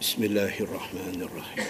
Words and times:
بسم 0.00 0.24
الله 0.24 0.54
الرحمن 0.60 1.18
الرحيم 1.26 1.66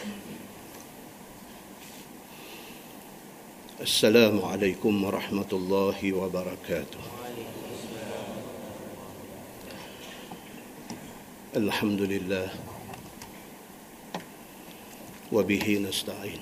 السلام 3.81 4.45
عليكم 4.45 5.05
ورحمه 5.05 5.51
الله 5.53 6.13
وبركاته 6.13 6.99
الحمد 11.57 12.01
لله 12.01 12.49
وبه 15.33 15.87
نستعين 15.89 16.41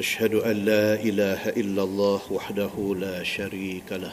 اشهد 0.00 0.34
ان 0.34 0.56
لا 0.64 0.94
اله 0.94 1.48
الا 1.48 1.82
الله 1.82 2.20
وحده 2.30 2.94
لا 3.00 3.24
شريك 3.24 3.92
له 3.92 4.12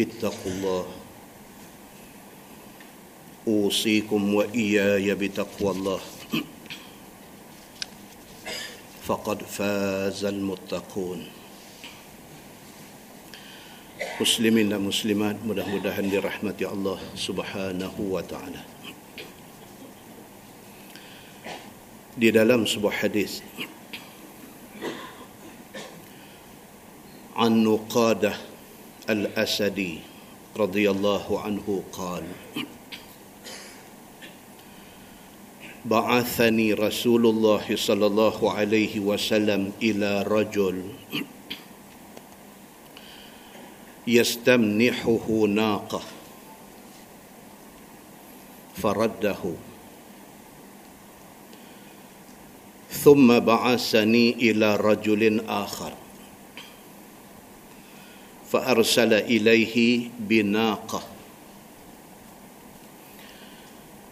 اتقوا 0.00 0.52
الله 0.52 0.84
اوصيكم 3.48 4.34
واياي 4.34 5.14
بتقوى 5.14 5.70
الله 5.70 6.00
فقد 9.06 9.38
فاز 9.42 10.24
المتقون 10.24 11.20
muslimin 14.16 14.72
dan 14.72 14.80
muslimat 14.80 15.36
mudah-mudahan 15.44 16.08
dirahmati 16.08 16.64
Allah 16.64 16.96
Subhanahu 17.12 18.16
wa 18.16 18.24
taala. 18.24 18.64
Di 22.16 22.32
dalam 22.32 22.64
sebuah 22.64 23.04
hadis 23.04 23.44
An 27.36 27.60
Nuqadah 27.60 28.49
الأسدي 29.09 29.99
رضي 30.57 30.91
الله 30.91 31.39
عنه 31.39 31.83
قال 31.93 32.23
بعثني 35.85 36.73
رسول 36.73 37.25
الله 37.25 37.75
صلى 37.75 38.05
الله 38.05 38.53
عليه 38.53 38.99
وسلم 38.99 39.71
إلى 39.81 40.23
رجل 40.23 40.77
يستمنحه 44.07 45.25
ناقة 45.47 46.01
فرده 48.75 49.41
ثم 52.91 53.39
بعثني 53.39 54.33
إلى 54.33 54.75
رجل 54.75 55.41
آخر. 55.49 55.93
فأرسل 58.51 59.13
إليه 59.13 60.07
بناقة. 60.19 61.03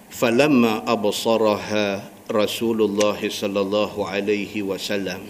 فلما 0.10 0.92
أبصرها 0.92 2.10
رسول 2.32 2.82
الله 2.82 3.30
صلى 3.30 3.60
الله 3.62 4.10
عليه 4.10 4.64
وسلم 4.64 5.22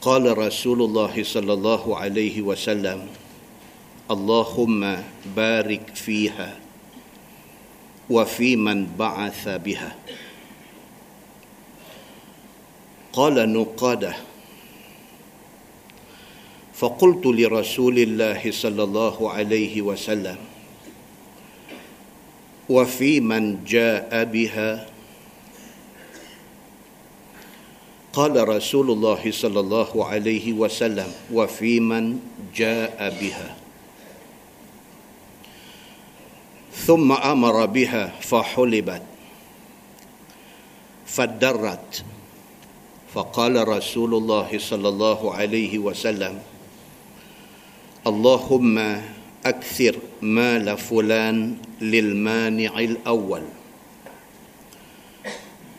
قال 0.00 0.38
رسول 0.38 0.82
الله 0.82 1.14
صلى 1.24 1.52
الله 1.52 1.96
عليه 1.96 2.42
وسلم 2.42 3.06
اللهم 4.10 5.02
بارك 5.36 5.84
فيها 5.94 6.58
وفي 8.10 8.56
من 8.56 8.86
بعث 8.98 9.48
بها. 9.48 9.92
قال 13.12 13.52
نقادة 13.52 14.29
فقلت 16.80 17.26
لرسول 17.26 17.98
الله 17.98 18.40
صلى 18.50 18.82
الله 18.82 19.16
عليه 19.30 19.82
وسلم 19.82 20.36
وفي 22.68 23.20
من 23.20 23.64
جاء 23.64 24.24
بها؟ 24.24 24.86
قال 28.12 28.48
رسول 28.48 28.90
الله 28.90 29.22
صلى 29.30 29.60
الله 29.60 29.90
عليه 30.04 30.52
وسلم 30.52 31.10
وفي 31.32 31.80
من 31.80 32.16
جاء 32.56 32.96
بها؟ 33.20 33.56
ثم 36.72 37.12
أمر 37.12 37.66
بها 37.66 38.04
فحلبت 38.24 39.02
فدرت. 41.06 42.04
فقال 43.14 43.68
رسول 43.68 44.14
الله 44.14 44.58
صلى 44.58 44.88
الله 44.88 45.34
عليه 45.34 45.78
وسلم 45.78 46.40
اللهم 48.00 48.76
أكثر 49.44 49.94
مال 50.22 50.66
فلان 50.78 51.56
للمانع 51.80 52.72
الأول. 52.78 53.44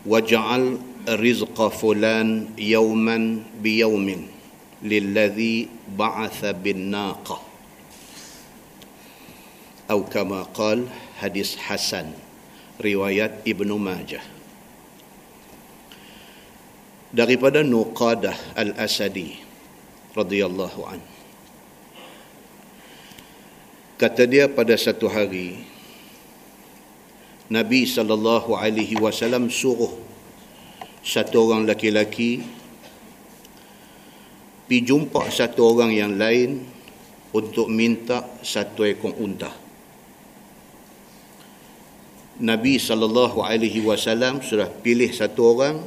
واجعل 0.05 0.63
رزق 1.09 1.57
فلان 1.67 2.29
يوما 2.57 3.17
بيوم 3.61 4.07
للذي 4.83 5.67
بعث 5.97 6.39
بالناقة. 6.45 7.37
أو 9.91 9.99
كما 10.03 10.41
قال 10.53 10.85
حديث 11.17 11.57
حسن 11.57 12.05
رواية 12.81 13.41
ابن 13.47 13.69
ماجه. 13.73 14.21
daripada 17.11 17.59
Nuqadah 17.59 18.55
Al-Asadi 18.55 19.35
radhiyallahu 20.15 20.81
anhu 20.87 21.20
Kata 24.01 24.25
dia 24.25 24.49
pada 24.49 24.73
satu 24.73 25.05
hari 25.05 25.61
Nabi 27.53 27.85
sallallahu 27.85 28.57
alaihi 28.57 28.97
wasallam 28.97 29.45
suruh 29.53 29.93
satu 31.05 31.45
orang 31.45 31.69
laki-laki 31.69 32.41
pi 34.65 34.81
jumpa 34.81 35.29
satu 35.29 35.77
orang 35.77 35.93
yang 35.93 36.17
lain 36.17 36.65
untuk 37.29 37.69
minta 37.69 38.25
satu 38.41 38.89
ekor 38.89 39.13
unta. 39.21 39.53
Nabi 42.41 42.81
sallallahu 42.81 43.45
alaihi 43.45 43.85
wasallam 43.85 44.41
sudah 44.41 44.65
pilih 44.81 45.13
satu 45.13 45.41
orang 45.45 45.77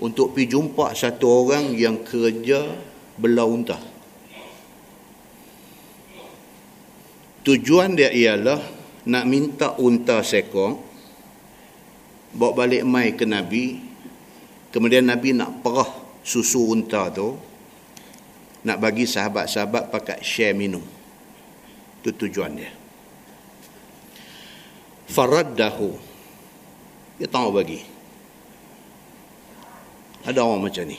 untuk 0.00 0.32
pi 0.32 0.48
jumpa 0.48 0.96
satu 0.96 1.28
orang 1.28 1.76
yang 1.76 2.00
kerja 2.00 2.64
belau 3.20 3.52
unta. 3.52 3.93
Tujuan 7.44 7.92
dia 7.92 8.08
ialah 8.08 8.56
nak 9.04 9.24
minta 9.28 9.76
unta 9.76 10.24
sekor 10.24 10.80
bawa 12.32 12.64
balik 12.64 12.88
mai 12.88 13.12
ke 13.12 13.28
Nabi. 13.28 13.84
Kemudian 14.72 15.04
Nabi 15.04 15.36
nak 15.36 15.60
perah 15.60 15.86
susu 16.24 16.72
unta 16.72 17.12
tu 17.12 17.36
nak 18.64 18.80
bagi 18.80 19.04
sahabat-sahabat 19.04 19.92
pakai 19.92 20.24
share 20.24 20.56
minum. 20.56 20.80
Itu 22.00 22.16
tujuan 22.16 22.52
dia. 22.56 22.72
Faraddahu. 25.12 25.90
Dia 27.20 27.28
tahu 27.28 27.48
bagi. 27.52 27.84
Ada 30.24 30.40
orang 30.40 30.72
macam 30.72 30.88
ni. 30.88 30.96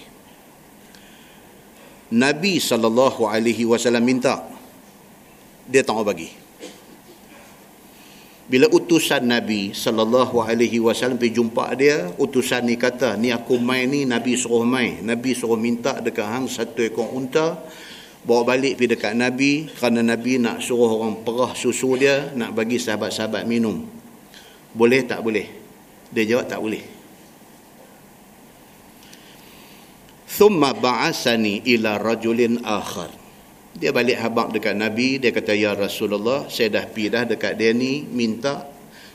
Nabi 2.13 2.62
SAW 2.62 3.98
minta 4.06 4.54
dia 5.65 5.81
tak 5.81 5.97
mau 5.97 6.06
bagi. 6.06 6.45
Bila 8.45 8.69
utusan 8.69 9.25
Nabi 9.25 9.73
sallallahu 9.73 10.38
alaihi 10.38 10.77
wasallam 10.77 11.17
pergi 11.17 11.41
jumpa 11.41 11.65
dia 11.73 12.13
utusan 12.21 12.69
ni 12.69 12.77
kata 12.77 13.17
ni 13.17 13.33
aku 13.33 13.57
mai 13.57 13.89
ni 13.89 14.06
Nabi 14.06 14.38
suruh 14.38 14.62
mai 14.62 15.01
Nabi 15.01 15.33
suruh 15.33 15.57
minta 15.57 15.97
dekat 15.97 16.29
hang 16.29 16.45
satu 16.45 16.85
ekor 16.85 17.09
unta 17.09 17.57
bawa 18.21 18.53
balik 18.53 18.77
pergi 18.77 18.94
dekat 18.94 19.17
Nabi 19.17 19.65
kerana 19.73 20.06
Nabi 20.06 20.38
nak 20.38 20.62
suruh 20.62 20.94
orang 20.94 21.25
perah 21.25 21.57
susu 21.57 21.97
dia 21.97 22.29
nak 22.38 22.53
bagi 22.53 22.77
sahabat-sahabat 22.77 23.50
minum. 23.50 23.81
Boleh 24.77 25.01
tak 25.09 25.25
boleh? 25.25 25.50
Dia 26.13 26.29
jawab 26.29 26.45
tak 26.45 26.62
boleh. 26.62 26.85
Thumma 30.29 30.77
ba'asani 30.77 31.65
ila 31.65 31.97
rajulin 31.97 32.62
akhar 32.62 33.25
dia 33.75 33.92
balik 33.92 34.16
habaq 34.16 34.56
dekat 34.56 34.72
Nabi 34.72 35.19
dia 35.19 35.36
kata 35.36 35.51
ya 35.51 35.75
Rasulullah 35.75 36.48
saya 36.48 36.72
dah 36.80 36.86
pi 36.88 37.12
dah 37.12 37.27
dekat 37.27 37.60
dia 37.60 37.75
ni 37.75 38.07
minta. 38.07 38.63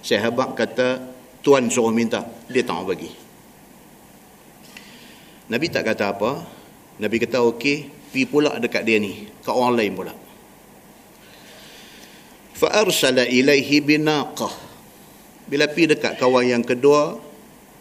Saya 0.05 0.29
habaq 0.29 0.53
kata 0.53 1.01
tuan 1.41 1.73
suruh 1.73 1.93
minta. 1.93 2.29
Dia 2.45 2.61
tak 2.61 2.85
bagi. 2.85 3.09
Nabi 5.49 5.67
tak 5.73 5.89
kata 5.89 6.13
apa. 6.13 6.45
Nabi 7.01 7.17
kata 7.17 7.41
okey 7.41 7.89
pi 8.13 8.29
pula 8.29 8.61
dekat 8.61 8.85
dia 8.85 9.01
ni 9.01 9.33
kat 9.41 9.55
orang 9.57 9.81
lain 9.81 9.93
pula. 9.97 10.13
Fa 12.53 12.69
arsala 12.85 13.25
ilaihi 13.25 13.81
binaqah 13.81 14.53
bila 15.49 15.73
pi 15.73 15.89
dekat 15.89 16.21
kawan 16.21 16.45
yang 16.45 16.61
kedua 16.61 17.17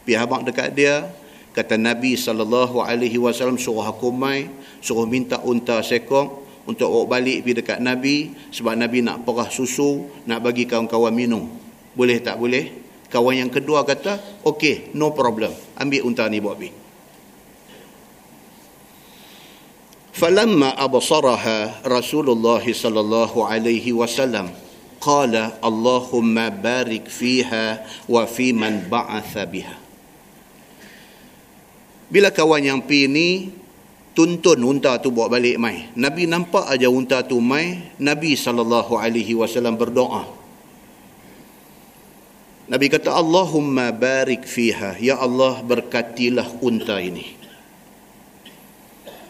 pi 0.08 0.16
habaq 0.16 0.48
dekat 0.48 0.72
dia 0.80 1.12
kata 1.52 1.76
Nabi 1.76 2.16
wasallam 2.16 3.60
suruh 3.60 3.84
aku 3.84 4.16
mai 4.16 4.48
suruh 4.80 5.04
minta 5.04 5.44
unta 5.44 5.84
sekong 5.84 6.49
untuk 6.70 6.94
bawa 6.94 7.18
balik 7.18 7.42
pergi 7.42 7.66
dekat 7.66 7.80
Nabi 7.82 8.30
sebab 8.54 8.78
Nabi 8.78 9.02
nak 9.02 9.26
perah 9.26 9.50
susu 9.50 10.06
nak 10.30 10.46
bagi 10.46 10.70
kawan-kawan 10.70 11.10
minum. 11.10 11.50
Boleh 11.98 12.22
tak 12.22 12.38
boleh? 12.38 12.70
Kawan 13.10 13.42
yang 13.42 13.50
kedua 13.50 13.82
kata 13.82 14.46
okey 14.46 14.94
no 14.94 15.10
problem. 15.18 15.50
Ambil 15.82 16.06
unta 16.06 16.30
ni 16.30 16.38
bawa 16.38 16.54
pergi. 16.54 16.72
Falamma 20.14 20.76
absaraha 20.78 21.82
Rasulullah 21.82 22.62
sallallahu 22.62 23.40
alaihi 23.40 23.96
wasallam 23.96 24.52
qala 25.00 25.58
Allahumma 25.64 26.52
barik 26.52 27.08
fiha 27.08 27.82
wa 28.06 28.28
fi 28.28 28.52
man 28.52 28.84
ba'atha 28.86 29.48
biha. 29.48 29.80
Bila 32.12 32.30
kawan 32.36 32.62
yang 32.62 32.82
pi 32.84 33.08
ni 33.08 33.59
tuntun 34.20 34.60
unta 34.68 35.00
tu 35.00 35.16
bawa 35.16 35.40
balik 35.40 35.56
mai. 35.56 35.88
Nabi 35.96 36.28
nampak 36.28 36.68
aja 36.68 36.92
unta 36.92 37.24
tu 37.24 37.40
mai, 37.40 37.96
Nabi 38.04 38.36
sallallahu 38.36 39.00
alaihi 39.00 39.32
wasallam 39.32 39.80
berdoa. 39.80 40.28
Nabi 42.68 42.92
kata 42.92 43.16
Allahumma 43.16 43.96
barik 43.96 44.44
fiha, 44.44 45.00
ya 45.00 45.16
Allah 45.24 45.64
berkatilah 45.64 46.60
unta 46.60 47.00
ini. 47.00 47.32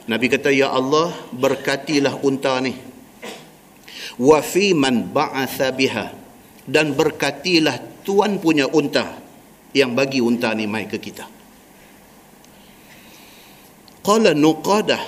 Nabi 0.09 0.25
kata 0.25 0.49
ya 0.49 0.73
Allah 0.73 1.13
berkatilah 1.37 2.25
unta 2.25 2.57
ni. 2.57 2.73
Wa 4.17 4.41
fi 4.41 4.73
man 4.73 5.05
ba'atha 5.05 5.69
biha 5.69 6.17
dan 6.65 6.97
berkatilah 6.97 8.01
tuan 8.01 8.41
punya 8.41 8.65
unta 8.65 9.21
yang 9.69 9.93
bagi 9.93 10.17
unta 10.17 10.49
ni 10.57 10.65
mai 10.65 10.89
ke 10.89 10.97
kita 10.97 11.38
قال 14.08 14.24
نقادة 14.40 15.00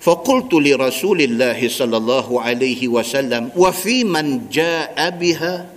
فقلت 0.00 0.52
لرسول 0.54 1.18
الله 1.22 1.58
صلى 1.68 1.96
الله 1.96 2.28
عليه 2.40 2.80
وسلم 2.88 3.50
وفي 3.56 4.04
من 4.04 4.46
جاء 4.48 4.94
بها 4.94 5.74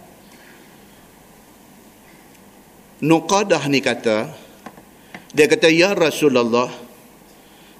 Nuqadah 2.97 3.61
ni 3.69 3.77
kata 3.77 4.25
dia 5.29 5.45
kata 5.45 5.69
ya 5.69 5.93
Rasulullah 5.93 6.65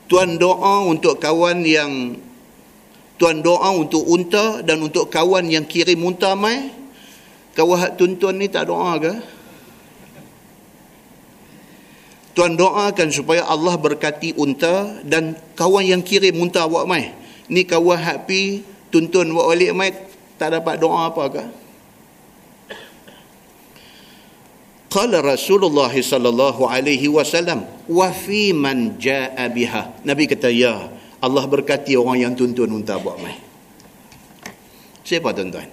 tuan 0.06 0.38
doa 0.38 0.86
untuk 0.86 1.18
kawan 1.18 1.66
yang 1.66 2.14
tuan 3.18 3.42
doa 3.42 3.74
untuk 3.74 4.06
unta 4.06 4.62
dan 4.62 4.78
untuk 4.78 5.10
kawan 5.10 5.50
yang 5.50 5.66
kirim 5.66 6.06
unta 6.06 6.38
mai 6.38 6.70
kawan 7.58 7.98
tuntun 7.98 8.38
ni 8.38 8.46
tak 8.46 8.70
doa 8.70 8.94
ke 9.02 9.14
Tuan 12.33 12.57
doakan 12.57 13.13
supaya 13.13 13.45
Allah 13.45 13.77
berkati 13.77 14.33
unta 14.41 15.05
dan 15.05 15.37
kawan 15.53 15.85
yang 15.85 16.01
kirim 16.01 16.41
unta 16.41 16.65
buat 16.65 16.89
mai. 16.89 17.13
Ni 17.53 17.69
kawan 17.69 18.01
happy 18.01 18.65
tuntun 18.89 19.37
buat 19.37 19.53
balik 19.53 19.73
mai 19.77 19.93
tak 20.41 20.57
dapat 20.57 20.81
doa 20.81 21.13
apa 21.13 21.25
ke? 21.29 21.45
Qala 24.93 25.25
Rasulullah 25.25 25.93
sallallahu 25.93 26.69
alaihi 26.69 27.09
wasallam 27.09 27.65
wa 27.89 28.09
fi 28.13 28.53
man 28.53 28.97
jaa 29.01 29.41
biha. 29.49 30.05
Nabi 30.05 30.29
kata 30.29 30.53
ya, 30.53 30.89
Allah 31.21 31.45
berkati 31.49 31.97
orang 31.97 32.21
yang 32.21 32.33
tuntun 32.37 32.69
unta 32.73 32.97
buat 33.01 33.17
mai. 33.21 33.37
Siapa 35.05 35.33
tuan-tuan? 35.37 35.69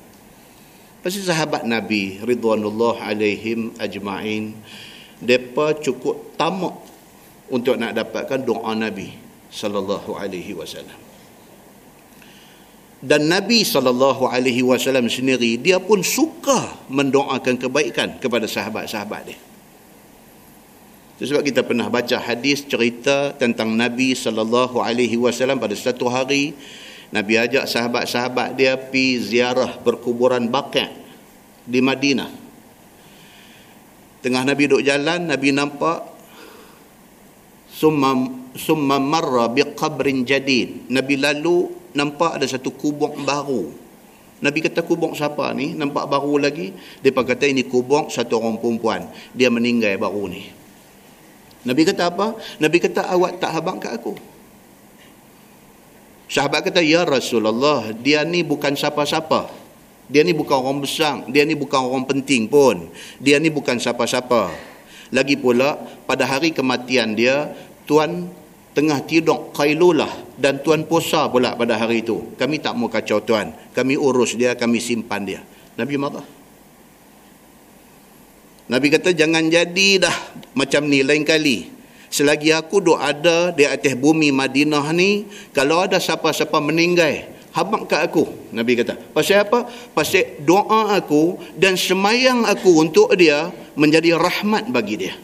Pasti 1.00 1.24
sahabat 1.24 1.64
Nabi 1.64 2.20
ridwanullah 2.20 3.00
alaihim 3.08 3.72
ajma'in 3.80 4.52
depa 5.19 5.75
cukup 5.80 6.36
tamak 6.39 6.75
untuk 7.51 7.75
nak 7.75 7.95
dapatkan 7.95 8.44
doa 8.44 8.71
Nabi 8.75 9.12
sallallahu 9.51 10.16
alaihi 10.16 10.56
wasallam. 10.56 10.95
Dan 13.00 13.31
Nabi 13.31 13.63
sallallahu 13.63 14.27
alaihi 14.27 14.60
wasallam 14.60 15.07
sendiri 15.07 15.56
dia 15.56 15.80
pun 15.80 16.04
suka 16.04 16.68
mendoakan 16.92 17.56
kebaikan 17.56 18.19
kepada 18.19 18.44
sahabat-sahabat 18.44 19.21
dia. 19.24 19.39
Sebab 21.19 21.44
kita 21.44 21.68
pernah 21.68 21.92
baca 21.92 22.15
hadis 22.15 22.63
cerita 22.63 23.36
tentang 23.36 23.75
Nabi 23.75 24.15
sallallahu 24.15 24.80
alaihi 24.80 25.19
wasallam 25.19 25.60
pada 25.60 25.75
satu 25.75 26.07
hari 26.07 26.56
Nabi 27.12 27.36
ajak 27.36 27.68
sahabat-sahabat 27.68 28.56
dia 28.56 28.80
pi 28.80 29.19
ziarah 29.19 29.83
perkuburan 29.83 30.48
Baqi' 30.48 30.88
di 31.68 31.83
Madinah 31.83 32.49
Tengah 34.19 34.44
Nabi 34.44 34.68
duduk 34.68 34.83
jalan, 34.83 35.31
Nabi 35.31 35.56
nampak 35.56 36.04
summa 37.71 38.12
summa 38.60 39.00
marra 39.00 39.48
biqabrin 39.48 40.27
jadid. 40.27 40.92
Nabi 40.92 41.16
lalu 41.16 41.71
nampak 41.95 42.39
ada 42.39 42.45
satu 42.48 42.75
kubur 42.75 43.16
baru. 43.24 43.71
Nabi 44.39 44.60
kata 44.63 44.83
kubur 44.88 45.12
siapa 45.16 45.51
ni? 45.51 45.75
Nampak 45.75 46.07
baru 46.07 46.39
lagi. 46.39 46.71
Dia 47.04 47.12
kata 47.12 47.48
ini 47.48 47.68
kubur 47.68 48.07
satu 48.07 48.39
orang 48.39 48.60
perempuan. 48.60 49.07
Dia 49.36 49.51
meninggal 49.51 50.00
baru 50.00 50.31
ni. 50.31 50.44
Nabi 51.68 51.81
kata 51.83 52.07
apa? 52.07 52.39
Nabi 52.60 52.77
kata 52.80 53.04
awak 53.12 53.39
tak 53.44 53.51
habang 53.51 53.83
kat 53.83 54.00
aku. 54.00 54.15
Sahabat 56.30 56.62
kata, 56.69 56.86
Ya 56.86 57.01
Rasulullah, 57.10 57.89
dia 57.89 58.22
ni 58.22 58.45
bukan 58.45 58.77
siapa-siapa. 58.77 59.50
Dia 60.10 60.26
ni 60.26 60.34
bukan 60.34 60.58
orang 60.58 60.82
besar, 60.82 61.22
dia 61.30 61.46
ni 61.46 61.54
bukan 61.54 61.86
orang 61.86 62.04
penting 62.10 62.50
pun. 62.50 62.90
Dia 63.22 63.38
ni 63.38 63.54
bukan 63.54 63.78
siapa-siapa. 63.78 64.50
Lagi 65.14 65.38
pula 65.38 65.78
pada 66.10 66.26
hari 66.26 66.50
kematian 66.50 67.14
dia, 67.14 67.54
tuan 67.86 68.26
tengah 68.74 69.06
tidur 69.06 69.54
qailulah 69.54 70.10
dan 70.38 70.66
tuan 70.66 70.86
puasa 70.90 71.30
pula 71.30 71.54
pada 71.54 71.78
hari 71.78 72.02
itu. 72.02 72.34
Kami 72.42 72.58
tak 72.58 72.74
mau 72.74 72.90
kacau 72.90 73.22
tuan. 73.22 73.54
Kami 73.78 73.94
urus 74.02 74.34
dia, 74.34 74.58
kami 74.58 74.82
simpan 74.82 75.30
dia. 75.30 75.42
Nabi 75.78 75.96
marah. 76.01 76.25
Nabi 78.70 78.88
kata 78.94 79.13
jangan 79.13 79.46
jadi 79.50 80.10
dah 80.10 80.18
macam 80.54 80.86
ni 80.89 81.01
lain 81.01 81.25
kali. 81.25 81.70
Selagi 82.10 82.50
aku 82.50 82.82
duk 82.82 82.98
ada 82.98 83.54
di 83.54 83.70
atas 83.70 83.94
bumi 83.94 84.34
Madinah 84.34 84.89
ni, 84.94 85.30
kalau 85.54 85.86
ada 85.86 86.01
siapa-siapa 86.01 86.58
meninggal, 86.58 87.30
habaq 87.53 87.89
kat 87.89 88.01
aku 88.10 88.53
nabi 88.53 88.77
kata. 88.77 88.98
Pasal 89.13 89.46
apa? 89.46 89.65
Pasal 89.94 90.41
doa 90.46 90.94
aku 90.94 91.38
dan 91.58 91.74
semayang 91.74 92.46
aku 92.46 92.82
untuk 92.82 93.13
dia 93.18 93.50
menjadi 93.74 94.18
rahmat 94.18 94.70
bagi 94.70 94.96
dia. 95.00 95.15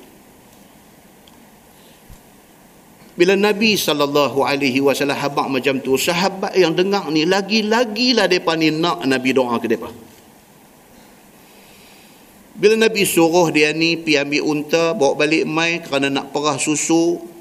Bila 3.16 3.32
Nabi 3.40 3.80
sallallahu 3.80 4.44
alaihi 4.44 4.84
wasallam 4.84 5.16
habaq 5.16 5.48
macam 5.48 5.80
tu 5.80 5.96
sahabat 5.96 6.52
yang 6.60 6.76
dengar 6.76 7.08
ni 7.08 7.24
lagi-lagilah 7.24 8.28
depa 8.28 8.60
ni 8.60 8.76
nak 8.76 9.08
Nabi 9.08 9.32
doa 9.32 9.56
ke 9.56 9.72
depa. 9.72 9.88
Bila 12.56 12.76
Nabi 12.76 13.08
suruh 13.08 13.56
dia 13.56 13.72
ni 13.72 13.96
pi 13.96 14.20
ambil 14.20 14.44
unta 14.44 14.92
bawa 14.92 15.16
balik 15.16 15.48
mai 15.48 15.80
kerana 15.80 16.12
nak 16.12 16.36
perah 16.36 16.60
susu 16.60 17.35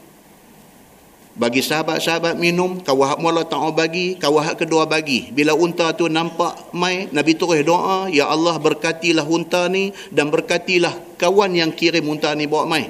bagi 1.35 1.67
sahabat-sahabat 1.67 2.39
minum 2.39 2.79
kawah 2.79 3.19
mula 3.19 3.43
tak 3.43 3.59
bagi 3.75 4.15
kawah 4.15 4.55
kedua 4.55 4.87
bagi. 4.87 5.35
Bila 5.35 5.51
unta 5.55 5.91
tu 5.91 6.07
nampak 6.07 6.71
mai 6.71 7.11
nabi 7.11 7.35
terus 7.35 7.59
doa 7.67 8.07
ya 8.07 8.31
Allah 8.31 8.55
berkatilah 8.63 9.27
unta 9.27 9.67
ni 9.67 9.91
dan 10.15 10.31
berkatilah 10.31 11.19
kawan 11.19 11.59
yang 11.59 11.75
kirim 11.75 12.07
unta 12.07 12.31
ni 12.39 12.47
bawa 12.47 12.65
mai. 12.71 12.87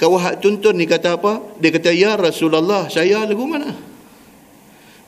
Kawah 0.00 0.40
tuntun 0.40 0.74
ni 0.74 0.88
kata 0.88 1.20
apa? 1.20 1.60
Dia 1.60 1.70
kata 1.70 1.92
ya 1.92 2.16
Rasulullah 2.16 2.88
saya 2.88 3.28
lagu 3.28 3.44
mana? 3.44 3.76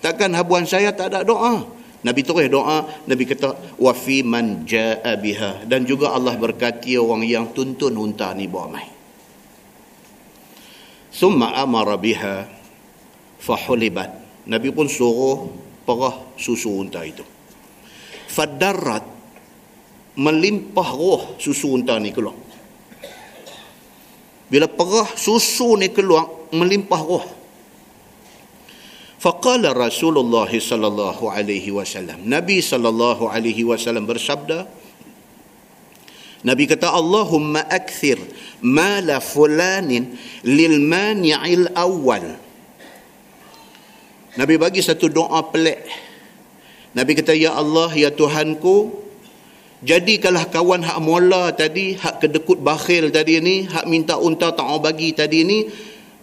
Takkan 0.05 0.31
habuan 0.37 0.69
saya 0.69 0.93
tak 0.93 1.17
ada 1.17 1.25
doa? 1.25 1.65
Nabi 2.05 2.21
terus 2.23 2.47
doa 2.53 2.85
nabi 3.09 3.25
kata 3.27 3.81
wa 3.81 3.93
fi 3.97 4.21
man 4.21 4.69
jaa 4.69 5.17
biha. 5.17 5.65
Dan 5.65 5.89
juga 5.89 6.13
Allah 6.13 6.37
berkati 6.37 7.01
orang 7.01 7.25
yang 7.25 7.51
tuntun 7.57 7.97
unta 7.97 8.31
ni 8.37 8.45
bawa 8.45 8.77
mai 8.77 8.96
Summa 11.17 11.57
amara 11.57 11.97
biha 11.97 12.45
fahulibat. 13.41 14.13
Nabi 14.45 14.69
pun 14.69 14.85
suruh 14.85 15.49
perah 15.89 16.37
susu 16.37 16.77
unta 16.77 17.01
itu. 17.09 17.25
Fadarat 18.29 19.01
melimpah 20.21 20.89
roh 20.93 21.41
susu 21.41 21.73
unta 21.73 21.97
ni 21.97 22.13
keluar. 22.13 22.37
Bila 24.53 24.69
perah 24.69 25.09
susu 25.17 25.81
ni 25.81 25.89
keluar, 25.89 26.53
melimpah 26.53 27.01
roh. 27.01 27.25
Faqala 29.17 29.73
Rasulullah 29.73 30.47
sallallahu 30.53 31.33
alaihi 31.33 31.73
wasallam. 31.73 32.29
Nabi 32.29 32.61
sallallahu 32.61 33.27
alaihi 33.33 33.65
wasallam 33.65 34.05
bersabda, 34.05 34.69
Nabi 36.47 36.71
kata 36.71 36.95
Allahumma 36.95 37.67
akthir 37.67 38.23
mala 38.63 39.19
fulanin 39.19 40.15
lil 40.47 40.79
mani'il 40.79 41.67
awal. 41.75 42.39
Nabi 44.39 44.55
bagi 44.55 44.79
satu 44.79 45.11
doa 45.11 45.43
pelik. 45.51 45.83
Nabi 46.95 47.19
kata 47.19 47.35
ya 47.35 47.59
Allah 47.59 47.91
ya 47.99 48.15
Tuhanku 48.15 48.95
jadikanlah 49.83 50.47
kawan 50.47 50.87
hak 50.87 50.99
mula 51.03 51.51
tadi 51.51 51.99
hak 51.99 52.23
kedekut 52.23 52.63
bakhil 52.63 53.11
tadi 53.11 53.43
ni 53.43 53.57
hak 53.67 53.85
minta 53.91 54.15
unta 54.17 54.55
tak 54.55 54.71
bagi 54.81 55.13
tadi 55.13 55.43
ni 55.43 55.59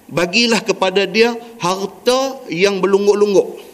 bagilah 0.08 0.64
kepada 0.64 1.04
dia 1.04 1.36
harta 1.60 2.48
yang 2.48 2.80
berlungguk-lungguk. 2.80 3.73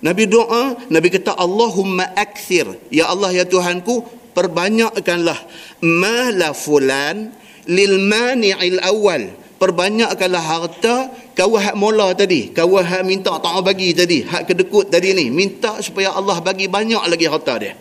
Nabi 0.00 0.24
doa, 0.24 0.76
Nabi 0.88 1.08
kata 1.12 1.36
Allahumma 1.36 2.08
akthir, 2.16 2.72
ya 2.88 3.12
Allah 3.12 3.36
ya 3.36 3.44
Tuhanku, 3.44 4.00
perbanyakkanlah 4.32 5.36
mala 5.84 6.56
fulan 6.56 7.36
lil 7.68 8.00
mani'il 8.00 8.80
awal. 8.80 9.28
Perbanyakkanlah 9.60 10.40
harta 10.40 11.12
kau 11.36 11.52
hak 11.52 11.76
mula 11.76 12.16
tadi, 12.16 12.48
kau 12.48 12.80
hak 12.80 13.04
minta 13.04 13.36
tak 13.36 13.60
bagi 13.60 13.92
tadi, 13.92 14.24
hak 14.24 14.48
kedekut 14.48 14.88
tadi 14.88 15.12
ni, 15.12 15.28
minta 15.28 15.76
supaya 15.84 16.16
Allah 16.16 16.40
bagi 16.40 16.64
banyak 16.64 17.04
lagi 17.04 17.28
harta 17.28 17.60
dia. 17.60 17.76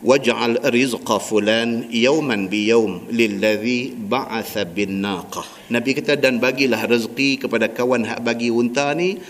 Waj'al 0.00 0.60
rizqa 0.72 1.20
fulan 1.20 1.88
yawman 1.92 2.48
bi 2.48 2.72
yawm 2.72 3.08
lilladhi 3.12 3.92
ba'atha 3.92 4.64
bin 4.64 5.04
naqah 5.04 5.44
nabi 5.68 5.92
kata 5.92 6.16
dan 6.16 6.40
bagilah 6.40 6.88
rezeki 6.88 7.44
kepada 7.44 7.68
kawan 7.68 8.08
hak 8.08 8.24
bagi 8.24 8.48
unta 8.48 8.92
ni 8.96 9.20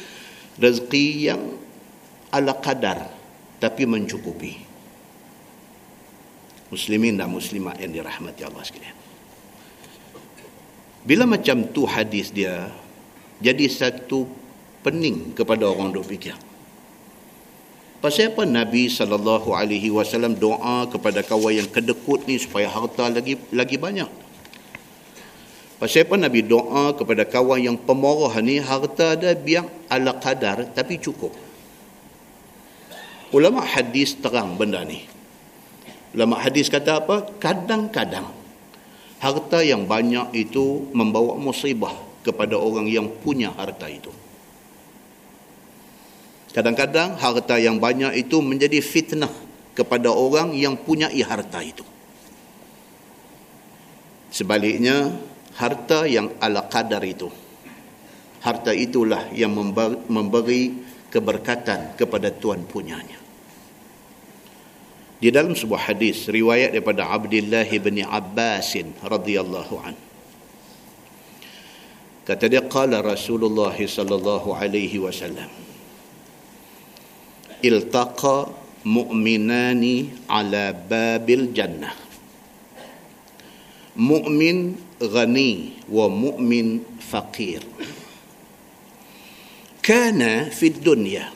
rezeki 0.61 1.07
yang 1.27 1.43
ala 2.31 2.55
kadar 2.61 3.11
tapi 3.61 3.85
mencukupi. 3.85 4.71
Muslimin 6.71 7.19
dan 7.19 7.29
muslimat 7.29 7.77
yang 7.83 7.91
dirahmati 7.91 8.47
Allah 8.47 8.63
sekalian. 8.63 8.97
Bila 11.03 11.27
macam 11.27 11.67
tu 11.75 11.83
hadis 11.85 12.31
dia 12.31 12.71
jadi 13.43 13.67
satu 13.67 14.29
pening 14.81 15.35
kepada 15.35 15.67
orang 15.67 15.93
duk 15.93 16.07
fikir 16.07 16.37
Pasal 18.01 18.33
apa 18.33 18.49
Nabi 18.49 18.89
sallallahu 18.89 19.53
alaihi 19.53 19.93
wasallam 19.93 20.33
doa 20.33 20.89
kepada 20.89 21.21
kawan 21.21 21.61
yang 21.61 21.69
kedekut 21.69 22.25
ni 22.25 22.41
supaya 22.41 22.65
harta 22.65 23.13
lagi 23.13 23.37
lagi 23.53 23.77
banyak? 23.77 24.09
Pasal 25.77 26.09
apa 26.09 26.17
Nabi 26.17 26.41
doa 26.41 26.97
kepada 26.97 27.29
kawan 27.29 27.61
yang 27.61 27.77
pemarah 27.77 28.41
ni 28.41 28.57
harta 28.57 29.21
dia 29.21 29.37
biar 29.37 29.69
ala 29.93 30.17
kadar 30.17 30.65
tapi 30.73 30.97
cukup. 30.97 31.37
Ulama 33.37 33.69
hadis 33.69 34.17
terang 34.17 34.57
benda 34.57 34.81
ni. 34.81 35.05
Ulama 36.17 36.41
hadis 36.41 36.73
kata 36.73 37.05
apa? 37.05 37.29
Kadang-kadang 37.37 38.33
harta 39.21 39.61
yang 39.61 39.85
banyak 39.85 40.33
itu 40.33 40.89
membawa 40.97 41.37
musibah 41.37 41.93
kepada 42.25 42.57
orang 42.57 42.89
yang 42.89 43.13
punya 43.21 43.53
harta 43.53 43.93
itu. 43.93 44.09
Kadang-kadang 46.51 47.15
harta 47.15 47.55
yang 47.63 47.79
banyak 47.79 48.27
itu 48.27 48.43
menjadi 48.43 48.83
fitnah 48.83 49.31
kepada 49.71 50.11
orang 50.11 50.51
yang 50.51 50.75
punya 50.75 51.07
harta 51.23 51.63
itu. 51.63 51.87
Sebaliknya, 54.35 55.15
harta 55.55 56.11
yang 56.11 56.35
ala 56.43 56.67
kadar 56.67 57.03
itu. 57.07 57.31
Harta 58.43 58.75
itulah 58.75 59.31
yang 59.31 59.55
memberi 60.11 60.75
keberkatan 61.07 61.95
kepada 61.95 62.35
tuan 62.35 62.67
punyanya. 62.67 63.19
Di 65.21 65.29
dalam 65.29 65.53
sebuah 65.53 65.93
hadis 65.93 66.27
riwayat 66.33 66.73
daripada 66.73 67.13
Abdullah 67.13 67.69
bin 67.69 68.01
Abbas 68.01 68.73
radhiyallahu 69.05 69.75
an. 69.85 69.95
Kata 72.25 72.49
dia 72.49 72.65
qala 72.65 73.05
Rasulullah 73.05 73.77
sallallahu 73.77 74.57
alaihi 74.57 74.97
wasallam 74.97 75.70
التقى 77.65 78.47
مؤمنان 78.85 80.09
على 80.31 80.75
باب 80.91 81.31
الجنة. 81.31 81.91
مؤمن 83.97 84.75
غني 85.03 85.69
ومؤمن 85.93 86.81
فقير. 87.11 87.63
كان 89.83 90.51
في 90.51 90.67
الدنيا 90.67 91.29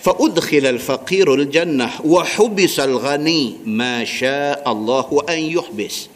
فأدخل 0.00 0.66
الفقير 0.66 1.34
الجنة 1.34 1.90
وحبس 2.04 2.80
الغني 2.80 3.56
ما 3.64 4.04
شاء 4.04 4.72
الله 4.72 5.24
أن 5.28 5.38
يحبس. 5.38 6.08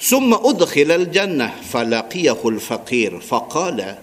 ثم 0.00 0.34
أدخل 0.34 0.90
الجنة 0.90 1.54
فلقيه 1.72 2.40
الفقير 2.44 3.20
فقال 3.20 3.98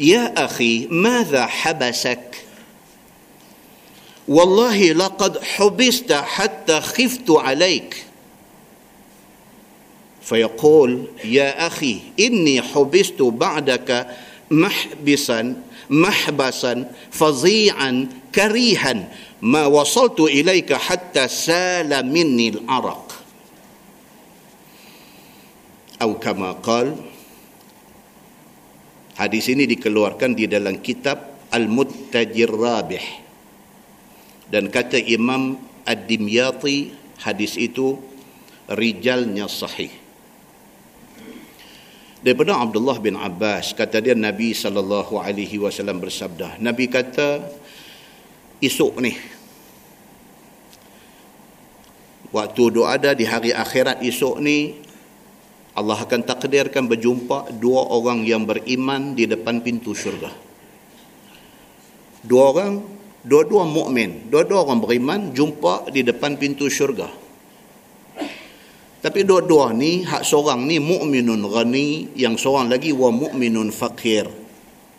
يا 0.00 0.44
أخي 0.44 0.86
ماذا 0.90 1.46
حبسك؟ 1.46 2.44
والله 4.28 4.92
لقد 4.92 5.42
حبست 5.42 6.12
حتى 6.12 6.80
خفت 6.80 7.30
عليك. 7.30 8.04
فيقول 10.22 11.04
يا 11.24 11.66
أخي 11.66 12.00
إني 12.20 12.62
حبست 12.62 13.22
بعدك 13.22 14.16
محبسا 14.50 15.62
محبسا 15.90 16.92
فظيعا 17.10 18.08
كريها. 18.34 19.08
ما 19.42 19.66
وصلت 19.66 20.20
إليك 20.20 20.72
حتى 20.72 21.28
سال 21.28 22.06
مني 22.06 22.48
العرق 22.48 23.12
أو 26.02 26.18
كما 26.18 26.52
قال 26.52 26.96
Hadis 29.18 29.50
ini 29.50 29.66
dikeluarkan 29.66 30.38
di 30.38 30.46
dalam 30.46 30.78
kitab 30.78 31.50
Al-Muttajir 31.50 32.54
Rabih. 32.54 33.06
Dan 34.46 34.70
kata 34.70 34.94
Imam 34.94 35.58
Ad-Dimyati, 35.82 36.94
hadis 37.26 37.58
itu 37.58 37.98
rijalnya 38.70 39.50
sahih. 39.50 39.90
Daripada 42.22 42.62
Abdullah 42.62 42.98
bin 43.02 43.18
Abbas, 43.18 43.74
kata 43.74 43.98
dia 43.98 44.14
Nabi 44.14 44.54
sallallahu 44.54 45.18
alaihi 45.18 45.58
wasallam 45.58 45.98
bersabda. 45.98 46.62
Nabi 46.62 46.86
kata 46.86 47.42
esok 48.62 48.94
ni 48.98 49.14
waktu 52.34 52.62
doa 52.74 52.98
ada 52.98 53.14
di 53.14 53.22
hari 53.22 53.54
akhirat 53.54 54.02
esok 54.02 54.36
ni 54.42 54.87
Allah 55.78 56.02
akan 56.02 56.26
takdirkan 56.26 56.90
berjumpa 56.90 57.54
dua 57.54 57.86
orang 57.94 58.26
yang 58.26 58.42
beriman 58.42 59.14
di 59.14 59.30
depan 59.30 59.62
pintu 59.62 59.94
syurga. 59.94 60.34
Dua 62.26 62.50
orang, 62.50 62.82
dua-dua 63.22 63.62
mukmin, 63.62 64.26
dua-dua 64.26 64.66
orang 64.66 64.82
beriman 64.82 65.20
jumpa 65.30 65.86
di 65.94 66.02
depan 66.02 66.34
pintu 66.34 66.66
syurga. 66.66 67.06
Tapi 68.98 69.22
dua-dua 69.22 69.70
ni 69.70 70.02
hak 70.02 70.26
seorang 70.26 70.66
ni 70.66 70.82
mukminun 70.82 71.46
ghani, 71.46 72.18
yang 72.18 72.34
seorang 72.34 72.66
lagi 72.66 72.90
wa 72.90 73.14
mukminun 73.14 73.70
fakir. 73.70 74.26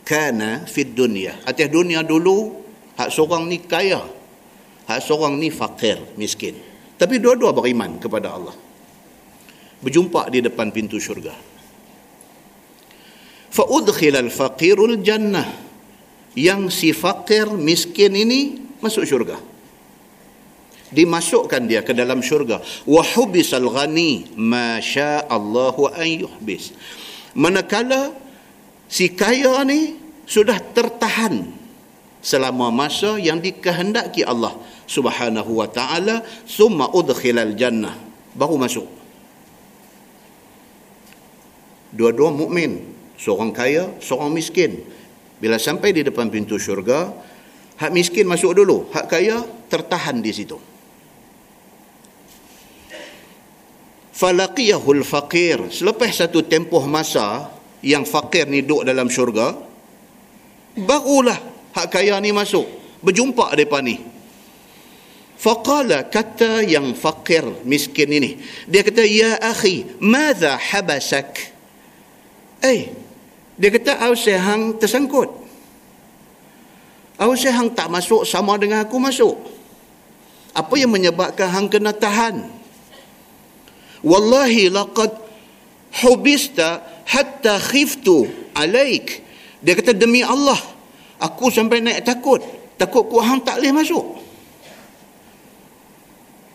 Kana 0.07 0.63
fid 0.63 0.95
dunya. 0.95 1.36
Atas 1.43 1.67
dunia 1.67 2.07
dulu 2.07 2.55
hak 2.95 3.12
seorang 3.12 3.51
ni 3.51 3.59
kaya. 3.59 4.00
Hak 4.88 5.03
seorang 5.03 5.36
ni 5.36 5.51
fakir, 5.51 6.00
miskin. 6.15 6.55
Tapi 6.95 7.19
dua-dua 7.19 7.51
beriman 7.51 8.00
kepada 8.00 8.31
Allah 8.31 8.68
berjumpa 9.79 10.27
di 10.31 10.43
depan 10.43 10.71
pintu 10.71 11.00
syurga. 11.00 11.33
Fa 13.50 13.63
udkhilal 13.65 14.29
faqirul 14.29 15.00
jannah. 15.01 15.67
Yang 16.38 16.62
si 16.71 16.89
fakir 16.93 17.50
miskin 17.57 18.13
ini 18.13 18.62
masuk 18.79 19.03
syurga. 19.03 19.41
Dimasukkan 20.93 21.65
dia 21.65 21.81
ke 21.81 21.91
dalam 21.91 22.21
syurga. 22.21 22.62
Wa 22.86 23.01
hubisal 23.17 23.65
ghani 23.65 24.29
ma 24.38 24.77
Allah 25.25 25.75
an 25.98 26.07
yuhbis. 26.07 26.71
Manakala 27.33 28.13
si 28.86 29.09
kaya 29.13 29.65
ni 29.65 29.98
sudah 30.29 30.62
tertahan 30.62 31.50
selama 32.21 32.69
masa 32.69 33.17
yang 33.17 33.41
dikehendaki 33.41 34.21
Allah 34.21 34.53
Subhanahu 34.86 35.62
wa 35.62 35.67
taala 35.69 36.21
summa 36.45 36.93
udkhilal 36.93 37.57
jannah. 37.57 37.98
Baru 38.38 38.62
masuk 38.62 38.98
dua-dua 41.93 42.29
mukmin 42.29 42.86
seorang 43.19 43.51
kaya 43.51 43.89
seorang 44.00 44.31
miskin. 44.31 44.79
Bila 45.39 45.55
sampai 45.55 45.96
di 45.96 46.03
depan 46.03 46.27
pintu 46.27 46.60
syurga 46.60 47.12
hak 47.79 47.91
miskin 47.96 48.27
masuk 48.27 48.55
dulu 48.55 48.91
hak 48.91 49.05
kaya 49.08 49.43
tertahan 49.72 50.19
di 50.19 50.31
situ. 50.36 50.58
Falaqiyahul 54.19 55.08
faqir. 55.08 55.72
Selepas 55.72 56.12
satu 56.12 56.43
tempoh 56.43 56.84
masa 56.84 57.48
yang 57.79 58.03
fakir 58.03 58.51
ni 58.51 58.60
duduk 58.60 58.84
dalam 58.84 59.08
syurga 59.08 59.55
barulah 60.75 61.39
hak 61.72 61.88
kaya 61.88 62.19
ni 62.19 62.36
masuk. 62.36 62.67
Berjumpa 63.00 63.55
depa 63.55 63.79
ni. 63.79 63.96
Faqala 65.39 66.03
kata 66.12 66.67
yang 66.67 66.91
fakir 67.00 67.48
miskin 67.63 68.12
ini. 68.12 68.43
Dia 68.67 68.84
kata 68.84 69.08
ya 69.08 69.39
akhi 69.39 69.88
madza 70.03 70.60
habasak 70.60 71.58
eh 72.63 72.99
dia 73.59 73.69
kata 73.75 73.99
au 74.07 74.15
hang 74.15 74.79
tersangkut. 74.79 75.27
Au 77.19 77.35
hang 77.35 77.67
tak 77.75 77.91
masuk 77.91 78.23
sama 78.23 78.55
dengan 78.55 78.87
aku 78.87 78.95
masuk. 78.95 79.35
Apa 80.55 80.79
yang 80.79 80.95
menyebabkan 80.95 81.51
hang 81.51 81.67
kena 81.67 81.91
tahan? 81.91 82.47
Wallahi 83.99 84.71
laqad 84.71 85.11
hubista 85.99 86.79
hatta 87.03 87.59
khiftu 87.59 88.23
alaik. 88.55 89.27
Dia 89.59 89.75
kata 89.75 89.91
demi 89.91 90.23
Allah 90.23 90.57
aku 91.19 91.51
sampai 91.51 91.83
naik 91.83 92.07
takut. 92.07 92.39
Takut 92.79 93.11
ku 93.11 93.19
hang 93.19 93.43
tak 93.43 93.59
boleh 93.59 93.75
masuk. 93.75 94.05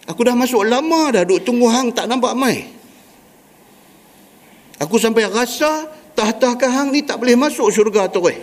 Aku 0.08 0.24
dah 0.24 0.32
masuk 0.32 0.64
lama 0.64 1.12
dah 1.12 1.24
duk 1.28 1.44
tunggu 1.44 1.68
hang 1.68 1.92
tak 1.92 2.08
nampak 2.08 2.32
mai 2.32 2.64
aku 4.84 5.00
sampai 5.00 5.24
rasa 5.24 5.88
tahta 6.12 6.52
hang 6.60 6.92
ni 6.92 7.00
tak 7.00 7.16
boleh 7.16 7.34
masuk 7.40 7.72
syurga 7.72 8.12
eh 8.28 8.38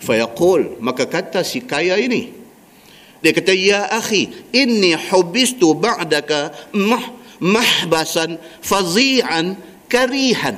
fayaqul 0.00 0.80
maka 0.80 1.04
kata 1.04 1.44
si 1.44 1.60
kaya 1.60 2.00
ini 2.00 2.40
dia 3.20 3.32
kata, 3.36 3.52
Ya 3.52 3.84
akhi, 3.92 4.32
inni 4.50 4.96
hubistu 4.96 5.76
ba'daka 5.76 6.56
mah, 6.72 7.04
mahbasan 7.40 8.40
fazi'an 8.64 9.60
karihan. 9.92 10.56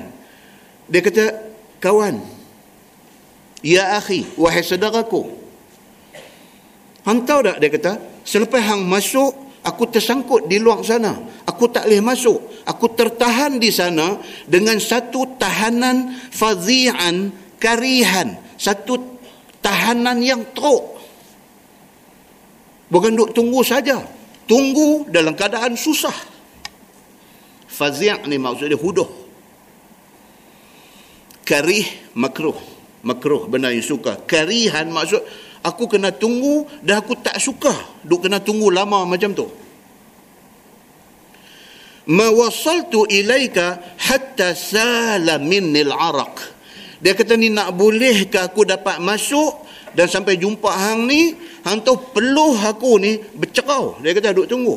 Dia 0.87 1.03
kata, 1.03 1.25
kawan, 1.83 2.23
Ya 3.67 3.99
akhi, 3.99 4.27
wahai 4.39 4.63
saudaraku. 4.63 5.27
Hang 7.03 7.27
tahu 7.27 7.51
tak, 7.51 7.59
dia 7.59 7.71
kata, 7.71 7.93
selepas 8.23 8.63
hang 8.63 8.87
masuk, 8.87 9.35
aku 9.63 9.89
tersangkut 9.91 10.47
di 10.51 10.59
luar 10.63 10.83
sana. 10.83 11.15
Aku 11.47 11.71
tak 11.71 11.87
boleh 11.87 12.03
masuk. 12.03 12.67
Aku 12.67 12.93
tertahan 12.95 13.59
di 13.59 13.71
sana 13.71 14.19
dengan 14.47 14.79
satu 14.79 15.39
tahanan 15.39 16.15
fazi'an 16.31 17.31
karihan. 17.59 18.39
Satu 18.59 19.19
tahanan 19.59 20.23
yang 20.23 20.55
teruk 20.55 20.93
Bukan 22.93 23.17
duk 23.17 23.33
tunggu 23.33 23.65
saja. 23.65 24.05
Tunggu 24.45 25.09
dalam 25.09 25.33
keadaan 25.33 25.73
susah. 25.81 26.13
Fazi' 27.65 28.29
ni 28.29 28.37
maksudnya 28.37 28.77
huduh. 28.77 29.09
Karih 31.49 31.89
makruh. 32.13 32.55
Makruh 33.01 33.49
benda 33.49 33.73
yang 33.73 33.81
suka. 33.81 34.21
Karihan 34.29 34.93
maksud 34.93 35.25
aku 35.63 35.89
kena 35.89 36.11
tunggu 36.11 36.69
dah 36.83 37.01
aku 37.01 37.19
tak 37.19 37.39
suka. 37.39 37.73
Duk 38.05 38.27
kena 38.27 38.43
tunggu 38.43 38.69
lama 38.69 39.07
macam 39.07 39.33
tu. 39.33 39.47
Ma 42.11 42.27
wasaltu 42.35 43.07
ilaika 43.07 43.79
hatta 43.99 44.59
sala 44.59 45.39
minnil 45.39 45.95
araq. 45.95 46.37
Dia 47.03 47.15
kata 47.15 47.35
ni 47.35 47.51
nak 47.51 47.75
bolehkah 47.75 48.51
aku 48.51 48.67
dapat 48.67 48.99
masuk 49.03 49.63
dan 49.93 50.09
sampai 50.09 50.41
jumpa 50.41 50.71
hang 50.73 51.05
ni 51.05 51.37
hang 51.65 51.85
tahu 51.85 52.13
peluh 52.17 52.57
aku 52.57 52.97
ni 52.97 53.21
bercerau 53.37 54.01
dia 54.01 54.17
kata 54.17 54.33
duduk 54.33 54.49
tunggu 54.49 54.77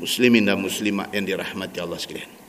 muslimin 0.00 0.42
dan 0.48 0.58
muslimat 0.58 1.12
yang 1.12 1.28
dirahmati 1.28 1.78
Allah 1.78 2.00
sekalian 2.00 2.41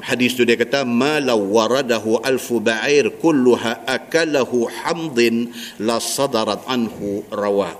hadis 0.00 0.32
tu 0.32 0.48
dia 0.48 0.56
kata 0.56 0.88
ma 0.88 1.20
law 1.20 1.36
waradahu 1.36 2.24
alfu 2.24 2.64
ba'ir 2.64 3.12
kulluha 3.20 3.84
akalahu 3.84 4.64
hamdin 4.64 5.52
la 5.84 6.00
sadarat 6.00 6.64
anhu 6.64 7.20
rawa. 7.28 7.76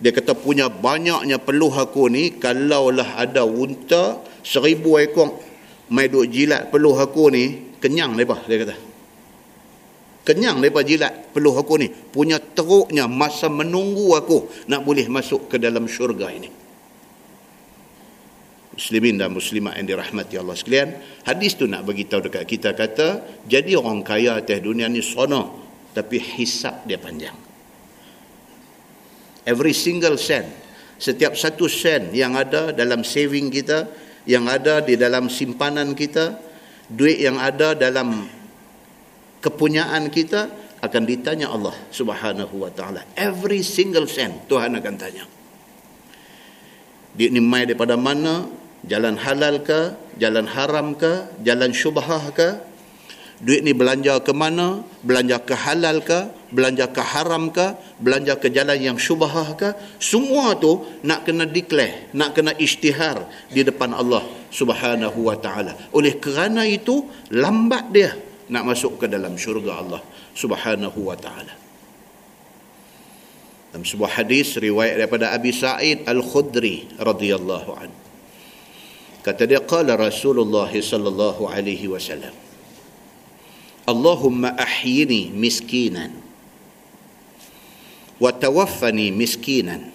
Dia 0.00 0.14
kata 0.14 0.32
punya 0.32 0.72
banyaknya 0.72 1.36
peluh 1.36 1.74
aku 1.74 2.08
ni 2.08 2.40
kalaulah 2.40 3.20
ada 3.20 3.44
unta 3.44 4.24
seribu 4.40 4.96
ekor 4.96 5.36
mai 5.92 6.08
duk 6.08 6.24
jilat 6.32 6.72
peluh 6.72 6.96
aku 6.96 7.28
ni 7.28 7.76
kenyang 7.76 8.16
depa 8.16 8.40
dia 8.48 8.56
kata. 8.64 8.76
Kenyang 10.24 10.64
depa 10.64 10.80
jilat 10.80 11.36
peluh 11.36 11.52
aku 11.52 11.76
ni. 11.76 11.92
Punya 11.92 12.40
teruknya 12.40 13.04
masa 13.04 13.52
menunggu 13.52 14.16
aku 14.16 14.48
nak 14.64 14.80
boleh 14.80 15.04
masuk 15.12 15.52
ke 15.52 15.60
dalam 15.60 15.84
syurga 15.84 16.32
ini 16.32 16.57
muslimin 18.78 19.18
dan 19.18 19.34
muslimat 19.34 19.74
yang 19.74 19.86
dirahmati 19.90 20.38
Allah 20.38 20.54
sekalian 20.54 20.88
hadis 21.26 21.58
tu 21.58 21.66
nak 21.66 21.82
bagi 21.82 22.06
tahu 22.06 22.30
dekat 22.30 22.46
kita 22.46 22.78
kata 22.78 23.42
jadi 23.50 23.74
orang 23.74 24.06
kaya 24.06 24.38
atas 24.38 24.62
dunia 24.62 24.86
ni 24.86 25.02
sono 25.02 25.66
tapi 25.90 26.22
hisap 26.22 26.86
dia 26.86 27.02
panjang 27.02 27.34
every 29.42 29.74
single 29.74 30.14
cent 30.14 30.46
setiap 30.94 31.34
satu 31.34 31.66
sen 31.66 32.14
yang 32.14 32.38
ada 32.38 32.70
dalam 32.70 33.02
saving 33.02 33.50
kita 33.50 34.06
yang 34.28 34.44
ada 34.44 34.84
di 34.84 35.00
dalam 35.00 35.32
simpanan 35.32 35.96
kita, 35.96 36.36
duit 36.92 37.16
yang 37.16 37.40
ada 37.40 37.72
dalam 37.72 38.28
kepunyaan 39.40 40.12
kita 40.12 40.52
akan 40.84 41.02
ditanya 41.08 41.48
Allah 41.48 41.72
Subhanahu 41.88 42.60
wa 42.60 42.68
taala. 42.68 43.08
Every 43.16 43.64
single 43.64 44.04
cent 44.04 44.44
Tuhan 44.52 44.76
akan 44.76 44.94
tanya. 45.00 45.24
Duit 47.16 47.32
ni 47.32 47.40
mai 47.40 47.64
daripada 47.64 47.96
mana? 47.96 48.46
Jalan 48.88 49.20
halal 49.20 49.60
ke? 49.60 49.94
Jalan 50.16 50.48
haram 50.48 50.96
ke? 50.96 51.28
Jalan 51.44 51.70
syubhah 51.76 52.32
ke? 52.32 52.68
duit 53.38 53.62
ni 53.62 53.70
belanja 53.70 54.18
ke 54.18 54.34
mana, 54.34 54.82
belanja 55.06 55.38
ke 55.38 55.54
halal 55.54 56.02
ke, 56.02 56.26
belanja 56.50 56.90
ke 56.90 57.02
haram 57.02 57.54
ke, 57.54 57.78
belanja 58.02 58.34
ke 58.34 58.50
jalan 58.50 58.78
yang 58.78 58.98
syubhah 58.98 59.54
ke, 59.54 59.78
semua 60.02 60.58
tu 60.58 60.82
nak 61.06 61.22
kena 61.22 61.46
declare, 61.46 62.10
nak 62.14 62.34
kena 62.34 62.54
isytihar 62.58 63.30
di 63.50 63.62
depan 63.62 63.94
Allah 63.94 64.26
Subhanahu 64.50 65.18
wa 65.22 65.38
taala. 65.38 65.78
Oleh 65.94 66.18
kerana 66.18 66.66
itu 66.66 67.06
lambat 67.30 67.94
dia 67.94 68.10
nak 68.50 68.74
masuk 68.74 68.98
ke 68.98 69.06
dalam 69.06 69.38
syurga 69.38 69.86
Allah 69.86 70.02
Subhanahu 70.34 70.98
wa 70.98 71.14
taala. 71.14 71.54
Dalam 73.68 73.84
sebuah 73.84 74.24
hadis 74.24 74.56
riwayat 74.56 74.96
daripada 74.98 75.30
Abi 75.36 75.52
Sa'id 75.52 76.08
Al-Khudri 76.08 76.98
radhiyallahu 76.98 77.70
an. 77.76 78.07
Kata 79.28 79.44
dia 79.44 79.60
qala 79.60 79.92
Rasulullah 79.92 80.72
sallallahu 80.72 81.52
alaihi 81.52 81.84
wasallam 81.84 82.32
Allahumma 83.84 84.56
ahyini 84.56 85.28
miskinan 85.28 86.16
wa 88.16 88.32
tawaffani 88.32 89.12
miskinan 89.12 89.92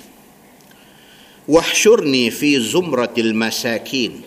wahshurni 1.49 2.29
fi 2.29 2.61
zumratil 2.61 3.33
masakin 3.33 4.21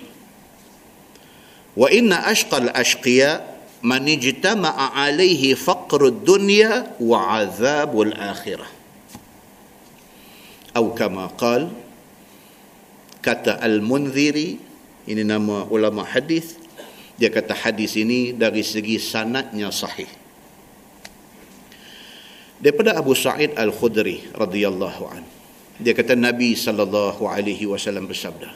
wa 1.78 1.86
inna 1.86 2.26
ashqal 2.26 2.66
ashqiya 2.74 3.46
man 3.86 4.10
ijtama'a 4.10 5.06
alaihi 5.06 5.54
faqrud 5.54 6.26
dunya 6.26 6.98
wa 6.98 7.46
الدنيا 7.46 8.34
akhirah 8.34 8.70
atau 10.74 10.90
kama 10.98 11.30
كما 11.38 11.70
kata 13.22 13.62
al-munziri 13.62 14.66
ini 15.06 15.22
nama 15.22 15.64
ulama 15.70 16.02
hadis. 16.02 16.58
Dia 17.16 17.32
kata 17.32 17.56
hadis 17.56 17.96
ini 17.96 18.36
dari 18.36 18.60
segi 18.60 19.00
sanatnya 19.00 19.72
sahih. 19.72 20.10
Daripada 22.60 22.96
Abu 22.96 23.16
Sa'id 23.16 23.56
Al-Khudri 23.56 24.32
radhiyallahu 24.36 25.04
an 25.12 25.24
dia 25.76 25.92
kata 25.92 26.16
Nabi 26.16 26.56
sallallahu 26.56 27.28
alaihi 27.28 27.68
wasallam 27.68 28.08
bersabda 28.08 28.48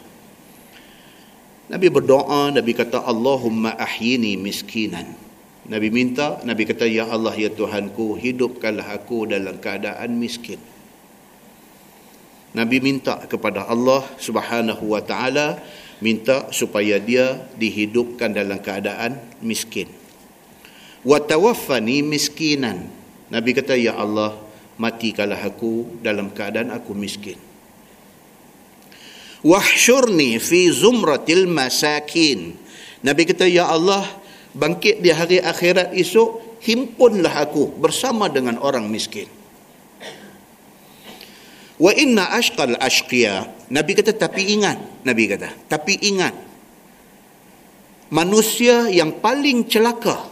Nabi 1.68 1.86
berdoa 1.92 2.48
Nabi 2.48 2.72
kata 2.72 3.04
Allahumma 3.04 3.76
ahyini 3.76 4.40
miskinan 4.40 5.12
Nabi 5.68 5.92
minta 5.92 6.40
Nabi 6.48 6.64
kata 6.64 6.88
ya 6.88 7.12
Allah 7.12 7.36
ya 7.36 7.52
Tuhanku 7.52 8.16
hidupkanlah 8.16 8.88
aku 8.90 9.28
dalam 9.28 9.60
keadaan 9.60 10.16
miskin. 10.16 10.58
Nabi 12.50 12.82
minta 12.82 13.14
kepada 13.30 13.68
Allah 13.70 14.02
Subhanahu 14.18 14.90
wa 14.90 14.98
taala 14.98 15.62
minta 16.00 16.48
supaya 16.50 16.96
dia 16.96 17.44
dihidupkan 17.56 18.32
dalam 18.32 18.58
keadaan 18.60 19.20
miskin. 19.44 19.88
Wa 21.04 21.20
tawaffani 21.20 22.04
miskinan. 22.04 22.88
Nabi 23.30 23.54
kata 23.54 23.78
ya 23.78 23.96
Allah 23.96 24.36
matikanlah 24.80 25.38
aku 25.38 26.02
dalam 26.04 26.32
keadaan 26.32 26.72
aku 26.74 26.92
miskin. 26.96 27.38
Wahsyurni 29.40 30.36
fi 30.36 30.68
zumratil 30.68 31.48
masakin. 31.48 32.52
Nabi 33.00 33.22
kata 33.24 33.48
ya 33.48 33.72
Allah 33.72 34.04
bangkit 34.52 35.00
di 35.00 35.08
hari 35.08 35.40
akhirat 35.40 35.96
esok 35.96 36.60
himpunlah 36.60 37.48
aku 37.48 37.72
bersama 37.80 38.28
dengan 38.28 38.60
orang 38.60 38.84
miskin. 38.88 39.39
Wa 41.80 41.96
inna 41.96 42.28
ashqal 42.36 42.76
ashqiya. 42.76 43.48
Nabi 43.72 43.96
kata 43.96 44.12
tapi 44.12 44.52
ingat. 44.52 44.76
Nabi 45.02 45.24
kata 45.32 45.48
tapi 45.64 45.96
ingat. 45.96 46.36
Manusia 48.12 48.92
yang 48.92 49.16
paling 49.24 49.64
celaka. 49.64 50.28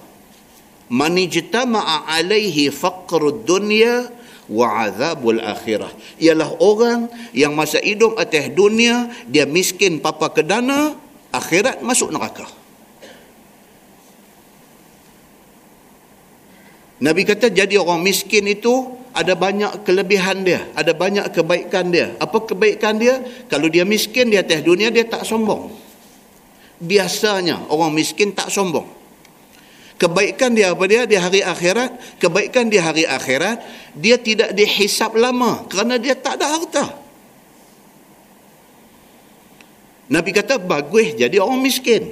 Manijtama'a 0.93 2.09
alaihi 2.21 2.69
faqrud 2.69 3.49
dunya 3.49 4.13
wa 4.49 4.89
azabul 4.89 5.41
akhirah. 5.41 5.93
Ialah 6.17 6.49
orang 6.61 7.13
yang 7.37 7.53
masa 7.53 7.81
hidup 7.81 8.17
atas 8.17 8.49
dunia, 8.57 9.13
dia 9.29 9.45
miskin 9.45 10.01
papa 10.01 10.33
kedana, 10.33 10.97
akhirat 11.29 11.85
masuk 11.85 12.09
neraka. 12.09 12.49
Nabi 16.99 17.23
kata 17.23 17.53
jadi 17.53 17.79
orang 17.79 18.03
miskin 18.03 18.49
itu 18.51 18.91
ada 19.19 19.35
banyak 19.35 19.83
kelebihan 19.83 20.47
dia, 20.47 20.71
ada 20.79 20.95
banyak 20.95 21.27
kebaikan 21.35 21.91
dia. 21.91 22.15
Apa 22.23 22.47
kebaikan 22.47 23.03
dia? 23.03 23.19
Kalau 23.51 23.67
dia 23.67 23.83
miskin 23.83 24.31
di 24.31 24.39
atas 24.39 24.63
dunia 24.63 24.95
dia 24.95 25.03
tak 25.03 25.27
sombong. 25.27 25.75
Biasanya 26.79 27.67
orang 27.67 27.91
miskin 27.99 28.31
tak 28.31 28.47
sombong. 28.47 28.87
Kebaikan 29.99 30.55
dia 30.55 30.71
apa 30.71 30.87
dia 30.87 31.03
di 31.11 31.19
hari 31.19 31.43
akhirat? 31.43 32.23
Kebaikan 32.23 32.71
di 32.71 32.79
hari 32.79 33.03
akhirat 33.03 33.59
dia 33.99 34.15
tidak 34.23 34.55
dihisap 34.55 35.19
lama 35.19 35.67
kerana 35.67 35.99
dia 35.99 36.15
tak 36.15 36.39
ada 36.39 36.47
harta. 36.55 36.87
Nabi 40.15 40.31
kata 40.31 40.63
bagus 40.63 41.19
jadi 41.19 41.43
orang 41.43 41.59
miskin. 41.59 42.07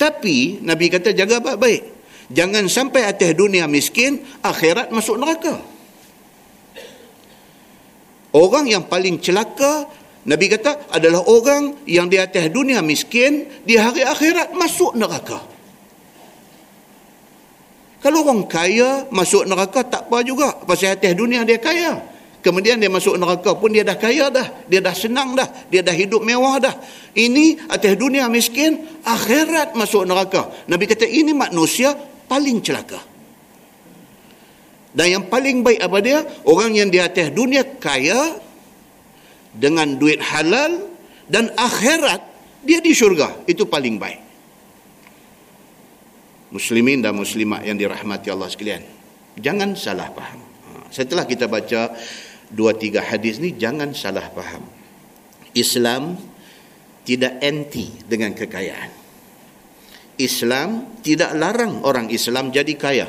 Tapi 0.00 0.64
Nabi 0.64 0.88
kata 0.88 1.12
jaga 1.12 1.44
baik-baik. 1.44 1.97
Jangan 2.28 2.68
sampai 2.68 3.08
atas 3.08 3.32
dunia 3.32 3.64
miskin, 3.64 4.20
akhirat 4.44 4.92
masuk 4.92 5.16
neraka. 5.16 5.56
Orang 8.36 8.68
yang 8.68 8.84
paling 8.84 9.16
celaka, 9.24 9.88
Nabi 10.28 10.52
kata 10.52 10.92
adalah 10.92 11.24
orang 11.24 11.88
yang 11.88 12.12
di 12.12 12.20
atas 12.20 12.52
dunia 12.52 12.84
miskin, 12.84 13.48
di 13.64 13.80
hari 13.80 14.04
akhirat 14.04 14.52
masuk 14.52 14.92
neraka. 14.92 15.40
Kalau 17.98 18.22
orang 18.22 18.44
kaya 18.46 19.08
masuk 19.10 19.48
neraka 19.48 19.82
tak 19.82 20.06
apa 20.06 20.22
juga. 20.22 20.54
Pasal 20.68 20.94
atas 20.94 21.16
dunia 21.18 21.42
dia 21.42 21.58
kaya. 21.58 21.98
Kemudian 22.38 22.78
dia 22.78 22.86
masuk 22.86 23.18
neraka 23.18 23.58
pun 23.58 23.74
dia 23.74 23.82
dah 23.82 23.98
kaya 23.98 24.30
dah. 24.30 24.46
Dia 24.70 24.78
dah 24.78 24.94
senang 24.94 25.34
dah. 25.34 25.48
Dia 25.66 25.82
dah 25.82 25.96
hidup 25.96 26.22
mewah 26.22 26.62
dah. 26.62 26.78
Ini 27.16 27.66
atas 27.66 27.98
dunia 27.98 28.30
miskin, 28.30 28.86
akhirat 29.02 29.74
masuk 29.74 30.06
neraka. 30.06 30.46
Nabi 30.70 30.86
kata 30.86 31.08
ini 31.10 31.34
manusia 31.34 31.90
paling 32.28 32.60
celaka. 32.60 33.00
Dan 34.92 35.06
yang 35.08 35.24
paling 35.28 35.64
baik 35.64 35.80
apa 35.80 35.98
dia? 36.00 36.18
Orang 36.48 36.76
yang 36.76 36.92
di 36.92 37.00
atas 37.00 37.32
dunia 37.32 37.64
kaya 37.80 38.40
dengan 39.52 39.96
duit 39.96 40.20
halal 40.20 40.90
dan 41.28 41.52
akhirat 41.56 42.20
dia 42.64 42.80
di 42.80 42.92
syurga. 42.92 43.44
Itu 43.44 43.68
paling 43.68 43.96
baik. 43.96 44.20
Muslimin 46.48 47.04
dan 47.04 47.12
muslimat 47.12 47.60
yang 47.64 47.76
dirahmati 47.76 48.32
Allah 48.32 48.48
sekalian. 48.48 48.80
Jangan 49.36 49.76
salah 49.76 50.08
faham. 50.10 50.40
Ha, 50.40 50.68
setelah 50.88 51.28
kita 51.28 51.44
baca 51.44 51.92
dua 52.48 52.72
tiga 52.72 53.04
hadis 53.04 53.36
ni 53.36 53.52
jangan 53.54 53.92
salah 53.92 54.24
faham. 54.32 54.64
Islam 55.52 56.16
tidak 57.04 57.40
anti 57.44 57.92
dengan 58.08 58.32
kekayaan. 58.32 58.97
Islam 60.18 61.00
tidak 61.00 61.32
larang 61.38 61.80
orang 61.86 62.10
Islam 62.10 62.50
jadi 62.50 62.74
kaya. 62.74 63.06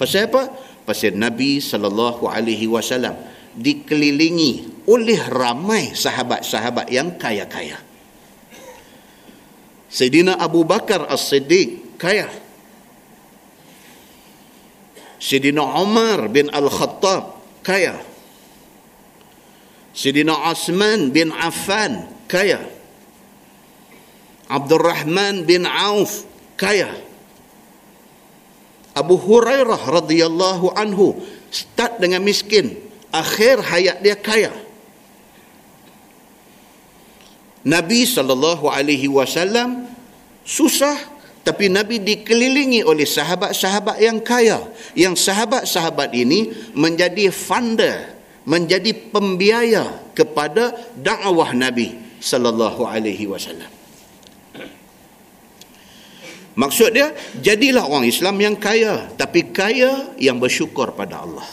Pasal 0.00 0.32
apa? 0.32 0.48
Pasal 0.88 1.20
Nabi 1.20 1.60
sallallahu 1.60 2.24
alaihi 2.24 2.64
wasallam 2.64 3.12
dikelilingi 3.52 4.84
oleh 4.88 5.20
ramai 5.28 5.92
sahabat-sahabat 5.92 6.88
yang 6.88 7.20
kaya-kaya. 7.20 7.76
Sayyidina 9.88 10.36
Abu 10.40 10.64
Bakar 10.64 11.08
As-Siddiq 11.08 11.98
kaya. 12.00 12.28
Sayyidina 15.18 15.64
Umar 15.82 16.30
bin 16.30 16.48
Al-Khattab 16.52 17.42
kaya. 17.66 17.98
Sayyidina 19.92 20.32
Osman 20.46 21.10
bin 21.10 21.34
Affan 21.34 22.06
kaya. 22.30 22.77
Abdul 24.48 24.80
Rahman 24.80 25.44
bin 25.44 25.68
Auf 25.68 26.24
kaya. 26.56 26.88
Abu 28.96 29.14
Hurairah 29.14 29.78
radhiyallahu 29.78 30.74
anhu 30.74 31.14
start 31.52 32.02
dengan 32.02 32.24
miskin, 32.24 32.74
akhir 33.14 33.62
hayat 33.62 34.02
dia 34.02 34.18
kaya. 34.18 34.50
Nabi 37.68 38.08
sallallahu 38.08 38.66
alaihi 38.66 39.06
wasallam 39.06 39.86
susah 40.42 40.96
tapi 41.46 41.72
Nabi 41.72 41.96
dikelilingi 41.96 42.84
oleh 42.84 43.08
sahabat-sahabat 43.08 43.96
yang 44.04 44.20
kaya. 44.20 44.68
Yang 44.92 45.24
sahabat-sahabat 45.24 46.12
ini 46.12 46.52
menjadi 46.76 47.32
funder, 47.32 48.16
menjadi 48.44 48.92
pembiaya 49.08 50.12
kepada 50.12 50.76
dakwah 50.92 51.56
Nabi 51.56 51.96
sallallahu 52.20 52.84
alaihi 52.84 53.24
wasallam. 53.24 53.77
Maksud 56.58 56.90
dia, 56.90 57.14
jadilah 57.38 57.86
orang 57.86 58.10
Islam 58.10 58.34
yang 58.42 58.58
kaya. 58.58 59.06
Tapi 59.14 59.54
kaya 59.54 60.18
yang 60.18 60.42
bersyukur 60.42 60.90
pada 60.90 61.22
Allah. 61.22 61.46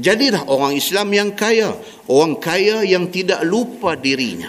Jadilah 0.00 0.48
orang 0.48 0.72
Islam 0.72 1.12
yang 1.12 1.30
kaya. 1.36 1.76
Orang 2.08 2.40
kaya 2.40 2.80
yang 2.88 3.12
tidak 3.12 3.44
lupa 3.44 4.00
dirinya. 4.00 4.48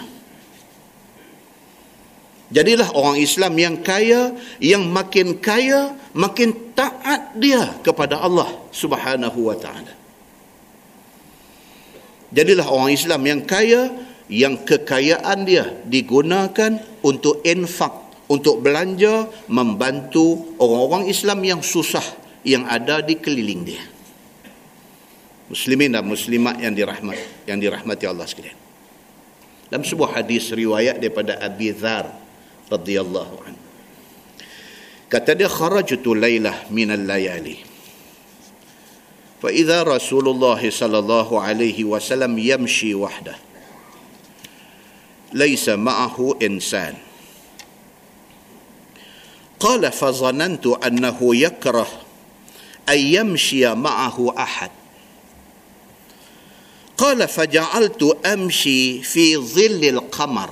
Jadilah 2.50 2.88
orang 2.96 3.20
Islam 3.20 3.52
yang 3.60 3.76
kaya, 3.84 4.34
yang 4.58 4.82
makin 4.88 5.38
kaya, 5.38 5.94
makin 6.16 6.72
taat 6.74 7.36
dia 7.38 7.78
kepada 7.84 8.18
Allah 8.18 8.48
subhanahu 8.74 9.52
wa 9.52 9.54
ta'ala. 9.54 9.92
Jadilah 12.34 12.66
orang 12.66 12.90
Islam 12.90 13.22
yang 13.22 13.40
kaya, 13.46 13.92
yang 14.30 14.62
kekayaan 14.62 15.42
dia 15.42 15.66
digunakan 15.82 16.78
untuk 17.02 17.42
infak, 17.42 17.90
untuk 18.30 18.62
belanja, 18.62 19.26
membantu 19.50 20.54
orang-orang 20.62 21.10
Islam 21.10 21.42
yang 21.42 21.60
susah 21.60 22.06
yang 22.46 22.64
ada 22.70 23.02
di 23.02 23.18
keliling 23.18 23.66
dia. 23.66 23.82
Muslimin 25.50 25.98
dan 25.98 26.06
muslimat 26.06 26.62
yang 26.62 26.78
dirahmat 26.78 27.18
yang 27.50 27.58
dirahmati 27.58 28.06
Allah 28.06 28.22
sekalian. 28.22 28.54
Dalam 29.66 29.82
sebuah 29.82 30.22
hadis 30.22 30.54
riwayat 30.54 31.02
daripada 31.02 31.42
Abi 31.42 31.74
Dzar 31.74 32.06
radhiyallahu 32.70 33.34
anhu. 33.50 33.62
Kata 35.10 35.34
dia 35.34 35.50
kharajtu 35.50 36.14
lailah 36.14 36.70
min 36.70 36.94
al-layali. 36.94 37.66
Fa 39.42 39.50
idza 39.50 39.82
Rasulullah 39.82 40.62
sallallahu 40.62 41.34
alaihi 41.34 41.82
wasallam 41.82 42.38
yamshi 42.38 42.94
wahdahu 42.94 43.49
ليس 45.32 45.68
معه 45.68 46.36
إنسان. 46.42 46.94
قال 49.60 49.92
فظننت 49.92 50.66
أنه 50.66 51.36
يكره 51.36 51.88
أن 52.88 52.98
يمشي 52.98 53.74
معه 53.74 54.34
أحد. 54.38 54.70
قال 56.96 57.28
فجعلت 57.28 58.26
أمشي 58.26 59.02
في 59.02 59.36
ظل 59.36 59.84
القمر. 59.84 60.50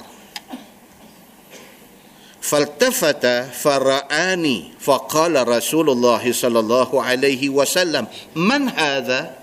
فالتفت 2.40 3.26
فرآني 3.52 4.72
فقال 4.80 5.48
رسول 5.48 5.90
الله 5.90 6.32
صلى 6.32 6.58
الله 6.60 7.02
عليه 7.02 7.48
وسلم 7.48 8.06
من 8.34 8.68
هذا؟ 8.68 9.38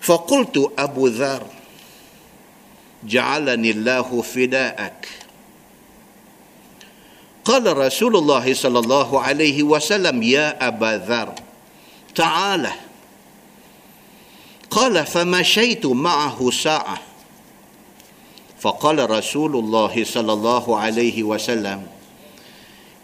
فقلت 0.00 0.72
أبو 0.78 1.06
ذر. 1.06 1.46
جعلني 3.06 3.70
الله 3.70 4.22
فداءك. 4.22 5.08
قال 7.44 7.76
رسول 7.76 8.16
الله 8.16 8.54
صلى 8.54 8.78
الله 8.78 9.20
عليه 9.20 9.62
وسلم 9.62 10.22
يا 10.22 10.68
أبا 10.68 11.04
ذر 11.08 11.34
تعال. 12.14 12.70
قال 14.70 15.06
فمشيت 15.06 15.86
معه 15.86 16.50
ساعة. 16.50 16.98
فقال 18.60 19.10
رسول 19.10 19.56
الله 19.56 20.04
صلى 20.04 20.32
الله 20.32 20.78
عليه 20.78 21.22
وسلم 21.22 21.86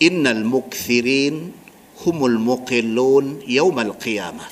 إن 0.03 0.27
المكثرين 0.27 1.53
هم 2.07 2.27
المقلون 2.27 3.41
يوم 3.47 3.81
القيامة 3.81 4.45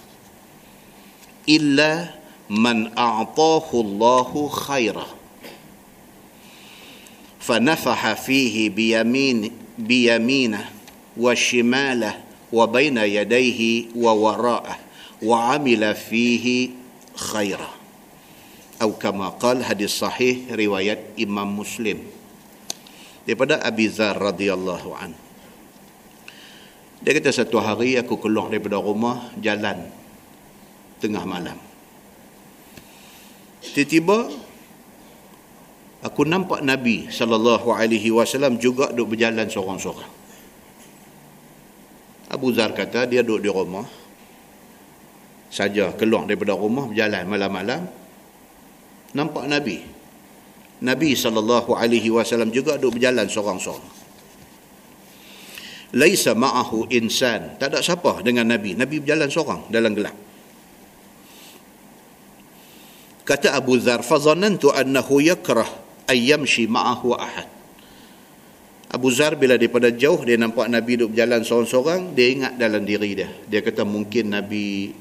إلا 1.48 2.14
من 2.50 2.98
أعطاه 2.98 3.64
الله 3.74 4.48
خيره 4.48 5.06
فنفح 7.47 8.13
فيه 8.13 8.69
بيمين 8.69 9.51
بيمينه 9.79 10.63
وشماله 11.17 12.23
wa 12.53 12.69
baina 12.69 13.01
yadayhi 13.09 13.89
wa 13.97 14.13
wara'ah 14.13 14.77
wa 15.25 15.57
amila 15.57 15.97
fihi 15.97 16.69
khaira 17.17 17.73
atau 18.77 18.93
kama 18.93 19.33
qal 19.41 19.65
hadis 19.65 19.97
sahih 19.97 20.45
riwayat 20.53 21.17
Imam 21.17 21.49
Muslim 21.49 21.97
daripada 23.25 23.57
Abi 23.65 23.89
Zar 23.89 24.21
radhiyallahu 24.21 24.89
an 24.93 25.17
dia 27.01 27.17
kata 27.17 27.33
satu 27.33 27.57
hari 27.57 27.97
aku 27.97 28.21
keluar 28.21 28.53
daripada 28.53 28.77
rumah 28.77 29.33
jalan 29.41 29.89
tengah 31.01 31.25
malam 31.25 31.57
tiba-tiba 33.73 34.29
aku 36.02 36.22
nampak 36.22 36.62
Nabi 36.62 37.10
sallallahu 37.10 37.74
alaihi 37.74 38.14
wasallam 38.14 38.60
juga 38.62 38.90
duduk 38.94 39.18
berjalan 39.18 39.46
seorang-seorang. 39.50 40.12
Abu 42.28 42.52
Zar 42.52 42.76
kata 42.76 43.08
dia 43.08 43.24
duduk 43.24 43.40
di 43.40 43.50
rumah. 43.50 43.86
Saja 45.48 45.96
keluar 45.96 46.28
daripada 46.28 46.52
rumah 46.52 46.84
berjalan 46.84 47.24
malam-malam. 47.24 47.82
Nampak 49.16 49.48
Nabi. 49.48 49.80
Nabi 50.78 51.16
SAW 51.16 52.52
juga 52.52 52.76
duduk 52.76 53.00
berjalan 53.00 53.26
seorang-seorang. 53.26 53.96
Laisa 55.96 56.36
ma'ahu 56.36 56.92
insan. 56.92 57.56
Tak 57.56 57.72
ada 57.72 57.80
siapa 57.80 58.20
dengan 58.20 58.44
Nabi. 58.44 58.76
Nabi 58.76 59.00
berjalan 59.00 59.32
seorang 59.32 59.60
dalam 59.72 59.96
gelap. 59.96 60.16
Kata 63.24 63.56
Abu 63.56 63.80
Dhar 63.80 64.04
fazanantu 64.04 64.68
annahu 64.68 65.24
yakrah 65.24 65.87
ayyamshi 66.08 66.66
ma'ahu 66.66 67.14
ahad 67.14 67.48
Abu 68.88 69.12
Zar 69.12 69.36
bila 69.36 69.60
daripada 69.60 69.92
jauh 69.92 70.24
dia 70.24 70.40
nampak 70.40 70.64
Nabi 70.72 70.96
duduk 70.96 71.12
berjalan 71.12 71.44
seorang-seorang 71.44 72.16
dia 72.16 72.26
ingat 72.32 72.52
dalam 72.56 72.82
diri 72.88 73.12
dia 73.12 73.28
dia 73.44 73.60
kata 73.60 73.84
mungkin 73.84 74.32
Nabi 74.32 74.96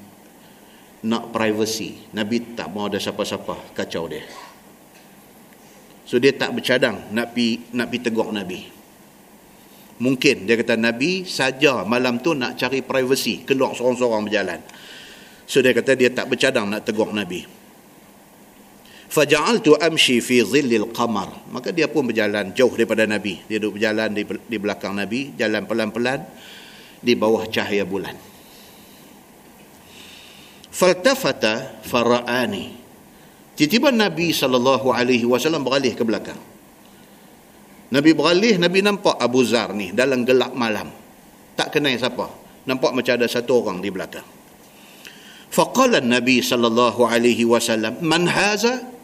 nak 1.06 1.30
privacy. 1.30 2.10
Nabi 2.18 2.58
tak 2.58 2.74
mau 2.74 2.90
ada 2.90 2.98
siapa-siapa 2.98 3.78
kacau 3.78 4.10
dia. 4.10 4.26
So 6.08 6.18
dia 6.18 6.34
tak 6.34 6.56
bercadang 6.56 7.12
nak 7.12 7.36
pi 7.36 7.60
nak 7.76 7.92
pi 7.92 7.98
tegur 8.02 8.32
Nabi. 8.32 8.64
Mungkin 9.98 10.46
dia 10.46 10.56
kata 10.58 10.78
Nabi 10.78 11.26
saja 11.26 11.82
malam 11.84 12.22
tu 12.22 12.38
nak 12.38 12.54
cari 12.54 12.86
privacy, 12.86 13.42
keluar 13.44 13.74
seorang-seorang 13.74 14.30
berjalan. 14.30 14.62
So 15.48 15.60
dia 15.64 15.74
kata 15.74 15.98
dia 15.98 16.14
tak 16.14 16.32
bercadang 16.32 16.70
nak 16.70 16.86
tegur 16.86 17.12
Nabi. 17.12 17.57
Faja'altu 19.08 19.80
amshi 19.80 20.20
fi 20.20 20.44
dhillil 20.44 20.92
qamar. 20.92 21.48
Maka 21.52 21.72
dia 21.72 21.88
pun 21.88 22.04
berjalan 22.08 22.52
jauh 22.52 22.72
daripada 22.76 23.08
Nabi. 23.08 23.40
Dia 23.48 23.58
duduk 23.58 23.80
berjalan 23.80 24.12
di, 24.12 24.24
di 24.24 24.58
belakang 24.60 24.94
Nabi, 25.00 25.32
jalan 25.40 25.64
pelan-pelan 25.64 26.20
di 27.00 27.14
bawah 27.16 27.48
cahaya 27.48 27.88
bulan. 27.88 28.16
Faltafata 30.68 31.82
fara'ani. 31.88 32.78
Tiba-tiba 33.58 33.90
Nabi 33.90 34.30
wasallam 35.26 35.66
beralih 35.66 35.98
ke 35.98 36.04
belakang. 36.06 36.38
Nabi 37.88 38.12
beralih 38.14 38.60
Nabi 38.60 38.84
nampak 38.84 39.18
Abu 39.18 39.42
Zar 39.48 39.74
ni 39.74 39.96
dalam 39.96 40.28
gelap 40.28 40.54
malam. 40.54 40.92
Tak 41.58 41.74
kenal 41.74 41.96
siapa. 41.98 42.30
Nampak 42.68 42.92
macam 42.94 43.16
ada 43.16 43.26
satu 43.26 43.64
orang 43.64 43.80
di 43.82 43.90
belakang. 43.90 44.28
Faqala 45.48 46.04
Nabi 46.04 46.44
sallallahu 46.44 47.08
alaihi 47.08 47.48
wasallam 47.48 48.04
man 48.04 48.28
haza 48.28 48.97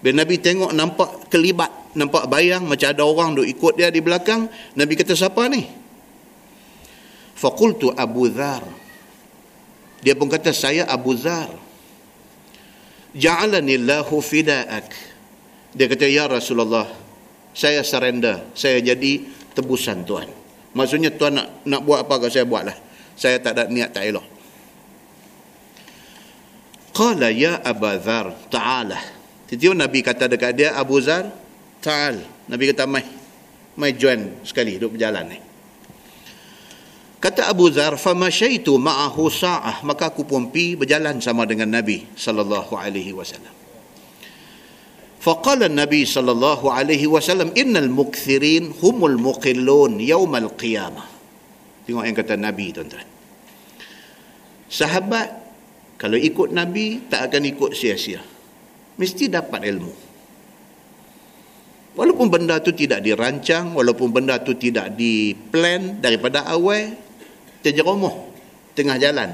bila 0.00 0.22
Nabi 0.22 0.36
tengok 0.40 0.70
nampak 0.76 1.32
kelibat 1.32 1.96
nampak 1.96 2.28
bayang 2.28 2.68
macam 2.68 2.92
ada 2.92 3.02
orang 3.02 3.36
duk 3.36 3.48
ikut 3.48 3.80
dia 3.80 3.88
di 3.88 4.04
belakang 4.04 4.48
Nabi 4.76 4.92
kata 4.94 5.16
siapa 5.16 5.48
ni 5.48 5.64
faqultu 7.36 7.92
Abu 7.96 8.28
Dhar 8.28 8.86
dia 10.06 10.14
pun 10.14 10.30
kata 10.30 10.54
saya 10.54 10.86
Abu 10.86 11.18
Zar. 11.18 11.50
Ja'alani 13.16 13.74
Allahu 13.74 14.22
fida'ak. 14.22 14.86
Dia 15.74 15.86
kata 15.90 16.06
ya 16.06 16.30
Rasulullah, 16.30 16.86
saya 17.50 17.82
surrender, 17.82 18.54
saya 18.54 18.78
jadi 18.78 19.26
tebusan 19.56 20.06
Tuhan. 20.06 20.30
Maksudnya 20.78 21.10
Tuhan 21.10 21.40
nak 21.40 21.48
nak 21.66 21.80
buat 21.82 22.06
apa 22.06 22.22
ke 22.22 22.26
saya 22.30 22.46
buatlah. 22.46 22.78
Saya 23.18 23.40
tak 23.42 23.58
ada 23.58 23.66
niat 23.66 23.90
tak 23.96 24.06
elok. 24.06 24.26
Qala 26.94 27.32
ya 27.34 27.58
Abu 27.64 27.90
Zar, 27.98 28.30
ta'ala. 28.46 29.15
Tiba 29.46 29.78
Nabi 29.78 30.02
kata 30.02 30.26
dekat 30.26 30.58
dia 30.58 30.74
Abu 30.74 30.98
Zar, 30.98 31.30
ta'al. 31.78 32.18
Nabi 32.50 32.64
kata 32.74 32.84
mai. 32.90 33.06
Mai 33.76 33.92
join 33.94 34.42
sekali 34.42 34.80
duduk 34.80 34.98
berjalan 34.98 35.24
ni. 35.28 35.38
Kata 37.20 37.50
Abu 37.50 37.68
Zar, 37.70 37.94
"Famashaitu 38.00 38.74
ma'ahu 38.80 39.28
sa'ah." 39.28 39.84
Maka 39.84 40.10
aku 40.10 40.24
pun 40.24 40.48
pi 40.48 40.74
berjalan 40.74 41.20
sama 41.20 41.44
dengan 41.44 41.68
Nabi 41.68 42.06
sallallahu 42.16 42.72
alaihi 42.76 43.12
wasallam. 43.12 43.52
Faqala 45.20 45.66
Nabi 45.66 46.06
sallallahu 46.06 46.70
alaihi 46.70 47.06
wasallam, 47.10 47.50
"Innal 47.58 47.90
mukthirin 47.90 48.70
humul 48.78 49.18
muqillun 49.18 49.98
yaumal 49.98 50.54
qiyamah." 50.54 51.06
Tengok 51.86 52.02
yang 52.02 52.16
kata 52.16 52.34
Nabi 52.38 52.74
tuan-tuan. 52.74 53.06
Sahabat 54.66 55.28
kalau 55.98 56.18
ikut 56.18 56.50
Nabi 56.50 57.06
tak 57.06 57.30
akan 57.30 57.42
ikut 57.46 57.70
sia-sia. 57.74 58.22
Mesti 58.96 59.28
dapat 59.28 59.60
ilmu. 59.68 59.92
Walaupun 61.96 62.28
benda 62.28 62.60
tu 62.60 62.76
tidak 62.76 63.00
dirancang, 63.00 63.72
walaupun 63.72 64.12
benda 64.12 64.36
tu 64.44 64.52
tidak 64.52 64.92
diplan 64.96 65.96
daripada 66.04 66.44
awal, 66.44 66.92
terjeromuh 67.64 68.12
tengah 68.76 69.00
jalan. 69.00 69.32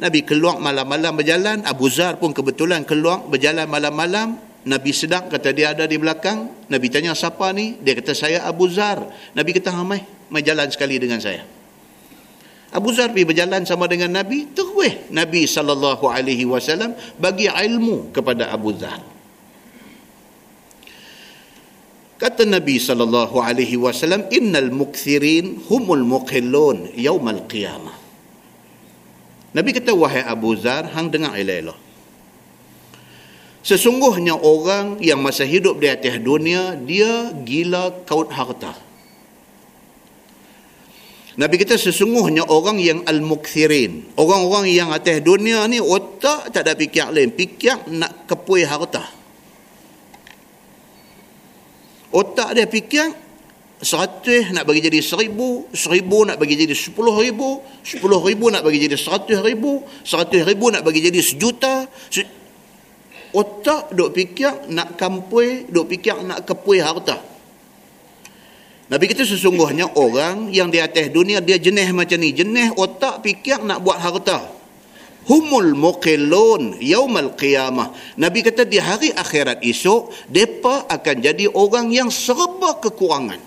Nabi 0.00 0.24
keluar 0.24 0.56
malam-malam 0.56 1.20
berjalan, 1.20 1.64
Abu 1.68 1.88
Zar 1.92 2.16
pun 2.16 2.32
kebetulan 2.32 2.84
keluar 2.88 3.24
berjalan 3.28 3.68
malam-malam, 3.68 4.40
Nabi 4.66 4.90
sedang 4.90 5.30
kata 5.30 5.54
dia 5.54 5.72
ada 5.76 5.84
di 5.86 5.94
belakang, 6.00 6.68
Nabi 6.68 6.90
tanya 6.90 7.14
siapa 7.14 7.54
ni? 7.54 7.78
Dia 7.80 7.94
kata 7.96 8.12
saya 8.12 8.44
Abu 8.44 8.66
Zar. 8.66 8.98
Nabi 9.36 9.54
kata 9.54 9.72
mai, 9.84 10.02
mai 10.28 10.42
jalan 10.42 10.66
sekali 10.68 10.98
dengan 10.98 11.22
saya. 11.22 11.55
Abu 12.76 12.92
Zar 12.92 13.08
pergi 13.08 13.24
berjalan 13.24 13.64
sama 13.64 13.88
dengan 13.88 14.12
Nabi, 14.12 14.52
terus 14.52 15.08
Nabi 15.08 15.48
sallallahu 15.48 16.04
alaihi 16.12 16.44
wasallam 16.44 16.92
bagi 17.16 17.48
ilmu 17.48 18.12
kepada 18.12 18.52
Abu 18.52 18.76
Zar. 18.76 19.00
Kata 22.20 22.44
Nabi 22.44 22.76
sallallahu 22.76 23.36
alaihi 23.40 23.80
wasallam, 23.80 24.28
"Innal 24.28 24.68
mukthirin 24.68 25.64
humul 25.72 26.04
muqillun 26.04 26.92
yaumal 27.00 27.48
qiyamah." 27.48 27.96
Nabi 29.56 29.70
kata, 29.72 29.96
"Wahai 29.96 30.24
Abu 30.28 30.52
Zar, 30.60 30.92
hang 30.92 31.08
dengar 31.08 31.32
elok-elok. 31.32 31.80
Sesungguhnya 33.64 34.36
orang 34.36 35.00
yang 35.00 35.18
masa 35.24 35.48
hidup 35.48 35.80
di 35.80 35.88
atas 35.88 36.20
dunia, 36.20 36.76
dia 36.76 37.32
gila 37.32 38.04
kaut 38.04 38.30
harta. 38.30 38.85
Nabi 41.36 41.60
kata 41.60 41.76
sesungguhnya 41.76 42.48
orang 42.48 42.80
yang 42.80 43.04
al-mukthirin, 43.04 44.16
orang-orang 44.16 44.72
yang 44.72 44.88
atas 44.88 45.20
dunia 45.20 45.68
ni 45.68 45.76
otak 45.76 46.48
tak 46.48 46.64
ada 46.64 46.72
fikir 46.72 47.12
lain, 47.12 47.28
fikir 47.28 47.92
nak 47.92 48.24
kepui 48.24 48.64
harta. 48.64 49.04
Otak 52.08 52.56
dia 52.56 52.64
fikir 52.64 53.12
seratus 53.84 54.48
nak 54.56 54.64
bagi 54.64 54.80
jadi 54.80 55.04
seribu, 55.04 55.68
seribu 55.76 56.24
nak 56.24 56.40
bagi 56.40 56.56
jadi 56.56 56.72
sepuluh 56.72 57.12
ribu, 57.20 57.60
sepuluh 57.84 58.24
ribu 58.24 58.48
nak 58.48 58.64
bagi 58.64 58.80
jadi 58.80 58.96
seratus 58.96 59.44
ribu, 59.44 59.84
seratus 60.08 60.40
ribu 60.40 60.72
nak 60.72 60.88
bagi 60.88 61.04
jadi 61.04 61.20
sejuta. 61.20 61.84
Otak 63.36 63.92
duk 63.92 64.16
fikir 64.16 64.72
nak 64.72 64.96
kampui, 64.96 65.68
duk 65.68 65.84
fikir 65.92 66.16
nak 66.24 66.48
kepui 66.48 66.80
harta. 66.80 67.35
Nabi 68.86 69.10
kita 69.10 69.26
sesungguhnya 69.26 69.98
orang 69.98 70.50
yang 70.54 70.70
di 70.70 70.78
atas 70.78 71.10
dunia 71.10 71.42
dia 71.42 71.58
jenis 71.58 71.90
macam 71.90 72.18
ni. 72.22 72.30
Jenis 72.30 72.70
otak 72.78 73.22
fikir 73.22 73.62
nak 73.66 73.82
buat 73.82 73.98
harta. 73.98 74.46
Humul 75.26 75.74
muqillun 75.74 76.78
yaumal 76.78 77.34
qiyamah. 77.34 77.90
Nabi 78.14 78.46
kata 78.46 78.62
di 78.62 78.78
hari 78.78 79.10
akhirat 79.10 79.58
esok 79.62 80.30
depa 80.30 80.86
akan 80.86 81.16
jadi 81.18 81.50
orang 81.50 81.90
yang 81.90 82.14
serba 82.14 82.78
kekurangan 82.78 83.45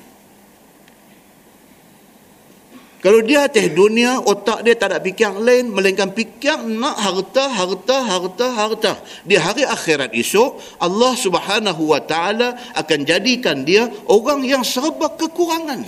kalau 2.99 3.23
dia 3.23 3.47
atas 3.47 3.71
dunia, 3.71 4.19
otak 4.19 4.59
dia 4.67 4.75
tak 4.75 4.91
ada 4.91 4.99
fikir 4.99 5.31
lain, 5.39 5.71
melainkan 5.71 6.11
fikir 6.11 6.59
nak 6.67 6.99
harta, 6.99 7.47
harta, 7.47 7.97
harta, 8.03 8.47
harta. 8.51 8.93
Di 9.23 9.39
hari 9.39 9.63
akhirat 9.63 10.11
esok, 10.11 10.59
Allah 10.83 11.15
subhanahu 11.15 11.95
wa 11.95 12.03
ta'ala 12.03 12.59
akan 12.75 12.99
jadikan 13.07 13.63
dia 13.63 13.87
orang 14.11 14.43
yang 14.43 14.67
serba 14.67 15.15
kekurangan. 15.15 15.87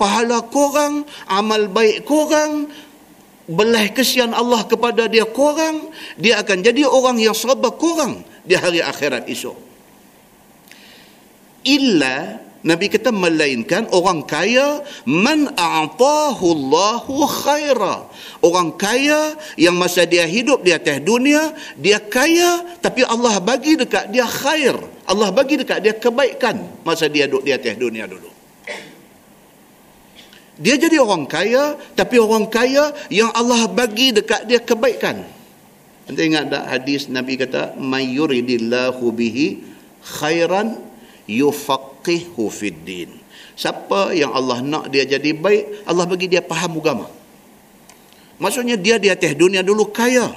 Pahala 0.00 0.48
korang, 0.48 1.04
amal 1.28 1.68
baik 1.68 2.08
korang, 2.08 2.72
belah 3.44 3.92
kesian 3.92 4.32
Allah 4.32 4.64
kepada 4.64 5.12
dia 5.12 5.28
kurang, 5.28 5.92
dia 6.16 6.40
akan 6.40 6.64
jadi 6.64 6.88
orang 6.88 7.20
yang 7.20 7.36
serba 7.36 7.68
kurang 7.76 8.24
di 8.48 8.56
hari 8.56 8.80
akhirat 8.80 9.28
esok. 9.28 9.60
Illa 11.68 12.45
Nabi 12.66 12.90
kata 12.90 13.14
melainkan 13.14 13.86
orang 13.94 14.26
kaya 14.26 14.82
man 15.06 15.54
a'tahu 15.54 16.42
Allahu 16.50 17.22
khaira. 17.22 18.10
Orang 18.42 18.74
kaya 18.74 19.38
yang 19.54 19.78
masa 19.78 20.02
dia 20.02 20.26
hidup 20.26 20.66
di 20.66 20.74
atas 20.74 20.98
dunia, 21.06 21.54
dia 21.78 22.02
kaya 22.02 22.66
tapi 22.82 23.06
Allah 23.06 23.38
bagi 23.38 23.78
dekat 23.78 24.10
dia 24.10 24.26
khair. 24.26 24.74
Allah 25.06 25.30
bagi 25.30 25.62
dekat 25.62 25.78
dia 25.78 25.94
kebaikan 25.94 26.58
masa 26.82 27.06
dia 27.06 27.30
duduk 27.30 27.46
di 27.46 27.54
atas 27.54 27.78
dunia 27.78 28.10
dulu. 28.10 28.34
Dia 30.58 30.74
jadi 30.74 30.98
orang 30.98 31.30
kaya 31.30 31.78
tapi 31.94 32.18
orang 32.18 32.50
kaya 32.50 32.90
yang 33.14 33.30
Allah 33.30 33.70
bagi 33.70 34.10
dekat 34.10 34.42
dia 34.50 34.58
kebaikan. 34.58 35.22
Anda 36.10 36.22
ingat 36.22 36.44
tak 36.50 36.64
hadis 36.66 37.06
Nabi 37.06 37.38
kata 37.38 37.78
mayyuridillahu 37.78 39.06
bihi 39.14 39.62
khairan 40.02 40.85
yufaqihu 41.28 42.48
fid 42.48 42.82
din. 42.86 43.10
Siapa 43.56 44.14
yang 44.16 44.32
Allah 44.32 44.62
nak 44.62 44.92
dia 44.92 45.04
jadi 45.04 45.32
baik, 45.36 45.88
Allah 45.88 46.04
bagi 46.08 46.26
dia 46.30 46.42
faham 46.42 46.78
agama. 46.80 47.06
Maksudnya 48.36 48.76
dia 48.76 48.96
di 49.00 49.08
atas 49.08 49.32
dunia 49.32 49.64
dulu 49.64 49.88
kaya. 49.88 50.28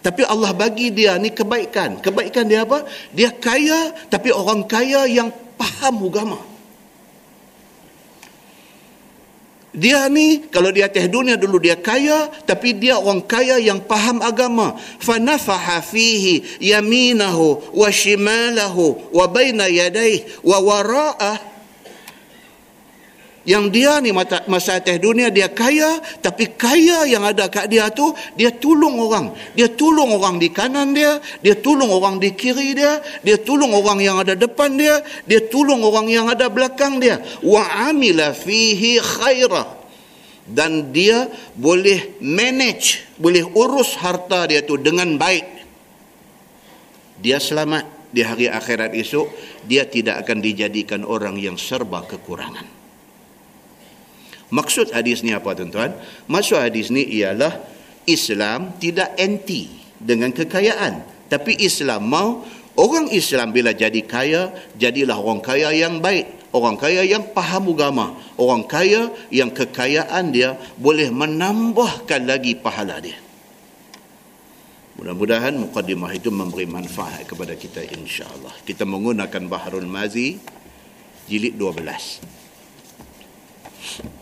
Tapi 0.00 0.24
Allah 0.24 0.56
bagi 0.56 0.88
dia 0.88 1.20
ni 1.20 1.28
kebaikan. 1.28 2.00
Kebaikan 2.00 2.48
dia 2.48 2.64
apa? 2.64 2.88
Dia 3.12 3.28
kaya 3.34 3.92
tapi 4.08 4.32
orang 4.32 4.64
kaya 4.64 5.04
yang 5.04 5.28
faham 5.60 6.08
agama. 6.08 6.49
Dia 9.70 10.10
ni 10.10 10.50
kalau 10.50 10.74
di 10.74 10.82
atas 10.82 11.06
dunia 11.06 11.38
dulu 11.38 11.62
dia 11.62 11.78
kaya 11.78 12.26
tapi 12.42 12.74
dia 12.74 12.98
orang 12.98 13.22
kaya 13.22 13.54
yang 13.62 13.78
faham 13.86 14.18
agama. 14.18 14.74
Fanafaha 14.98 15.78
fihi 15.78 16.58
yaminahu 16.58 17.70
wa 17.70 17.86
shimalahu 17.86 19.14
wa 19.14 19.24
baina 19.30 19.70
yadayhi 19.70 20.26
wa 20.42 20.58
wara'ah 20.58 21.59
yang 23.50 23.66
dia 23.66 23.98
ni 23.98 24.14
masa, 24.14 24.78
atas 24.78 25.02
dunia 25.02 25.26
dia 25.26 25.50
kaya 25.50 25.98
tapi 26.22 26.54
kaya 26.54 27.02
yang 27.10 27.26
ada 27.26 27.50
kat 27.50 27.66
dia 27.66 27.90
tu 27.90 28.14
dia 28.38 28.54
tolong 28.54 28.94
orang. 29.02 29.34
Dia 29.58 29.66
tolong 29.74 30.14
orang 30.14 30.38
di 30.38 30.54
kanan 30.54 30.94
dia 30.94 31.18
dia 31.42 31.58
tolong 31.58 31.90
orang 31.90 32.22
di 32.22 32.30
kiri 32.30 32.78
dia 32.78 33.02
dia 33.26 33.42
tolong 33.42 33.74
orang 33.74 33.98
yang 33.98 34.22
ada 34.22 34.38
depan 34.38 34.78
dia 34.78 35.02
dia 35.26 35.42
tolong 35.50 35.82
orang 35.82 36.06
yang 36.06 36.30
ada 36.30 36.46
belakang 36.46 37.02
dia. 37.02 37.18
Wa 37.42 37.90
amila 37.90 38.30
fihi 38.30 39.02
khairah 39.02 39.66
dan 40.46 40.94
dia 40.94 41.26
boleh 41.58 42.22
manage 42.22 43.02
boleh 43.18 43.42
urus 43.42 43.98
harta 43.98 44.46
dia 44.46 44.62
tu 44.62 44.78
dengan 44.78 45.18
baik. 45.18 45.58
Dia 47.18 47.42
selamat 47.42 48.14
di 48.14 48.22
hari 48.22 48.46
akhirat 48.46 48.94
esok 48.94 49.26
dia 49.66 49.90
tidak 49.90 50.22
akan 50.22 50.38
dijadikan 50.38 51.02
orang 51.02 51.34
yang 51.34 51.58
serba 51.58 52.06
kekurangan 52.06 52.79
Maksud 54.50 54.90
hadis 54.90 55.22
ni 55.22 55.30
apa 55.30 55.54
tuan-tuan? 55.54 55.94
Maksud 56.26 56.58
hadis 56.58 56.90
ni 56.90 57.06
ialah 57.06 57.54
Islam 58.06 58.74
tidak 58.82 59.14
anti 59.14 59.70
dengan 59.96 60.34
kekayaan. 60.34 61.06
Tapi 61.30 61.54
Islam 61.62 62.10
mau 62.10 62.42
orang 62.74 63.06
Islam 63.14 63.54
bila 63.54 63.70
jadi 63.70 64.02
kaya, 64.02 64.50
jadilah 64.74 65.22
orang 65.22 65.38
kaya 65.38 65.70
yang 65.70 66.02
baik. 66.02 66.50
Orang 66.50 66.74
kaya 66.74 67.06
yang 67.06 67.30
faham 67.30 67.70
agama. 67.70 68.18
Orang 68.34 68.66
kaya 68.66 69.14
yang 69.30 69.54
kekayaan 69.54 70.34
dia 70.34 70.58
boleh 70.74 71.06
menambahkan 71.14 72.26
lagi 72.26 72.58
pahala 72.58 72.98
dia. 72.98 73.14
Mudah-mudahan 74.98 75.54
mukadimah 75.54 76.10
itu 76.10 76.34
memberi 76.34 76.66
manfaat 76.66 77.22
kepada 77.24 77.54
kita 77.54 77.86
insya-Allah. 77.86 78.52
Kita 78.66 78.82
menggunakan 78.82 79.46
Baharul 79.46 79.86
Mazi 79.86 80.42
jilid 81.30 81.54
12. 81.54 84.18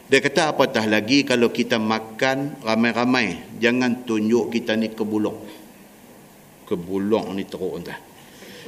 Dia 0.09 0.19
kata 0.25 0.57
apatah 0.57 0.89
lagi 0.89 1.21
kalau 1.21 1.53
kita 1.53 1.77
makan 1.77 2.65
ramai-ramai 2.65 3.57
jangan 3.61 4.01
tunjuk 4.03 4.49
kita 4.49 4.73
ni 4.73 4.89
kebulong 4.89 5.59
kebulong 6.69 7.33
ni 7.33 7.49
teruk 7.49 7.81
entah. 7.81 7.97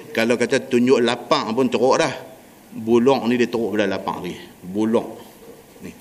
Kalau 0.10 0.34
kata 0.34 0.66
tunjuk 0.66 0.98
lapang 0.98 1.54
pun 1.54 1.70
teruk 1.70 2.02
dah. 2.02 2.14
Bulong 2.72 3.30
ni 3.30 3.38
dia 3.38 3.46
teruk 3.46 3.78
pada 3.78 3.86
lapang 3.86 4.26
lagi. 4.26 4.42
Bulong 4.66 5.10
ni. 5.86 5.92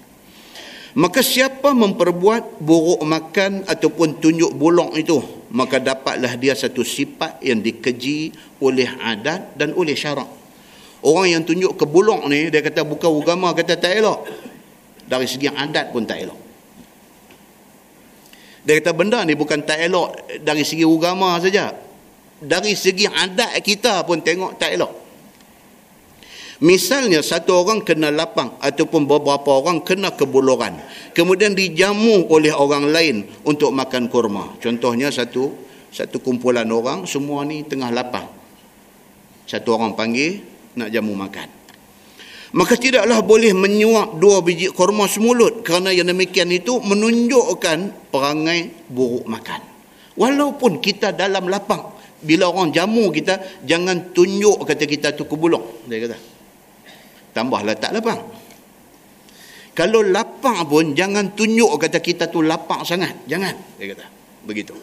Maka 0.96 1.20
siapa 1.20 1.76
memperbuat 1.76 2.64
buruk 2.64 3.04
makan 3.04 3.68
ataupun 3.68 4.16
tunjuk 4.16 4.56
bulong 4.56 4.96
itu 4.96 5.20
maka 5.50 5.82
dapatlah 5.82 6.38
dia 6.40 6.54
satu 6.56 6.80
sifat 6.86 7.42
yang 7.42 7.60
dikeji 7.60 8.32
oleh 8.62 8.86
adat 9.02 9.58
dan 9.58 9.74
oleh 9.74 9.98
syarak 9.98 10.39
Orang 11.00 11.26
yang 11.32 11.42
tunjuk 11.44 11.80
ke 11.80 11.84
buluk 11.88 12.28
ni, 12.28 12.52
dia 12.52 12.60
kata 12.60 12.84
bukan 12.84 13.08
agama, 13.08 13.56
kata 13.56 13.80
tak 13.80 13.96
elok. 13.96 14.20
Dari 15.08 15.26
segi 15.26 15.48
adat 15.48 15.90
pun 15.90 16.04
tak 16.04 16.20
elok. 16.22 16.40
Dia 18.60 18.76
kata 18.76 18.92
benda 18.92 19.24
ni 19.24 19.32
bukan 19.32 19.64
tak 19.64 19.80
elok 19.80 20.40
dari 20.44 20.60
segi 20.60 20.84
agama 20.84 21.40
saja. 21.40 21.72
Dari 22.40 22.76
segi 22.76 23.08
adat 23.08 23.56
kita 23.64 24.04
pun 24.04 24.20
tengok 24.20 24.60
tak 24.60 24.76
elok. 24.76 24.92
Misalnya 26.60 27.24
satu 27.24 27.64
orang 27.64 27.80
kena 27.80 28.12
lapang 28.12 28.60
ataupun 28.60 29.08
beberapa 29.08 29.48
orang 29.56 29.80
kena 29.80 30.12
kebuluran. 30.12 30.76
Kemudian 31.16 31.56
dijamu 31.56 32.28
oleh 32.28 32.52
orang 32.52 32.92
lain 32.92 33.24
untuk 33.48 33.72
makan 33.72 34.12
kurma. 34.12 34.60
Contohnya 34.60 35.08
satu 35.08 35.56
satu 35.88 36.20
kumpulan 36.20 36.68
orang 36.68 37.08
semua 37.08 37.48
ni 37.48 37.64
tengah 37.64 37.88
lapang. 37.88 38.28
Satu 39.48 39.72
orang 39.72 39.96
panggil 39.96 40.44
nak 40.76 40.88
jamu 40.92 41.16
makan. 41.16 41.48
Maka 42.50 42.74
tidaklah 42.74 43.22
boleh 43.22 43.54
menyuap 43.54 44.18
dua 44.18 44.42
biji 44.42 44.74
korma 44.74 45.06
semulut 45.06 45.62
kerana 45.62 45.94
yang 45.94 46.10
demikian 46.10 46.50
itu 46.50 46.82
menunjukkan 46.82 48.10
perangai 48.10 48.90
buruk 48.90 49.22
makan. 49.30 49.62
Walaupun 50.18 50.82
kita 50.82 51.14
dalam 51.14 51.46
lapang, 51.46 51.94
bila 52.20 52.50
orang 52.50 52.74
jamu 52.74 53.14
kita, 53.14 53.62
jangan 53.62 54.10
tunjuk 54.10 54.66
kata 54.66 54.84
kita 54.84 55.14
tu 55.14 55.30
kebulung. 55.30 55.86
Dia 55.86 56.02
kata. 56.02 56.18
Tambahlah 57.30 57.78
tak 57.78 57.94
lapang. 57.94 58.18
Kalau 59.70 60.02
lapang 60.02 60.66
pun 60.66 60.92
jangan 60.98 61.30
tunjuk 61.38 61.70
kata 61.78 62.02
kita 62.02 62.26
tu 62.26 62.42
lapang 62.42 62.82
sangat. 62.82 63.14
Jangan. 63.30 63.54
Dia 63.78 63.94
kata. 63.94 64.04
Begitu. 64.42 64.74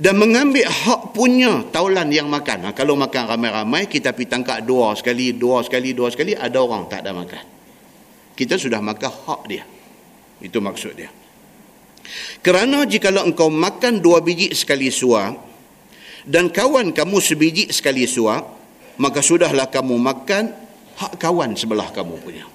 Dan 0.00 0.16
mengambil 0.16 0.64
hak 0.64 1.12
punya 1.12 1.68
taulan 1.68 2.08
yang 2.08 2.28
makan. 2.28 2.68
Ha, 2.68 2.72
kalau 2.72 2.96
makan 2.96 3.28
ramai-ramai, 3.28 3.88
kita 3.88 4.16
pergi 4.16 4.28
tangkap 4.30 4.64
dua 4.64 4.96
sekali, 4.96 5.36
dua 5.36 5.60
sekali, 5.60 5.92
dua 5.92 6.08
sekali, 6.08 6.32
ada 6.32 6.56
orang 6.56 6.88
tak 6.88 7.04
ada 7.04 7.12
makan. 7.12 7.44
Kita 8.32 8.56
sudah 8.56 8.80
makan 8.80 9.10
hak 9.12 9.40
dia. 9.48 9.64
Itu 10.40 10.64
maksud 10.64 10.92
dia. 10.96 11.12
Kerana 12.40 12.88
jika 12.88 13.12
engkau 13.12 13.52
makan 13.52 14.00
dua 14.00 14.24
biji 14.24 14.56
sekali 14.56 14.88
suap, 14.88 15.52
dan 16.22 16.48
kawan 16.48 16.94
kamu 16.96 17.18
sebiji 17.20 17.68
sekali 17.68 18.08
suap, 18.08 18.42
maka 18.96 19.20
sudahlah 19.20 19.68
kamu 19.68 19.98
makan 20.00 20.44
hak 20.96 21.12
kawan 21.20 21.52
sebelah 21.52 21.92
kamu 21.92 22.16
punya. 22.22 22.46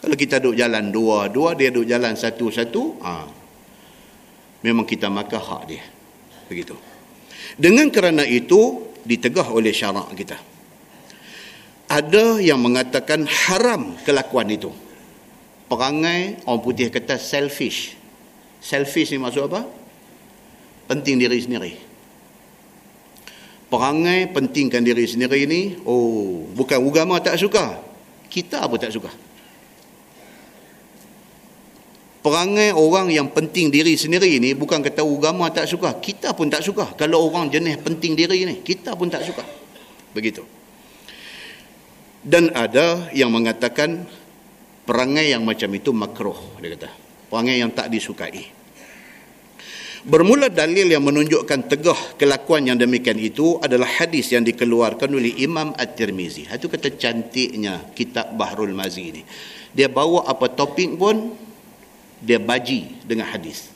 Kalau 0.00 0.16
kita 0.16 0.40
duduk 0.40 0.56
jalan 0.60 0.88
dua, 0.88 1.28
dua, 1.28 1.52
dia 1.58 1.68
duduk 1.68 1.88
jalan 1.88 2.14
satu, 2.14 2.46
satu, 2.48 2.94
ha, 3.02 3.26
memang 4.62 4.86
kita 4.86 5.10
makan 5.12 5.40
hak 5.40 5.62
dia 5.68 5.95
begitu. 6.46 6.74
Dengan 7.54 7.90
kerana 7.90 8.26
itu 8.26 8.90
ditegah 9.06 9.50
oleh 9.54 9.70
syarak 9.70 10.10
kita. 10.18 10.38
Ada 11.86 12.42
yang 12.42 12.58
mengatakan 12.58 13.26
haram 13.26 13.94
kelakuan 14.02 14.50
itu. 14.50 14.74
Perangai 15.70 16.42
orang 16.46 16.62
putih 16.62 16.90
kata 16.90 17.18
selfish. 17.18 17.94
Selfish 18.58 19.14
ni 19.14 19.18
maksud 19.22 19.46
apa? 19.50 19.62
Penting 20.90 21.18
diri 21.18 21.38
sendiri. 21.38 21.72
Perangai 23.66 24.30
pentingkan 24.30 24.82
diri 24.82 25.06
sendiri 25.06 25.42
ni 25.46 25.74
oh 25.86 26.46
bukan 26.54 26.78
agama 26.82 27.18
tak 27.22 27.38
suka. 27.38 27.82
Kita 28.26 28.62
apa 28.62 28.74
tak 28.78 28.94
suka 28.94 29.25
perangai 32.26 32.74
orang 32.74 33.06
yang 33.06 33.30
penting 33.30 33.70
diri 33.70 33.94
sendiri 33.94 34.42
ni 34.42 34.58
bukan 34.58 34.82
kata 34.82 35.06
agama 35.06 35.46
tak 35.54 35.70
suka. 35.70 35.94
Kita 36.02 36.34
pun 36.34 36.50
tak 36.50 36.66
suka. 36.66 36.98
Kalau 36.98 37.30
orang 37.30 37.46
jenis 37.46 37.78
penting 37.78 38.18
diri 38.18 38.42
ni 38.42 38.66
kita 38.66 38.98
pun 38.98 39.06
tak 39.06 39.22
suka. 39.22 39.46
Begitu. 40.10 40.42
Dan 42.26 42.50
ada 42.50 43.06
yang 43.14 43.30
mengatakan 43.30 44.10
perangai 44.82 45.30
yang 45.30 45.46
macam 45.46 45.70
itu 45.70 45.94
makruh 45.94 46.58
dia 46.58 46.74
kata. 46.74 46.90
Perangai 47.30 47.62
yang 47.62 47.70
tak 47.70 47.94
disukai. 47.94 48.58
Bermula 50.02 50.50
dalil 50.50 50.90
yang 50.90 51.06
menunjukkan 51.06 51.70
tegah 51.70 52.18
kelakuan 52.18 52.66
yang 52.66 52.78
demikian 52.78 53.22
itu 53.22 53.62
adalah 53.62 53.86
hadis 54.02 54.34
yang 54.34 54.42
dikeluarkan 54.42 55.14
oleh 55.14 55.30
Imam 55.38 55.74
At-Tirmizi. 55.78 56.50
Itu 56.50 56.66
kata 56.66 56.90
cantiknya 56.98 57.86
kitab 57.94 58.34
Bahrul 58.34 58.74
Mazi 58.74 59.14
ni. 59.14 59.22
Dia 59.70 59.86
bawa 59.86 60.26
apa 60.26 60.50
topik 60.50 60.94
pun 60.98 61.45
dia 62.20 62.40
baji 62.40 63.02
dengan 63.04 63.28
hadis. 63.28 63.72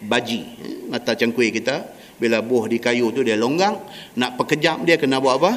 Baji 0.00 0.40
eh, 0.64 0.78
mata 0.88 1.12
cangkui 1.12 1.52
kita 1.52 1.84
bila 2.20 2.44
buh 2.44 2.68
di 2.68 2.76
kayu 2.76 3.12
tu 3.12 3.24
dia 3.24 3.36
longgang 3.36 3.80
nak 4.16 4.36
perkejap 4.36 4.84
dia 4.84 5.00
kena 5.00 5.20
buat 5.20 5.40
apa? 5.40 5.52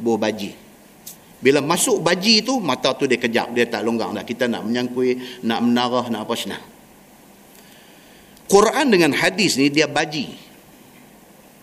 Buh 0.00 0.18
baji. 0.18 0.54
Bila 1.40 1.64
masuk 1.64 2.04
baji 2.04 2.44
tu 2.44 2.60
mata 2.60 2.92
tu 2.92 3.08
dia 3.08 3.16
kejap 3.16 3.54
dia 3.56 3.64
tak 3.64 3.86
longgang 3.86 4.12
dah. 4.12 4.24
Kita 4.26 4.44
nak 4.50 4.66
menyangkui 4.66 5.42
nak 5.46 5.60
menarah 5.64 6.06
nak 6.12 6.28
apa 6.28 6.34
senang. 6.36 6.64
Quran 8.50 8.86
dengan 8.90 9.14
hadis 9.14 9.56
ni 9.56 9.70
dia 9.70 9.86
baji. 9.86 10.34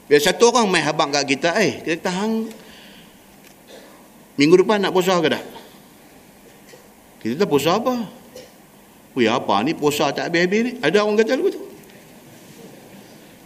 Bila 0.07 0.19
satu 0.23 0.55
orang 0.55 0.71
main 0.71 0.87
habang 0.87 1.11
kat 1.11 1.27
kita 1.27 1.51
eh 1.59 1.83
kita 1.83 2.09
tahan. 2.09 2.47
Minggu 4.37 4.63
depan 4.63 4.79
nak 4.79 4.93
puasa 4.93 5.17
ke 5.19 5.27
tak? 5.27 5.45
Kita 7.21 7.43
tak 7.43 7.49
puasa 7.49 7.75
apa 7.75 8.07
Wih 9.17 9.25
apa 9.25 9.65
ni 9.65 9.73
puasa 9.73 10.13
tak 10.13 10.29
habis-habis 10.29 10.61
ni? 10.61 10.71
Ada 10.77 11.01
orang 11.01 11.17
kata 11.17 11.41
begitu. 11.41 11.57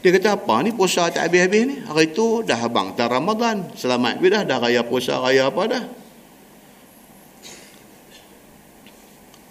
Dia 0.03 0.11
kata 0.19 0.36
apa 0.36 0.59
ni 0.67 0.76
puasa 0.76 1.07
tak 1.07 1.32
habis-habis 1.32 1.63
ni? 1.63 1.76
Hari 1.80 2.11
tu 2.11 2.43
dah 2.43 2.59
abang 2.59 2.91
tak 2.91 3.07
Ramadan. 3.07 3.72
Selamat 3.80 4.19
dah 4.19 4.43
dah 4.43 4.57
raya 4.59 4.84
puasa 4.84 5.24
raya 5.24 5.47
apa 5.47 5.63
dah. 5.72 5.84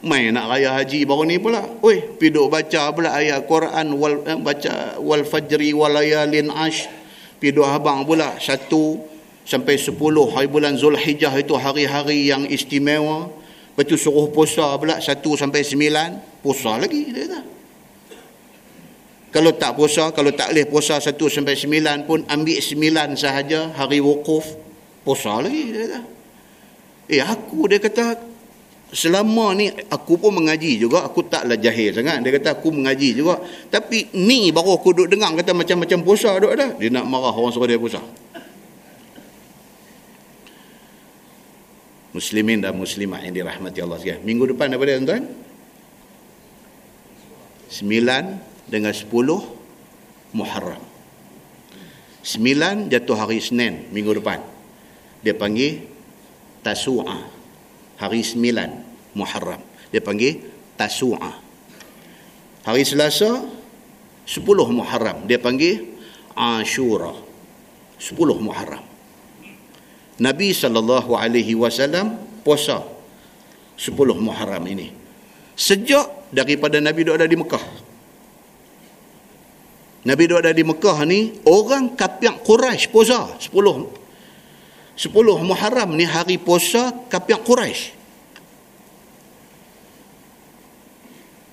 Main 0.04 0.36
nak 0.36 0.52
raya 0.52 0.76
haji 0.76 1.08
baru 1.08 1.24
ni 1.24 1.40
pula. 1.40 1.64
Weh, 1.80 2.04
piduk 2.20 2.52
baca 2.52 2.92
pula 2.92 3.16
ayat 3.16 3.48
Quran 3.48 3.96
wal 3.96 4.20
eh, 4.28 4.36
baca 4.36 5.00
wal 5.00 5.24
fajri 5.24 5.72
wal 5.72 5.88
layalin 5.88 6.52
ash. 6.52 6.84
Piduk 7.40 7.64
abang 7.64 8.04
pula 8.04 8.36
satu 8.36 9.00
sampai 9.48 9.80
sepuluh 9.80 10.28
hari 10.36 10.52
bulan 10.52 10.76
Zulhijjah 10.76 11.32
itu 11.40 11.56
hari-hari 11.56 12.28
yang 12.28 12.44
istimewa. 12.44 13.39
Lepas 13.70 13.84
tu 13.86 13.96
suruh 13.96 14.26
puasa 14.34 14.74
pula 14.76 14.98
1 14.98 15.22
sampai 15.38 15.62
9, 15.62 16.42
puasa 16.42 16.76
lagi 16.76 17.10
dia 17.14 17.24
kata. 17.26 17.40
Kalau 19.30 19.54
tak 19.54 19.78
puasa, 19.78 20.10
kalau 20.10 20.34
tak 20.34 20.50
boleh 20.50 20.66
puasa 20.66 20.98
1 20.98 21.14
sampai 21.14 21.54
9 21.54 22.08
pun 22.10 22.26
ambil 22.26 22.58
9 22.58 23.14
sahaja 23.14 23.70
hari 23.78 24.02
wukuf, 24.02 24.42
puasa 25.06 25.38
lagi 25.38 25.70
dia 25.70 25.86
kata. 25.86 26.00
Eh 27.10 27.22
aku 27.22 27.70
dia 27.70 27.78
kata 27.78 28.18
selama 28.90 29.54
ni 29.54 29.70
aku 29.70 30.18
pun 30.18 30.34
mengaji 30.34 30.82
juga, 30.82 31.06
aku 31.06 31.22
taklah 31.30 31.54
jahil 31.54 31.94
sangat. 31.94 32.26
Dia 32.26 32.30
kata 32.42 32.58
aku 32.58 32.74
mengaji 32.74 33.14
juga. 33.14 33.38
Tapi 33.70 34.10
ni 34.18 34.50
baru 34.50 34.78
aku 34.78 34.94
duduk 34.94 35.14
dengar 35.14 35.30
kata 35.38 35.54
macam-macam 35.54 35.98
puasa 36.02 36.30
duk 36.42 36.52
ada. 36.54 36.74
Dia 36.74 36.90
nak 36.90 37.06
marah 37.06 37.30
orang 37.30 37.54
suruh 37.54 37.70
dia 37.70 37.78
puasa. 37.78 38.02
Muslimin 42.11 42.58
dan 42.62 42.74
muslimat 42.74 43.22
yang 43.22 43.34
dirahmati 43.34 43.78
Allah 43.82 43.98
sekalian. 43.98 44.22
Minggu 44.26 44.50
depan 44.54 44.74
apa 44.74 44.82
dia 44.82 44.98
tuan-tuan? 44.98 45.24
9 47.70 48.66
dengan 48.66 48.90
10 48.90 49.06
Muharram. 50.34 50.82
9 52.26 52.90
jatuh 52.90 53.16
hari 53.16 53.38
Senin 53.38 53.86
minggu 53.94 54.18
depan. 54.18 54.42
Dia 55.22 55.38
panggil 55.38 55.86
Tasu'a. 56.66 57.18
Hari 58.02 58.20
9 58.26 59.14
Muharram. 59.14 59.62
Dia 59.94 60.02
panggil 60.02 60.42
Tasu'a. 60.74 61.32
Hari 62.66 62.82
Selasa 62.82 63.46
10 64.26 64.42
Muharram. 64.74 65.30
Dia 65.30 65.38
panggil 65.38 65.94
Ashura. 66.34 67.14
10 68.02 68.18
Muharram. 68.42 68.89
Nabi 70.20 70.52
sallallahu 70.52 71.16
alaihi 71.16 71.56
wasallam 71.56 72.20
puasa 72.44 72.84
10 73.80 73.96
Muharram 74.20 74.60
ini. 74.68 74.92
Sejak 75.56 76.28
daripada 76.28 76.76
Nabi 76.76 77.08
duduk 77.08 77.16
ada 77.16 77.24
di 77.24 77.40
Mekah. 77.40 77.64
Nabi 80.04 80.22
duduk 80.28 80.44
ada 80.44 80.52
di 80.52 80.60
Mekah 80.60 81.08
ni 81.08 81.40
orang 81.48 81.96
kapiak 81.96 82.44
Quraisy 82.44 82.92
puasa 82.92 83.32
10 83.40 83.48
10 83.48 85.48
Muharram 85.48 85.96
ni 85.96 86.04
hari 86.04 86.36
puasa 86.36 86.92
kapiak 87.08 87.40
Quraisy. 87.40 87.96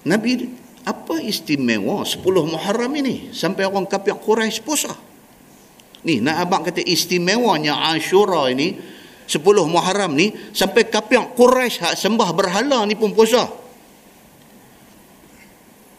Nabi 0.04 0.52
apa 0.84 1.24
istimewa 1.24 2.04
10 2.04 2.20
Muharram 2.24 2.92
ini 3.00 3.32
sampai 3.32 3.64
orang 3.64 3.88
kapiak 3.88 4.20
Quraisy 4.20 4.60
puasa? 4.60 5.07
Ni 6.08 6.24
nak 6.24 6.48
abang 6.48 6.64
kata 6.64 6.80
istimewanya 6.80 7.92
Ashura 7.92 8.48
ini 8.48 8.80
10 9.28 9.44
Muharram 9.68 10.16
ni 10.16 10.32
sampai 10.56 10.88
kapiak 10.88 11.36
Quraisy 11.36 11.84
hak 11.84 12.00
sembah 12.00 12.32
berhala 12.32 12.88
ni 12.88 12.96
pun 12.96 13.12
puasa. 13.12 13.44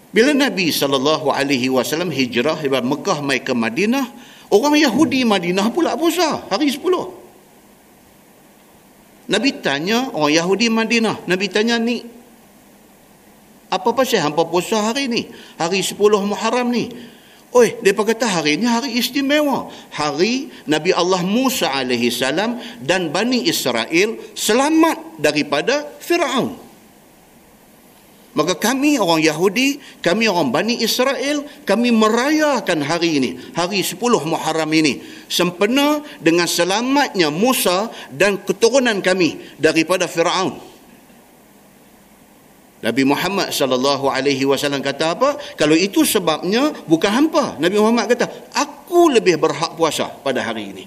Bila 0.09 0.32
Nabi 0.32 0.72
sallallahu 0.72 1.28
alaihi 1.28 1.68
wasallam 1.68 2.09
hijrah 2.09 2.56
dari 2.56 2.80
Mekah 2.80 3.20
mai 3.20 3.44
ke 3.44 3.52
Madinah, 3.52 4.09
orang 4.48 4.80
Yahudi 4.80 5.28
Madinah 5.28 5.68
pula 5.68 5.92
puasa 5.92 6.48
hari 6.48 6.72
10. 6.72 6.80
Nabi 9.28 9.61
tanya 9.61 10.09
orang 10.16 10.32
Yahudi 10.32 10.72
Madinah, 10.72 11.28
Nabi 11.28 11.52
tanya 11.52 11.76
ni 11.76 12.00
apa 13.68 13.92
pasal 13.92 14.24
hampa 14.24 14.48
puasa 14.48 14.80
hari 14.80 15.12
ni? 15.12 15.28
Hari 15.61 15.84
10 15.84 16.00
Muharram 16.24 16.72
ni. 16.72 16.88
Oi, 17.49 17.80
dia 17.80 17.96
kata 17.96 18.28
hari 18.28 18.61
ini 18.61 18.68
hari 18.68 19.01
istimewa. 19.01 19.72
Hari 19.96 20.53
Nabi 20.68 20.92
Allah 20.92 21.24
Musa 21.24 21.72
alaihi 21.72 22.12
salam 22.12 22.61
dan 22.84 23.09
Bani 23.09 23.49
Israel 23.49 24.20
selamat 24.36 25.16
daripada 25.16 25.88
Firaun. 25.96 26.68
Maka 28.36 28.53
kami 28.53 29.01
orang 29.01 29.24
Yahudi, 29.24 29.80
kami 30.05 30.28
orang 30.28 30.53
Bani 30.53 30.78
Israel, 30.84 31.42
kami 31.64 31.88
merayakan 31.88 32.84
hari 32.84 33.16
ini, 33.16 33.30
hari 33.57 33.80
10 33.80 33.96
Muharram 34.28 34.68
ini 34.68 35.01
sempena 35.26 36.05
dengan 36.20 36.44
selamatnya 36.44 37.32
Musa 37.32 37.88
dan 38.12 38.38
keturunan 38.44 39.01
kami 39.01 39.40
daripada 39.57 40.05
Firaun. 40.05 40.67
Nabi 42.79 43.03
Muhammad 43.03 43.51
sallallahu 43.51 44.07
alaihi 44.07 44.47
wasallam 44.47 44.79
kata 44.79 45.18
apa? 45.18 45.35
Kalau 45.59 45.74
itu 45.74 46.07
sebabnya 46.07 46.70
bukan 46.87 47.11
hampa. 47.11 47.59
Nabi 47.59 47.74
Muhammad 47.74 48.07
kata, 48.07 48.31
aku 48.55 49.11
lebih 49.11 49.35
berhak 49.35 49.74
puasa 49.74 50.07
pada 50.22 50.47
hari 50.47 50.70
ini. 50.70 50.85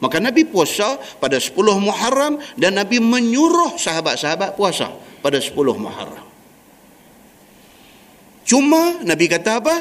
Maka 0.00 0.20
Nabi 0.20 0.44
puasa 0.48 1.00
pada 1.20 1.36
10 1.36 1.56
Muharram 1.80 2.40
dan 2.56 2.76
Nabi 2.76 3.00
menyuruh 3.00 3.76
sahabat-sahabat 3.80 4.56
puasa 4.56 4.92
pada 5.24 5.40
10 5.40 5.56
Muharram. 5.76 6.24
Cuma 8.44 9.00
Nabi 9.04 9.28
kata 9.28 9.60
apa? 9.60 9.76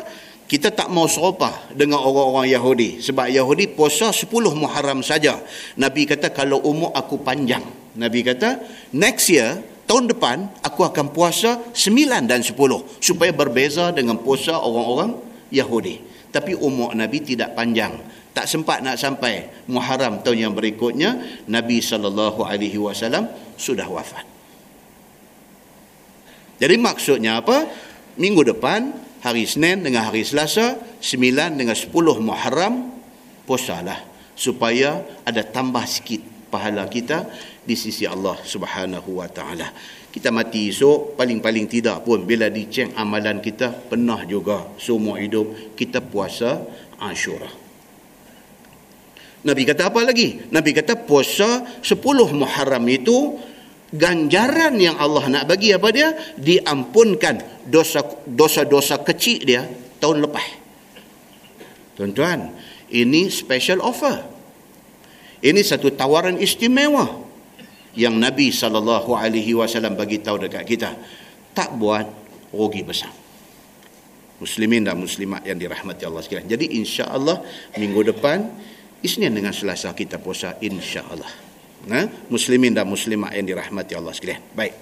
kita 0.49 0.73
tak 0.73 0.89
mau 0.89 1.05
serupa 1.05 1.69
dengan 1.77 2.01
orang-orang 2.01 2.49
Yahudi 2.49 3.05
sebab 3.05 3.29
Yahudi 3.29 3.69
puasa 3.69 4.09
10 4.09 4.33
Muharram 4.57 5.05
saja 5.05 5.37
Nabi 5.77 6.09
kata 6.09 6.33
kalau 6.33 6.57
umur 6.65 6.89
aku 6.97 7.21
panjang 7.21 7.61
Nabi 7.93 8.25
kata 8.25 8.57
next 8.89 9.29
year 9.29 9.61
tahun 9.89 10.05
depan 10.13 10.61
aku 10.61 10.85
akan 10.85 11.09
puasa 11.09 11.57
9 11.73 12.29
dan 12.29 12.45
10 12.45 12.53
supaya 13.01 13.33
berbeza 13.33 13.89
dengan 13.89 14.21
puasa 14.21 14.61
orang-orang 14.61 15.17
Yahudi. 15.49 15.97
Tapi 16.29 16.53
umur 16.53 16.93
Nabi 16.93 17.25
tidak 17.25 17.57
panjang. 17.57 17.97
Tak 18.29 18.45
sempat 18.45 18.85
nak 18.85 19.01
sampai 19.01 19.49
Muharram 19.65 20.21
tahun 20.21 20.45
yang 20.45 20.53
berikutnya 20.53 21.41
Nabi 21.49 21.81
sallallahu 21.81 22.45
alaihi 22.45 22.77
wasallam 22.77 23.25
sudah 23.57 23.89
wafat. 23.89 24.29
Jadi 26.61 26.75
maksudnya 26.77 27.41
apa? 27.41 27.65
Minggu 28.21 28.45
depan 28.45 28.93
hari 29.25 29.49
Senin 29.49 29.81
dengan 29.81 30.05
hari 30.05 30.21
Selasa 30.21 30.77
9 31.01 31.57
dengan 31.57 31.73
10 31.73 31.89
Muharram 32.21 32.93
puasalah 33.49 34.05
supaya 34.37 35.01
ada 35.25 35.41
tambah 35.41 35.81
sikit 35.89 36.21
pahala 36.53 36.85
kita 36.85 37.25
di 37.69 37.77
sisi 37.77 38.09
Allah 38.09 38.33
Subhanahu 38.41 39.21
wa 39.21 39.29
taala 39.29 39.69
kita 40.09 40.33
mati 40.33 40.73
esok 40.73 41.13
paling-paling 41.13 41.69
tidak 41.69 42.01
pun 42.01 42.25
bila 42.25 42.49
dicek 42.49 42.97
amalan 42.97 43.37
kita 43.37 43.69
pernah 43.69 44.25
juga 44.25 44.73
semua 44.81 45.21
hidup 45.21 45.77
kita 45.77 46.01
puasa 46.01 46.65
Ashura. 46.97 47.47
Nabi 49.39 49.63
kata 49.63 49.87
apa 49.87 50.01
lagi? 50.03 50.49
Nabi 50.51 50.73
kata 50.75 50.99
puasa 50.99 51.79
10 51.79 51.95
Muharram 52.35 52.83
itu 52.89 53.39
ganjaran 53.93 54.75
yang 54.75 54.99
Allah 54.99 55.29
nak 55.31 55.43
bagi 55.47 55.71
apa 55.71 55.93
dia? 55.93 56.11
Diampunkan 56.35 57.63
dosa 57.69 58.03
dosa-dosa 58.27 58.99
kecil 59.05 59.45
dia 59.45 59.63
tahun 60.01 60.27
lepas. 60.27 60.47
Tuan-tuan, 61.95 62.51
ini 62.91 63.31
special 63.31 63.79
offer. 63.79 64.25
Ini 65.39 65.63
satu 65.63 65.87
tawaran 65.95 66.35
istimewa 66.35 67.28
yang 67.97 68.17
Nabi 68.17 68.53
sallallahu 68.53 69.15
alaihi 69.17 69.57
wasallam 69.57 69.97
bagi 69.97 70.21
tahu 70.21 70.45
dekat 70.45 70.63
kita 70.65 70.89
tak 71.55 71.73
buat 71.77 72.05
rugi 72.53 72.85
besar. 72.85 73.13
Muslimin 74.39 74.87
dan 74.87 74.95
muslimat 74.95 75.43
yang 75.43 75.59
dirahmati 75.59 76.07
Allah 76.07 76.23
sekalian. 76.23 76.47
Jadi 76.47 76.79
insya-Allah 76.79 77.43
minggu 77.75 78.15
depan 78.15 78.47
Isnin 79.03 79.31
dengan 79.31 79.51
Selasa 79.51 79.91
kita 79.91 80.19
puasa 80.19 80.55
insya-Allah. 80.59 81.27
Nah, 81.87 82.07
muslimin 82.27 82.75
dan 82.75 82.87
muslimat 82.87 83.31
yang 83.35 83.47
dirahmati 83.47 83.95
Allah 83.95 84.11
sekalian. 84.11 84.43
Baik. 84.51 84.75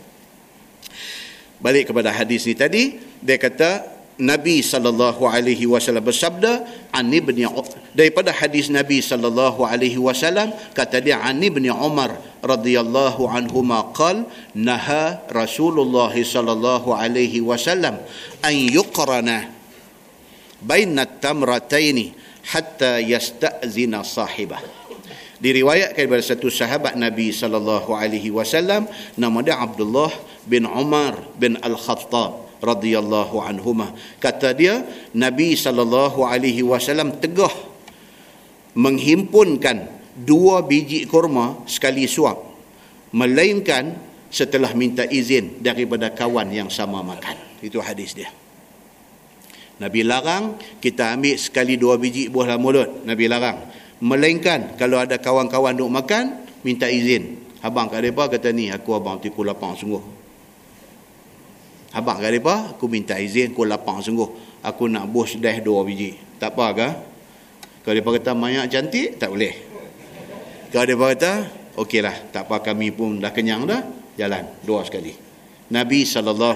Balik 1.58 1.90
kepada 1.90 2.14
hadis 2.14 2.46
ni 2.46 2.54
tadi, 2.54 2.98
dia 3.22 3.38
kata 3.38 3.97
Nabi 4.18 4.66
sallallahu 4.66 5.30
alaihi 5.30 5.70
wasallam 5.70 6.02
bersabda 6.02 6.66
an 6.90 7.14
ibni 7.14 7.46
daripada 7.94 8.34
hadis 8.34 8.66
Nabi 8.74 8.98
sallallahu 8.98 9.62
alaihi 9.62 10.02
wasallam 10.02 10.50
kata 10.74 11.06
dia 11.06 11.22
an 11.22 11.38
ibni 11.38 11.70
Umar 11.70 12.18
radhiyallahu 12.42 13.30
anhuma 13.30 13.94
qal 13.94 14.26
naha 14.58 15.22
Rasulullah 15.30 16.10
sallallahu 16.10 16.98
alaihi 16.98 17.46
wasallam 17.46 18.02
an 18.42 18.56
yuqrana 18.58 19.54
baina 20.66 21.06
tamrataini 21.06 22.18
hatta 22.50 22.98
yasta'zina 22.98 24.02
sahibah. 24.02 24.66
Diriwayatkan 25.38 26.10
daripada 26.10 26.26
satu 26.26 26.50
sahabat 26.50 26.98
Nabi 26.98 27.30
sallallahu 27.30 27.94
alaihi 27.94 28.34
wasallam 28.34 28.90
nama 29.14 29.46
dia 29.46 29.62
Abdullah 29.62 30.10
bin 30.50 30.66
Umar 30.66 31.14
bin 31.38 31.62
Al-Khattab 31.62 32.47
radhiyallahu 32.62 33.38
anhuma 33.42 33.94
kata 34.18 34.54
dia 34.58 34.82
Nabi 35.14 35.54
sallallahu 35.54 36.26
alaihi 36.26 36.66
wasallam 36.66 37.18
tegah 37.22 37.52
menghimpunkan 38.78 39.90
dua 40.18 40.66
biji 40.66 41.06
kurma 41.10 41.66
sekali 41.70 42.06
suap 42.10 42.38
melainkan 43.14 43.98
setelah 44.28 44.74
minta 44.76 45.08
izin 45.08 45.64
daripada 45.64 46.12
kawan 46.12 46.52
yang 46.52 46.68
sama 46.68 47.00
makan. 47.00 47.38
Itu 47.64 47.80
hadis 47.80 48.12
dia. 48.12 48.30
Nabi 49.78 50.02
larang 50.02 50.58
kita 50.82 51.14
ambil 51.14 51.38
sekali 51.38 51.78
dua 51.78 52.02
biji 52.02 52.34
buah 52.34 52.54
dalam 52.54 52.62
mulut 52.66 52.90
Nabi 53.06 53.30
larang. 53.30 53.62
Melainkan 54.02 54.78
kalau 54.78 55.02
ada 55.02 55.18
kawan-kawan 55.18 55.74
duk 55.78 55.90
makan 55.90 56.46
minta 56.62 56.90
izin. 56.90 57.46
Abang 57.62 57.90
kat 57.90 58.06
depa 58.06 58.30
kata 58.30 58.54
ni 58.54 58.70
aku 58.70 58.94
abang 58.94 59.18
tipu 59.18 59.42
lapang 59.42 59.74
sungguh 59.74 60.17
Abang 61.98 62.22
kata 62.22 62.38
apa? 62.38 62.78
Aku 62.78 62.86
minta 62.86 63.18
izin, 63.18 63.58
aku 63.58 63.66
lapang 63.66 63.98
sungguh. 64.06 64.62
Aku 64.62 64.86
nak 64.86 65.10
bos 65.10 65.34
dah 65.42 65.58
dua 65.58 65.82
biji. 65.82 66.14
Tak 66.38 66.54
apa 66.54 66.66
ke? 66.78 66.90
Kalau 67.82 67.94
dia 67.98 68.06
kata 68.06 68.32
banyak 68.38 68.66
cantik, 68.70 69.18
tak 69.18 69.34
boleh. 69.34 69.54
Kalau 70.70 70.86
dia 70.86 70.94
kata, 70.94 71.32
okeylah, 71.74 72.30
tak 72.30 72.46
apa 72.46 72.62
kami 72.62 72.94
pun 72.94 73.18
dah 73.18 73.34
kenyang 73.34 73.66
dah, 73.66 73.82
jalan 74.14 74.46
dua 74.62 74.86
sekali. 74.86 75.10
Nabi 75.74 76.06
SAW 76.06 76.54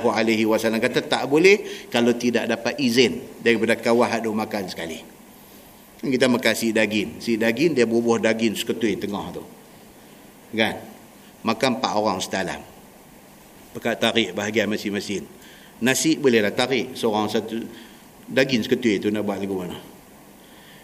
kata 0.78 1.00
tak 1.10 1.26
boleh 1.26 1.89
kalau 1.89 2.14
tidak 2.14 2.46
dapat 2.46 2.78
izin 2.78 3.42
daripada 3.42 3.74
kawah 3.82 4.14
haduk 4.14 4.38
makan 4.38 4.70
sekali. 4.70 5.02
Kita 6.06 6.30
makan 6.30 6.54
si 6.54 6.70
daging. 6.70 7.18
Si 7.18 7.34
daging 7.42 7.82
dia 7.82 7.89
bubuh 7.89 8.22
daging 8.22 8.54
seketui 8.54 8.94
tengah 9.02 9.34
tu. 9.34 9.44
Kan? 10.54 10.78
Makan 11.42 11.82
empat 11.82 11.92
orang 11.98 12.22
setalam 12.22 12.70
pekat 13.76 13.99
tarik 13.99 14.30
bahagian 14.36 14.67
masing-masing. 14.67 15.24
Nasi 15.82 16.19
bolehlah 16.19 16.53
tarik 16.53 16.93
seorang 16.93 17.28
satu 17.32 17.57
daging 18.28 18.63
seketui 18.67 19.01
itu 19.01 19.07
nak 19.09 19.26
buat 19.26 19.41
lagu 19.41 19.55
mana. 19.57 19.78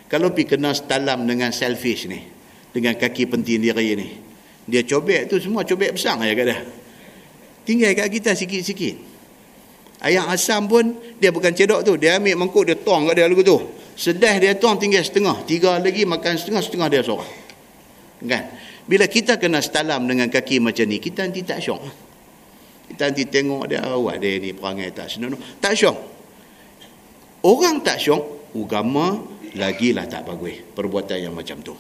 Kalau 0.07 0.31
pergi 0.31 0.55
kena 0.55 0.71
setalam 0.71 1.27
dengan 1.27 1.51
selfish 1.51 2.07
ni, 2.07 2.19
dengan 2.71 2.95
kaki 2.95 3.27
penting 3.27 3.59
diri 3.59 3.87
ni, 3.99 4.07
dia 4.67 4.83
cobek 4.87 5.27
tu 5.27 5.35
semua 5.39 5.67
cobek 5.67 5.95
besar 5.99 6.15
ya 6.23 6.31
kata. 6.31 6.57
Tinggal 7.67 7.91
kat 7.91 8.07
kita 8.07 8.31
sikit-sikit. 8.31 8.95
Ayam 9.99 10.29
asam 10.31 10.69
pun 10.71 10.95
dia 11.19 11.35
bukan 11.35 11.51
cedok 11.51 11.83
tu, 11.83 11.93
dia 11.99 12.15
ambil 12.15 12.39
mangkuk 12.39 12.63
dia 12.63 12.79
tuang 12.79 13.11
kat 13.11 13.19
dia 13.19 13.27
lagu 13.27 13.43
tu. 13.43 13.59
Sedah 13.97 14.37
dia 14.39 14.55
tuang 14.55 14.79
tinggal 14.79 15.03
setengah, 15.03 15.43
tiga 15.43 15.75
lagi 15.81 16.07
makan 16.07 16.37
setengah, 16.39 16.61
setengah 16.63 16.87
dia 16.87 17.01
seorang. 17.03 17.31
Kan? 18.23 18.43
Bila 18.87 19.05
kita 19.11 19.35
kena 19.35 19.59
setalam 19.59 20.07
dengan 20.07 20.31
kaki 20.31 20.63
macam 20.63 20.87
ni, 20.87 21.03
kita 21.03 21.27
nanti 21.27 21.43
tak 21.43 21.59
syok. 21.59 22.06
Kita 22.87 23.11
nanti 23.11 23.23
tengok 23.27 23.63
dia, 23.67 23.83
awak 23.83 24.17
dia 24.23 24.39
ni 24.39 24.55
perangai 24.55 24.95
tak 24.95 25.11
senonoh. 25.11 25.39
Tak 25.59 25.75
syok. 25.75 25.97
Orang 27.43 27.83
tak 27.83 27.99
syok, 27.99 28.55
agama 28.55 29.21
lagilah 29.53 30.07
tak 30.07 30.23
bagus. 30.23 30.63
Perbuatan 30.73 31.17
yang 31.19 31.35
macam 31.35 31.59
tu. 31.61 31.75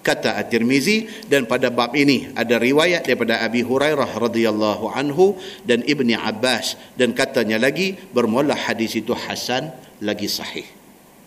Kata 0.00 0.32
At-Tirmizi 0.40 1.28
dan 1.28 1.44
pada 1.44 1.68
bab 1.68 1.92
ini 1.92 2.32
ada 2.32 2.56
riwayat 2.56 3.04
daripada 3.04 3.44
Abi 3.44 3.60
Hurairah 3.60 4.16
radhiyallahu 4.16 4.96
anhu 4.96 5.36
dan 5.68 5.84
Ibni 5.84 6.16
Abbas 6.16 6.80
dan 6.96 7.12
katanya 7.12 7.60
lagi 7.60 8.00
bermula 8.08 8.56
hadis 8.56 8.96
itu 8.96 9.12
hasan 9.12 9.68
lagi 10.00 10.24
sahih. 10.24 10.64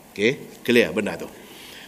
Okey, 0.10 0.66
clear 0.66 0.90
benda 0.90 1.14
tu. 1.22 1.30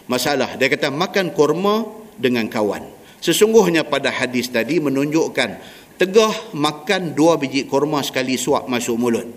Masalah 0.06 0.54
dia 0.54 0.70
kata 0.70 0.94
makan 0.94 1.34
kurma 1.34 1.90
dengan 2.14 2.46
kawan. 2.46 2.86
Sesungguhnya 3.18 3.82
pada 3.82 4.14
hadis 4.14 4.46
tadi 4.54 4.78
menunjukkan 4.78 5.58
tegah 5.96 6.32
makan 6.56 7.16
dua 7.16 7.40
biji 7.40 7.64
korma 7.68 8.04
sekali 8.04 8.36
suap 8.36 8.68
masuk 8.68 8.96
mulut. 8.96 9.28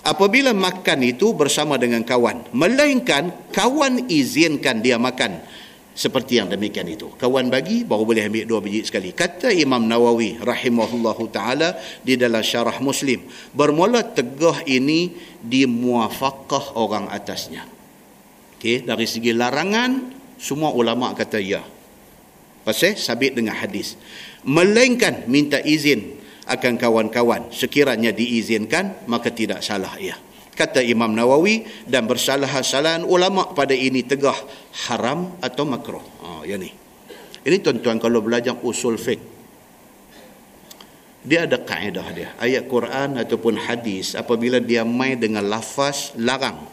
Apabila 0.00 0.56
makan 0.56 1.04
itu 1.04 1.36
bersama 1.36 1.76
dengan 1.76 2.00
kawan, 2.00 2.48
melainkan 2.56 3.52
kawan 3.52 4.08
izinkan 4.08 4.80
dia 4.80 4.96
makan 4.96 5.44
seperti 5.92 6.40
yang 6.40 6.48
demikian 6.48 6.88
itu. 6.88 7.12
Kawan 7.20 7.52
bagi 7.52 7.84
baru 7.84 8.08
boleh 8.08 8.24
ambil 8.24 8.48
dua 8.48 8.60
biji 8.64 8.88
sekali. 8.88 9.12
Kata 9.12 9.52
Imam 9.52 9.84
Nawawi 9.84 10.40
rahimahullahu 10.40 11.28
taala 11.28 11.76
di 12.00 12.16
dalam 12.16 12.40
syarah 12.40 12.80
Muslim, 12.80 13.28
bermula 13.52 14.00
tegah 14.00 14.64
ini 14.64 15.12
dimuafakah 15.44 16.80
orang 16.80 17.12
atasnya. 17.12 17.68
Okey, 18.56 18.88
dari 18.88 19.04
segi 19.04 19.36
larangan 19.36 20.16
semua 20.40 20.72
ulama 20.72 21.12
kata 21.12 21.36
ya. 21.36 21.60
Pasal 22.60 23.00
sabit 23.00 23.32
dengan 23.32 23.56
hadis. 23.56 23.96
Melainkan 24.44 25.24
minta 25.26 25.60
izin 25.60 26.20
akan 26.44 26.76
kawan-kawan. 26.76 27.48
Sekiranya 27.54 28.12
diizinkan 28.12 29.08
maka 29.08 29.32
tidak 29.32 29.64
salah 29.64 29.96
ia. 29.96 30.16
Kata 30.52 30.84
Imam 30.84 31.08
Nawawi 31.16 31.64
dan 31.88 32.04
bersalah-salahan 32.04 33.06
ulama 33.08 33.48
pada 33.56 33.72
ini 33.72 34.04
tegah 34.04 34.36
haram 34.90 35.40
atau 35.40 35.64
makruh. 35.64 36.04
Ha 36.20 36.44
ya 36.44 36.60
ni. 36.60 36.68
Ini 37.40 37.56
tuan-tuan 37.64 37.96
kalau 37.96 38.20
belajar 38.20 38.60
usul 38.60 39.00
fiqh 39.00 39.40
dia 41.20 41.44
ada 41.44 41.60
kaedah 41.60 42.08
dia. 42.16 42.28
Ayat 42.40 42.64
Quran 42.64 43.20
ataupun 43.20 43.60
hadis 43.60 44.16
apabila 44.16 44.56
dia 44.56 44.88
main 44.88 45.20
dengan 45.20 45.44
lafaz 45.44 46.16
larang 46.16 46.64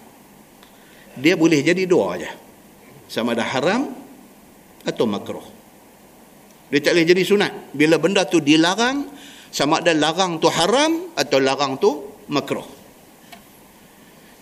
dia 1.19 1.35
boleh 1.35 1.59
jadi 1.59 1.83
dua 1.83 2.15
aja. 2.15 2.31
Sama 3.07 3.35
ada 3.35 3.43
haram 3.43 3.91
atau 4.83 5.07
makruh 5.07 5.56
dia 6.67 6.79
tak 6.83 6.99
boleh 6.99 7.07
jadi 7.07 7.23
sunat. 7.23 7.51
Bila 7.71 7.95
benda 7.95 8.27
tu 8.27 8.43
dilarang, 8.43 9.07
sama 9.47 9.79
ada 9.79 9.95
larang 9.95 10.35
tu 10.35 10.51
haram 10.51 11.15
atau 11.15 11.39
larang 11.39 11.79
tu 11.79 11.91
makruh. 12.27 12.75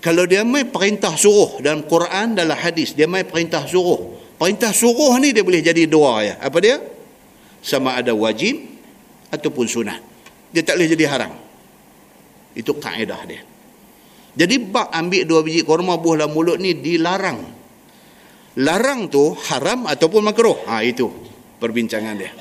kalau 0.01 0.29
dia 0.29 0.45
mai 0.45 0.69
perintah 0.69 1.17
suruh 1.17 1.61
dalam 1.65 1.85
Quran 1.89 2.37
dalam 2.37 2.53
hadis 2.53 2.93
dia 2.93 3.09
mai 3.09 3.25
perintah 3.25 3.65
suruh. 3.65 4.17
Perintah 4.37 4.69
suruh 4.69 5.17
ni 5.17 5.33
dia 5.33 5.41
boleh 5.41 5.65
jadi 5.65 5.89
dua 5.89 6.21
ya. 6.21 6.33
Apa 6.41 6.57
dia? 6.61 6.77
Sama 7.65 7.97
ada 7.97 8.13
wajib 8.13 8.61
ataupun 9.33 9.65
sunat. 9.65 9.97
Dia 10.53 10.61
tak 10.61 10.77
boleh 10.77 10.89
jadi 10.93 11.05
haram. 11.09 11.33
Itu 12.53 12.77
kaedah 12.77 13.21
dia. 13.25 13.41
Jadi 14.35 14.55
bak 14.61 14.93
ambil 14.93 15.23
dua 15.25 15.39
biji 15.41 15.65
korma 15.65 15.97
buah 15.97 16.25
dalam 16.25 16.37
mulut 16.37 16.61
ni 16.61 16.77
dilarang. 16.77 17.41
Larang 18.61 19.09
tu 19.09 19.33
haram 19.49 19.89
ataupun 19.89 20.21
makruh? 20.21 20.69
Ha 20.69 20.85
itu 20.85 21.34
perbincangan 21.61 22.15
dia 22.17 22.31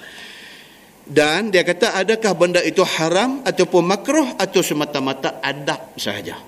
dan 1.04 1.52
dia 1.52 1.62
kata 1.62 2.00
adakah 2.00 2.32
benda 2.32 2.60
itu 2.64 2.80
haram 2.80 3.44
ataupun 3.44 3.82
makruh 3.84 4.28
atau 4.40 4.60
semata-mata 4.64 5.36
adab 5.44 5.92
sahaja 6.00 6.40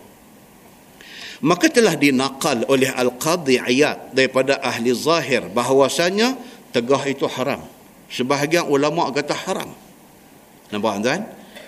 maka 1.45 1.69
telah 1.69 1.93
dinakal 1.99 2.65
oleh 2.73 2.89
Al-Qadhi 2.89 3.61
Ayat 3.61 4.17
daripada 4.17 4.57
ahli 4.65 4.97
zahir 4.97 5.53
bahawasanya 5.53 6.33
tegah 6.73 7.05
itu 7.05 7.29
haram. 7.29 7.61
Sebahagian 8.09 8.65
ulama 8.65 9.13
kata 9.13 9.37
haram. 9.45 9.69
Nampak 10.73 10.93
tuan? 11.05 11.23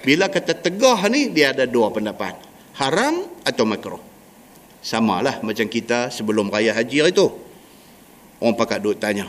Bila 0.07 0.30
kata 0.32 0.57
tegah 0.57 1.05
ni 1.12 1.28
dia 1.28 1.53
ada 1.53 1.68
dua 1.68 1.92
pendapat. 1.92 2.38
Haram 2.80 3.28
atau 3.44 3.64
makruh. 3.68 4.01
Samalah 4.80 5.42
macam 5.42 5.66
kita 5.66 6.09
sebelum 6.09 6.49
raya 6.49 6.72
haji 6.72 7.11
itu. 7.11 7.26
Orang 8.38 8.55
pakat 8.55 8.78
duk 8.78 8.96
tanya. 8.96 9.26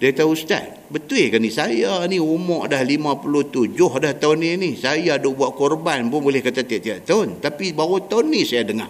Dia 0.00 0.16
kata 0.16 0.24
ustaz, 0.24 0.64
betul 0.88 1.28
ke 1.28 1.36
ni 1.36 1.52
saya 1.52 2.08
ni 2.08 2.16
umur 2.16 2.64
dah 2.72 2.80
57 2.80 3.76
dah 3.76 4.16
tahun 4.16 4.36
ni 4.40 4.48
ni. 4.56 4.70
Saya 4.72 5.20
duk 5.20 5.36
buat 5.36 5.52
korban 5.52 6.08
pun 6.08 6.24
boleh 6.24 6.40
kata 6.40 6.64
tiap-tiap 6.64 7.04
tahun. 7.04 7.36
Tapi 7.36 7.76
baru 7.76 8.08
tahun 8.08 8.32
ni 8.32 8.40
saya 8.48 8.64
dengar. 8.64 8.88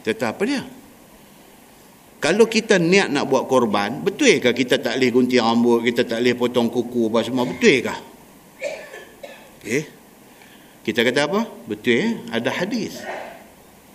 Kata 0.00 0.32
apa 0.32 0.42
dia? 0.48 0.64
Kalau 2.16 2.48
kita 2.48 2.80
niat 2.80 3.12
nak 3.12 3.28
buat 3.28 3.44
korban, 3.44 4.00
betul 4.00 4.40
ke 4.40 4.48
kita 4.64 4.80
tak 4.80 4.96
boleh 4.96 5.12
gunting 5.12 5.44
rambut, 5.44 5.84
kita 5.84 6.08
tak 6.08 6.24
boleh 6.24 6.32
potong 6.36 6.72
kuku 6.72 7.12
apa 7.12 7.20
semua? 7.20 7.44
Betul 7.44 7.84
ke? 7.84 7.96
Eh? 9.68 9.84
Kita 10.80 11.04
kata 11.04 11.28
apa? 11.28 11.44
Betul 11.68 11.96
eh? 12.00 12.12
Ada 12.32 12.48
hadis. 12.48 13.04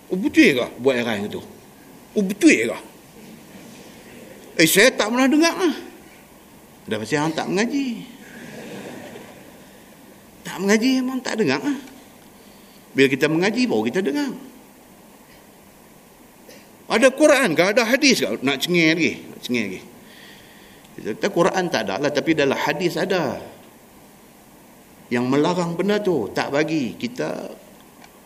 Oh 0.06 0.14
betul 0.14 0.54
ke 0.54 0.66
buat 0.78 1.02
orang 1.02 1.26
itu? 1.26 1.42
Oh 2.14 2.22
betul 2.22 2.54
ke? 2.54 2.78
Eh 4.62 4.70
saya 4.70 4.94
tak 4.94 5.10
pernah 5.10 5.26
dengar 5.26 5.54
lah. 5.54 5.85
Dah 6.86 6.96
pasal 7.02 7.18
orang 7.18 7.34
tak 7.34 7.46
mengaji. 7.50 7.86
Tak 10.46 10.56
mengaji 10.62 10.90
memang 11.02 11.18
tak 11.18 11.34
dengar 11.42 11.58
lah. 11.58 11.78
Bila 12.94 13.06
kita 13.10 13.26
mengaji 13.26 13.62
baru 13.66 13.82
kita 13.90 14.00
dengar. 14.00 14.30
Ada 16.86 17.10
Quran 17.10 17.58
ke? 17.58 17.62
Ada 17.74 17.82
hadis 17.82 18.22
ke? 18.22 18.38
Nak 18.46 18.56
cengih 18.62 18.94
lagi. 18.94 19.12
Nak 19.26 19.40
cengih 19.42 19.62
lagi. 19.66 19.80
Kita 20.96 21.26
Quran 21.28 21.64
tak 21.66 21.90
ada 21.90 21.98
lah. 21.98 22.10
Tapi 22.14 22.30
dalam 22.38 22.54
hadis 22.54 22.94
ada. 22.94 23.42
Yang 25.10 25.24
melarang 25.26 25.74
benda 25.74 25.98
tu. 25.98 26.30
Tak 26.30 26.54
bagi. 26.54 26.94
Kita 26.94 27.50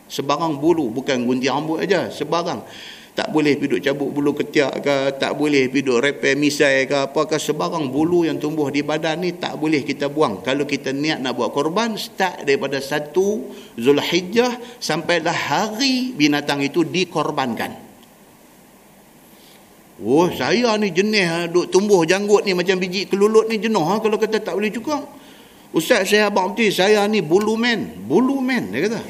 sebarang 0.05 0.61
bulu. 0.61 0.93
Bukan 0.93 1.25
gunting 1.25 1.49
rambut 1.49 1.81
aja 1.81 2.13
Sebarang. 2.13 2.61
Tak 3.11 3.27
boleh 3.27 3.59
piduk 3.59 3.83
cabut 3.83 4.07
bulu 4.07 4.31
ketiak 4.31 4.79
ke. 4.79 4.97
Tak 5.19 5.35
boleh 5.35 5.67
piduk 5.67 5.99
repair 5.99 6.39
misai 6.39 6.87
ke. 6.87 7.11
Apakah 7.11 7.35
sebarang 7.35 7.91
bulu 7.91 8.23
yang 8.23 8.39
tumbuh 8.39 8.71
di 8.71 8.87
badan 8.87 9.19
ni. 9.19 9.35
Tak 9.35 9.59
boleh 9.59 9.83
kita 9.83 10.07
buang. 10.07 10.39
Kalau 10.39 10.63
kita 10.63 10.95
niat 10.95 11.19
nak 11.19 11.35
buat 11.35 11.51
korban. 11.51 11.99
Start 11.99 12.47
daripada 12.47 12.79
satu 12.79 13.51
Zulhijjah. 13.75 14.79
Sampailah 14.79 15.35
hari 15.35 16.15
binatang 16.15 16.63
itu 16.63 16.87
dikorbankan. 16.87 17.91
Oh 20.01 20.25
saya 20.33 20.73
ni 20.81 20.89
jenis 20.89 21.25
ha, 21.29 21.39
duk 21.45 21.69
tumbuh 21.69 22.01
janggut 22.09 22.41
ni 22.41 22.57
macam 22.57 22.73
biji 22.81 23.05
kelulut 23.05 23.45
ni 23.45 23.61
jenuh 23.61 23.85
ha, 23.85 24.01
kalau 24.01 24.17
kata 24.17 24.41
tak 24.41 24.57
boleh 24.57 24.73
cukup. 24.73 25.05
Ustaz 25.77 26.09
saya 26.09 26.33
abang 26.33 26.57
betul 26.57 26.73
saya 26.73 27.05
ni 27.05 27.21
bulu 27.21 27.53
man. 27.53 28.01
Bulu 28.09 28.41
man 28.41 28.73
dia 28.73 28.89
kata. 28.89 29.01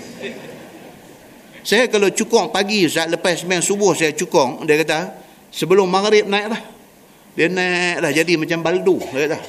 Saya 1.61 1.85
kalau 1.93 2.09
cukup 2.09 2.49
pagi 2.49 2.89
Ustaz 2.89 3.05
lepas 3.05 3.37
sembahyang 3.37 3.61
subuh 3.61 3.93
saya 3.93 4.17
cukup 4.17 4.65
dia 4.65 4.81
kata 4.81 4.99
sebelum 5.53 5.85
maghrib 5.85 6.25
naik 6.25 6.47
lah. 6.49 6.61
Dia 7.37 7.47
naik 7.47 7.97
lah 8.01 8.11
jadi 8.11 8.33
macam 8.33 8.59
baldu 8.65 8.97
dia 9.13 9.29
kata. 9.29 9.39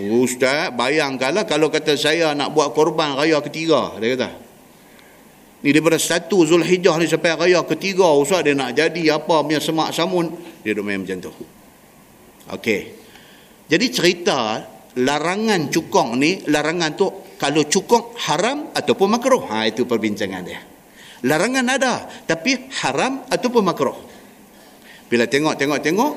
Ustaz 0.00 0.74
bayangkanlah 0.74 1.46
kalau 1.46 1.70
kata 1.70 1.94
saya 1.94 2.34
nak 2.34 2.50
buat 2.50 2.74
korban 2.74 3.14
raya 3.14 3.38
ketiga 3.38 3.94
dia 4.02 4.18
kata. 4.18 4.30
Ni 5.60 5.76
daripada 5.76 6.00
satu 6.00 6.42
Zulhijjah 6.42 6.96
ni 6.98 7.06
sampai 7.06 7.36
raya 7.36 7.60
ketiga 7.68 8.10
usah 8.10 8.42
dia 8.42 8.56
nak 8.56 8.74
jadi 8.74 9.20
apa 9.20 9.46
punya 9.46 9.60
semak 9.62 9.94
samun 9.94 10.32
dia 10.66 10.74
duk 10.74 10.82
main 10.82 10.98
macam 10.98 11.22
tu. 11.22 11.32
Okey. 12.50 12.80
Jadi 13.70 13.86
cerita 13.94 14.58
larangan 14.98 15.70
cukong 15.70 16.18
ni 16.18 16.42
larangan 16.50 16.90
tu 16.98 17.06
kalau 17.38 17.62
cukong 17.62 18.18
haram 18.26 18.74
ataupun 18.74 19.06
makruh. 19.06 19.46
Ha 19.46 19.70
itu 19.70 19.86
perbincangan 19.86 20.42
dia. 20.42 20.69
Larangan 21.20 21.66
ada 21.68 22.08
tapi 22.24 22.70
haram 22.80 23.24
ataupun 23.28 23.62
makruh. 23.64 23.98
Bila 25.10 25.26
tengok-tengok-tengok 25.28 26.12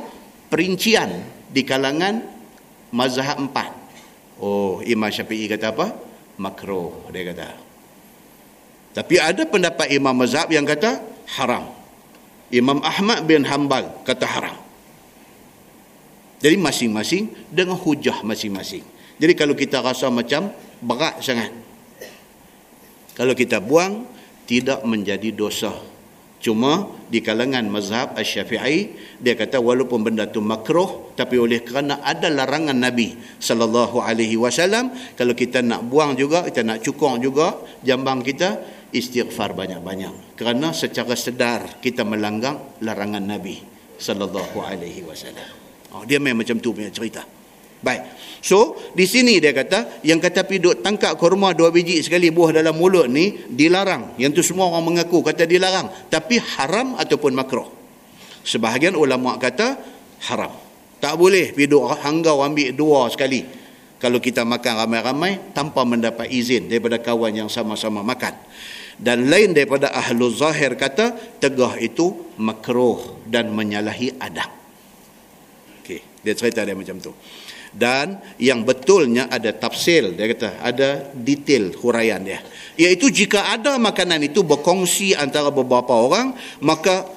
perincian 0.47 1.09
di 1.49 1.65
kalangan 1.65 2.23
mazhab 2.93 3.41
empat. 3.41 3.73
Oh, 4.39 4.79
Imam 4.85 5.09
Syafi'i 5.09 5.49
kata 5.49 5.73
apa? 5.73 5.87
Makruh 6.39 7.09
dia 7.11 7.25
kata. 7.33 7.49
Tapi 8.93 9.17
ada 9.17 9.43
pendapat 9.49 9.89
Imam 9.89 10.13
Mazhab 10.13 10.53
yang 10.53 10.69
kata 10.69 11.01
haram. 11.33 11.73
Imam 12.53 12.77
Ahmad 12.85 13.25
bin 13.25 13.41
Hanbal 13.41 13.89
kata 14.05 14.25
haram. 14.29 14.57
Jadi 16.37 16.55
masing-masing 16.61 17.33
dengan 17.49 17.73
hujah 17.73 18.21
masing-masing. 18.21 18.85
Jadi 19.17 19.33
kalau 19.33 19.57
kita 19.57 19.81
rasa 19.81 20.13
macam 20.13 20.53
berat 20.77 21.17
sangat. 21.25 21.49
Kalau 23.17 23.33
kita 23.33 23.57
buang, 23.57 24.05
tidak 24.45 24.83
menjadi 24.83 25.31
dosa. 25.31 25.71
Cuma 26.43 26.91
di 27.07 27.23
kalangan 27.23 27.63
mazhab 27.71 28.19
Asy-Syafi'i 28.19 28.91
dia 29.23 29.31
kata 29.31 29.63
walaupun 29.63 30.03
benda 30.03 30.27
tu 30.27 30.43
makruh 30.43 31.15
tapi 31.15 31.39
oleh 31.39 31.63
kerana 31.63 32.03
ada 32.03 32.27
larangan 32.27 32.75
Nabi 32.75 33.15
sallallahu 33.39 34.03
alaihi 34.03 34.35
wasallam 34.35 34.91
kalau 35.15 35.31
kita 35.31 35.63
nak 35.63 35.87
buang 35.87 36.19
juga 36.19 36.43
kita 36.43 36.67
nak 36.67 36.83
cukong 36.83 37.23
juga 37.23 37.63
jambang 37.79 38.19
kita 38.19 38.59
istighfar 38.91 39.55
banyak-banyak 39.55 40.35
kerana 40.35 40.75
secara 40.75 41.15
sedar 41.15 41.79
kita 41.79 42.03
melanggar 42.03 42.59
larangan 42.83 43.23
Nabi 43.23 43.63
sallallahu 43.95 44.59
alaihi 44.59 44.99
wasallam. 45.07 45.47
Oh 45.95 46.03
dia 46.03 46.19
memang 46.19 46.43
macam 46.43 46.59
tu 46.59 46.75
punya 46.75 46.91
cerita. 46.91 47.23
Baik. 47.84 48.01
So, 48.39 48.79
di 48.95 49.03
sini 49.03 49.43
dia 49.43 49.51
kata 49.51 50.03
yang 50.07 50.19
kata 50.23 50.47
piduk 50.47 50.79
tangkap 50.79 51.19
kurma 51.19 51.51
dua 51.51 51.71
biji 51.71 51.99
sekali 51.99 52.31
buah 52.31 52.55
dalam 52.63 52.79
mulut 52.79 53.11
ni 53.11 53.43
dilarang. 53.51 54.15
Yang 54.15 54.39
tu 54.39 54.55
semua 54.55 54.71
orang 54.71 54.95
mengaku 54.95 55.19
kata 55.19 55.43
dilarang, 55.43 55.91
tapi 56.07 56.39
haram 56.39 56.95
ataupun 56.95 57.31
makruh. 57.36 57.67
Sebahagian 58.43 58.95
ulama 58.95 59.36
kata 59.36 59.75
haram. 60.31 60.55
Tak 61.03 61.19
boleh 61.19 61.51
piduk 61.51 61.84
hanggau 61.99 62.39
ambil 62.39 62.71
dua 62.71 63.11
sekali. 63.11 63.43
Kalau 63.99 64.19
kita 64.19 64.43
makan 64.43 64.84
ramai-ramai 64.84 65.55
tanpa 65.55 65.88
mendapat 65.88 66.27
izin 66.27 66.67
daripada 66.67 66.99
kawan 66.99 67.36
yang 67.36 67.49
sama-sama 67.51 68.03
makan 68.03 68.36
dan 69.01 69.25
lain 69.25 69.55
daripada 69.55 69.89
ahlu 69.89 70.29
zahir 70.29 70.77
kata 70.77 71.38
tegah 71.41 71.77
itu 71.81 72.13
makruh 72.38 73.25
dan 73.25 73.49
menyalahi 73.49 74.13
adab 74.21 74.49
okey 75.81 76.01
dia 76.21 76.34
cerita 76.38 76.61
dia 76.61 76.77
macam 76.77 77.01
tu 77.01 77.13
dan 77.74 78.21
yang 78.38 78.61
betulnya 78.61 79.28
ada 79.34 79.49
tafsir 79.49 80.13
dia 80.13 80.30
kata 80.30 80.61
ada 80.61 81.09
detail 81.13 81.74
huraian 81.82 82.21
dia. 82.21 82.39
Iaitu 82.78 83.09
jika 83.09 83.49
ada 83.49 83.82
makanan 83.82 84.21
itu 84.21 84.45
berkongsi 84.45 85.17
antara 85.17 85.49
beberapa 85.49 85.93
orang 85.93 86.38
maka 86.61 87.09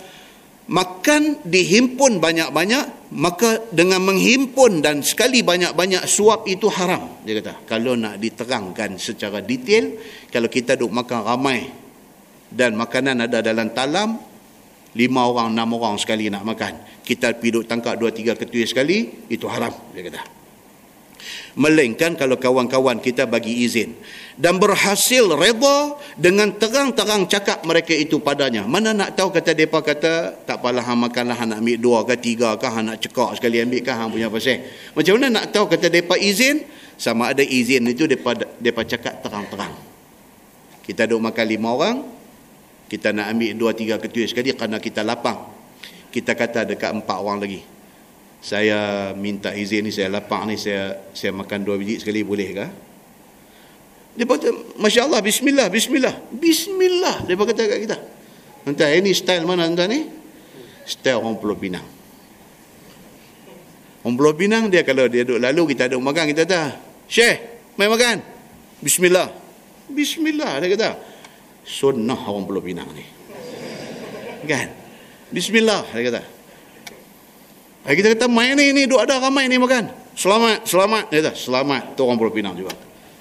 makan 0.67 1.47
dihimpun 1.47 2.19
banyak-banyak 2.19 3.15
maka 3.15 3.71
dengan 3.71 4.03
menghimpun 4.03 4.83
dan 4.83 5.05
sekali 5.05 5.45
banyak-banyak 5.45 6.03
suap 6.09 6.49
itu 6.49 6.73
haram 6.73 7.21
dia 7.23 7.39
kata. 7.45 7.69
Kalau 7.69 7.93
nak 7.95 8.17
diterangkan 8.17 8.97
secara 8.97 9.45
detail 9.45 9.93
kalau 10.33 10.49
kita 10.49 10.75
duk 10.75 10.91
makan 10.91 11.21
ramai 11.21 11.69
dan 12.49 12.73
makanan 12.75 13.29
ada 13.29 13.45
dalam 13.45 13.71
talam 13.77 14.17
lima 14.97 15.23
orang 15.29 15.53
enam 15.53 15.77
orang 15.77 16.01
sekali 16.01 16.33
nak 16.33 16.43
makan 16.49 17.05
kita 17.05 17.37
pergi 17.37 17.51
duk 17.53 17.65
tangkap 17.69 17.95
dua 18.01 18.11
tiga 18.11 18.33
ketui 18.33 18.65
sekali 18.65 19.29
itu 19.29 19.45
haram 19.45 19.71
dia 19.93 20.09
kata 20.09 20.36
melainkan 21.57 22.13
kalau 22.15 22.37
kawan-kawan 22.37 23.01
kita 23.01 23.25
bagi 23.25 23.65
izin. 23.65 23.97
Dan 24.37 24.61
berhasil 24.61 25.25
reda 25.33 25.97
dengan 26.21 26.53
terang-terang 26.53 27.25
cakap 27.25 27.65
mereka 27.65 27.97
itu 27.97 28.21
padanya. 28.21 28.69
Mana 28.69 28.93
nak 28.93 29.17
tahu 29.17 29.33
kata 29.33 29.57
mereka 29.57 29.81
kata 29.81 30.13
tak 30.45 30.61
apalah 30.61 30.85
hang 30.85 31.01
makanlah 31.01 31.33
hang 31.33 31.57
nak 31.57 31.65
ambil 31.65 31.77
dua 31.81 31.99
ke 32.05 32.15
tiga 32.21 32.53
ke 32.61 32.69
hang 32.69 32.93
nak 32.93 33.01
cekak 33.01 33.41
sekali 33.41 33.65
ambil 33.65 33.81
ke 33.81 33.93
hang 33.97 34.13
punya 34.13 34.29
pasal 34.29 34.61
macam 34.93 35.13
mana 35.17 35.27
nak 35.41 35.45
tahu 35.51 35.65
kata 35.67 35.89
mereka 35.89 36.15
izin? 36.21 36.57
Sama 36.97 37.29
ada 37.29 37.45
izin 37.45 37.85
itu 37.93 38.09
mereka, 38.09 38.33
mereka 38.57 38.83
cakap 38.97 39.21
terang-terang. 39.25 39.73
Kita 40.85 41.09
duk 41.09 41.21
makan 41.25 41.47
lima 41.49 41.69
orang 41.73 41.97
kita 42.87 43.11
nak 43.11 43.33
ambil 43.33 43.53
dua 43.57 43.71
tiga 43.73 43.97
ketua 43.97 44.29
sekali 44.29 44.53
kerana 44.53 44.77
kita 44.77 45.01
lapang. 45.01 45.41
Kita 46.13 46.33
kata 46.37 46.69
dekat 46.69 46.93
empat 46.97 47.17
orang 47.21 47.41
lagi 47.41 47.76
saya 48.41 49.11
minta 49.17 49.51
izin 49.51 49.89
ni 49.89 49.93
saya 49.93 50.13
lapang 50.13 50.47
ni 50.47 50.61
saya 50.61 51.11
saya 51.17 51.33
makan 51.35 51.67
dua 51.67 51.81
biji 51.81 51.99
sekali 51.99 52.23
boleh 52.23 52.49
ke 52.53 52.67
dia 54.17 54.25
kata 54.25 54.49
Masya 54.81 55.01
Allah 55.05 55.21
Bismillah 55.21 55.69
Bismillah. 55.69 56.15
Bismillah 56.33 57.29
dia 57.29 57.37
kata 57.37 57.63
kat 57.69 57.79
kita. 57.85 57.99
Entah 58.65 58.89
ini 58.97 59.13
style 59.13 59.45
mana 59.45 59.69
entah 59.69 59.85
ni? 59.85 60.09
Style 60.89 61.21
orang 61.21 61.37
Pulau 61.37 61.55
Pinang. 61.55 61.85
Orang 64.01 64.17
Pulau 64.17 64.33
Pinang 64.33 64.73
dia 64.73 64.81
kalau 64.89 65.05
dia 65.07 65.23
duduk 65.23 65.45
lalu 65.45 65.77
kita 65.77 65.93
duduk 65.93 66.03
makan 66.03 66.25
kita 66.33 66.49
kata 66.49 66.63
Syekh 67.07 67.37
main 67.77 67.93
makan 67.93 68.25
Bismillah. 68.81 69.29
Bismillah 69.93 70.65
dia 70.65 70.69
kata. 70.73 70.91
Sunnah 71.69 72.17
orang 72.17 72.49
Pulau 72.49 72.65
Pinang 72.65 72.89
ni. 72.97 73.05
Kan? 74.51 74.73
Bismillah 75.29 75.85
dia 75.93 76.03
kata 76.09 76.36
kita 77.95 78.19
kata 78.19 78.27
main 78.27 78.59
ni 78.59 78.75
ni 78.75 78.91
duk 78.91 78.99
ada 78.99 79.23
ramai 79.23 79.47
ni 79.47 79.63
makan. 79.63 79.93
Selamat 80.19 80.67
selamat. 80.67 81.05
Dia 81.13 81.19
kata 81.23 81.33
selamat. 81.39 81.83
Tu 81.95 82.01
orang 82.03 82.19
Pulau 82.19 82.35
Pinang 82.35 82.59
juga. 82.59 82.75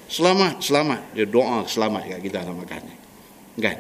Selamat 0.10 0.58
selamat. 0.64 1.14
Dia 1.14 1.26
doa 1.30 1.68
selamat 1.70 2.02
kat 2.10 2.20
kita 2.26 2.42
nak 2.42 2.56
makan 2.58 2.82
ni. 2.82 2.96
Kan? 3.62 3.78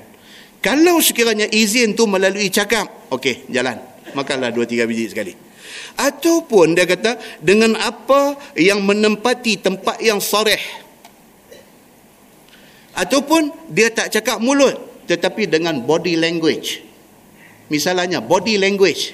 Kalau 0.61 1.01
sekiranya 1.01 1.49
izin 1.49 1.97
tu 1.97 2.05
melalui 2.05 2.53
cakap 2.53 3.09
okey 3.09 3.49
jalan. 3.49 3.81
Makanlah 4.13 4.53
dua 4.53 4.69
tiga 4.69 4.85
biji 4.85 5.09
sekali. 5.09 5.33
Ataupun 5.97 6.77
dia 6.77 6.85
kata 6.85 7.17
dengan 7.41 7.73
apa 7.81 8.37
yang 8.53 8.85
menempati 8.85 9.65
tempat 9.65 9.97
yang 10.03 10.21
sarih 10.21 10.61
ataupun 12.95 13.51
dia 13.69 13.91
tak 13.91 14.07
cakap 14.09 14.39
mulut 14.39 15.05
tetapi 15.05 15.45
dengan 15.45 15.83
body 15.83 16.17
language. 16.17 16.81
Misalnya 17.69 18.23
body 18.23 18.57
language 18.57 19.13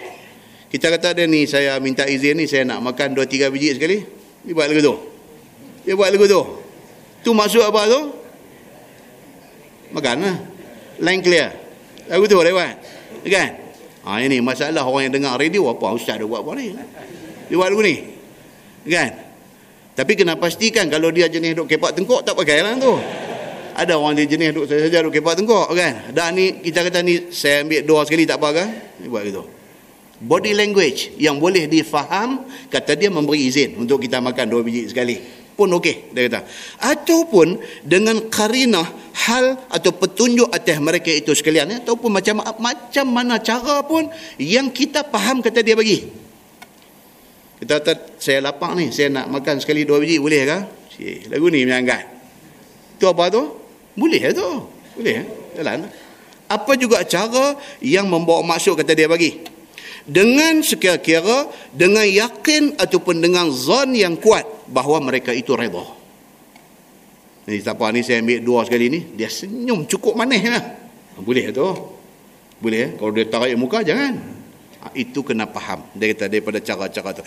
kita 0.72 0.88
kata 0.88 1.12
dia 1.12 1.28
ni 1.28 1.44
saya 1.44 1.76
minta 1.84 2.08
izin 2.08 2.40
ni 2.40 2.48
saya 2.48 2.64
nak 2.64 2.80
makan 2.80 3.12
2 3.12 3.28
3 3.28 3.52
biji 3.52 3.76
sekali. 3.76 4.00
Dia 4.48 4.56
buat 4.56 4.72
lagu 4.72 4.80
tu. 4.80 4.96
Dia 5.84 6.00
buat 6.00 6.08
lagu 6.16 6.26
tu. 6.32 6.42
Tu 7.28 7.30
maksud 7.36 7.60
apa 7.68 7.92
tu? 7.92 8.02
Makan 9.92 10.16
lah 10.24 10.38
line 11.04 11.20
clear. 11.20 11.52
Lagu 12.08 12.24
tu 12.24 12.40
dia 12.40 12.56
buat? 12.56 12.74
Kan? 13.28 13.50
Ha, 14.08 14.24
ini 14.24 14.40
masalah 14.40 14.88
orang 14.88 15.12
yang 15.12 15.14
dengar 15.20 15.36
radio 15.36 15.76
apa 15.76 15.92
ustaz 15.92 16.16
dia 16.16 16.26
buat 16.26 16.40
apa 16.40 16.56
ni? 16.56 16.72
Dia 17.52 17.56
buat 17.60 17.68
lagu 17.68 17.84
ni. 17.84 17.96
Kan? 18.88 19.12
Tapi 19.92 20.16
kena 20.16 20.40
pastikan 20.40 20.88
kalau 20.88 21.12
dia 21.12 21.28
jenis 21.28 21.52
duk 21.52 21.68
kepak 21.68 22.00
tengkok 22.00 22.24
tak 22.24 22.32
pakai 22.32 22.64
lah 22.64 22.80
tu. 22.80 22.96
Ada 23.76 24.00
orang 24.00 24.16
dia 24.16 24.24
jenis 24.24 24.56
duduk 24.56 24.72
saja 24.72 25.04
duduk 25.04 25.20
kepak 25.20 25.36
tengkok 25.36 25.68
kan? 25.76 26.16
Dan 26.16 26.40
ni 26.40 26.64
kita 26.64 26.88
kata 26.88 27.04
ni 27.04 27.28
saya 27.28 27.68
ambil 27.68 27.84
dua 27.84 28.08
sekali 28.08 28.24
tak 28.24 28.40
apa 28.40 28.50
kan 28.56 28.68
ni 29.04 29.12
buat 29.12 29.28
gitu 29.28 29.60
body 30.22 30.54
language 30.54 31.18
yang 31.18 31.42
boleh 31.42 31.66
difaham 31.66 32.46
kata 32.70 32.94
dia 32.96 33.10
memberi 33.10 33.50
izin 33.50 33.82
untuk 33.82 34.02
kita 34.02 34.22
makan 34.22 34.46
dua 34.48 34.62
biji 34.62 34.90
sekali 34.94 35.18
pun 35.58 35.68
okey 35.78 36.14
dia 36.14 36.30
kata 36.30 36.40
ataupun 36.80 37.58
dengan 37.84 38.30
karinah 38.32 38.86
hal 39.28 39.60
atau 39.68 39.92
petunjuk 39.94 40.48
atas 40.50 40.78
mereka 40.80 41.12
itu 41.12 41.36
sekalian 41.36 41.74
ya, 41.74 41.78
ataupun 41.84 42.10
macam 42.10 42.40
macam 42.62 43.06
mana 43.10 43.42
cara 43.42 43.84
pun 43.84 44.08
yang 44.40 44.72
kita 44.72 45.04
faham 45.10 45.44
kata 45.44 45.60
dia 45.66 45.76
bagi 45.76 46.08
kita 47.62 47.82
kata 47.82 47.94
saya 48.18 48.40
lapang 48.42 48.78
ni 48.78 48.90
saya 48.90 49.10
nak 49.10 49.30
makan 49.30 49.60
sekali 49.60 49.86
dua 49.86 50.02
biji 50.02 50.18
boleh 50.18 50.42
ke 50.48 50.60
lagu 51.34 51.50
ni 51.50 51.66
menyangkat 51.66 52.06
tu 53.02 53.10
apa 53.10 53.28
tu 53.34 53.62
boleh 53.96 54.32
tu. 54.32 54.50
Boleh. 54.96 55.16
Eh? 55.24 55.26
Jalan. 55.60 55.88
Apa 56.52 56.76
juga 56.76 57.04
cara 57.08 57.56
yang 57.80 58.08
membawa 58.08 58.44
maksud 58.44 58.76
kata 58.76 58.92
dia 58.96 59.08
bagi. 59.08 59.40
Dengan 60.08 60.66
sekira-kira, 60.66 61.46
dengan 61.70 62.06
yakin 62.06 62.78
ataupun 62.78 63.22
dengan 63.22 63.50
zon 63.54 63.94
yang 63.94 64.18
kuat 64.18 64.44
bahawa 64.70 64.98
mereka 65.02 65.30
itu 65.30 65.54
redha. 65.54 65.86
Ni 67.50 67.58
siapa 67.58 67.90
ni 67.94 68.06
saya 68.06 68.22
ambil 68.22 68.40
dua 68.42 68.60
sekali 68.66 68.90
ni, 68.90 69.00
dia 69.18 69.30
senyum 69.30 69.86
cukup 69.86 70.18
manis 70.18 70.42
lah. 70.46 70.64
Boleh 71.22 71.54
tu. 71.54 71.66
Boleh. 72.62 72.80
Eh? 72.82 72.90
Kalau 72.98 73.12
dia 73.14 73.26
tarik 73.30 73.58
muka, 73.58 73.82
jangan. 73.82 74.42
Ha, 74.82 74.90
itu 74.98 75.22
kena 75.22 75.46
faham 75.46 75.86
dia 75.94 76.10
kata 76.10 76.26
daripada 76.26 76.58
cara-cara 76.58 77.14
tu 77.14 77.22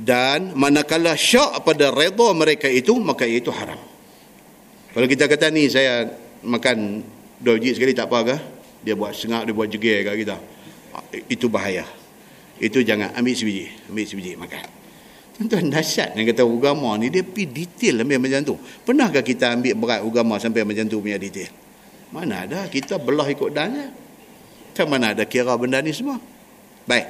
dan 0.00 0.56
manakala 0.56 1.12
syak 1.12 1.60
pada 1.60 1.92
redha 1.92 2.32
mereka 2.32 2.64
itu 2.64 2.96
maka 2.96 3.28
itu 3.28 3.52
haram 3.52 3.76
kalau 4.94 5.10
kita 5.10 5.26
kata 5.26 5.50
ni 5.50 5.66
saya 5.66 6.06
makan 6.46 7.02
dua 7.42 7.58
biji 7.58 7.74
sekali 7.74 7.90
tak 7.90 8.06
apa 8.06 8.18
ke? 8.30 8.36
Dia 8.86 8.94
buat 8.94 9.10
sengak, 9.10 9.42
dia 9.50 9.54
buat 9.56 9.66
jegir 9.66 10.06
kat 10.06 10.14
kita. 10.22 10.36
Itu 11.26 11.50
bahaya. 11.50 11.82
Itu 12.62 12.82
jangan 12.86 13.14
ambil 13.18 13.34
sebiji. 13.34 13.66
Ambil 13.90 14.04
sebiji 14.06 14.32
makan. 14.38 14.64
Tuan-tuan 15.34 15.66
dahsyat 15.66 16.14
yang 16.14 16.30
kata 16.30 16.46
agama 16.46 16.94
ni 16.94 17.10
dia 17.10 17.26
pergi 17.26 17.50
detail 17.50 18.06
ambil 18.06 18.22
macam 18.22 18.54
tu. 18.54 18.54
Pernahkah 18.86 19.22
kita 19.26 19.50
ambil 19.58 19.74
berat 19.74 20.00
agama 20.06 20.38
sampai 20.38 20.62
macam 20.62 20.86
tu 20.86 21.02
punya 21.02 21.18
detail? 21.18 21.50
Mana 22.14 22.46
ada 22.46 22.70
kita 22.70 23.02
belah 23.02 23.26
ikut 23.26 23.50
dannya. 23.50 23.90
Macam 24.70 24.86
mana 24.86 25.10
ada 25.10 25.26
kira 25.26 25.58
benda 25.58 25.82
ni 25.82 25.90
semua? 25.90 26.22
Baik. 26.86 27.06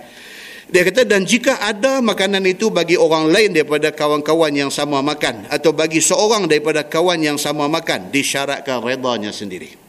Dia 0.73 0.81
kata 0.89 1.05
dan 1.05 1.29
jika 1.29 1.61
ada 1.61 2.01
makanan 2.01 2.41
itu 2.49 2.73
bagi 2.73 2.97
orang 2.97 3.29
lain 3.29 3.53
daripada 3.53 3.93
kawan-kawan 3.93 4.49
yang 4.57 4.73
sama 4.73 5.05
makan 5.05 5.45
atau 5.53 5.77
bagi 5.77 6.01
seorang 6.01 6.49
daripada 6.49 6.81
kawan 6.89 7.21
yang 7.21 7.37
sama 7.37 7.69
makan 7.69 8.09
disyaratkan 8.09 8.81
redanya 8.81 9.29
sendiri. 9.29 9.84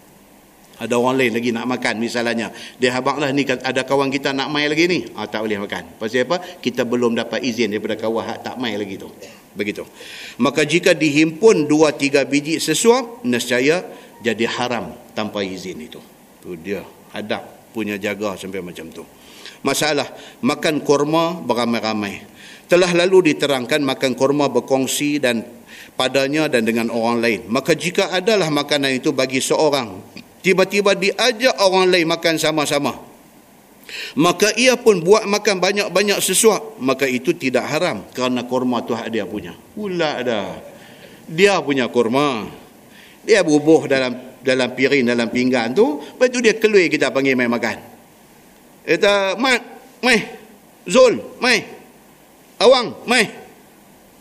Ada 0.76 1.00
orang 1.00 1.16
lain 1.16 1.32
lagi 1.40 1.50
nak 1.56 1.66
makan 1.72 1.96
misalnya. 2.02 2.52
Dia 2.80 2.96
habanglah 2.96 3.32
ni 3.32 3.48
ada 3.48 3.82
kawan 3.88 4.12
kita 4.12 4.36
nak 4.36 4.52
mai 4.52 4.68
lagi 4.68 4.86
ni. 4.92 5.08
Ah 5.16 5.28
tak 5.28 5.48
boleh 5.48 5.62
makan. 5.64 5.96
Pasal 5.96 6.28
apa? 6.28 6.44
Kita 6.60 6.84
belum 6.84 7.16
dapat 7.16 7.44
izin 7.44 7.72
daripada 7.72 7.96
kawan 7.96 8.24
hak 8.24 8.38
tak 8.44 8.56
mai 8.60 8.76
lagi 8.76 9.00
tu. 9.00 9.08
Begitu. 9.56 9.88
Maka 10.44 10.68
jika 10.68 10.92
dihimpun 10.92 11.64
dua 11.70 11.96
tiga 11.96 12.28
biji 12.28 12.60
sesuap, 12.60 13.24
nescaya 13.24 13.88
jadi 14.20 14.46
haram 14.52 14.92
tanpa 15.16 15.44
izin 15.46 15.80
itu. 15.80 16.04
Tu 16.44 16.60
dia 16.60 16.84
adab 17.16 17.72
punya 17.72 17.96
jaga 17.96 18.36
sampai 18.36 18.60
macam 18.60 18.88
tu 18.92 19.04
masalah 19.66 20.06
makan 20.46 20.86
kurma 20.86 21.42
beramai-ramai. 21.42 22.22
Telah 22.70 22.94
lalu 22.94 23.34
diterangkan 23.34 23.82
makan 23.82 24.14
kurma 24.14 24.46
berkongsi 24.50 25.18
dan 25.18 25.42
padanya 25.98 26.46
dan 26.46 26.62
dengan 26.62 26.94
orang 26.94 27.18
lain. 27.18 27.42
Maka 27.50 27.74
jika 27.74 28.14
adalah 28.14 28.54
makanan 28.54 29.02
itu 29.02 29.10
bagi 29.10 29.42
seorang, 29.42 30.15
tiba-tiba 30.46 30.94
diajak 30.94 31.58
orang 31.58 31.90
lain 31.90 32.06
makan 32.06 32.38
sama-sama. 32.38 32.94
Maka 34.14 34.54
ia 34.54 34.78
pun 34.78 35.02
buat 35.02 35.26
makan 35.26 35.58
banyak-banyak 35.58 36.22
sesuap. 36.22 36.78
Maka 36.78 37.10
itu 37.10 37.34
tidak 37.34 37.66
haram 37.66 38.06
kerana 38.14 38.46
kurma 38.46 38.86
tu 38.86 38.94
hak 38.94 39.10
dia 39.10 39.26
punya. 39.26 39.58
Pula 39.74 40.22
dah. 40.22 40.62
Dia 41.26 41.58
punya 41.66 41.90
kurma. 41.90 42.46
Dia 43.26 43.42
bubuh 43.42 43.90
dalam 43.90 44.38
dalam 44.46 44.70
piring, 44.78 45.10
dalam 45.10 45.34
pinggan 45.34 45.74
tu. 45.74 45.98
Lepas 45.98 46.30
tu 46.30 46.38
dia 46.46 46.54
keluar 46.54 46.86
kita 46.86 47.10
panggil 47.10 47.34
main 47.34 47.50
makan. 47.50 47.78
Kata, 48.86 49.34
Mat, 49.42 49.62
mai. 50.06 50.22
Zul, 50.86 51.18
mai. 51.42 51.66
Awang, 52.62 53.02
mai. 53.10 53.26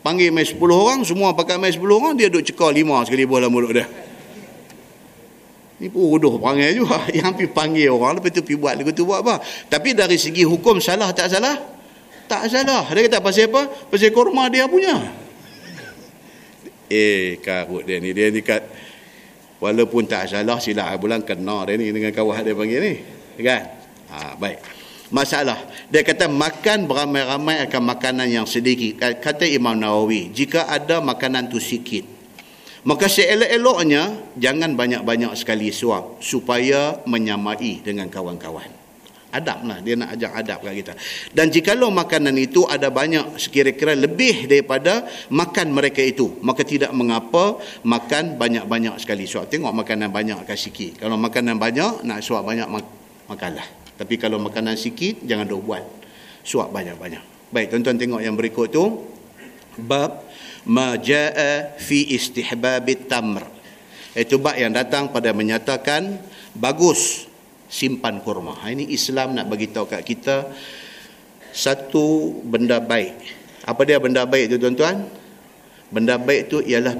Panggil 0.01 0.33
mai 0.33 0.45
10 0.45 0.57
orang, 0.57 1.01
semua 1.05 1.37
pakai 1.37 1.61
mai 1.61 1.73
10 1.73 1.85
orang, 1.85 2.13
dia 2.17 2.29
duduk 2.29 2.49
cekal 2.49 2.73
5 2.73 3.09
sekali 3.09 3.25
bola 3.29 3.49
mulut 3.49 3.73
dia. 3.73 3.85
Ni 5.75 5.91
pun 5.91 6.07
bodoh 6.07 6.39
panggil 6.39 6.71
juga. 6.71 7.03
Yang 7.17 7.31
pergi 7.35 7.49
panggil 7.51 7.87
orang, 7.91 8.19
lepas 8.19 8.31
tu 8.31 8.41
pergi 8.43 8.59
buat 8.59 8.73
lagu 8.79 8.91
tu 8.95 9.03
buat 9.03 9.19
apa. 9.19 9.43
Tapi 9.43 9.91
dari 9.91 10.15
segi 10.15 10.47
hukum 10.47 10.79
salah 10.79 11.11
tak 11.11 11.27
salah? 11.27 11.55
Tak 12.25 12.47
salah. 12.47 12.87
Dia 12.89 13.05
kata 13.11 13.19
pasal 13.19 13.51
apa? 13.51 13.61
Pasal 13.91 14.09
korma 14.15 14.47
dia 14.47 14.65
punya. 14.67 14.95
Eh, 16.85 17.41
karut 17.41 17.81
dia 17.81 17.97
ni. 17.97 18.13
Dia 18.13 18.29
ni 18.29 18.45
kat, 18.45 18.61
walaupun 19.57 20.05
tak 20.05 20.29
salah, 20.29 20.61
silap 20.61 20.93
bulan 21.01 21.25
kena 21.25 21.65
dia 21.65 21.81
ni 21.81 21.89
dengan 21.89 22.13
kawah 22.13 22.45
dia 22.45 22.53
panggil 22.53 22.77
ni. 22.77 22.93
Kan? 23.41 23.73
Ha, 24.13 24.37
baik. 24.37 24.61
Masalah. 25.09 25.65
Dia 25.89 26.05
kata 26.05 26.29
makan 26.29 26.85
beramai-ramai 26.85 27.65
akan 27.65 27.81
makanan 27.89 28.29
yang 28.29 28.45
sedikit. 28.45 29.01
Kata 29.01 29.49
Imam 29.49 29.73
Nawawi, 29.73 30.29
jika 30.29 30.69
ada 30.69 31.01
makanan 31.01 31.49
tu 31.49 31.57
sikit, 31.57 32.14
maka 32.85 33.09
seelok-eloknya 33.09 34.33
jangan 34.37 34.77
banyak-banyak 34.77 35.33
sekali 35.33 35.73
suap 35.73 36.21
supaya 36.21 37.01
menyamai 37.09 37.81
dengan 37.81 38.05
kawan-kawan. 38.13 38.69
Adab 39.33 39.67
lah. 39.67 39.83
Dia 39.83 39.99
nak 39.99 40.15
ajak 40.15 40.31
adab 40.31 40.63
kat 40.63 40.73
kita. 40.79 40.93
Dan 41.33 41.51
jikalau 41.51 41.91
makanan 41.91 42.37
itu 42.39 42.63
ada 42.69 42.87
banyak 42.87 43.35
sekira-kira 43.35 43.91
lebih 43.97 44.47
daripada 44.47 45.03
makan 45.27 45.75
mereka 45.75 45.99
itu. 45.99 46.39
Maka 46.39 46.63
tidak 46.63 46.95
mengapa 46.95 47.59
makan 47.83 48.39
banyak-banyak 48.39 48.95
sekali 49.01 49.27
suap. 49.27 49.51
Tengok 49.51 49.75
makanan 49.75 50.13
banyak 50.13 50.39
akan 50.45 50.55
sikit. 50.55 51.03
Kalau 51.03 51.19
makanan 51.19 51.59
banyak, 51.59 52.07
nak 52.07 52.23
suap 52.23 52.47
banyak, 52.47 52.69
makanlah. 53.27 53.67
Tapi 53.99 54.15
kalau 54.15 54.39
makanan 54.39 54.79
sikit, 54.79 55.25
jangan 55.27 55.43
duk 55.49 55.67
buat. 55.67 55.83
Suap 56.45 56.71
banyak-banyak. 56.71 57.51
Baik, 57.51 57.75
tuan-tuan 57.75 57.97
tengok 57.99 58.21
yang 58.23 58.39
berikut 58.39 58.71
tu. 58.71 59.03
Bab 59.75 60.23
maja'a 60.65 61.77
fi 61.77 62.13
istihbabit 62.13 63.07
tamr. 63.09 63.45
Itu 64.15 64.39
bab 64.39 64.55
yang 64.55 64.71
datang 64.71 65.11
pada 65.11 65.35
menyatakan 65.35 66.19
bagus 66.55 67.27
simpan 67.67 68.23
kurma. 68.23 68.55
Ha, 68.63 68.71
ini 68.71 68.87
Islam 68.95 69.35
nak 69.35 69.51
bagi 69.51 69.69
tahu 69.69 69.85
kat 69.91 70.01
kita 70.07 70.47
satu 71.51 72.39
benda 72.43 72.79
baik. 72.79 73.15
Apa 73.65 73.81
dia 73.83 73.99
benda 73.99 74.23
baik 74.23 74.55
tu 74.55 74.57
tuan-tuan? 74.61 75.03
Benda 75.91 76.15
baik 76.15 76.51
tu 76.51 76.59
ialah 76.63 76.95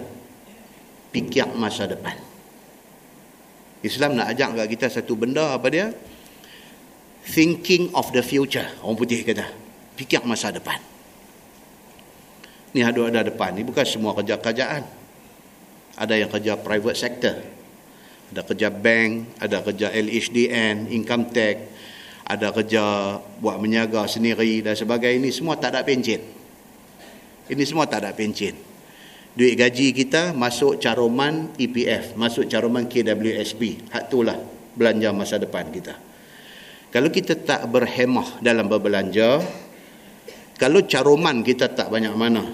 fikir 1.15 1.55
masa 1.55 1.87
depan. 1.87 2.19
Islam 3.85 4.17
nak 4.17 4.33
ajak 4.33 4.65
kat 4.65 4.67
kita 4.67 4.87
satu 4.89 5.13
benda 5.15 5.55
apa 5.55 5.67
dia? 5.71 5.93
Thinking 7.25 7.95
of 7.97 8.11
the 8.13 8.21
future. 8.21 8.65
Orang 8.85 8.99
putih 8.99 9.25
kata. 9.25 9.49
Fikir 9.95 10.21
masa 10.27 10.51
depan. 10.51 10.77
Ni 12.75 12.83
ada 12.83 13.07
ada 13.07 13.23
depan 13.23 13.55
ni 13.55 13.63
bukan 13.63 13.87
semua 13.87 14.11
kerja 14.11 14.35
kerjaan. 14.35 14.83
Ada 15.95 16.19
yang 16.19 16.27
kerja 16.27 16.59
private 16.59 16.99
sector 16.99 17.55
ada 18.35 18.41
kerja 18.41 18.67
bank, 18.73 19.37
ada 19.37 19.61
kerja 19.61 19.93
LHDN, 19.93 20.89
income 20.89 21.29
tax, 21.29 21.55
ada 22.25 22.49
kerja 22.49 22.83
buat 23.37 23.61
menyaga 23.61 24.09
sendiri 24.09 24.65
dan 24.65 24.73
sebagainya. 24.73 25.21
Ini 25.21 25.29
semua 25.29 25.55
tak 25.61 25.77
ada 25.77 25.85
pencen. 25.85 26.21
Ini 27.45 27.63
semua 27.63 27.85
tak 27.85 28.01
ada 28.01 28.11
pencen. 28.17 28.57
Duit 29.35 29.53
gaji 29.59 29.91
kita 29.91 30.31
masuk 30.33 30.79
caruman 30.81 31.53
EPF, 31.59 32.15
masuk 32.19 32.47
caruman 32.49 32.87
KWSP. 32.87 33.91
Hak 33.93 34.09
itulah 34.09 34.39
belanja 34.73 35.11
masa 35.11 35.35
depan 35.37 35.69
kita. 35.69 35.93
Kalau 36.89 37.11
kita 37.11 37.35
tak 37.39 37.67
berhemah 37.67 38.39
dalam 38.39 38.71
berbelanja, 38.71 39.43
kalau 40.55 40.83
caruman 40.87 41.43
kita 41.43 41.67
tak 41.67 41.91
banyak 41.91 42.15
mana, 42.15 42.47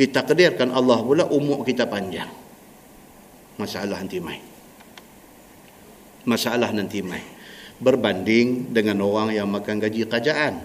ditakdirkan 0.00 0.72
Allah 0.72 1.04
pula 1.04 1.28
umur 1.28 1.60
kita 1.68 1.84
panjang. 1.84 2.32
Masalah 3.60 4.00
anti 4.00 4.16
main 4.16 4.50
masalah 6.28 6.72
nanti 6.74 7.00
mai. 7.00 7.22
Berbanding 7.80 8.76
dengan 8.76 9.00
orang 9.00 9.32
yang 9.32 9.48
makan 9.48 9.80
gaji 9.80 10.04
kerajaan. 10.04 10.60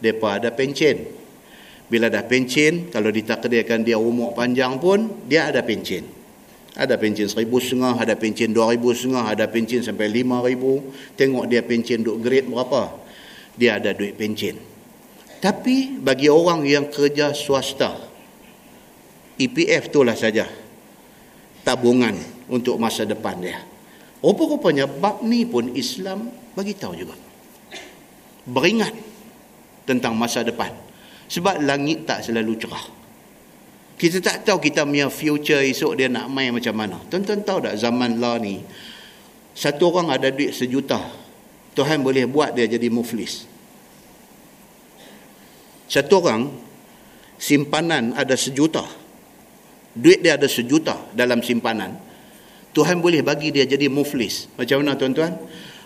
Depa 0.00 0.40
ada 0.40 0.52
pencen. 0.52 1.04
Bila 1.86 2.08
dah 2.08 2.24
pencen 2.24 2.88
kalau 2.88 3.12
ditakdirkan 3.12 3.84
dia 3.84 4.00
umur 4.00 4.32
panjang 4.32 4.80
pun 4.80 5.28
dia 5.28 5.52
ada 5.52 5.60
pencen. 5.60 6.08
Ada 6.76 7.00
pencen 7.00 7.28
seribu 7.28 7.56
setengah 7.60 7.96
ada 7.96 8.16
pencen 8.16 8.52
dua 8.52 8.72
ribu 8.72 8.92
setengah 8.92 9.32
ada 9.32 9.44
pencen 9.48 9.84
sampai 9.84 10.08
lima 10.08 10.40
ribu. 10.44 10.80
Tengok 11.16 11.44
dia 11.48 11.60
pencen 11.60 12.04
duk 12.04 12.24
grade 12.24 12.48
berapa 12.48 12.92
dia 13.56 13.76
ada 13.76 13.92
duit 13.92 14.16
pencen. 14.16 14.56
Tapi 15.40 16.00
bagi 16.00 16.32
orang 16.32 16.64
yang 16.64 16.88
kerja 16.88 17.36
swasta 17.36 18.05
EPF 19.36 19.92
itulah 19.92 20.16
saja 20.16 20.48
tabungan 21.62 22.16
untuk 22.48 22.80
masa 22.80 23.04
depan 23.04 23.36
dia 23.40 23.58
Rupa-rupanya 24.26 24.88
bab 24.88 25.22
ni 25.22 25.44
pun 25.46 25.70
Islam 25.76 26.26
bagi 26.56 26.74
tahu 26.74 26.98
juga. 26.98 27.14
Beringat 28.48 28.90
tentang 29.86 30.18
masa 30.18 30.42
depan. 30.42 30.74
Sebab 31.30 31.62
langit 31.62 32.10
tak 32.10 32.26
selalu 32.26 32.58
cerah. 32.58 32.86
Kita 33.96 34.18
tak 34.18 34.36
tahu 34.42 34.58
kita 34.58 34.82
punya 34.82 35.06
future 35.08 35.62
esok 35.62 35.94
dia 35.94 36.10
nak 36.10 36.26
main 36.26 36.50
macam 36.50 36.74
mana. 36.74 36.98
Tuan-tuan 37.06 37.46
tahu 37.46 37.70
tak 37.70 37.78
zaman 37.78 38.18
lah 38.18 38.36
ni, 38.42 38.60
satu 39.56 39.94
orang 39.94 40.12
ada 40.12 40.28
duit 40.28 40.52
sejuta, 40.52 41.00
Tuhan 41.72 42.04
boleh 42.04 42.28
buat 42.28 42.52
dia 42.52 42.68
jadi 42.68 42.92
muflis. 42.92 43.48
Satu 45.88 46.18
orang, 46.18 46.50
simpanan 47.40 48.12
ada 48.18 48.36
sejuta. 48.36 48.84
Duit 49.96 50.20
dia 50.20 50.36
ada 50.36 50.44
sejuta 50.44 50.92
dalam 51.16 51.40
simpanan. 51.40 51.96
Tuhan 52.76 53.00
boleh 53.00 53.24
bagi 53.24 53.48
dia 53.48 53.64
jadi 53.64 53.88
muflis. 53.88 54.52
Macam 54.60 54.84
mana 54.84 54.92
tuan-tuan? 54.92 55.32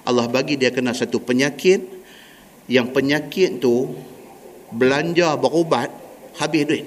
Allah 0.03 0.27
bagi 0.27 0.59
dia 0.59 0.75
kena 0.75 0.91
satu 0.91 1.23
penyakit 1.23 1.87
yang 2.67 2.91
penyakit 2.91 3.63
tu 3.63 3.95
belanja 4.75 5.39
berubat 5.39 5.95
habis 6.43 6.67
duit. 6.67 6.87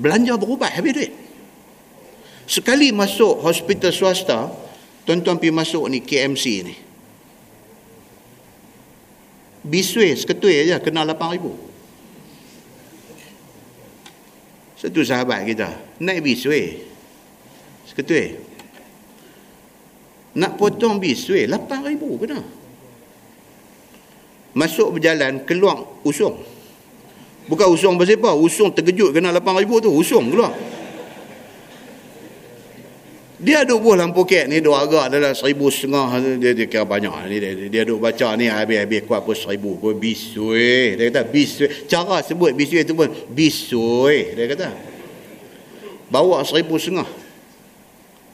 Belanja 0.00 0.40
berubat 0.40 0.72
habis 0.72 0.92
duit. 0.96 1.12
Sekali 2.48 2.88
masuk 2.88 3.44
hospital 3.44 3.92
swasta, 3.92 4.48
tuan-tuan 5.04 5.36
pergi 5.36 5.52
masuk 5.52 5.84
ni 5.92 6.00
KMC 6.00 6.44
ni. 6.64 6.74
Bisui 9.68 10.16
seketui 10.16 10.64
aja 10.64 10.80
kena 10.80 11.04
8000. 11.04 11.67
Satu 14.78 15.02
sahabat 15.02 15.42
kita 15.42 15.98
naik 15.98 16.22
bisui. 16.22 16.86
Seketui 17.82 18.48
nak 20.38 20.54
potong 20.54 21.02
bis 21.02 21.26
weh 21.34 21.50
8000 21.50 21.98
kena 21.98 22.38
masuk 24.54 24.98
berjalan 24.98 25.42
keluar 25.42 25.82
usung. 26.06 26.38
Bukan 27.48 27.68
usung 27.74 27.98
apa 27.98 28.30
usung 28.38 28.70
terkejut 28.70 29.10
kena 29.10 29.34
8000 29.34 29.66
tu 29.82 29.90
usung 29.90 30.30
keluar 30.30 30.54
dia 33.38 33.62
duduk 33.62 33.86
buah 33.86 34.02
lampu 34.02 34.26
kek 34.26 34.50
ni 34.50 34.58
dua 34.58 34.82
agak 34.82 35.14
dalam 35.14 35.30
seribu 35.30 35.70
setengah. 35.70 36.10
Dia, 36.42 36.58
dia 36.58 36.66
kira 36.66 36.82
banyak 36.82 37.14
ni 37.30 37.36
dia, 37.38 37.50
dia 37.70 37.82
duduk 37.86 38.02
baca 38.10 38.34
ni 38.34 38.50
habis-habis 38.50 39.06
kuat 39.06 39.22
pun 39.22 39.36
seribu 39.38 39.78
pun 39.78 39.94
bisui 39.94 40.98
dia 40.98 41.06
kata 41.06 41.22
bisui 41.22 41.70
cara 41.86 42.18
sebut 42.18 42.50
bisui 42.50 42.82
tu 42.82 42.98
pun 42.98 43.06
bisui 43.30 44.34
dia 44.34 44.44
kata 44.50 44.74
bawa 46.10 46.42
seribu 46.42 46.82
setengah. 46.82 47.06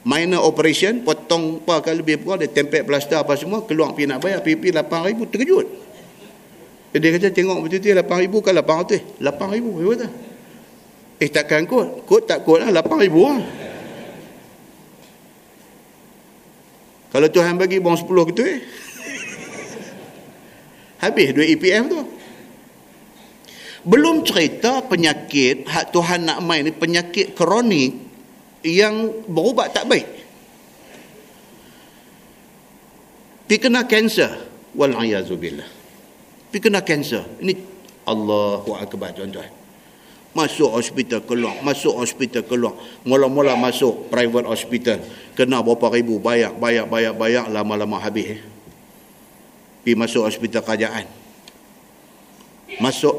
Minor 0.05 0.45
operation 0.45 1.01
potong 1.01 1.61
apa 1.65 1.81
kali 1.85 2.01
lebih 2.01 2.25
kurang 2.25 2.41
dia 2.41 2.49
tempel 2.49 2.85
plaster 2.85 3.21
apa 3.21 3.37
semua 3.37 3.65
keluar 3.65 3.93
pergi 3.93 4.09
nak 4.09 4.21
bayar 4.21 4.41
PP 4.41 4.73
8000 4.73 5.21
terkejut. 5.33 5.67
Dia 6.97 7.09
kata 7.13 7.29
tengok 7.29 7.61
betul-betul 7.61 8.01
8000 8.01 8.41
kan 8.41 8.53
800 9.21 9.21
8000 9.21 9.21
dia 9.21 9.85
kata. 9.93 10.07
Eh 11.21 11.29
takkan 11.29 11.61
kot. 11.69 12.09
Kot 12.09 12.25
tak 12.25 12.41
kot 12.41 12.65
lah 12.65 12.73
8000 12.73 13.13
lah 13.13 13.64
kalau 17.15 17.27
Tuhan 17.31 17.55
bagi 17.55 17.79
bong 17.79 17.95
10 17.95 18.11
gitu 18.35 18.43
eh 18.43 18.59
habis 20.99 21.31
duit 21.31 21.55
EPF 21.55 21.83
tu 21.87 22.01
belum 23.85 24.25
cerita 24.25 24.83
penyakit 24.83 25.69
hak 25.69 25.95
Tuhan 25.95 26.27
nak 26.27 26.43
main 26.43 26.65
ni 26.65 26.73
penyakit 26.75 27.37
kronik 27.37 27.93
yang 28.65 29.13
berubat 29.29 29.77
tak 29.77 29.85
baik. 29.85 30.09
Pergi 33.45 33.61
kena 33.61 33.85
kanser. 33.85 34.33
Wal'ayazubillah. 34.73 35.69
Pergi 36.49 36.59
kena 36.65 36.81
kanser. 36.81 37.21
Ini 37.45 37.53
Allahu 38.09 38.73
Akbar 38.73 39.13
tuan-tuan. 39.13 39.64
Masuk 40.35 40.75
hospital 40.75 41.23
keluar. 41.23 41.55
Masuk 41.63 41.95
hospital 41.95 42.43
keluar. 42.43 42.75
Mula-mula 43.07 43.55
masuk 43.55 44.11
private 44.11 44.51
hospital. 44.51 44.99
Kena 45.31 45.63
berapa 45.63 45.87
ribu. 45.95 46.19
Bayar, 46.19 46.51
bayar, 46.51 46.83
bayar, 46.85 47.15
bayar. 47.15 47.47
Lama-lama 47.47 48.03
habis. 48.03 48.35
Eh. 48.35 48.41
Pergi 49.87 49.95
masuk 49.95 50.27
hospital 50.27 50.59
kerajaan. 50.59 51.07
Masuk 52.83 53.15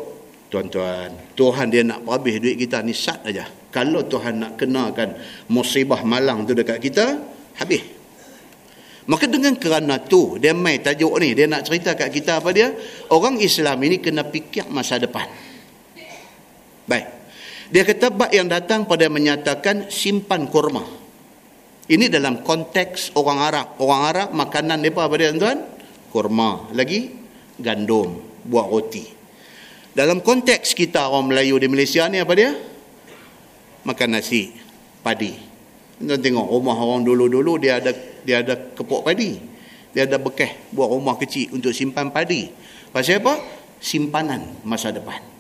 tuan-tuan. 0.53 1.09
Tuhan 1.33 1.73
dia 1.73 1.81
nak 1.81 2.05
habis 2.05 2.37
duit 2.37 2.61
kita 2.61 2.85
ni 2.85 2.93
sat 2.93 3.25
aja 3.25 3.49
kalau 3.77 4.09
Tuhan 4.09 4.41
nak 4.41 4.53
kenakan 4.57 5.12
musibah 5.53 6.01
malang 6.01 6.49
tu 6.49 6.57
dekat 6.57 6.81
kita, 6.81 7.21
habis. 7.61 7.85
Maka 9.05 9.29
dengan 9.29 9.53
kerana 9.53 10.01
tu, 10.01 10.41
dia 10.41 10.57
main 10.57 10.81
tajuk 10.81 11.12
ni, 11.21 11.37
dia 11.37 11.45
nak 11.45 11.69
cerita 11.69 11.93
kat 11.93 12.09
kita 12.09 12.41
apa 12.41 12.57
dia? 12.57 12.73
Orang 13.12 13.37
Islam 13.37 13.77
ini 13.85 14.01
kena 14.01 14.25
fikir 14.25 14.73
masa 14.73 14.97
depan. 14.97 15.29
Baik. 16.87 17.07
Dia 17.70 17.82
kata 17.82 18.14
bab 18.14 18.30
yang 18.30 18.47
datang 18.47 18.87
pada 18.87 19.11
menyatakan 19.11 19.91
simpan 19.91 20.47
kurma. 20.47 20.87
Ini 21.87 22.11
dalam 22.11 22.43
konteks 22.43 23.14
orang 23.18 23.39
Arab. 23.43 23.66
Orang 23.78 24.03
Arab 24.07 24.28
makanan 24.34 24.82
mereka 24.82 25.07
apa 25.07 25.14
dia 25.18 25.34
tuan? 25.34 25.62
Kurma. 26.11 26.70
Lagi 26.74 27.11
gandum, 27.59 28.22
buat 28.47 28.66
roti. 28.70 29.07
Dalam 29.95 30.22
konteks 30.22 30.74
kita 30.78 31.11
orang 31.11 31.34
Melayu 31.34 31.59
di 31.59 31.66
Malaysia 31.70 32.07
ni 32.07 32.22
apa 32.22 32.34
dia? 32.34 32.53
makan 33.87 34.18
nasi 34.18 34.51
padi. 35.01 35.39
Kita 35.97 36.18
tengok 36.18 36.51
rumah 36.51 36.76
orang 36.76 37.07
dulu-dulu 37.07 37.62
dia 37.62 37.78
ada 37.78 37.95
dia 38.26 38.43
ada 38.43 38.59
kepok 38.74 39.07
padi. 39.07 39.39
Dia 39.95 40.05
ada 40.05 40.20
bekas 40.20 40.53
buat 40.74 40.93
rumah 40.93 41.16
kecil 41.16 41.57
untuk 41.57 41.72
simpan 41.72 42.12
padi. 42.12 42.51
Pasal 42.93 43.22
apa? 43.22 43.41
Simpanan 43.80 44.61
masa 44.66 44.93
depan. 44.93 45.36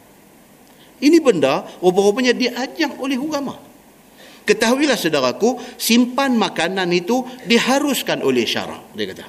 Ini 0.96 1.20
benda 1.20 1.66
rupa-rupanya 1.80 2.32
diajak 2.32 2.96
oleh 2.96 3.20
agama. 3.20 3.60
Ketahuilah 4.46 4.94
saudaraku, 4.94 5.58
simpan 5.76 6.38
makanan 6.38 6.88
itu 6.94 7.26
diharuskan 7.44 8.22
oleh 8.22 8.46
syarak. 8.46 8.94
Dia 8.94 9.10
kata. 9.10 9.26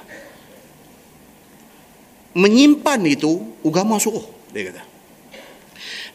Menyimpan 2.38 3.00
itu 3.02 3.58
agama 3.66 3.98
suruh. 3.98 4.24
Dia 4.54 4.70
kata 4.70 4.82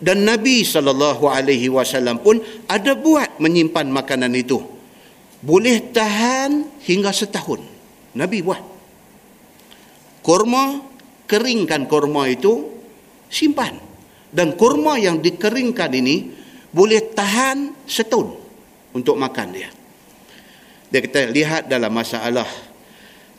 dan 0.03 0.27
Nabi 0.27 0.67
sallallahu 0.67 1.23
alaihi 1.31 1.71
wasallam 1.71 2.19
pun 2.19 2.43
ada 2.67 2.91
buat 2.91 3.39
menyimpan 3.39 3.87
makanan 3.87 4.35
itu. 4.35 4.59
Boleh 5.39 5.79
tahan 5.95 6.83
hingga 6.83 7.15
setahun. 7.15 7.63
Nabi 8.15 8.43
buat. 8.43 8.59
Kurma, 10.23 10.83
keringkan 11.27 11.87
kurma 11.87 12.27
itu, 12.27 12.67
simpan. 13.27 13.75
Dan 14.33 14.57
kurma 14.57 14.97
yang 14.97 15.21
dikeringkan 15.21 15.93
ini 15.93 16.33
boleh 16.73 17.13
tahan 17.13 17.85
setahun 17.85 18.33
untuk 18.97 19.13
makan 19.13 19.47
dia. 19.53 19.69
Dia 20.89 20.99
kata, 21.05 21.29
lihat 21.29 21.61
dalam 21.69 21.93
masalah 21.93 22.49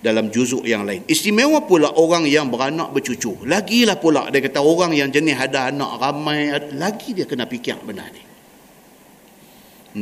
dalam 0.05 0.29
juzuk 0.29 0.69
yang 0.69 0.85
lain. 0.85 1.03
Istimewa 1.09 1.65
pula 1.65 1.91
orang 1.97 2.29
yang 2.29 2.53
beranak 2.53 2.93
bercucu. 2.93 3.41
Lagilah 3.49 3.97
pula 3.97 4.29
dia 4.29 4.45
kata 4.45 4.61
orang 4.61 4.93
yang 4.93 5.09
jenis 5.09 5.35
ada 5.35 5.73
anak 5.73 5.97
ramai, 5.97 6.53
lagi 6.77 7.17
dia 7.17 7.25
kena 7.25 7.49
fikir 7.49 7.81
benar 7.83 8.13
ni. 8.13 8.23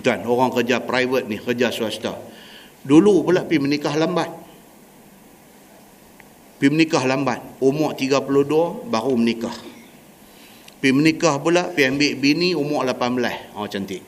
Tuan, 0.03 0.25
orang 0.25 0.51
kerja 0.51 0.81
private 0.83 1.29
ni, 1.29 1.37
kerja 1.39 1.69
swasta. 1.69 2.17
Dulu 2.83 3.23
pula 3.23 3.47
pergi 3.47 3.63
menikah 3.63 3.95
lambat. 3.95 4.31
Pergi 6.59 6.73
menikah 6.73 7.05
lambat. 7.05 7.63
Umur 7.63 7.95
32 7.95 8.89
baru 8.91 9.15
menikah. 9.15 9.72
Pergi 10.83 10.91
menikah 10.91 11.39
pula, 11.39 11.71
pergi 11.71 11.95
ambil 11.95 12.13
bini 12.19 12.59
umur 12.59 12.83
18. 12.83 13.55
Oh 13.55 13.71
cantik. 13.71 14.03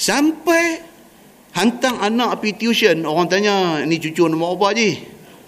Sampai 0.00 0.96
Hantar 1.56 1.96
anak 2.04 2.44
pergi 2.44 2.68
tuition, 2.68 3.00
orang 3.08 3.32
tanya, 3.32 3.80
ni 3.88 3.96
cucu 3.96 4.28
nombor 4.28 4.60
berapa 4.60 4.76
Haji? 4.76 4.90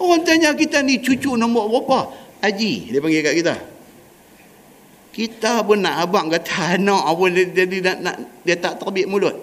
Orang 0.01 0.25
tanya 0.25 0.57
kita 0.57 0.81
ni 0.81 1.05
cucu 1.05 1.37
nombor 1.37 1.69
berapa? 1.69 2.09
Haji, 2.41 2.89
dia 2.89 2.97
panggil 3.05 3.21
kat 3.21 3.35
kita. 3.37 3.55
Kita 5.13 5.61
pun 5.69 5.85
nak 5.85 6.01
abang 6.01 6.33
kata 6.33 6.57
anak 6.81 7.05
pun 7.13 7.29
dia, 7.29 7.45
dia, 7.45 7.65
dia, 7.69 7.93
nak, 8.01 8.17
dia 8.41 8.57
tak 8.57 8.81
terbit 8.81 9.05
mulut. 9.05 9.37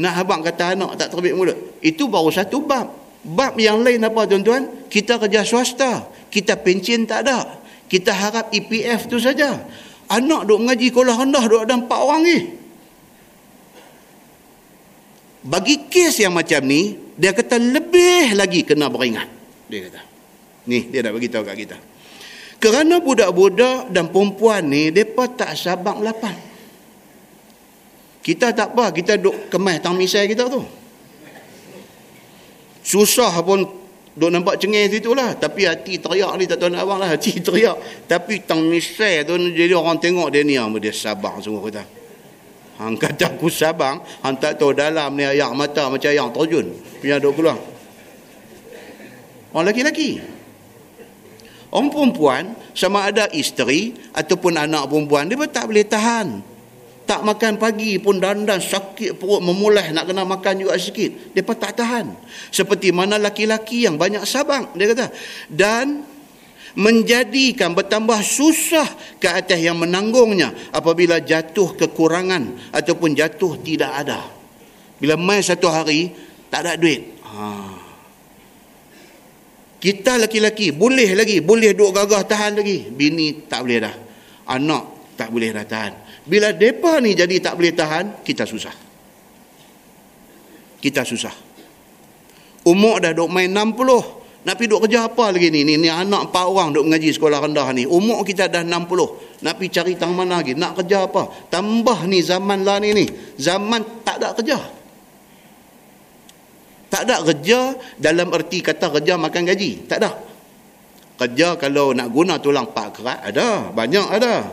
Nak 0.00 0.14
abang 0.16 0.40
kata 0.40 0.72
anak 0.72 0.96
tak 0.96 1.12
terbit 1.12 1.36
mulut. 1.36 1.76
Itu 1.84 2.08
baru 2.08 2.32
satu 2.32 2.64
bab. 2.64 2.88
Bab 3.20 3.52
yang 3.60 3.84
lain 3.84 4.00
apa 4.00 4.24
tuan-tuan? 4.24 4.88
Kita 4.88 5.20
kerja 5.20 5.44
swasta. 5.44 6.08
Kita 6.32 6.56
pencen 6.56 7.04
tak 7.04 7.28
ada. 7.28 7.65
Kita 7.86 8.10
harap 8.10 8.50
EPF 8.50 9.06
tu 9.06 9.22
saja. 9.22 9.62
Anak 10.06 10.46
duk 10.46 10.62
mengaji 10.62 10.90
sekolah 10.90 11.14
rendah 11.18 11.44
duk 11.46 11.62
ada 11.66 11.74
empat 11.74 11.98
orang 11.98 12.20
ni. 12.22 12.38
Bagi 15.46 15.86
kes 15.86 16.26
yang 16.26 16.34
macam 16.34 16.58
ni, 16.66 16.98
dia 17.14 17.30
kata 17.30 17.58
lebih 17.62 18.34
lagi 18.34 18.66
kena 18.66 18.90
beringat. 18.90 19.30
Dia 19.70 19.86
kata. 19.86 20.00
Ni, 20.66 20.90
dia 20.90 21.06
nak 21.06 21.14
beritahu 21.14 21.46
kat 21.46 21.54
kita. 21.54 21.78
Kerana 22.58 22.98
budak-budak 22.98 23.94
dan 23.94 24.10
perempuan 24.10 24.66
ni, 24.66 24.90
mereka 24.90 25.30
tak 25.46 25.54
sabak 25.54 26.02
lapan. 26.02 26.34
Kita 28.26 28.50
tak 28.50 28.74
apa, 28.74 28.90
kita 28.90 29.22
duduk 29.22 29.46
kemas 29.46 29.78
tang 29.78 29.94
misai 29.94 30.26
kita 30.26 30.50
tu. 30.50 30.66
Susah 32.82 33.30
pun 33.46 33.62
duduk 34.16 34.32
nampak 34.32 34.56
cengih 34.56 34.88
situ 34.88 35.12
lah. 35.12 35.36
Tapi 35.36 35.68
hati 35.68 36.00
teriak 36.00 36.32
ni, 36.40 36.48
tak 36.48 36.56
tahu 36.64 36.72
nak 36.72 36.88
abang 36.88 36.98
lah. 36.98 37.12
Hati 37.12 37.36
teriak. 37.46 37.76
Tapi 38.08 38.42
tang 38.48 38.64
misai 38.64 39.22
tu, 39.28 39.36
jadi 39.36 39.76
orang 39.76 40.00
tengok 40.00 40.32
dia 40.32 40.40
ni, 40.42 40.56
dia 40.56 40.92
sabak 40.96 41.44
semua 41.44 41.60
kita. 41.68 41.84
Hang 42.76 42.96
kata 42.96 43.32
aku 43.32 43.48
sabang, 43.48 44.04
hang 44.20 44.36
tak 44.36 44.60
tahu 44.60 44.76
dalam 44.76 45.16
ni 45.16 45.24
ayak 45.24 45.48
mata 45.56 45.88
macam 45.88 46.12
yang 46.12 46.28
terjun. 46.28 46.76
Punya 47.00 47.16
duk 47.16 47.32
keluar. 47.36 47.56
Orang 49.52 49.64
lelaki-lelaki. 49.68 50.20
Orang 51.72 51.88
perempuan, 51.88 52.52
sama 52.76 53.08
ada 53.08 53.28
isteri 53.32 53.96
ataupun 54.12 54.60
anak 54.60 54.88
perempuan, 54.92 55.28
dia 55.28 55.40
tak 55.48 55.68
boleh 55.68 55.84
tahan. 55.84 56.55
Tak 57.06 57.22
makan 57.22 57.54
pagi 57.62 58.02
pun 58.02 58.18
dandan 58.18 58.58
sakit 58.58 59.14
perut 59.14 59.38
memulai 59.38 59.94
nak 59.94 60.10
kena 60.10 60.26
makan 60.26 60.66
juga 60.66 60.74
sikit. 60.74 61.30
Pun 61.38 61.54
tak 61.54 61.78
tahan. 61.78 62.10
Seperti 62.50 62.90
mana 62.90 63.14
laki-laki 63.14 63.86
yang 63.86 63.94
banyak 63.94 64.26
sabang, 64.26 64.74
dia 64.74 64.90
kata. 64.90 65.14
Dan 65.46 66.02
menjadikan 66.76 67.72
bertambah 67.72 68.20
susah 68.20 68.84
ke 69.16 69.30
atas 69.30 69.56
yang 69.56 69.80
menanggungnya 69.80 70.74
apabila 70.74 71.22
jatuh 71.22 71.72
kekurangan 71.78 72.74
ataupun 72.74 73.16
jatuh 73.16 73.56
tidak 73.64 74.02
ada. 74.04 74.20
Bila 75.00 75.16
mai 75.16 75.40
satu 75.40 75.70
hari 75.70 76.12
tak 76.52 76.66
ada 76.66 76.74
duit. 76.74 77.22
Ha. 77.22 77.44
Kita 79.80 80.18
laki-laki 80.20 80.72
boleh 80.72 81.14
lagi, 81.16 81.40
boleh 81.40 81.70
duk 81.70 81.94
gagah 81.94 82.26
tahan 82.26 82.60
lagi. 82.60 82.90
Bini 82.90 83.46
tak 83.48 83.64
boleh 83.64 83.78
dah. 83.78 83.94
Anak 84.50 85.14
tak 85.16 85.32
boleh 85.32 85.54
dah 85.54 85.64
tahan. 85.64 85.92
Bila 86.26 86.50
depa 86.50 86.98
ni 86.98 87.14
jadi 87.14 87.38
tak 87.38 87.54
boleh 87.54 87.70
tahan, 87.70 88.26
kita 88.26 88.42
susah. 88.42 88.74
Kita 90.82 91.06
susah. 91.06 91.34
Umur 92.66 92.98
dah 92.98 93.14
duk 93.14 93.30
main 93.30 93.46
60, 93.46 94.26
nak 94.46 94.54
pergi 94.54 94.70
duduk 94.70 94.86
kerja 94.86 95.10
apa 95.10 95.34
lagi 95.34 95.50
ni? 95.50 95.66
Ni, 95.66 95.74
ni 95.74 95.90
anak 95.90 96.30
empat 96.30 96.44
orang 96.46 96.70
duduk 96.70 96.86
mengaji 96.86 97.10
sekolah 97.10 97.42
rendah 97.42 97.66
ni. 97.74 97.82
Umur 97.82 98.22
kita 98.22 98.46
dah 98.46 98.62
60. 98.62 99.42
Nak 99.42 99.54
pergi 99.58 99.70
cari 99.74 99.92
tang 99.98 100.14
mana 100.14 100.38
lagi? 100.38 100.54
Nak 100.54 100.78
kerja 100.78 101.10
apa? 101.10 101.50
Tambah 101.50 102.06
ni 102.06 102.22
zaman 102.22 102.62
lah 102.62 102.78
ni 102.78 102.94
ni. 102.94 103.06
Zaman 103.34 104.06
tak 104.06 104.22
ada 104.22 104.38
kerja. 104.38 104.58
Tak 106.86 107.02
ada 107.10 107.26
kerja 107.26 107.74
dalam 107.98 108.30
erti 108.30 108.62
kata 108.62 108.86
kerja 108.94 109.18
makan 109.18 109.42
gaji. 109.50 109.82
Tak 109.90 109.98
ada. 109.98 110.14
Kerja 111.18 111.58
kalau 111.58 111.90
nak 111.90 112.06
guna 112.14 112.38
tulang 112.38 112.70
pak 112.70 113.02
kerat 113.02 113.26
ada. 113.26 113.74
Banyak 113.74 114.06
ada. 114.14 114.46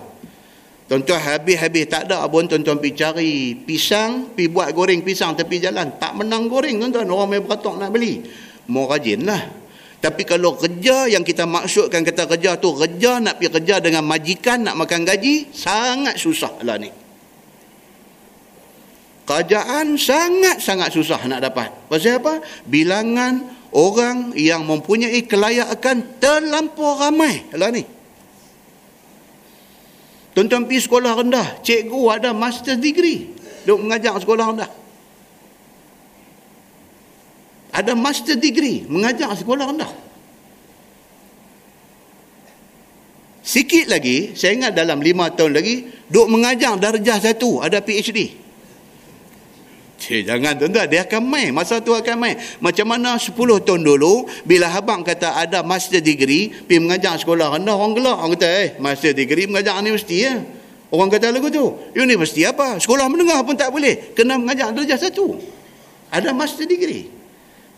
Tuan-tuan 0.94 1.26
habis-habis 1.26 1.90
tak 1.90 2.06
ada 2.06 2.22
pun 2.30 2.46
tuan-tuan 2.46 2.78
pergi 2.78 2.94
cari 2.94 3.58
pisang, 3.58 4.30
pergi 4.38 4.46
buat 4.46 4.70
goreng 4.78 5.02
pisang 5.02 5.34
tepi 5.34 5.58
jalan. 5.58 5.98
Tak 5.98 6.14
menang 6.14 6.46
goreng 6.46 6.78
tuan-tuan. 6.78 7.10
Orang 7.10 7.34
main 7.34 7.42
beratok 7.42 7.82
nak 7.82 7.90
beli. 7.90 8.22
Mau 8.70 8.86
rajin 8.86 9.26
lah. 9.26 9.42
Tapi 9.98 10.22
kalau 10.22 10.54
kerja 10.54 11.10
yang 11.10 11.26
kita 11.26 11.50
maksudkan 11.50 12.06
kata 12.06 12.30
kerja 12.38 12.62
tu 12.62 12.78
kerja 12.78 13.18
nak 13.18 13.42
pergi 13.42 13.50
kerja 13.58 13.82
dengan 13.82 14.06
majikan 14.06 14.70
nak 14.70 14.86
makan 14.86 15.02
gaji 15.02 15.50
sangat 15.50 16.14
susah 16.14 16.62
lah 16.62 16.78
ni. 16.78 16.94
Kerajaan 19.26 19.98
sangat-sangat 19.98 20.94
susah 20.94 21.26
nak 21.26 21.42
dapat. 21.42 21.74
Pasal 21.90 22.22
apa? 22.22 22.38
Bilangan 22.70 23.42
orang 23.74 24.38
yang 24.38 24.62
mempunyai 24.62 25.26
kelayakan 25.26 26.22
terlampau 26.22 27.02
ramai 27.02 27.50
lah 27.58 27.74
ni. 27.74 27.82
Tuan-tuan 30.34 30.66
pergi 30.66 30.82
sekolah 30.82 31.14
rendah, 31.22 31.48
cikgu 31.62 32.02
ada 32.10 32.30
master 32.34 32.78
degree. 32.82 33.30
Duk 33.64 33.80
mengajar 33.80 34.18
sekolah 34.18 34.46
rendah. 34.54 34.72
ada 37.74 37.98
master 37.98 38.38
degree 38.38 38.86
mengajar 38.86 39.34
sekolah 39.34 39.74
rendah 39.74 39.92
sikit 43.42 43.90
lagi 43.90 44.38
saya 44.38 44.54
ingat 44.54 44.78
dalam 44.78 45.02
lima 45.02 45.34
tahun 45.34 45.58
lagi 45.58 45.90
duk 46.08 46.30
mengajar 46.30 46.78
darjah 46.78 47.18
satu 47.18 47.66
ada 47.66 47.82
PhD 47.82 48.43
Cik, 50.04 50.28
jangan 50.28 50.60
tuan-tuan, 50.60 50.84
dia 50.92 51.08
akan 51.08 51.24
main. 51.24 51.56
Masa 51.56 51.80
tu 51.80 51.96
akan 51.96 52.16
main. 52.20 52.36
Macam 52.60 52.92
mana 52.92 53.16
10 53.16 53.32
tahun 53.64 53.88
dulu, 53.88 54.28
bila 54.44 54.68
abang 54.68 55.00
kata 55.00 55.32
ada 55.40 55.64
master 55.64 56.04
degree, 56.04 56.52
pergi 56.52 56.84
mengajar 56.84 57.16
sekolah 57.16 57.56
rendah, 57.56 57.72
orang 57.72 57.96
gelak. 57.96 58.18
Orang 58.20 58.36
kata, 58.36 58.50
eh, 58.52 58.70
master 58.84 59.16
degree 59.16 59.48
mengajar 59.48 59.80
universiti 59.80 60.28
ya. 60.28 60.44
Orang 60.92 61.08
kata 61.08 61.32
lagu 61.32 61.48
tu, 61.48 61.72
universiti 61.96 62.44
apa? 62.44 62.84
Sekolah 62.84 63.08
menengah 63.08 63.48
pun 63.48 63.56
tak 63.56 63.72
boleh. 63.72 64.12
Kena 64.12 64.36
mengajar 64.36 64.76
darjah 64.76 65.00
satu. 65.00 65.40
Ada 66.12 66.36
master 66.36 66.68
degree. 66.68 67.08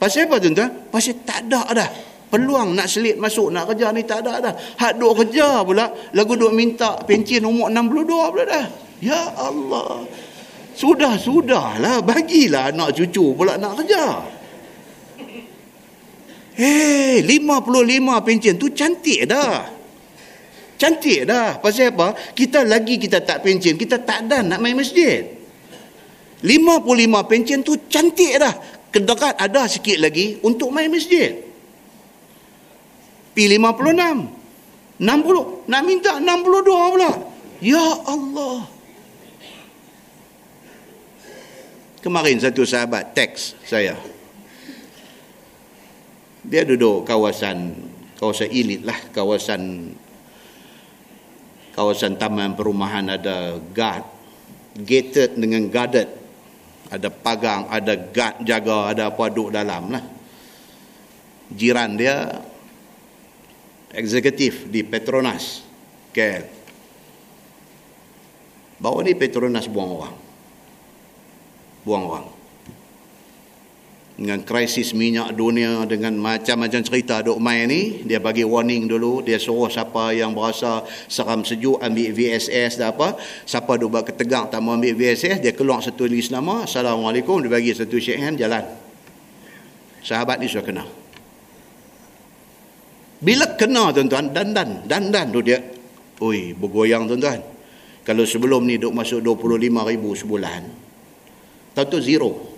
Pasal 0.01 0.25
apa 0.25 0.41
tuan-tuan? 0.41 0.89
Pasal 0.89 1.21
tak 1.21 1.45
ada 1.45 1.61
dah. 1.77 1.89
Peluang 2.25 2.73
nak 2.73 2.89
selit 2.89 3.21
masuk, 3.21 3.53
nak 3.53 3.69
kerja 3.69 3.93
ni 3.93 4.01
tak 4.01 4.25
ada 4.25 4.49
dah. 4.49 4.53
Hak 4.81 4.97
duk 4.97 5.13
kerja 5.13 5.61
pula, 5.61 5.93
lagu 6.17 6.33
duk 6.33 6.51
minta 6.57 6.97
pencen 7.05 7.45
umur 7.45 7.69
62 7.69 8.33
pula 8.33 8.43
dah. 8.49 8.65
Ya 8.99 9.21
Allah. 9.37 10.03
Sudah, 10.75 11.15
sudahlah. 11.15 12.03
Bagilah 12.03 12.75
anak 12.75 12.99
cucu 12.99 13.31
pula 13.31 13.55
nak 13.55 13.79
kerja. 13.79 14.19
Hei, 16.55 17.23
55 17.23 18.23
pencen 18.23 18.55
tu 18.59 18.67
cantik 18.75 19.27
dah. 19.27 19.71
Cantik 20.75 21.23
dah. 21.23 21.59
Pasal 21.63 21.95
apa? 21.95 22.15
Kita 22.35 22.67
lagi 22.67 22.99
kita 22.99 23.23
tak 23.23 23.43
pencen, 23.43 23.79
kita 23.79 24.03
tak 24.03 24.27
ada 24.27 24.43
nak 24.43 24.59
main 24.59 24.75
masjid. 24.75 25.23
55 26.43 27.29
pencen 27.31 27.59
tu 27.63 27.79
cantik 27.87 28.35
dah 28.35 28.53
kedekat 28.91 29.35
ada 29.35 29.67
sikit 29.67 29.99
lagi 29.99 30.39
untuk 30.43 30.71
main 30.71 30.91
masjid. 30.91 31.35
P56. 33.35 34.03
60. 34.95 35.67
Nak 35.67 35.81
minta 35.83 36.15
62 36.23 36.95
pula. 36.95 37.11
Ya 37.59 37.83
Allah. 38.07 38.74
Kemarin 42.05 42.37
satu 42.37 42.61
sahabat 42.61 43.17
teks 43.17 43.57
saya. 43.65 43.97
Dia 46.45 46.61
duduk 46.61 47.01
kawasan 47.01 47.73
kawasan 48.21 48.53
elit 48.53 48.85
lah. 48.85 48.93
Kawasan 49.09 49.89
kawasan 51.73 52.13
taman 52.21 52.53
perumahan 52.53 53.09
ada 53.09 53.57
guard. 53.73 54.05
Gated 54.77 55.33
dengan 55.33 55.65
guarded 55.65 56.05
ada 56.93 57.09
pagang, 57.09 57.65
ada 57.73 57.97
guard 57.97 58.37
jaga, 58.45 58.93
ada 58.93 59.09
apa 59.09 59.23
duduk 59.33 59.57
dalam 59.57 59.89
lah. 59.89 60.05
jiran 61.49 61.97
dia 61.97 62.41
eksekutif 63.93 64.69
di 64.69 64.85
Petronas 64.85 65.61
KL 66.13 66.45
bawa 68.81 69.05
ni 69.05 69.13
Petronas 69.13 69.69
buang 69.69 69.93
orang 69.93 70.24
buang 71.85 72.03
orang 72.09 72.27
dengan 74.15 74.39
krisis 74.47 74.95
minyak 74.95 75.35
dunia 75.35 75.83
dengan 75.83 76.15
macam-macam 76.15 76.81
cerita 76.87 77.19
duk 77.19 77.35
main 77.35 77.67
ni 77.67 77.99
dia 78.07 78.23
bagi 78.23 78.47
warning 78.47 78.87
dulu 78.87 79.19
dia 79.19 79.35
suruh 79.35 79.67
siapa 79.67 80.15
yang 80.15 80.31
berasa 80.31 80.87
seram 81.11 81.43
sejuk 81.43 81.83
ambil 81.83 82.15
VSS 82.15 82.79
dah 82.79 82.95
apa. 82.95 83.19
Siapa 83.43 83.75
duk 83.75 83.91
buat 83.91 84.07
ketegang 84.07 84.47
tak 84.47 84.63
mau 84.63 84.79
ambil 84.79 84.95
VSS 84.95 85.43
dia 85.43 85.51
keluar 85.51 85.83
satu 85.83 86.07
list 86.07 86.31
nama 86.31 86.63
Assalamualaikum 86.63 87.43
dia 87.43 87.51
bagi 87.51 87.75
satu 87.75 87.99
shake 87.99 88.23
hand 88.23 88.39
jalan. 88.39 88.63
Sahabat 89.99 90.39
ni 90.39 90.47
sudah 90.47 90.63
kena. 90.63 90.85
Bila 93.19 93.59
kena 93.59 93.91
tuan-tuan 93.91 94.31
dan-dan 94.31 94.87
dan-dan 94.87 95.27
tu 95.27 95.43
dia 95.43 95.59
oi 96.23 96.55
bergoyang 96.55 97.03
tuan-tuan. 97.11 97.43
Kalau 98.07 98.23
sebelum 98.23 98.63
ni 98.63 98.79
duk 98.79 98.95
masuk 98.95 99.19
25 99.19 99.91
ribu 99.91 100.15
sebulan 100.15 100.84
tahu 101.75 101.85
tu 101.91 101.99
zero 101.99 102.55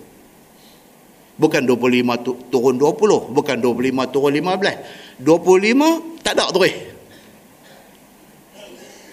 Bukan 1.38 1.62
25 1.70 2.50
turun 2.50 2.74
20. 2.74 3.30
Bukan 3.30 3.56
25 3.62 4.10
turun 4.10 4.32
15. 4.34 5.22
25 5.22 6.26
tak 6.26 6.34
ada 6.34 6.50
terus. 6.50 6.74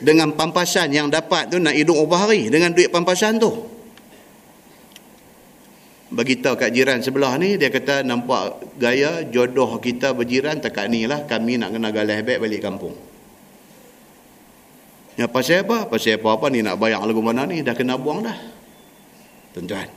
Dengan 0.01 0.33
pampasan 0.33 0.89
yang 0.89 1.07
dapat 1.07 1.53
tu 1.53 1.61
nak 1.61 1.77
hidup 1.77 2.01
berapa 2.01 2.25
hari. 2.25 2.49
Dengan 2.49 2.73
duit 2.73 2.89
pampasan 2.89 3.37
tu. 3.37 3.53
Beritahu 6.09 6.57
kat 6.57 6.73
jiran 6.73 7.05
sebelah 7.05 7.37
ni. 7.37 7.61
Dia 7.61 7.69
kata 7.69 8.01
nampak 8.01 8.73
gaya 8.81 9.21
jodoh 9.29 9.77
kita 9.77 10.17
berjiran 10.17 10.57
tak 10.57 10.81
ni 10.89 11.05
lah. 11.05 11.29
Kami 11.29 11.61
nak 11.61 11.77
kena 11.77 11.93
galih 11.93 12.25
baik 12.25 12.41
balik 12.41 12.61
kampung. 12.65 12.97
Ya 15.13 15.29
pasal 15.29 15.61
apa? 15.61 15.87
Pasal 15.87 16.17
apa-apa 16.17 16.49
ni 16.49 16.65
nak 16.65 16.81
bayar 16.81 17.05
lagu 17.05 17.21
mana 17.21 17.45
ni. 17.45 17.61
Dah 17.61 17.77
kena 17.77 18.01
buang 18.01 18.25
dah. 18.25 18.54
Tuan-tuan. 19.55 19.87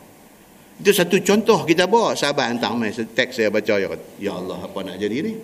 Itu 0.78 0.94
satu 0.94 1.18
contoh 1.18 1.66
kita 1.66 1.90
bawa 1.90 2.14
sahabat 2.14 2.54
hantar 2.54 2.70
mai 2.78 2.94
teks 2.94 3.42
saya 3.42 3.50
baca 3.50 3.74
ya, 3.74 3.90
ya 4.22 4.38
Allah 4.38 4.62
apa 4.62 4.78
nak 4.86 4.94
jadi 4.94 5.16
ni? 5.26 5.34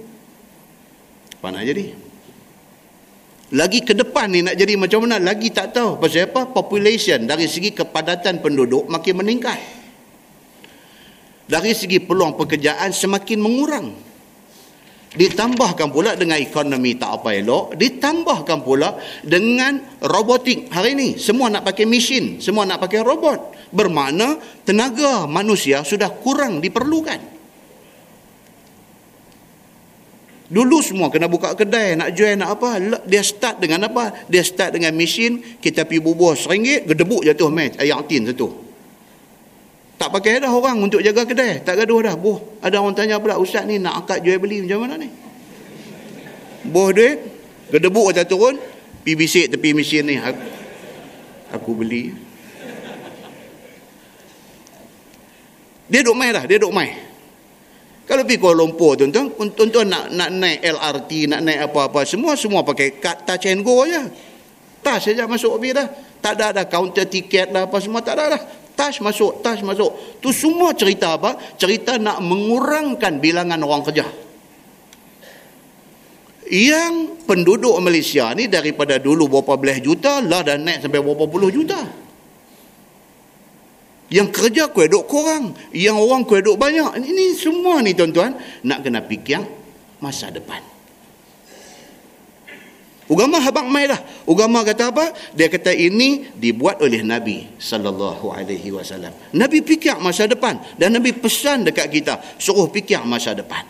Apa 1.43 1.51
nak 1.51 1.67
jadi? 1.67 1.91
Lagi 3.59 3.83
ke 3.83 3.99
depan 3.99 4.31
ni 4.31 4.47
nak 4.47 4.55
jadi 4.55 4.79
macam 4.79 5.03
mana 5.03 5.19
lagi 5.19 5.51
tak 5.51 5.75
tahu. 5.75 5.99
Pasal 5.99 6.31
apa? 6.31 6.47
Population 6.55 7.27
dari 7.27 7.51
segi 7.51 7.75
kepadatan 7.75 8.39
penduduk 8.39 8.87
makin 8.87 9.19
meningkat. 9.19 9.59
Dari 11.51 11.75
segi 11.75 11.99
peluang 11.99 12.39
pekerjaan 12.39 12.95
semakin 12.95 13.39
mengurang. 13.43 13.89
Ditambahkan 15.15 15.91
pula 15.91 16.15
dengan 16.15 16.39
ekonomi 16.39 16.95
tak 16.95 17.11
apa 17.19 17.35
elok. 17.35 17.75
Ditambahkan 17.75 18.63
pula 18.63 18.95
dengan 19.27 19.99
robotik 19.99 20.71
hari 20.71 20.95
ini. 20.95 21.19
Semua 21.19 21.51
nak 21.51 21.67
pakai 21.67 21.91
mesin. 21.91 22.39
Semua 22.39 22.63
nak 22.63 22.79
pakai 22.79 23.03
robot 23.03 23.54
bermakna 23.75 24.39
tenaga 24.63 25.27
manusia 25.27 25.83
sudah 25.83 26.09
kurang 26.15 26.63
diperlukan. 26.63 27.35
Dulu 30.45 30.79
semua 30.85 31.11
kena 31.11 31.27
buka 31.27 31.59
kedai, 31.59 31.99
nak 31.99 32.15
jual 32.15 32.39
nak 32.39 32.61
apa, 32.61 32.79
dia 33.09 33.27
start 33.27 33.59
dengan 33.59 33.91
apa? 33.91 34.15
Dia 34.31 34.47
start 34.47 34.79
dengan 34.79 34.95
mesin, 34.95 35.43
kita 35.59 35.83
pergi 35.83 35.99
bubuh 35.99 36.39
seringgit, 36.39 36.87
gedebuk 36.87 37.27
jatuh 37.27 37.51
match, 37.51 37.81
ayam 37.83 38.05
tin 38.07 38.23
satu. 38.23 38.53
Tak 39.99 40.13
pakai 40.15 40.45
dah 40.45 40.53
orang 40.53 40.79
untuk 40.79 41.03
jaga 41.03 41.27
kedai, 41.27 41.65
tak 41.65 41.81
gaduh 41.81 42.07
dah. 42.07 42.15
Boh, 42.15 42.61
ada 42.63 42.79
orang 42.79 42.95
tanya 42.95 43.19
pula, 43.19 43.35
Ustaz 43.41 43.67
ni 43.67 43.83
nak 43.83 44.05
angkat 44.05 44.23
jual 44.23 44.39
beli 44.39 44.63
macam 44.63 44.85
mana 44.85 44.95
ni? 45.01 45.09
Boh 46.71 46.93
duit, 46.93 47.19
gedebuk 47.73 48.13
kata 48.13 48.29
turun, 48.29 48.55
pergi 49.03 49.15
bisik 49.17 49.47
tepi 49.49 49.73
mesin 49.73 50.07
ni. 50.07 50.21
Aku, 50.21 50.45
aku 51.51 51.71
beli. 51.73 52.24
Dia 55.85 56.01
duk 56.01 56.17
main 56.17 56.33
dah, 56.33 56.45
dia 56.49 56.57
duk 56.57 56.73
main. 56.73 56.97
Kalau 58.05 58.21
pergi 58.21 58.37
Kuala 58.37 58.61
Lumpur 58.61 59.01
tuan-tuan, 59.01 59.33
tuan-tuan 59.57 59.89
nak, 59.89 60.13
nak 60.13 60.29
naik 60.29 60.61
LRT, 60.61 61.11
nak 61.25 61.41
naik 61.41 61.73
apa-apa, 61.73 62.05
semua 62.05 62.37
semua 62.37 62.61
pakai 62.61 63.01
kad 63.01 63.25
touch 63.25 63.49
and 63.49 63.65
go 63.65 63.85
je. 63.89 64.01
Touch 64.85 65.09
saja 65.09 65.25
masuk 65.25 65.57
pergi 65.57 65.73
dah. 65.73 65.89
Tak 66.21 66.33
ada 66.37 66.45
ada 66.53 66.63
counter 66.69 67.09
tiket 67.09 67.49
lah 67.49 67.65
apa 67.65 67.81
semua, 67.81 68.05
tak 68.05 68.21
ada 68.21 68.37
dah. 68.37 68.43
Touch 68.77 69.01
masuk, 69.01 69.41
touch 69.41 69.65
masuk. 69.65 70.21
Tu 70.21 70.29
semua 70.37 70.77
cerita 70.77 71.17
apa? 71.17 71.37
Cerita 71.57 71.97
nak 71.97 72.21
mengurangkan 72.21 73.17
bilangan 73.17 73.61
orang 73.65 73.81
kerja. 73.89 74.05
Yang 76.45 77.25
penduduk 77.25 77.73
Malaysia 77.81 78.29
ni 78.37 78.53
daripada 78.53 79.01
dulu 79.01 79.33
berapa 79.33 79.57
belas 79.57 79.81
juta, 79.81 80.21
lah 80.21 80.45
dah 80.45 80.61
naik 80.61 80.85
sampai 80.85 81.01
berapa 81.01 81.25
puluh 81.25 81.49
juta. 81.49 82.04
Yang 84.15 84.29
kerja 84.31 84.71
kau 84.71 84.87
duk 84.87 85.11
kurang. 85.11 85.59
Yang 85.75 85.99
orang 85.99 86.23
kau 86.23 86.39
duk 86.39 86.55
banyak. 86.55 87.03
Ini 87.03 87.35
semua 87.35 87.83
ni 87.83 87.99
tuan-tuan. 87.99 88.39
Nak 88.63 88.87
kena 88.87 89.03
fikir 89.03 89.43
masa 89.99 90.31
depan. 90.31 90.63
Ugama 93.11 93.43
habang 93.43 93.67
mai 93.67 93.91
dah. 93.91 93.99
Ugama 94.25 94.63
kata 94.63 94.95
apa? 94.95 95.11
Dia 95.35 95.51
kata 95.51 95.75
ini 95.75 96.31
dibuat 96.31 96.79
oleh 96.81 97.03
Nabi 97.03 97.59
sallallahu 97.59 98.31
alaihi 98.31 98.71
wasallam. 98.71 99.13
Nabi 99.35 99.61
fikir 99.61 99.99
masa 100.01 100.31
depan 100.31 100.63
dan 100.81 100.95
Nabi 100.95 101.13
pesan 101.13 101.69
dekat 101.69 101.91
kita 101.91 102.17
suruh 102.41 102.71
fikir 102.71 103.03
masa 103.05 103.37
depan. 103.37 103.67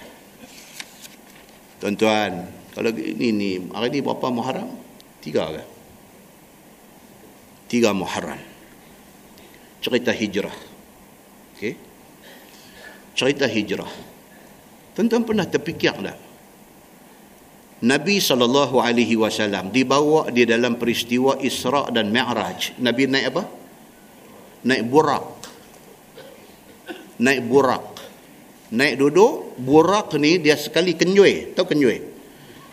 Tuan-tuan, 1.82 2.46
kalau 2.70 2.94
ini 2.94 3.28
ni 3.34 3.50
hari 3.74 3.90
ni 3.90 3.98
berapa 4.06 4.30
Muharram? 4.30 4.70
Tiga 5.18 5.50
ke? 5.50 5.62
Tiga 7.66 7.90
Muharram 7.90 8.53
cerita 9.84 10.16
hijrah. 10.16 10.56
Okey. 11.52 11.76
Cerita 13.12 13.44
hijrah. 13.44 13.92
Tuan-tuan 14.96 15.28
pernah 15.28 15.44
terfikir 15.44 15.92
tak? 15.92 16.18
Nabi 17.84 18.16
sallallahu 18.16 18.80
alaihi 18.80 19.12
wasallam 19.20 19.68
dibawa 19.68 20.32
di 20.32 20.48
dalam 20.48 20.80
peristiwa 20.80 21.36
Isra 21.44 21.92
dan 21.92 22.08
Mi'raj. 22.08 22.80
Nabi 22.80 23.04
naik 23.04 23.26
apa? 23.28 23.42
Naik 24.64 24.88
burak. 24.88 25.24
Naik 27.20 27.44
burak. 27.44 27.84
Naik 28.72 28.96
duduk, 28.96 29.60
burak 29.60 30.16
ni 30.16 30.40
dia 30.40 30.56
sekali 30.56 30.96
kenjui. 30.96 31.52
Tahu 31.52 31.66
kenjui? 31.68 31.98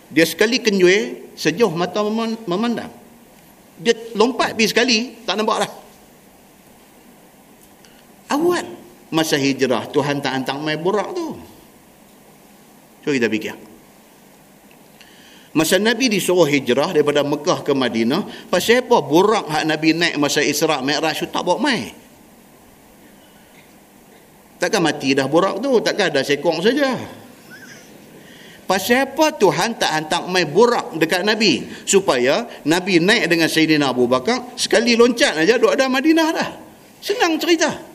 Dia 0.07 0.23
sekali 0.23 0.64
kenjui 0.64 1.27
sejauh 1.35 1.76
mata 1.76 1.99
memandang. 2.48 2.90
Dia 3.76 4.15
lompat 4.15 4.56
pergi 4.56 4.72
sekali, 4.72 4.98
tak 5.27 5.35
nampak 5.35 5.68
dah 5.68 5.81
awal 8.32 8.64
masa 9.12 9.36
hijrah 9.36 9.91
Tuhan 9.91 10.24
tak 10.24 10.32
hantar 10.32 10.58
mai 10.58 10.80
burak 10.80 11.12
tu. 11.12 11.36
Cuba 13.03 13.12
kita 13.18 13.28
fikir. 13.28 13.56
Masa 15.52 15.76
Nabi 15.84 16.08
disuruh 16.08 16.48
hijrah 16.48 16.95
daripada 16.95 17.28
Mekah 17.28 17.60
ke 17.60 17.76
Madinah 17.76 18.48
pasal 18.48 18.88
apa 18.88 19.03
burak 19.03 19.52
hak 19.52 19.68
Nabi 19.68 19.91
naik 19.91 20.16
masa 20.16 20.40
Isra' 20.40 20.80
Mi'raj 20.80 21.20
tu 21.20 21.28
tak 21.28 21.44
bawa 21.44 21.60
mai? 21.60 21.91
Takkan 24.56 24.80
mati 24.80 25.12
dah 25.12 25.28
burak 25.28 25.60
tu 25.60 25.84
takkan 25.84 26.08
ada 26.08 26.24
sekong 26.24 26.64
saja. 26.64 26.95
Pasal 28.64 29.12
apa 29.12 29.36
Tuhan 29.36 29.76
tak 29.76 29.91
hantar 29.91 30.24
mai 30.32 30.48
burak 30.48 30.95
dekat 30.95 31.28
Nabi? 31.28 31.68
Supaya 31.84 32.48
Nabi 32.64 33.03
naik 33.03 33.28
dengan 33.28 33.52
Sayyidina 33.52 33.91
Abu 33.91 34.08
Bakar 34.08 34.56
sekali 34.56 34.95
loncat 34.95 35.36
aja 35.36 35.60
duk 35.60 35.76
ada 35.76 35.91
Madinah 35.91 36.28
dah. 36.32 36.49
Senang 37.03 37.36
cerita. 37.36 37.90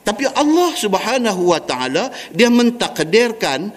Tapi 0.00 0.24
Allah 0.32 0.70
Subhanahu 0.74 1.52
wa 1.52 1.60
taala 1.60 2.08
dia 2.32 2.48
mentakdirkan 2.48 3.70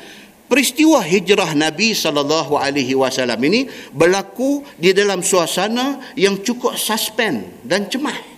peristiwa 0.48 1.04
hijrah 1.04 1.52
Nabi 1.58 1.92
sallallahu 1.92 2.56
alaihi 2.56 2.96
wasallam 2.96 3.40
ini 3.44 3.68
berlaku 3.92 4.64
di 4.80 4.96
dalam 4.96 5.20
suasana 5.26 6.00
yang 6.16 6.40
cukup 6.40 6.80
suspend 6.80 7.64
dan 7.68 7.90
cemas. 7.92 8.33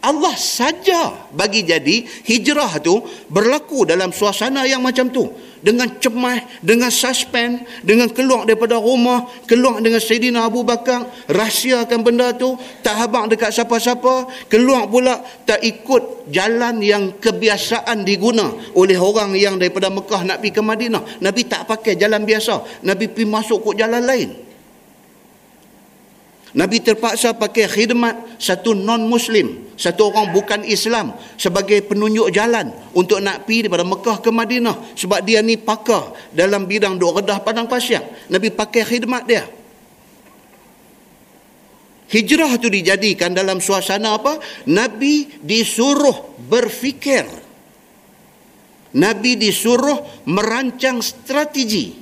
Allah 0.00 0.32
saja 0.36 1.28
bagi 1.36 1.60
jadi 1.60 2.08
hijrah 2.24 2.80
tu 2.80 3.04
berlaku 3.28 3.84
dalam 3.84 4.10
suasana 4.16 4.64
yang 4.64 4.80
macam 4.80 5.12
tu 5.12 5.28
dengan 5.60 5.92
cemas, 6.00 6.40
dengan 6.64 6.88
suspend, 6.88 7.68
dengan 7.84 8.08
keluar 8.08 8.48
daripada 8.48 8.80
rumah, 8.80 9.28
keluar 9.44 9.78
dengan 9.84 10.00
Sayyidina 10.00 10.48
Abu 10.48 10.64
Bakar, 10.64 11.04
rahsiakan 11.28 12.00
benda 12.00 12.32
tu, 12.32 12.56
tak 12.80 12.96
habang 12.96 13.28
dekat 13.28 13.52
siapa-siapa, 13.52 14.48
keluar 14.48 14.88
pula 14.88 15.20
tak 15.44 15.60
ikut 15.60 16.32
jalan 16.32 16.80
yang 16.80 17.20
kebiasaan 17.20 18.02
diguna 18.02 18.72
oleh 18.72 18.96
orang 18.96 19.36
yang 19.36 19.60
daripada 19.60 19.92
Mekah 19.92 20.24
nak 20.24 20.40
pergi 20.40 20.56
ke 20.56 20.62
Madinah. 20.64 21.02
Nabi 21.20 21.44
tak 21.44 21.68
pakai 21.68 22.00
jalan 22.00 22.24
biasa, 22.24 22.84
Nabi 22.88 23.12
pergi 23.12 23.28
masuk 23.28 23.60
ke 23.60 23.84
jalan 23.84 24.00
lain. 24.00 24.49
Nabi 26.50 26.82
terpaksa 26.82 27.30
pakai 27.38 27.70
khidmat 27.70 28.42
satu 28.42 28.74
non-Muslim, 28.74 29.70
satu 29.78 30.10
orang 30.10 30.34
bukan 30.34 30.66
Islam 30.66 31.14
sebagai 31.38 31.78
penunjuk 31.86 32.34
jalan 32.34 32.74
untuk 32.90 33.22
nak 33.22 33.46
pergi 33.46 33.70
daripada 33.70 33.86
Mekah 33.86 34.18
ke 34.18 34.30
Madinah 34.34 34.76
sebab 34.98 35.22
dia 35.22 35.46
ni 35.46 35.54
pakar 35.54 36.10
dalam 36.34 36.66
bidang 36.66 36.98
duk 36.98 37.22
redah 37.22 37.38
padang 37.38 37.70
pasir. 37.70 38.02
Nabi 38.26 38.50
pakai 38.50 38.82
khidmat 38.82 39.22
dia. 39.30 39.46
Hijrah 42.10 42.58
tu 42.58 42.66
dijadikan 42.66 43.30
dalam 43.30 43.62
suasana 43.62 44.18
apa? 44.18 44.42
Nabi 44.66 45.30
disuruh 45.46 46.34
berfikir. 46.50 47.30
Nabi 48.98 49.38
disuruh 49.38 50.26
merancang 50.26 50.98
strategi. 50.98 51.99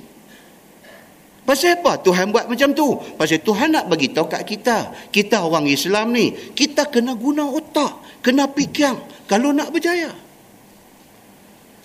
Pasal 1.49 1.81
apa 1.81 1.97
Tuhan 1.97 2.29
buat 2.29 2.45
macam 2.45 2.77
tu? 2.77 2.93
Pasal 3.17 3.41
Tuhan 3.41 3.73
nak 3.73 3.89
bagi 3.89 4.13
tahu 4.13 4.29
kat 4.29 4.45
kita. 4.45 4.93
Kita 5.09 5.41
orang 5.41 5.65
Islam 5.65 6.13
ni, 6.13 6.29
kita 6.53 6.85
kena 6.93 7.17
guna 7.17 7.41
otak, 7.41 8.21
kena 8.21 8.45
fikir 8.53 8.93
kalau 9.25 9.49
nak 9.49 9.73
berjaya. 9.73 10.13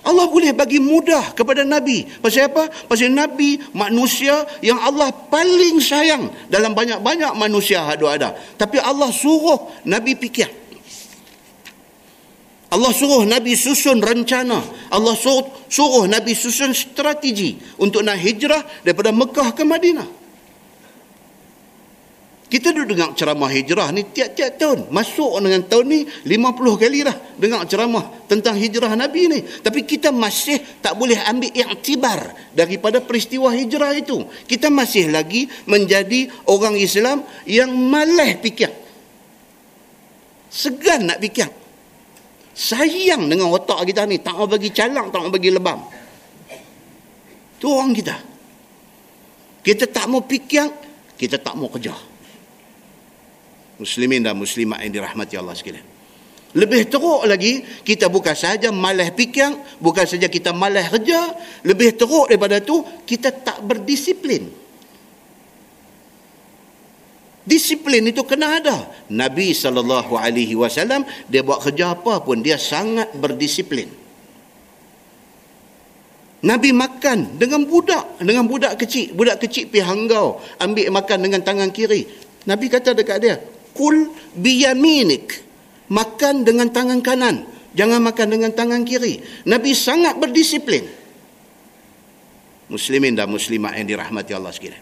Allah 0.04 0.28
boleh 0.28 0.52
bagi 0.52 0.84
mudah 0.84 1.32
kepada 1.32 1.64
Nabi. 1.64 2.04
Pasal 2.20 2.52
apa? 2.52 2.68
Pasal 2.68 3.08
Nabi 3.16 3.56
manusia 3.72 4.44
yang 4.60 4.76
Allah 4.76 5.08
paling 5.08 5.80
sayang 5.80 6.28
dalam 6.52 6.76
banyak-banyak 6.76 7.32
manusia 7.32 7.80
yang 7.80 8.04
ada. 8.04 8.36
Tapi 8.60 8.76
Allah 8.84 9.08
suruh 9.08 9.72
Nabi 9.88 10.12
fikir. 10.12 10.63
Allah 12.74 12.90
suruh 12.90 13.22
Nabi 13.22 13.54
susun 13.54 14.02
rencana. 14.02 14.58
Allah 14.90 15.14
suruh, 15.14 15.46
suruh 15.70 16.10
Nabi 16.10 16.34
susun 16.34 16.74
strategi 16.74 17.54
untuk 17.78 18.02
nak 18.02 18.18
hijrah 18.18 18.82
daripada 18.82 19.14
Mekah 19.14 19.54
ke 19.54 19.62
Madinah. 19.62 20.26
Kita 22.50 22.70
duduk 22.70 22.94
dengar 22.94 23.14
ceramah 23.18 23.50
hijrah 23.50 23.94
ni 23.94 24.10
tiap-tiap 24.10 24.58
tahun. 24.58 24.78
Masuk 24.90 25.38
dengan 25.42 25.62
tahun 25.66 25.86
ni 25.86 26.00
50 26.26 26.82
kali 26.82 27.02
dah 27.02 27.16
dengar 27.38 27.62
ceramah 27.66 28.26
tentang 28.26 28.58
hijrah 28.58 28.94
Nabi 28.94 29.22
ni. 29.30 29.40
Tapi 29.42 29.86
kita 29.86 30.10
masih 30.10 30.58
tak 30.82 30.98
boleh 30.98 31.18
ambil 31.30 31.50
iktibar 31.54 32.34
daripada 32.54 32.98
peristiwa 33.02 33.54
hijrah 33.54 33.94
itu. 33.94 34.22
Kita 34.50 34.70
masih 34.70 35.14
lagi 35.14 35.46
menjadi 35.66 36.30
orang 36.50 36.74
Islam 36.78 37.22
yang 37.46 37.70
malas 37.70 38.38
fikir. 38.42 38.70
Segan 40.50 41.10
nak 41.10 41.18
fikir 41.18 41.63
sayang 42.54 43.26
dengan 43.26 43.50
otak 43.50 43.82
kita 43.84 44.06
ni. 44.06 44.22
Tak 44.22 44.38
mau 44.38 44.46
bagi 44.46 44.70
calang 44.70 45.10
tak 45.10 45.20
mau 45.26 45.30
bagi 45.34 45.50
lebam. 45.50 45.82
Tu 47.58 47.66
orang 47.66 47.92
kita. 47.92 48.16
Kita 49.60 49.84
tak 49.90 50.06
mau 50.06 50.22
fikir 50.22 50.70
kita 51.18 51.42
tak 51.42 51.58
mau 51.58 51.68
kerja. 51.68 51.92
Muslimin 53.74 54.22
dan 54.22 54.38
muslimat 54.38 54.80
yang 54.86 55.02
dirahmati 55.02 55.34
Allah 55.34 55.58
sekalian. 55.58 55.92
Lebih 56.54 56.86
teruk 56.86 57.26
lagi 57.26 57.66
kita 57.82 58.06
bukan 58.06 58.30
saja 58.38 58.70
malas 58.70 59.10
fikir 59.10 59.50
bukan 59.82 60.06
saja 60.06 60.30
kita 60.30 60.54
malas 60.54 60.86
kerja. 60.86 61.34
Lebih 61.66 61.98
teruk 61.98 62.30
daripada 62.30 62.62
tu 62.62 62.86
kita 63.02 63.34
tak 63.34 63.58
berdisiplin 63.66 64.63
Disiplin 67.44 68.08
itu 68.08 68.24
kena 68.24 68.56
ada. 68.56 68.88
Nabi 69.12 69.52
saw 69.52 69.68
dia 71.28 71.44
buat 71.44 71.60
kerja 71.60 71.92
apa 71.92 72.24
pun 72.24 72.40
dia 72.40 72.56
sangat 72.56 73.12
berdisiplin. 73.20 73.84
Nabi 76.44 76.76
makan 76.76 77.40
dengan 77.40 77.64
budak, 77.64 78.20
dengan 78.20 78.44
budak 78.44 78.76
kecil, 78.76 79.16
budak 79.16 79.40
kecil 79.40 79.68
pi 79.68 79.80
hanggau, 79.80 80.40
ambil 80.60 80.92
makan 80.92 81.18
dengan 81.24 81.40
tangan 81.40 81.72
kiri. 81.72 82.04
Nabi 82.44 82.68
kata 82.68 82.92
dekat 82.92 83.18
dia, 83.20 83.36
"Kul 83.72 84.12
biyaminik." 84.36 85.44
Makan 85.84 86.48
dengan 86.48 86.72
tangan 86.72 87.04
kanan, 87.04 87.44
jangan 87.76 88.00
makan 88.00 88.28
dengan 88.32 88.52
tangan 88.56 88.88
kiri. 88.88 89.20
Nabi 89.44 89.76
sangat 89.76 90.16
berdisiplin. 90.16 90.84
Muslimin 92.72 93.12
dan 93.12 93.28
muslimat 93.28 93.76
yang 93.76 93.84
dirahmati 93.84 94.32
Allah 94.32 94.48
sekalian. 94.48 94.80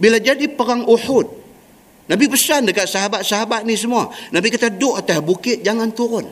Bila 0.00 0.16
jadi 0.16 0.48
perang 0.48 0.88
Uhud, 0.88 1.47
Nabi 2.08 2.24
pesan 2.26 2.64
dekat 2.64 2.88
sahabat-sahabat 2.88 3.68
ni 3.68 3.76
semua. 3.76 4.08
Nabi 4.32 4.48
kata 4.48 4.72
duduk 4.72 4.96
atas 4.96 5.20
bukit 5.20 5.60
jangan 5.60 5.92
turun. 5.92 6.24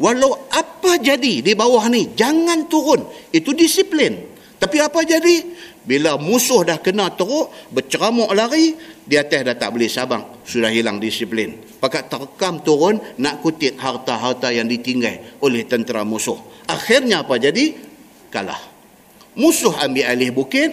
Walau 0.00 0.48
apa 0.48 0.96
jadi 0.96 1.44
di 1.44 1.52
bawah 1.52 1.84
ni 1.92 2.16
jangan 2.16 2.64
turun. 2.66 3.04
Itu 3.28 3.52
disiplin. 3.52 4.32
Tapi 4.56 4.78
apa 4.80 5.04
jadi? 5.04 5.42
Bila 5.82 6.14
musuh 6.14 6.62
dah 6.62 6.78
kena 6.78 7.10
teruk, 7.10 7.50
berceramuk 7.74 8.30
lari, 8.30 8.78
di 9.02 9.18
atas 9.18 9.42
dah 9.42 9.58
tak 9.58 9.74
boleh 9.74 9.90
sabang. 9.90 10.22
Sudah 10.46 10.70
hilang 10.70 11.02
disiplin. 11.02 11.58
Pakat 11.82 12.06
terkam 12.06 12.62
turun, 12.62 13.02
nak 13.18 13.42
kutip 13.42 13.74
harta-harta 13.82 14.54
yang 14.54 14.70
ditinggal 14.70 15.42
oleh 15.42 15.66
tentera 15.66 16.06
musuh. 16.06 16.38
Akhirnya 16.70 17.26
apa 17.26 17.34
jadi? 17.42 17.74
Kalah. 18.30 18.62
Musuh 19.34 19.74
ambil 19.82 20.06
alih 20.06 20.30
bukit, 20.30 20.70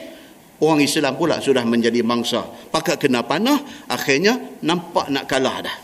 orang 0.59 0.83
Islam 0.83 1.15
pula 1.15 1.39
sudah 1.39 1.63
menjadi 1.63 2.03
mangsa. 2.03 2.43
Pakat 2.71 2.99
kena 2.99 3.23
panah, 3.23 3.87
akhirnya 3.87 4.59
nampak 4.63 5.07
nak 5.11 5.25
kalah 5.27 5.57
dah. 5.63 5.77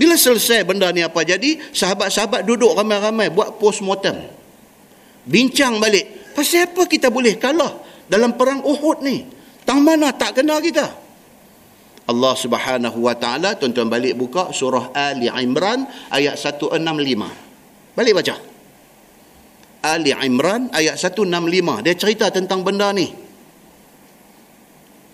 Bila 0.00 0.16
selesai 0.16 0.64
benda 0.64 0.88
ni 0.96 1.04
apa 1.04 1.20
jadi, 1.20 1.60
sahabat-sahabat 1.76 2.48
duduk 2.48 2.72
ramai-ramai 2.72 3.28
buat 3.28 3.60
post-mortem. 3.60 4.16
Bincang 5.28 5.76
balik, 5.76 6.32
pasal 6.32 6.72
apa 6.72 6.88
kita 6.88 7.12
boleh 7.12 7.36
kalah 7.36 7.84
dalam 8.08 8.32
perang 8.40 8.64
Uhud 8.64 9.04
ni? 9.04 9.28
Tang 9.68 9.84
mana 9.84 10.10
tak 10.16 10.40
kena 10.40 10.56
kita? 10.64 10.88
Allah 12.10 12.34
Subhanahu 12.34 13.06
Wa 13.06 13.14
Taala 13.14 13.54
tuan-tuan 13.54 13.86
balik 13.86 14.18
buka 14.18 14.50
surah 14.50 14.90
Ali 14.90 15.30
Imran 15.30 15.86
ayat 16.10 16.34
165. 16.34 16.80
Balik 17.94 18.12
baca. 18.18 18.49
Ali 19.80 20.12
Imran 20.12 20.68
ayat 20.76 21.00
165 21.00 21.24
dia 21.80 21.94
cerita 21.96 22.28
tentang 22.28 22.60
benda 22.60 22.92
ni. 22.92 23.08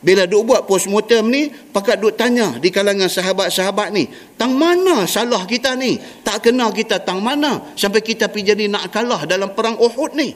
Bila 0.02 0.22
duk 0.28 0.52
buat 0.52 0.62
postmortem 0.70 1.24
ni 1.30 1.50
pakat 1.50 1.98
duk 1.98 2.14
tanya 2.14 2.58
di 2.62 2.70
kalangan 2.70 3.10
sahabat-sahabat 3.10 3.88
ni 3.90 4.06
tang 4.38 4.54
mana 4.54 5.02
salah 5.06 5.42
kita 5.46 5.74
ni? 5.74 5.98
Tak 6.22 6.46
kena 6.46 6.70
kita 6.70 7.02
tang 7.02 7.22
mana 7.22 7.74
sampai 7.74 8.02
kita 8.02 8.30
pergi 8.30 8.54
jadi 8.54 8.64
nak 8.70 8.90
kalah 8.90 9.26
dalam 9.26 9.54
perang 9.54 9.78
Uhud 9.78 10.12
ni? 10.14 10.30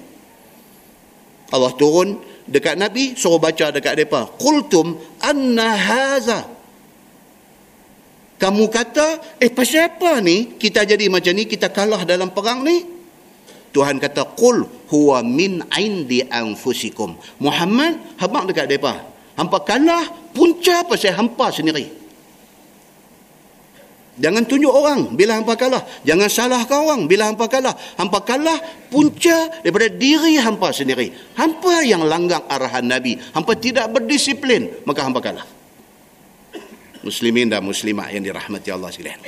Allah 1.51 1.74
turun 1.74 2.19
dekat 2.47 2.78
Nabi 2.78 3.19
suruh 3.19 3.39
baca 3.39 3.70
dekat 3.70 3.94
mereka 3.98 4.31
qultum 4.39 4.98
anna 5.23 5.74
haza. 5.74 6.40
Kamu 8.40 8.65
kata 8.73 9.39
eh 9.39 9.52
pasal 9.52 9.93
apa 9.93 10.23
ni 10.24 10.57
kita 10.57 10.86
jadi 10.86 11.07
macam 11.12 11.35
ni 11.36 11.44
kita 11.44 11.69
kalah 11.69 12.07
dalam 12.09 12.32
perang 12.32 12.65
ni 12.65 13.00
Tuhan 13.71 14.03
kata 14.03 14.35
qul 14.35 14.67
huwa 14.91 15.23
min 15.23 15.63
indi 15.79 16.27
anfusikum. 16.27 17.15
Muhammad 17.39 18.19
habaq 18.19 18.51
dekat 18.51 18.67
depa. 18.67 18.99
Hampa 19.39 19.63
kalah 19.63 20.05
punca 20.35 20.83
pasal 20.83 21.15
hampa 21.15 21.55
sendiri. 21.55 22.01
Jangan 24.21 24.45
tunjuk 24.45 24.69
orang 24.69 25.17
bila 25.17 25.39
hampa 25.41 25.57
kalah. 25.57 25.81
Jangan 26.05 26.29
salahkan 26.29 26.77
orang 26.83 27.09
bila 27.09 27.31
hampa 27.31 27.49
kalah. 27.49 27.73
Hampa 27.97 28.21
kalah 28.21 28.59
punca 28.93 29.49
daripada 29.65 29.89
diri 29.89 30.37
hampa 30.37 30.75
sendiri. 30.77 31.09
Hampa 31.41 31.81
yang 31.87 32.05
langgar 32.05 32.45
arahan 32.51 32.85
Nabi. 32.85 33.17
Hampa 33.33 33.57
tidak 33.57 33.89
berdisiplin. 33.89 34.85
Maka 34.85 35.09
hampa 35.09 35.25
kalah. 35.25 35.47
Muslimin 37.01 37.49
dan 37.49 37.65
muslimat 37.65 38.13
yang 38.13 38.21
dirahmati 38.21 38.69
Allah 38.69 38.93
sekalian. 38.93 39.25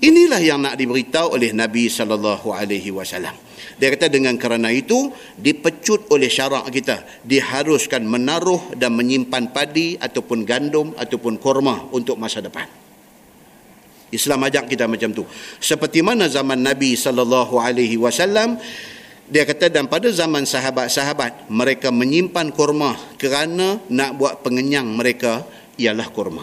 Inilah 0.00 0.40
yang 0.42 0.58
nak 0.58 0.74
diberitahu 0.74 1.38
oleh 1.38 1.54
Nabi 1.54 1.86
sallallahu 1.86 2.50
alaihi 2.50 2.90
wasallam. 2.90 3.36
Dia 3.80 3.92
kata 3.92 4.12
dengan 4.12 4.36
kerana 4.36 4.68
itu 4.70 5.10
dipecut 5.36 6.12
oleh 6.12 6.28
syarak 6.28 6.68
kita 6.68 7.24
diharuskan 7.24 8.04
menaruh 8.04 8.76
dan 8.76 8.92
menyimpan 8.96 9.50
padi 9.54 9.96
ataupun 9.96 10.44
gandum 10.44 10.92
ataupun 10.96 11.40
korma 11.40 11.88
untuk 11.92 12.20
masa 12.20 12.44
depan. 12.44 12.68
Islam 14.10 14.42
ajak 14.46 14.66
kita 14.66 14.90
macam 14.90 15.14
tu. 15.14 15.24
Seperti 15.62 16.02
mana 16.02 16.26
zaman 16.26 16.58
Nabi 16.58 16.98
sallallahu 16.98 17.56
alaihi 17.62 17.94
wasallam 17.94 18.58
dia 19.30 19.46
kata 19.46 19.70
dan 19.70 19.86
pada 19.86 20.10
zaman 20.10 20.42
sahabat-sahabat 20.42 21.46
mereka 21.46 21.94
menyimpan 21.94 22.50
korma 22.50 22.98
kerana 23.14 23.78
nak 23.86 24.18
buat 24.18 24.42
pengenyang 24.42 24.90
mereka 24.90 25.46
ialah 25.78 26.10
korma. 26.10 26.42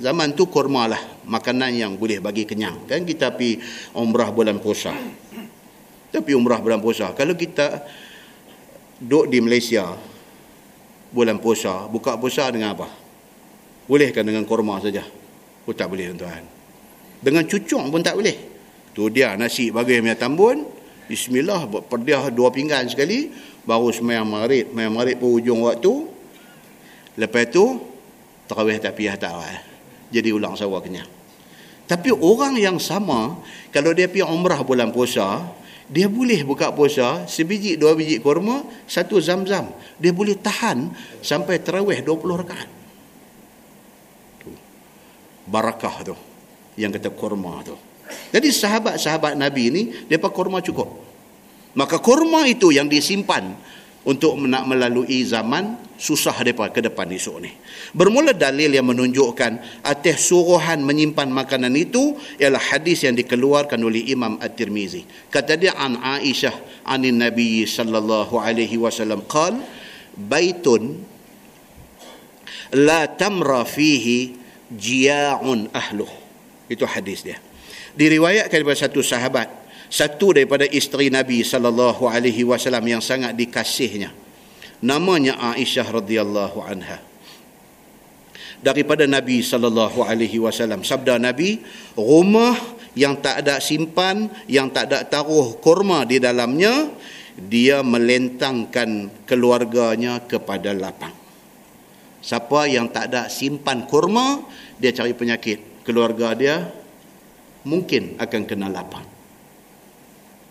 Zaman 0.00 0.32
tu 0.32 0.48
korma 0.48 0.88
lah 0.88 1.20
makanan 1.28 1.76
yang 1.76 1.92
boleh 2.00 2.24
bagi 2.24 2.48
kenyang. 2.48 2.88
Kan 2.88 3.04
kita 3.04 3.36
pi 3.36 3.60
umrah 3.92 4.32
bulan 4.32 4.56
puasa. 4.64 4.96
Tapi 6.12 6.30
umrah 6.36 6.60
bulan 6.60 6.78
puasa. 6.78 7.16
Kalau 7.16 7.32
kita 7.32 7.80
duduk 9.00 9.32
di 9.32 9.38
Malaysia 9.40 9.96
bulan 11.08 11.40
puasa, 11.40 11.88
buka 11.88 12.20
puasa 12.20 12.52
dengan 12.52 12.76
apa? 12.76 12.88
Bolehkan 13.88 14.28
dengan 14.28 14.44
korma 14.44 14.76
saja? 14.78 15.02
Oh 15.64 15.72
tak 15.72 15.88
boleh 15.88 16.12
tuan-tuan. 16.12 16.44
Dengan 17.22 17.48
cucung 17.48 17.88
pun 17.88 18.04
tak 18.04 18.20
boleh. 18.20 18.36
Tu 18.92 19.08
dia 19.08 19.32
nasi 19.40 19.72
bagi 19.72 19.98
minyak 20.04 20.20
tambun. 20.20 20.68
Bismillah 21.08 21.66
buat 21.66 21.88
perdiah 21.88 22.28
dua 22.28 22.52
pinggan 22.52 22.86
sekali. 22.92 23.32
Baru 23.64 23.88
semayang 23.88 24.28
marit. 24.28 24.68
Semayang 24.68 24.92
marit 24.92 25.16
pun 25.16 25.40
ujung 25.40 25.64
waktu. 25.64 25.92
Lepas 27.16 27.48
tu 27.48 27.92
Terawih 28.52 28.76
tak 28.82 29.00
piyah 29.00 29.16
tak 29.16 29.32
eh. 29.48 29.60
Jadi 30.12 30.28
ulang 30.28 30.52
sawa 30.52 30.82
kenyang. 30.84 31.08
Tapi 31.88 32.12
orang 32.12 32.56
yang 32.60 32.76
sama, 32.76 33.40
kalau 33.72 33.96
dia 33.96 34.12
pergi 34.12 34.28
umrah 34.28 34.60
bulan 34.60 34.92
puasa, 34.92 35.40
dia 35.92 36.08
boleh 36.08 36.40
buka 36.48 36.72
puasa 36.72 37.28
sebiji 37.28 37.76
dua 37.76 37.92
biji 37.92 38.16
kurma, 38.16 38.64
satu 38.88 39.20
zam-zam. 39.20 39.68
Dia 40.00 40.08
boleh 40.08 40.40
tahan 40.40 40.88
sampai 41.20 41.60
terawih 41.60 42.00
20 42.00 42.40
rakaat. 42.40 42.68
Barakah 45.44 45.96
tu. 46.00 46.16
Yang 46.80 46.96
kata 46.96 47.10
kurma 47.12 47.60
tu. 47.60 47.76
Jadi 48.32 48.48
sahabat-sahabat 48.48 49.36
Nabi 49.36 49.64
ni, 49.68 49.82
mereka 50.08 50.32
kurma 50.32 50.64
cukup. 50.64 50.88
Maka 51.76 52.00
kurma 52.00 52.48
itu 52.48 52.72
yang 52.72 52.88
disimpan 52.88 53.52
untuk 54.02 54.34
nak 54.42 54.66
melalui 54.66 55.22
zaman 55.22 55.78
susah 55.94 56.34
depa 56.42 56.74
ke 56.74 56.82
depan 56.82 57.06
esok 57.14 57.36
ni. 57.38 57.54
Bermula 57.94 58.34
dalil 58.34 58.74
yang 58.74 58.90
menunjukkan 58.90 59.84
atas 59.86 60.26
suruhan 60.26 60.82
menyimpan 60.82 61.30
makanan 61.30 61.70
itu 61.78 62.18
ialah 62.42 62.58
hadis 62.58 63.06
yang 63.06 63.14
dikeluarkan 63.14 63.78
oleh 63.78 64.10
Imam 64.10 64.42
At-Tirmizi. 64.42 65.06
Kata 65.30 65.54
dia 65.54 65.78
an 65.78 66.02
Aisyah 66.02 66.82
anin 66.90 67.22
Nabi 67.22 67.62
sallallahu 67.62 68.34
alaihi 68.42 68.74
wasallam 68.74 69.22
qal 69.30 69.62
baitun 70.18 70.98
la 72.74 73.06
tamra 73.06 73.62
fihi 73.62 74.34
jia'un 74.74 75.70
ahluh. 75.70 76.10
Itu 76.66 76.82
hadis 76.90 77.22
dia. 77.22 77.38
Diriwayatkan 77.94 78.50
daripada 78.50 78.88
satu 78.88 79.04
sahabat 79.04 79.61
satu 79.92 80.32
daripada 80.32 80.64
isteri 80.64 81.12
Nabi 81.12 81.44
sallallahu 81.44 82.08
alaihi 82.08 82.48
wasallam 82.48 82.80
yang 82.88 83.04
sangat 83.04 83.36
dikasihnya. 83.36 84.08
Namanya 84.80 85.36
Aisyah 85.52 85.84
radhiyallahu 85.84 86.58
anha. 86.64 86.96
Daripada 88.64 89.04
Nabi 89.04 89.44
sallallahu 89.44 90.00
alaihi 90.00 90.40
wasallam. 90.40 90.80
Sabda 90.80 91.20
Nabi 91.20 91.60
rumah 91.92 92.56
yang 92.96 93.20
tak 93.20 93.44
ada 93.44 93.60
simpan 93.60 94.32
yang 94.48 94.72
tak 94.72 94.88
ada 94.88 95.04
taruh 95.04 95.60
kurma 95.60 96.08
di 96.08 96.16
dalamnya 96.16 96.88
dia 97.36 97.84
melentangkan 97.84 99.12
keluarganya 99.28 100.24
kepada 100.24 100.72
lapang. 100.72 101.12
Siapa 102.24 102.64
yang 102.64 102.88
tak 102.88 103.12
ada 103.12 103.28
simpan 103.28 103.84
kurma 103.84 104.40
dia 104.80 104.88
cari 104.96 105.12
penyakit. 105.12 105.84
Keluarga 105.84 106.32
dia 106.32 106.64
mungkin 107.68 108.16
akan 108.16 108.42
kena 108.48 108.72
lapang 108.72 109.21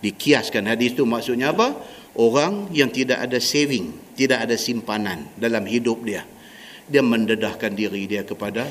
dikiaskan 0.01 0.67
hadis 0.67 0.97
itu 0.97 1.05
maksudnya 1.07 1.53
apa? 1.53 1.77
Orang 2.17 2.73
yang 2.75 2.91
tidak 2.91 3.23
ada 3.23 3.39
saving 3.39 4.11
tidak 4.21 4.45
ada 4.45 4.53
simpanan 4.53 5.33
dalam 5.33 5.65
hidup 5.65 6.05
dia. 6.05 6.21
Dia 6.85 7.01
mendedahkan 7.01 7.71
diri 7.73 8.05
dia 8.05 8.21
kepada 8.21 8.67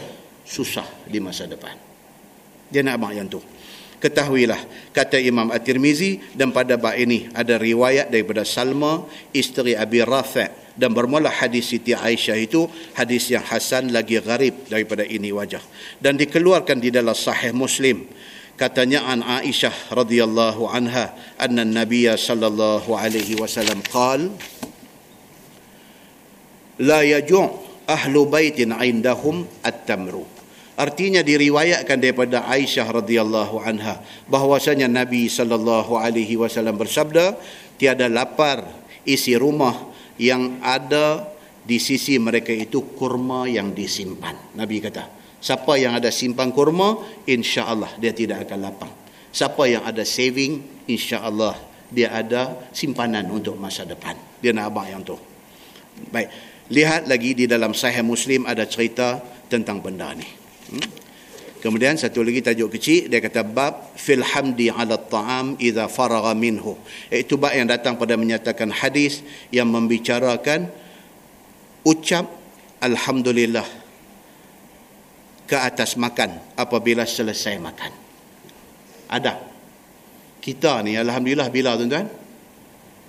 susah 0.47 0.87
di 1.09 1.19
masa 1.19 1.51
depan. 1.51 1.75
Dia 2.71 2.87
nak 2.87 3.03
abang 3.03 3.11
yang 3.11 3.27
tu. 3.27 3.43
Ketahuilah 4.01 4.57
kata 4.97 5.21
Imam 5.21 5.53
At-Tirmizi 5.53 6.33
dan 6.33 6.57
pada 6.57 6.81
bab 6.81 6.97
ini 6.97 7.29
ada 7.37 7.61
riwayat 7.61 8.09
daripada 8.09 8.49
Salma 8.49 9.05
isteri 9.37 9.77
Abi 9.77 10.01
Rafi' 10.01 10.73
dan 10.73 10.97
bermula 10.97 11.29
hadis 11.29 11.69
Siti 11.69 11.93
Aisyah 11.93 12.39
itu 12.41 12.65
hadis 12.97 13.29
yang 13.29 13.45
hasan 13.45 13.93
lagi 13.93 14.17
garib 14.25 14.71
daripada 14.73 15.05
ini 15.05 15.29
wajah. 15.29 15.61
Dan 16.01 16.17
dikeluarkan 16.17 16.81
di 16.81 16.89
dalam 16.89 17.13
sahih 17.13 17.53
Muslim 17.53 18.09
katanya 18.61 19.09
an 19.09 19.25
Aisyah 19.25 19.97
radhiyallahu 19.97 20.69
anha 20.69 21.17
anna 21.41 21.65
Nabi 21.65 22.05
sallallahu 22.05 22.93
alaihi 22.93 23.41
wasallam 23.41 23.81
qal 23.89 24.29
la 26.77 27.01
yaju' 27.01 27.49
ahlu 27.89 28.29
baitin 28.29 28.77
indahum 28.77 29.49
at-tamru. 29.65 30.29
Artinya 30.77 31.25
diriwayatkan 31.25 31.97
daripada 31.97 32.45
Aisyah 32.53 32.85
radhiyallahu 33.01 33.65
anha 33.65 34.05
bahwasanya 34.29 34.93
Nabi 34.93 35.33
sallallahu 35.33 35.97
alaihi 35.97 36.37
wasallam 36.37 36.77
bersabda 36.77 37.41
tiada 37.81 38.13
lapar 38.13 38.69
isi 39.09 39.41
rumah 39.41 39.89
yang 40.21 40.61
ada 40.61 41.33
di 41.65 41.81
sisi 41.81 42.21
mereka 42.21 42.53
itu 42.53 42.93
kurma 42.93 43.49
yang 43.49 43.73
disimpan. 43.73 44.37
Nabi 44.53 44.85
kata 44.85 45.20
Siapa 45.41 45.73
yang 45.81 45.97
ada 45.97 46.13
simpan 46.13 46.53
kurma, 46.53 47.01
insya-Allah 47.25 47.97
dia 47.97 48.13
tidak 48.13 48.45
akan 48.45 48.59
lapang. 48.61 48.93
Siapa 49.33 49.63
yang 49.65 49.89
ada 49.89 50.05
saving, 50.05 50.85
insya-Allah 50.85 51.57
dia 51.89 52.13
ada 52.13 52.69
simpanan 52.77 53.25
untuk 53.33 53.57
masa 53.57 53.89
depan. 53.89 54.15
Dia 54.45 54.53
nak 54.53 54.69
abang 54.69 54.87
yang 54.87 55.03
tu. 55.03 55.17
Baik. 56.13 56.29
Lihat 56.71 57.11
lagi 57.11 57.35
di 57.35 57.51
dalam 57.51 57.75
Sahih 57.75 58.07
Muslim 58.07 58.47
ada 58.47 58.63
cerita 58.69 59.19
tentang 59.51 59.83
benda 59.83 60.15
ni. 60.15 60.29
Hmm? 60.71 60.87
Kemudian 61.61 61.99
satu 61.99 62.25
lagi 62.25 62.41
tajuk 62.41 62.73
kecil 62.73 63.13
dia 63.13 63.21
kata 63.21 63.45
bab 63.45 63.93
fil 63.93 64.25
hamdi 64.25 64.73
ala 64.73 64.97
ta'am 64.97 65.61
idza 65.61 65.91
faragha 65.93 66.33
minhu. 66.33 66.79
Itu 67.13 67.37
bab 67.37 67.53
yang 67.53 67.69
datang 67.69 68.01
pada 68.01 68.17
menyatakan 68.17 68.73
hadis 68.73 69.21
yang 69.53 69.69
membicarakan 69.69 70.73
ucap 71.85 72.29
alhamdulillah 72.81 73.80
ke 75.51 75.59
atas 75.59 75.99
makan 75.99 76.39
apabila 76.55 77.03
selesai 77.03 77.59
makan. 77.59 77.91
Ada. 79.11 79.35
Kita 80.39 80.87
ni 80.87 80.95
Alhamdulillah 80.95 81.51
bila 81.51 81.75
tuan-tuan? 81.75 82.07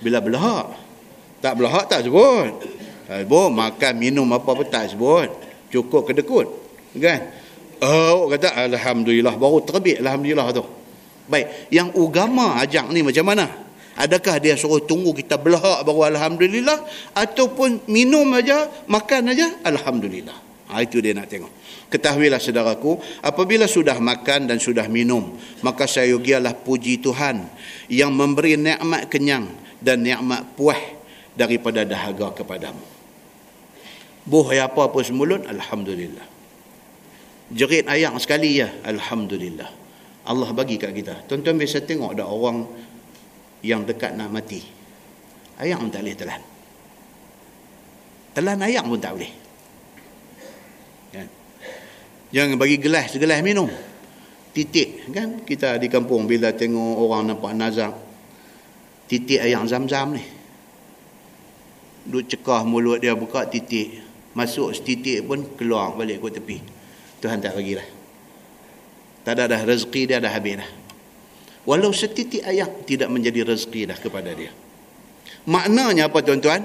Bila 0.01 0.17
belahak. 0.25 0.73
Tak 1.37 1.53
belahak 1.53 1.85
tak 1.85 2.09
sebut. 2.09 2.49
Sebut 3.05 3.49
makan 3.53 3.93
minum 4.01 4.25
apa 4.33 4.57
pun 4.57 4.65
tak 4.65 4.89
sebut. 4.89 5.29
Cukup 5.69 6.09
kedekut. 6.09 6.49
Kan? 6.97 7.29
Oh 7.85 8.25
kata 8.25 8.57
Alhamdulillah 8.73 9.37
baru 9.37 9.61
terbit 9.61 10.01
Alhamdulillah 10.01 10.49
tu. 10.49 10.65
Baik. 11.29 11.69
Yang 11.69 11.93
agama 11.93 12.57
ajak 12.57 12.89
ni 12.89 13.05
macam 13.05 13.25
mana? 13.29 13.45
Adakah 14.01 14.41
dia 14.41 14.57
suruh 14.57 14.81
tunggu 14.81 15.13
kita 15.13 15.37
belahak 15.37 15.85
baru 15.85 16.09
Alhamdulillah 16.09 16.89
ataupun 17.13 17.85
minum 17.85 18.25
aja, 18.33 18.65
makan 18.89 19.29
aja 19.29 19.61
Alhamdulillah. 19.61 20.49
Ha, 20.73 20.81
itu 20.81 20.97
dia 21.03 21.13
nak 21.13 21.29
tengok. 21.29 21.60
Ketahuilah 21.91 22.39
saudaraku, 22.39 23.03
apabila 23.19 23.67
sudah 23.67 23.99
makan 23.99 24.47
dan 24.47 24.63
sudah 24.63 24.87
minum, 24.87 25.35
maka 25.59 25.83
sayogialah 25.83 26.55
puji 26.55 27.03
Tuhan 27.03 27.43
yang 27.91 28.15
memberi 28.15 28.55
nikmat 28.55 29.11
kenyang 29.11 29.51
dan 29.83 29.99
nikmat 29.99 30.47
puas 30.55 30.79
daripada 31.35 31.83
dahaga 31.83 32.31
kepadamu. 32.31 32.79
Buh 34.23 34.47
apa 34.55 34.87
pun 34.87 35.03
semulut, 35.03 35.43
Alhamdulillah. 35.43 36.23
Jerit 37.51 37.83
ayam 37.91 38.15
sekali 38.23 38.63
ya, 38.63 38.71
Alhamdulillah. 38.87 39.67
Allah 40.23 40.49
bagi 40.55 40.79
kat 40.79 40.95
kita. 40.95 41.27
Tuan-tuan 41.27 41.59
biasa 41.59 41.83
tengok 41.83 42.15
ada 42.15 42.23
orang 42.23 42.71
yang 43.67 43.83
dekat 43.83 44.15
nak 44.15 44.31
mati. 44.31 44.63
Ayam 45.59 45.91
tak 45.91 46.07
boleh 46.07 46.15
telan. 46.15 46.41
Telan 48.31 48.59
ayam 48.63 48.87
pun 48.87 49.01
tak 49.03 49.11
boleh. 49.19 49.40
Jangan 52.31 52.55
bagi 52.55 52.79
gelas 52.79 53.11
segelas 53.11 53.43
minum. 53.43 53.67
Titik 54.51 55.07
kan 55.11 55.43
kita 55.47 55.79
di 55.79 55.87
kampung 55.87 56.27
bila 56.27 56.51
tengok 56.51 56.99
orang 56.99 57.31
nampak 57.31 57.55
nazak 57.55 57.95
titik 59.11 59.43
ayam 59.43 59.67
zam-zam 59.67 60.15
ni. 60.15 60.23
Duk 62.07 62.27
cekah 62.31 62.63
mulut 62.63 63.03
dia 63.03 63.11
buka 63.11 63.43
titik. 63.47 63.99
Masuk 64.31 64.71
setitik 64.71 65.27
pun 65.27 65.43
keluar 65.59 65.91
balik 65.91 66.23
ke 66.23 66.39
tepi. 66.39 66.57
Tuhan 67.19 67.43
tak 67.43 67.59
bagilah. 67.59 67.83
Tak 69.27 69.35
ada 69.35 69.51
dah 69.51 69.61
rezeki 69.67 70.01
dia 70.07 70.23
dah 70.23 70.31
habis 70.31 70.63
dah. 70.63 70.71
Walau 71.67 71.91
setitik 71.91 72.41
ayam 72.47 72.71
tidak 72.87 73.11
menjadi 73.11 73.43
rezeki 73.43 73.91
dah 73.91 73.97
kepada 73.99 74.31
dia. 74.31 74.55
Maknanya 75.45 76.07
apa 76.07 76.23
tuan-tuan? 76.23 76.63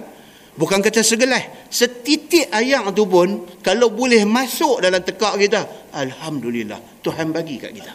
Bukan 0.57 0.81
kata 0.81 1.05
segelas. 1.05 1.69
Setitik 1.69 2.49
ayam 2.49 2.89
tu 2.97 3.05
pun 3.05 3.45
kalau 3.61 3.93
boleh 3.93 4.25
masuk 4.25 4.81
dalam 4.81 5.05
tekak 5.05 5.37
kita. 5.37 5.93
Alhamdulillah. 5.93 6.81
Tuhan 7.05 7.29
bagi 7.29 7.61
kat 7.61 7.73
kita. 7.77 7.93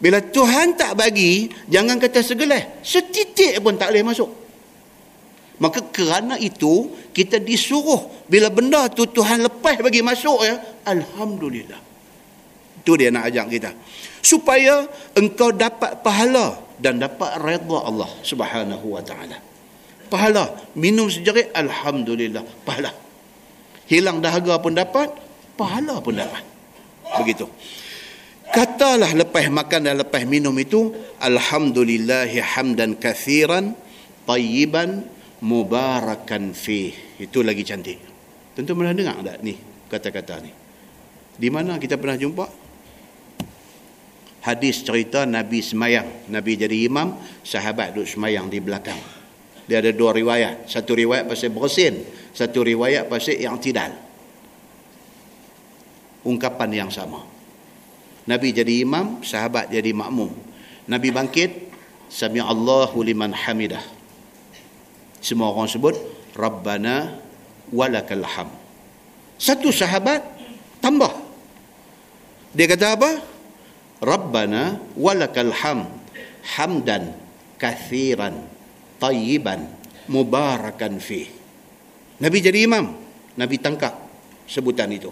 Bila 0.00 0.24
Tuhan 0.24 0.80
tak 0.80 0.96
bagi, 0.96 1.52
jangan 1.68 2.00
kata 2.00 2.24
segelas. 2.24 2.80
Setitik 2.80 3.60
pun 3.60 3.76
tak 3.76 3.92
boleh 3.92 4.08
masuk. 4.08 4.32
Maka 5.60 5.84
kerana 5.92 6.40
itu, 6.40 6.88
kita 7.12 7.36
disuruh 7.36 8.24
bila 8.24 8.48
benda 8.48 8.88
tu 8.88 9.04
Tuhan 9.04 9.44
lepas 9.44 9.76
bagi 9.84 10.00
masuk 10.00 10.40
ya. 10.40 10.56
Alhamdulillah. 10.88 11.76
Itu 12.80 12.96
dia 12.96 13.12
nak 13.12 13.28
ajak 13.28 13.52
kita. 13.52 13.70
Supaya 14.24 14.88
engkau 15.12 15.52
dapat 15.52 16.00
pahala 16.00 16.56
dan 16.80 16.96
dapat 16.96 17.36
redha 17.36 17.78
Allah 17.84 18.08
subhanahu 18.24 18.96
wa 18.96 19.04
ta'ala 19.04 19.49
pahala. 20.10 20.50
Minum 20.74 21.06
sejerit, 21.06 21.54
Alhamdulillah, 21.54 22.42
pahala. 22.66 22.90
Hilang 23.86 24.18
dahaga 24.18 24.58
pun 24.58 24.74
dapat, 24.74 25.14
pahala 25.54 26.02
pun 26.02 26.18
dapat. 26.18 26.42
Begitu. 27.22 27.46
Katalah 28.50 29.14
lepas 29.14 29.46
makan 29.46 29.86
dan 29.86 29.94
lepas 30.02 30.26
minum 30.26 30.54
itu, 30.58 30.90
Alhamdulillahi 31.22 32.42
hamdan 32.42 32.98
kathiran, 32.98 33.78
tayyiban, 34.26 35.06
mubarakan 35.38 36.50
fih. 36.50 36.90
Itu 37.22 37.46
lagi 37.46 37.62
cantik. 37.62 37.98
Tentu 38.58 38.74
pernah 38.74 38.90
dengar 38.90 39.22
tak 39.22 39.38
ni 39.46 39.54
kata-kata 39.86 40.42
ni? 40.42 40.50
Di 41.38 41.48
mana 41.48 41.78
kita 41.78 41.94
pernah 41.96 42.18
jumpa? 42.18 42.46
Hadis 44.40 44.82
cerita 44.82 45.28
Nabi 45.28 45.60
semayang. 45.60 46.32
Nabi 46.32 46.56
jadi 46.56 46.88
imam, 46.88 47.16
sahabat 47.44 47.92
duduk 47.92 48.08
semayang 48.08 48.48
di 48.48 48.58
belakang. 48.58 49.19
Dia 49.70 49.78
ada 49.78 49.94
dua 49.94 50.10
riwayat. 50.10 50.66
Satu 50.66 50.98
riwayat 50.98 51.30
pasal 51.30 51.54
bersin. 51.54 52.02
Satu 52.34 52.66
riwayat 52.66 53.06
pasal 53.06 53.38
yang 53.38 53.54
tidak. 53.62 53.94
Ungkapan 56.26 56.74
yang 56.74 56.90
sama. 56.90 57.22
Nabi 58.26 58.50
jadi 58.50 58.82
imam, 58.82 59.22
sahabat 59.22 59.70
jadi 59.70 59.94
makmum. 59.94 60.34
Nabi 60.90 61.14
bangkit, 61.14 61.70
Sami 62.10 62.42
Allahu 62.42 62.98
liman 63.06 63.30
hamidah. 63.30 63.86
Semua 65.22 65.54
orang 65.54 65.70
sebut, 65.70 65.94
Rabbana 66.34 67.22
walakal 67.70 68.26
ham. 68.26 68.50
Satu 69.38 69.70
sahabat 69.70 70.18
tambah. 70.82 71.14
Dia 72.58 72.66
kata 72.66 72.98
apa? 72.98 73.10
Rabbana 74.02 74.82
walakal 74.98 75.54
ham 75.54 75.86
hamdan 76.58 77.14
kathiran 77.62 78.42
tayyiban 79.00 79.64
mubarakan 80.12 81.00
fi. 81.00 81.26
Nabi 82.20 82.38
jadi 82.44 82.68
imam. 82.68 82.92
Nabi 83.40 83.56
tangkap 83.56 83.96
sebutan 84.44 84.92
itu. 84.92 85.08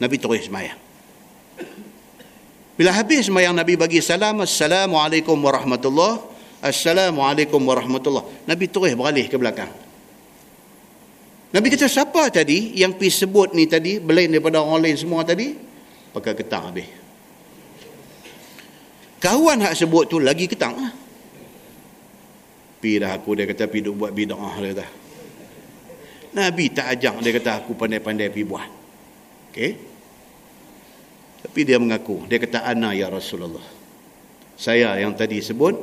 Nabi 0.00 0.16
terus 0.16 0.48
semayang. 0.48 0.80
Bila 2.78 2.94
habis 2.94 3.28
semayang 3.28 3.52
Nabi 3.52 3.76
bagi 3.76 4.00
salam. 4.00 4.40
Assalamualaikum 4.40 5.36
warahmatullahi 5.36 6.38
Assalamualaikum 6.58 7.62
warahmatullahi 7.62 8.50
Nabi 8.50 8.66
terus 8.66 8.90
beralih 8.98 9.30
ke 9.30 9.38
belakang. 9.38 9.70
Nabi 11.48 11.66
kata 11.70 11.86
siapa 11.86 12.28
tadi 12.34 12.76
yang 12.76 12.98
pergi 12.98 13.24
sebut 13.24 13.54
ni 13.54 13.64
tadi 13.70 14.02
belain 14.02 14.28
daripada 14.28 14.60
orang 14.60 14.90
lain 14.90 14.98
semua 14.98 15.22
tadi? 15.22 15.54
Pakai 16.12 16.34
ketang 16.34 16.68
habis. 16.68 16.88
Kawan 19.22 19.64
hak 19.64 19.74
sebut 19.74 20.10
tu 20.10 20.18
lagi 20.18 20.50
ketang 20.50 20.76
lah. 20.76 20.92
Pi 22.78 23.02
dah 23.02 23.10
aku 23.10 23.34
dia 23.34 23.46
kata 23.46 23.66
pi 23.66 23.82
duk 23.82 24.06
buat 24.06 24.12
bid'ah 24.14 24.54
dia 24.62 24.70
kata. 24.74 24.86
Nabi 26.38 26.64
tak 26.70 26.86
ajak 26.94 27.14
dia 27.24 27.32
kata 27.34 27.50
aku 27.64 27.74
pandai-pandai 27.74 28.30
pi 28.30 28.42
buat. 28.46 28.70
Okey. 29.50 29.70
Tapi 31.38 31.60
dia 31.62 31.78
mengaku, 31.78 32.26
dia 32.26 32.38
kata 32.42 32.66
ana 32.66 32.90
ya 32.94 33.06
Rasulullah. 33.10 33.62
Saya 34.58 34.98
yang 34.98 35.14
tadi 35.14 35.38
sebut 35.38 35.74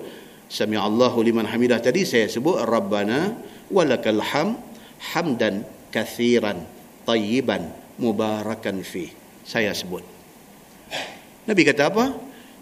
Sami 0.46 0.78
Allahu 0.78 1.26
liman 1.26 1.50
hamidah 1.50 1.82
tadi 1.82 2.06
saya 2.06 2.30
sebut 2.30 2.62
Rabbana 2.62 3.34
walakal 3.74 4.22
ham 4.22 4.62
hamdan 5.14 5.66
kathiran 5.90 6.62
tayyiban 7.08 7.74
mubarakan 7.98 8.86
fi. 8.86 9.10
Saya 9.42 9.74
sebut. 9.74 10.06
Nabi 11.50 11.62
kata 11.66 11.90
apa? 11.90 12.06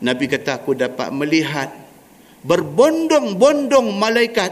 Nabi 0.03 0.25
kata 0.27 0.63
aku 0.63 0.75
dapat 0.75 1.11
melihat 1.11 1.71
berbondong-bondong 2.43 3.87
malaikat 3.95 4.51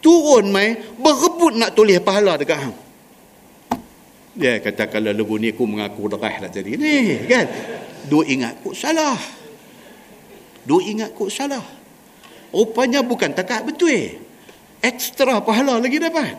turun 0.00 0.48
mai 0.48 0.78
berebut 0.96 1.58
nak 1.58 1.74
tulis 1.76 2.00
pahala 2.00 2.38
dekat 2.40 2.58
hang. 2.58 2.76
Dia 4.30 4.62
kata 4.62 4.88
kalau 4.88 5.12
lagu 5.12 5.36
ni 5.36 5.52
aku 5.52 5.66
mengaku 5.66 6.06
derah 6.06 6.34
lah 6.40 6.48
tadi 6.48 6.78
ni 6.78 7.18
kan. 7.26 7.44
Duk 8.08 8.24
ingat 8.24 8.62
aku 8.62 8.72
salah. 8.72 9.18
Duk 10.64 10.80
ingat 10.80 11.12
aku 11.12 11.28
salah. 11.28 11.62
Rupanya 12.54 13.04
bukan 13.04 13.36
takat 13.36 13.66
betul. 13.66 14.16
Ekstra 14.80 15.44
pahala 15.44 15.76
lagi 15.76 16.00
dapat. 16.00 16.34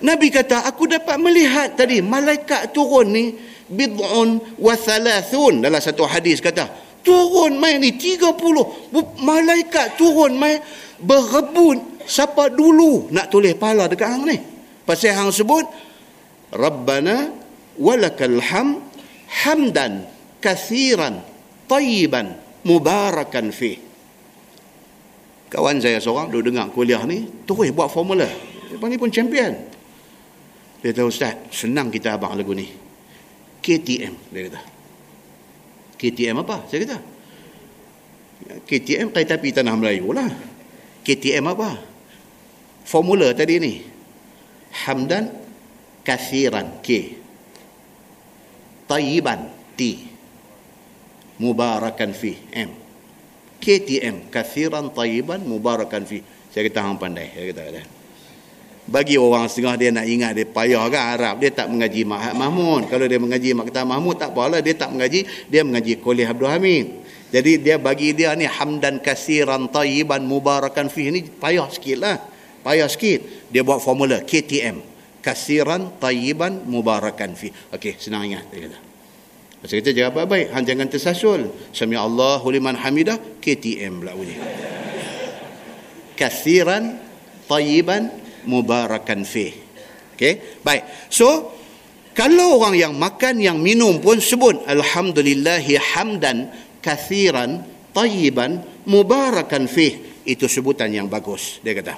Nabi 0.00 0.28
kata 0.32 0.64
aku 0.64 0.88
dapat 0.90 1.16
melihat 1.20 1.76
tadi 1.76 2.00
malaikat 2.00 2.72
turun 2.72 3.08
ni 3.12 3.24
bid'un 3.70 4.42
wa 4.58 4.74
thalathun 4.74 5.62
dalam 5.62 5.78
satu 5.78 6.08
hadis 6.08 6.42
kata 6.42 6.89
turun 7.00 7.56
mai 7.56 7.80
ni 7.80 7.96
30 7.96 8.36
malaikat 9.20 9.96
turun 9.96 10.36
mai 10.36 10.60
berebut 11.00 12.04
siapa 12.04 12.52
dulu 12.52 13.08
nak 13.12 13.32
tulis 13.32 13.56
pahala 13.56 13.88
dekat 13.88 14.08
hang 14.08 14.24
ni. 14.28 14.36
Pasal 14.84 15.14
hang 15.14 15.30
sebut 15.30 15.64
rabbana 16.50 17.30
walakal 17.78 18.42
ham 18.42 18.82
hamdan 19.44 20.08
kathiran 20.42 21.22
tayyiban 21.70 22.34
mubarakan 22.66 23.54
fi 23.54 23.78
kawan 25.50 25.82
saya 25.82 25.98
seorang 25.98 26.30
duduk 26.30 26.54
dengar 26.54 26.70
kuliah 26.70 27.02
ni 27.06 27.26
terus 27.46 27.70
buat 27.74 27.90
formula. 27.90 28.26
Dia 28.70 28.86
ni 28.86 28.96
pun 28.98 29.10
champion. 29.10 29.50
Dia 30.80 30.94
tahu 30.94 31.10
ustaz 31.10 31.36
senang 31.52 31.90
kita 31.90 32.14
abang 32.16 32.38
lagu 32.38 32.54
ni. 32.54 32.70
KTM 33.60 34.32
dia 34.32 34.40
kata 34.48 34.69
KTM 36.00 36.40
apa? 36.40 36.64
Saya 36.64 36.88
kata. 36.88 36.98
KTM 38.64 39.12
kereta 39.12 39.36
api 39.36 39.52
tanah 39.52 39.76
Melayu 39.76 40.16
lah. 40.16 40.32
KTM 41.04 41.44
apa? 41.52 41.76
Formula 42.88 43.28
tadi 43.36 43.60
ni. 43.60 43.74
Hamdan 44.88 45.28
kathiran 46.00 46.80
K. 46.80 47.20
Tayyiban 48.88 49.52
T. 49.76 50.08
Mubarakan 51.36 52.16
fi 52.16 52.32
M. 52.56 52.72
KTM 53.60 54.32
kathiran 54.32 54.88
tayyiban 54.96 55.44
mubarakan 55.44 56.08
fi. 56.08 56.24
Saya 56.48 56.64
kata 56.72 56.80
hang 56.80 56.96
pandai. 56.96 57.28
Saya 57.28 57.52
kata, 57.52 57.62
kata 57.68 57.99
bagi 58.90 59.14
orang 59.14 59.46
setengah 59.46 59.78
dia 59.78 59.94
nak 59.94 60.02
ingat 60.02 60.34
dia 60.34 60.46
payah 60.50 60.82
kan 60.90 61.14
Arab 61.14 61.34
dia 61.38 61.54
tak 61.54 61.70
mengaji 61.70 62.02
Mak 62.02 62.34
Mahmud. 62.34 62.90
Kalau 62.90 63.06
dia 63.06 63.22
mengaji 63.22 63.54
Mak 63.54 63.70
Ketua 63.70 63.86
Mahmud 63.86 64.18
tak 64.18 64.34
apalah 64.34 64.58
dia 64.58 64.74
tak 64.74 64.90
mengaji 64.90 65.22
dia 65.46 65.62
mengaji 65.62 66.02
Kuliah 66.02 66.34
Abdul 66.34 66.50
Hamid. 66.50 66.86
Jadi 67.30 67.62
dia 67.62 67.78
bagi 67.78 68.10
dia 68.10 68.34
ni 68.34 68.50
hamdan 68.50 68.98
kasiran 68.98 69.70
tayyiban 69.70 70.26
mubarakan 70.26 70.90
fi 70.90 71.14
ni 71.14 71.22
payah 71.22 71.70
sikit 71.70 71.98
lah 72.02 72.18
payah 72.66 72.90
sikit. 72.90 73.46
Dia 73.54 73.62
buat 73.62 73.78
formula 73.78 74.26
KTM 74.26 74.82
kasiran 75.22 75.94
tayyiban 76.02 76.66
mubarakan 76.66 77.38
fi 77.38 77.54
okey 77.70 77.94
senang 77.94 78.26
ingat 78.26 78.50
dia 78.50 78.66
kata 78.66 78.78
Masa 79.60 79.76
kita 79.76 79.92
jawab 79.92 80.24
baik-baik 80.24 80.56
hang 80.56 80.64
jangan 80.64 80.88
tersasul. 80.88 81.40
Sami 81.76 81.92
Allahu 81.92 82.48
liman 82.48 82.80
hamidah 82.80 83.20
KTM 83.44 84.00
pula 84.00 84.16
bunyi. 84.16 84.32
Kasiran 86.20 86.96
tayyiban 87.44 88.08
mubarakan 88.46 89.26
fi. 89.26 89.52
Okey, 90.16 90.60
baik. 90.60 91.08
So, 91.08 91.56
kalau 92.12 92.60
orang 92.60 92.76
yang 92.76 92.92
makan 92.98 93.40
yang 93.40 93.56
minum 93.56 94.02
pun 94.02 94.20
sebut 94.20 94.68
alhamdulillahi 94.68 95.80
hamdan 95.96 96.52
kathiran 96.84 97.64
tayyiban 97.96 98.60
mubarakan 98.84 99.64
fi. 99.64 99.96
Itu 100.28 100.50
sebutan 100.50 100.92
yang 100.92 101.08
bagus, 101.08 101.64
dia 101.64 101.72
kata. 101.72 101.96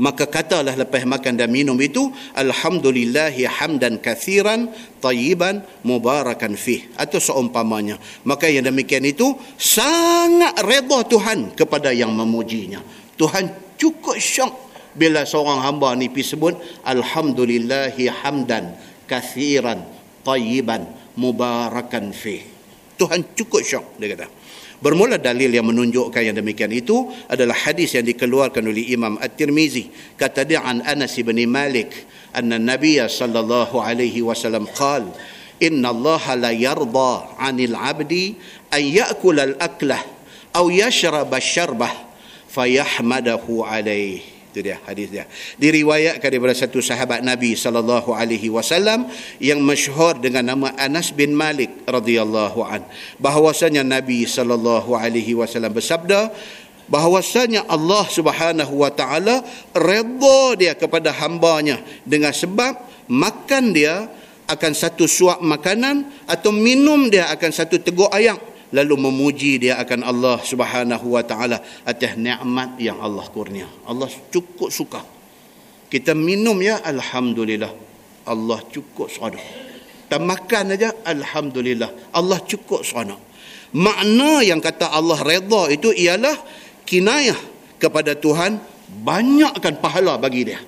Maka 0.00 0.28
katalah 0.28 0.72
lepas 0.72 1.04
makan 1.04 1.36
dan 1.36 1.52
minum 1.52 1.76
itu 1.76 2.08
alhamdulillahi 2.32 3.44
hamdan 3.44 4.00
kathiran 4.00 4.72
tayyiban 5.00 5.64
mubarakan 5.84 6.56
fi 6.56 6.84
atau 6.96 7.20
seumpamanya. 7.20 8.00
Maka 8.24 8.48
yang 8.48 8.68
demikian 8.68 9.04
itu 9.04 9.36
sangat 9.56 10.56
redha 10.64 11.04
Tuhan 11.08 11.52
kepada 11.56 11.92
yang 11.92 12.12
memujinya. 12.12 12.80
Tuhan 13.16 13.76
cukup 13.76 14.16
syok 14.16 14.65
bila 14.96 15.28
seorang 15.28 15.60
hamba 15.60 15.92
ni 15.94 16.08
pi 16.08 16.24
sebut 16.24 16.56
alhamdulillahi 16.82 18.08
hamdan 18.24 18.74
kathiran 19.04 19.84
tayyiban 20.24 20.88
mubarakan 21.14 22.10
fi 22.16 22.56
Tuhan 22.96 23.36
cukup 23.36 23.60
syok 23.60 24.00
dia 24.00 24.16
kata. 24.16 24.26
Bermula 24.76 25.16
dalil 25.16 25.48
yang 25.48 25.64
menunjukkan 25.64 26.20
yang 26.20 26.36
demikian 26.36 26.68
itu 26.68 27.08
adalah 27.32 27.56
hadis 27.56 27.96
yang 27.96 28.04
dikeluarkan 28.04 28.60
oleh 28.60 28.92
Imam 28.92 29.16
At-Tirmizi. 29.16 29.88
Kata 30.20 30.44
dia 30.44 30.60
an 30.60 30.84
Anas 30.84 31.16
bin 31.16 31.40
Malik 31.48 32.04
anna 32.36 32.60
Nabi 32.60 33.00
sallallahu 33.00 33.80
alaihi 33.80 34.20
wasallam 34.20 34.68
qal 34.68 35.08
inna 35.64 35.88
Allah 35.88 36.24
la 36.36 36.52
yarda 36.52 37.40
'anil 37.40 37.72
'abdi 37.72 38.36
an 38.68 38.82
ya'kula 38.84 39.56
al-aklah 39.56 40.04
aw 40.52 40.68
yashraba 40.68 41.40
asy-syarbah 41.40 41.92
fayahmadahu 42.52 43.64
alaihi 43.64 44.35
itu 44.56 44.64
dia 44.72 44.80
hadis 44.88 45.12
dia. 45.12 45.28
Diriwayatkan 45.60 46.32
daripada 46.32 46.56
satu 46.56 46.80
sahabat 46.80 47.20
Nabi 47.20 47.52
sallallahu 47.52 48.16
alaihi 48.16 48.48
wasallam 48.48 49.04
yang 49.36 49.60
masyhur 49.60 50.16
dengan 50.16 50.56
nama 50.56 50.72
Anas 50.80 51.12
bin 51.12 51.36
Malik 51.36 51.84
radhiyallahu 51.84 52.64
an. 52.64 52.80
Bahwasanya 53.20 53.84
Nabi 53.84 54.24
sallallahu 54.24 54.96
alaihi 54.96 55.36
wasallam 55.36 55.76
bersabda 55.76 56.32
bahwasanya 56.88 57.68
Allah 57.68 58.08
Subhanahu 58.08 58.80
wa 58.80 58.88
taala 58.88 59.44
redha 59.76 60.40
dia 60.56 60.72
kepada 60.72 61.12
hambanya 61.12 61.76
dengan 62.08 62.32
sebab 62.32 62.80
makan 63.12 63.76
dia 63.76 64.08
akan 64.48 64.72
satu 64.72 65.04
suap 65.04 65.44
makanan 65.44 66.08
atau 66.24 66.48
minum 66.48 67.12
dia 67.12 67.28
akan 67.28 67.50
satu 67.52 67.76
teguk 67.76 68.08
ayam 68.08 68.40
lalu 68.74 68.94
memuji 68.98 69.62
dia 69.62 69.78
akan 69.78 70.00
Allah 70.02 70.36
Subhanahu 70.42 71.14
wa 71.14 71.22
taala 71.22 71.62
atas 71.86 72.18
nikmat 72.18 72.78
yang 72.82 72.98
Allah 72.98 73.26
kurnia. 73.30 73.68
Allah 73.86 74.10
cukup 74.30 74.70
suka. 74.72 75.02
Kita 75.86 76.14
minum 76.18 76.58
ya 76.58 76.82
Alhamdulillah. 76.82 77.70
Allah 78.26 78.58
cukup 78.70 79.06
seronok. 79.06 79.42
Kita 80.06 80.18
makan 80.18 80.74
aja 80.74 80.90
Alhamdulillah. 81.06 82.10
Allah 82.10 82.38
cukup 82.42 82.82
seronok. 82.82 83.22
Makna 83.76 84.42
yang 84.42 84.58
kata 84.58 84.90
Allah 84.90 85.18
redha 85.22 85.70
itu 85.70 85.94
ialah 85.94 86.34
kinayah 86.86 87.38
kepada 87.78 88.14
Tuhan 88.18 88.58
banyakkan 89.02 89.78
pahala 89.78 90.18
bagi 90.18 90.46
dia. 90.46 90.60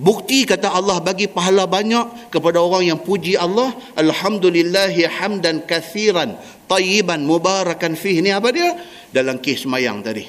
Bukti 0.00 0.48
kata 0.48 0.72
Allah 0.72 0.96
bagi 1.04 1.28
pahala 1.28 1.68
banyak 1.68 2.32
kepada 2.32 2.56
orang 2.56 2.88
yang 2.88 3.04
puji 3.04 3.36
Allah. 3.36 3.76
Alhamdulillahi 4.00 5.04
hamdan 5.04 5.68
kathiran 5.68 6.40
tayyiban 6.64 7.20
mubarakan 7.20 7.92
fih. 8.00 8.24
Ini 8.24 8.32
apa 8.32 8.48
dia? 8.48 8.80
Dalam 9.12 9.36
kisah 9.36 9.68
semayang 9.68 10.00
tadi. 10.00 10.24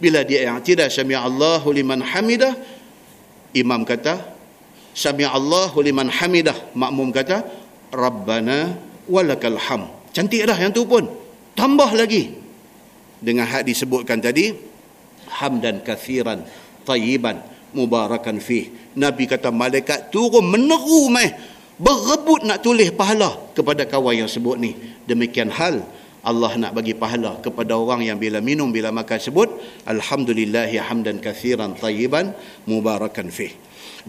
Bila 0.00 0.24
dia 0.24 0.48
yang 0.48 0.64
tidak 0.64 0.88
sami 0.88 1.12
Allahu 1.12 1.68
liman 1.68 2.00
hamidah. 2.00 2.56
Imam 3.52 3.84
kata. 3.84 4.40
Sami 4.96 5.28
Allahu 5.28 5.84
liman 5.84 6.08
hamidah. 6.08 6.72
Makmum 6.72 7.12
kata. 7.12 7.44
Rabbana 7.92 8.72
walakal 9.04 9.60
ham. 9.60 10.00
Cantik 10.16 10.48
dah 10.48 10.56
yang 10.56 10.72
tu 10.72 10.88
pun. 10.88 11.04
Tambah 11.52 11.92
lagi. 11.92 12.32
Dengan 13.20 13.44
hak 13.44 13.68
disebutkan 13.68 14.24
tadi. 14.24 14.48
Hamdan 15.28 15.84
kathiran 15.84 16.48
tayyiban 16.88 17.44
mubarakan 17.76 18.40
fih. 18.40 18.79
Nabi 18.98 19.30
kata 19.30 19.54
malaikat 19.54 20.10
turun 20.10 20.46
meneru 20.50 21.10
meh 21.10 21.30
berebut 21.78 22.42
nak 22.42 22.60
tulis 22.64 22.90
pahala 22.90 23.38
kepada 23.54 23.86
kawan 23.86 24.26
yang 24.26 24.30
sebut 24.30 24.56
ni. 24.58 24.74
Demikian 25.06 25.50
hal 25.50 25.86
Allah 26.20 26.52
nak 26.60 26.76
bagi 26.76 26.92
pahala 26.92 27.40
kepada 27.40 27.72
orang 27.80 28.04
yang 28.04 28.20
bila 28.20 28.44
minum 28.44 28.68
bila 28.68 28.92
makan 28.92 29.16
sebut 29.16 29.48
alhamdulillahi 29.88 30.76
hamdan 30.76 31.16
kathiran 31.16 31.72
tayyiban 31.72 32.36
mubarakan 32.68 33.32
fih 33.32 33.56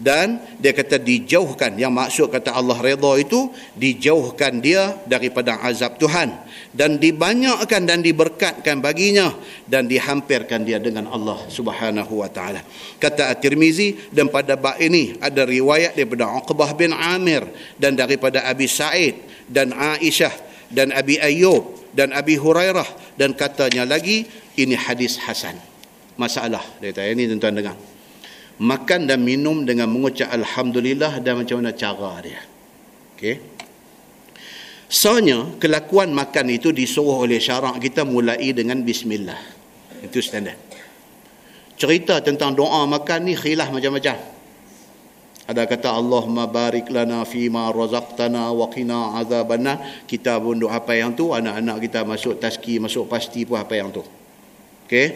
dan 0.00 0.40
dia 0.56 0.72
kata 0.72 0.96
dijauhkan 0.96 1.76
yang 1.76 1.92
maksud 1.92 2.32
kata 2.32 2.56
Allah 2.56 2.80
redha 2.80 3.12
itu 3.20 3.52
dijauhkan 3.76 4.64
dia 4.64 4.96
daripada 5.04 5.60
azab 5.60 6.00
Tuhan. 6.00 6.32
Dan 6.72 6.96
dibanyakkan 6.96 7.84
dan 7.84 8.00
diberkatkan 8.00 8.80
baginya 8.80 9.36
dan 9.68 9.84
dihampirkan 9.84 10.64
dia 10.64 10.80
dengan 10.80 11.12
Allah 11.12 11.44
Subhanahu 11.52 12.24
wa 12.24 12.28
taala. 12.32 12.64
Kata 12.96 13.28
At-Tirmizi 13.36 14.08
dan 14.08 14.32
pada 14.32 14.56
bab 14.56 14.80
ini 14.80 15.20
ada 15.20 15.44
riwayat 15.44 15.92
daripada 15.92 16.32
Uqbah 16.40 16.72
bin 16.72 16.96
Amir 16.96 17.44
dan 17.76 17.92
daripada 17.92 18.48
Abi 18.48 18.64
Sa'id 18.64 19.20
dan 19.44 19.76
Aisyah 19.76 20.32
dan 20.72 20.96
Abi 20.96 21.20
Ayyub 21.20 21.92
dan 21.92 22.16
Abi 22.16 22.40
Hurairah. 22.40 23.20
Dan 23.20 23.36
katanya 23.36 23.84
lagi 23.84 24.24
ini 24.56 24.72
hadis 24.72 25.20
hasan. 25.20 25.60
Masalah 26.16 26.64
dia 26.80 26.96
kata 26.96 27.12
ini 27.12 27.28
tuan-tuan 27.28 27.60
dengar 27.60 27.91
makan 28.62 29.10
dan 29.10 29.18
minum 29.26 29.66
dengan 29.66 29.90
mengucap 29.90 30.30
Alhamdulillah 30.30 31.18
dan 31.18 31.42
macam 31.42 31.58
mana 31.58 31.74
cara 31.74 32.22
dia. 32.22 32.40
Okey. 33.18 33.36
Soalnya, 34.92 35.56
kelakuan 35.58 36.12
makan 36.14 36.52
itu 36.52 36.70
disuruh 36.70 37.24
oleh 37.24 37.40
syarak 37.42 37.80
kita 37.82 38.06
mulai 38.06 38.54
dengan 38.54 38.78
Bismillah. 38.84 39.40
Itu 40.04 40.22
standard. 40.22 40.60
Cerita 41.74 42.20
tentang 42.22 42.54
doa 42.54 42.86
makan 42.86 43.26
ni 43.26 43.34
khilaf 43.34 43.72
macam-macam. 43.72 44.30
Ada 45.42 45.66
kata 45.66 45.88
Allahumma 45.90 46.46
barik 46.46 46.86
lana 46.94 47.26
fima 47.26 47.72
razaqtana 47.72 48.54
wa 48.54 48.70
qina 48.70 49.18
azabannar. 49.18 50.06
Kita 50.06 50.38
pun 50.38 50.60
doa 50.60 50.78
apa 50.78 50.94
yang 50.94 51.18
tu, 51.18 51.34
anak-anak 51.34 51.82
kita 51.82 52.06
masuk 52.06 52.38
taski, 52.38 52.78
masuk 52.78 53.10
pasti 53.10 53.42
pun 53.42 53.58
apa 53.58 53.74
yang 53.74 53.90
tu. 53.90 54.04
Okey. 54.86 55.08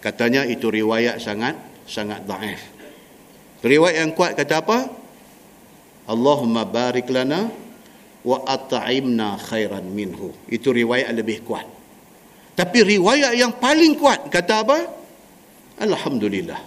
Katanya 0.00 0.46
itu 0.46 0.70
riwayat 0.70 1.18
sangat 1.18 1.58
sangat 1.84 2.22
dhaif. 2.24 2.75
Riwayat 3.66 3.96
yang 3.98 4.12
kuat 4.14 4.38
kata 4.38 4.62
apa? 4.62 4.78
Allahumma 6.06 6.62
barik 6.62 7.10
lana 7.10 7.50
wa 8.22 8.38
at'imna 8.46 9.34
khairan 9.42 9.90
minhu. 9.90 10.30
Itu 10.46 10.70
riwayat 10.70 11.10
lebih 11.10 11.42
kuat. 11.42 11.66
Tapi 12.54 12.78
riwayat 12.96 13.34
yang 13.34 13.58
paling 13.58 13.98
kuat 13.98 14.30
kata 14.30 14.54
apa? 14.62 14.78
Alhamdulillah. 15.82 16.62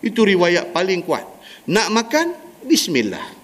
Itu 0.00 0.22
riwayat 0.22 0.70
paling 0.70 1.02
kuat. 1.02 1.26
Nak 1.66 1.88
makan 1.90 2.26
bismillah. 2.62 3.34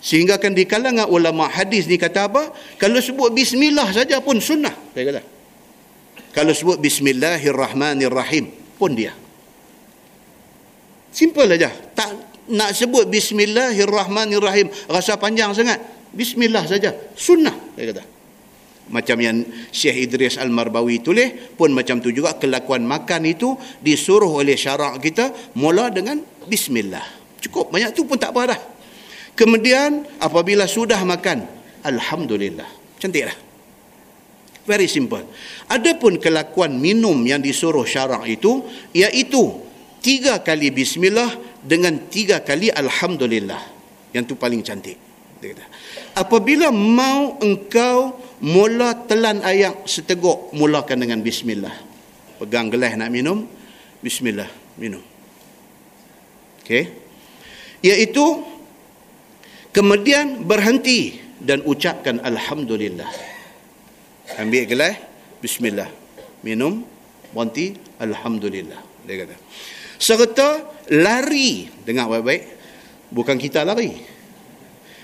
Sehingga 0.00 0.40
kan 0.40 0.54
di 0.56 0.64
kalangan 0.64 1.10
ulama 1.10 1.50
hadis 1.50 1.84
ni 1.84 2.00
kata 2.00 2.30
apa? 2.30 2.56
Kalau 2.80 2.98
sebut 3.02 3.28
bismillah 3.34 3.92
saja 3.92 4.24
pun 4.24 4.40
sunnah. 4.40 4.74
Saya 4.96 5.04
kata. 5.12 5.22
Kalau 6.32 6.54
sebut 6.56 6.78
bismillahirrahmanirrahim 6.80 8.78
pun 8.78 8.94
dia. 8.94 9.12
Simple 11.12 11.56
aja. 11.56 11.72
Tak 11.72 12.10
nak 12.48 12.72
sebut 12.72 13.08
bismillahirrahmanirrahim 13.08 14.72
rasa 14.88 15.20
panjang 15.20 15.52
sangat. 15.52 15.80
Bismillah 16.12 16.64
saja. 16.64 16.94
Sunnah 17.12 17.54
dia 17.76 17.92
kata. 17.92 18.04
Macam 18.88 19.20
yang 19.20 19.44
Syekh 19.68 20.08
Idris 20.08 20.40
Al-Marbawi 20.40 21.04
tulis 21.04 21.28
pun 21.52 21.76
macam 21.76 22.00
tu 22.00 22.08
juga 22.08 22.40
kelakuan 22.40 22.88
makan 22.88 23.28
itu 23.28 23.52
disuruh 23.84 24.40
oleh 24.40 24.56
syarak 24.56 24.96
kita 25.04 25.28
mula 25.60 25.92
dengan 25.92 26.16
bismillah. 26.48 27.04
Cukup 27.44 27.68
banyak 27.68 27.92
tu 27.92 28.08
pun 28.08 28.16
tak 28.16 28.32
apa 28.32 28.56
dah. 28.56 28.60
Kemudian 29.36 30.08
apabila 30.18 30.64
sudah 30.64 31.04
makan 31.04 31.44
alhamdulillah. 31.84 32.66
Cantik 32.96 33.28
dah. 33.28 33.36
Very 34.64 34.88
simple. 34.88 35.24
Adapun 35.68 36.16
kelakuan 36.16 36.76
minum 36.76 37.16
yang 37.28 37.44
disuruh 37.44 37.84
syarak 37.84 38.24
itu 38.24 38.64
iaitu 38.96 39.67
tiga 40.02 40.40
kali 40.42 40.70
bismillah 40.70 41.60
dengan 41.62 42.08
tiga 42.08 42.40
kali 42.42 42.70
alhamdulillah. 42.72 43.60
Yang 44.14 44.24
tu 44.32 44.34
paling 44.40 44.64
cantik. 44.64 44.96
Apabila 46.18 46.74
mau 46.74 47.38
engkau 47.38 48.18
mula 48.42 49.06
telan 49.06 49.38
air 49.46 49.74
seteguk 49.86 50.50
mulakan 50.54 50.98
dengan 51.06 51.22
bismillah. 51.22 51.74
Pegang 52.38 52.70
gelas 52.70 52.94
nak 52.98 53.10
minum 53.10 53.46
bismillah 54.02 54.46
minum. 54.78 55.02
Okey. 56.62 56.84
Iaitu 57.82 58.42
kemudian 59.70 60.42
berhenti 60.42 61.22
dan 61.38 61.62
ucapkan 61.62 62.18
alhamdulillah. 62.22 63.10
Ambil 64.42 64.66
gelas 64.66 64.98
bismillah 65.38 65.86
minum 66.42 66.82
berhenti 67.30 67.78
alhamdulillah. 68.02 68.82
Dia 69.06 69.14
kata 69.22 69.36
serta 69.98 70.78
lari. 70.94 71.68
Dengar 71.82 72.08
baik-baik. 72.08 72.42
Bukan 73.10 73.36
kita 73.36 73.66
lari. 73.66 73.92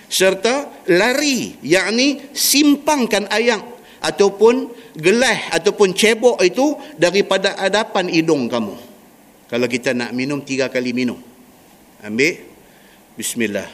Serta 0.09 0.87
lari. 0.89 1.59
Yakni 1.61 2.33
simpangkan 2.33 3.29
ayam. 3.29 3.61
Ataupun 4.01 4.71
gelas. 4.97 5.51
Ataupun 5.53 5.93
cebok 5.93 6.41
itu 6.41 6.79
daripada 6.97 7.59
hadapan 7.59 8.09
hidung 8.09 8.47
kamu. 8.47 8.75
Kalau 9.51 9.67
kita 9.69 9.93
nak 9.93 10.15
minum 10.17 10.41
tiga 10.41 10.71
kali 10.71 10.95
minum. 10.97 11.19
Ambil. 12.01 12.41
Bismillah. 13.19 13.69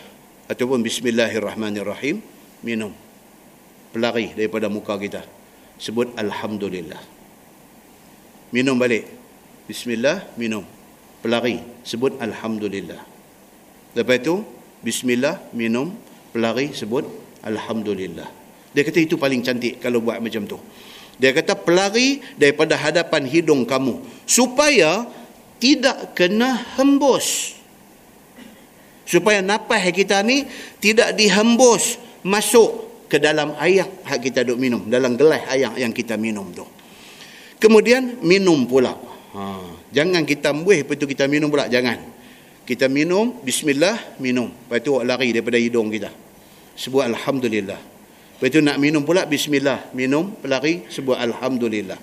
Ataupun 0.50 0.82
bismillahirrahmanirrahim. 0.82 2.18
Minum. 2.64 2.92
Pelari 3.94 4.34
daripada 4.34 4.66
muka 4.72 4.96
kita. 4.98 5.22
Sebut 5.80 6.12
alhamdulillah. 6.16 7.00
Minum 8.50 8.74
balik. 8.74 9.06
Bismillah 9.70 10.34
minum 10.34 10.79
pelari. 11.20 11.60
Sebut 11.84 12.16
alhamdulillah. 12.18 13.00
Lepas 13.96 14.16
itu 14.20 14.42
bismillah 14.80 15.52
minum 15.52 15.92
pelari 16.32 16.72
sebut 16.72 17.04
alhamdulillah. 17.44 18.28
Dia 18.70 18.82
kata 18.86 18.98
itu 19.02 19.18
paling 19.18 19.42
cantik 19.42 19.82
kalau 19.82 20.00
buat 20.00 20.22
macam 20.22 20.46
tu. 20.46 20.58
Dia 21.20 21.36
kata 21.36 21.52
pelari 21.58 22.24
daripada 22.40 22.80
hadapan 22.80 23.28
hidung 23.28 23.68
kamu. 23.68 24.00
Supaya 24.24 25.04
tidak 25.60 26.16
kena 26.16 26.56
hembus. 26.80 27.58
Supaya 29.04 29.42
napas 29.42 29.90
kita 29.90 30.22
ni 30.22 30.46
tidak 30.78 31.18
dihembus 31.18 31.98
masuk 32.22 32.88
ke 33.10 33.18
dalam 33.18 33.58
air 33.58 33.84
yang 34.06 34.22
kita 34.22 34.46
duk 34.46 34.56
minum. 34.56 34.86
Dalam 34.86 35.18
gelas 35.18 35.44
air 35.50 35.68
yang 35.76 35.90
kita 35.90 36.14
minum 36.14 36.46
tu. 36.54 36.64
Kemudian 37.60 38.22
minum 38.22 38.64
pula. 38.64 38.96
Ha 39.34 39.69
Jangan 39.90 40.22
kita 40.22 40.54
ambuih 40.54 40.86
lepas 40.86 40.94
tu 40.98 41.06
kita 41.10 41.26
minum 41.26 41.50
pula. 41.50 41.66
Jangan. 41.66 41.98
Kita 42.62 42.86
minum, 42.86 43.42
bismillah, 43.42 44.18
minum. 44.22 44.46
Lepas 44.46 44.78
tu 44.86 44.94
lari 45.02 45.34
daripada 45.34 45.58
hidung 45.58 45.90
kita. 45.90 46.10
Sebut 46.78 47.02
Alhamdulillah. 47.02 47.80
Lepas 48.38 48.48
tu 48.54 48.62
nak 48.62 48.78
minum 48.78 49.02
pula, 49.02 49.26
bismillah, 49.26 49.90
minum, 49.92 50.32
pelari, 50.38 50.86
sebut 50.88 51.18
Alhamdulillah. 51.18 51.98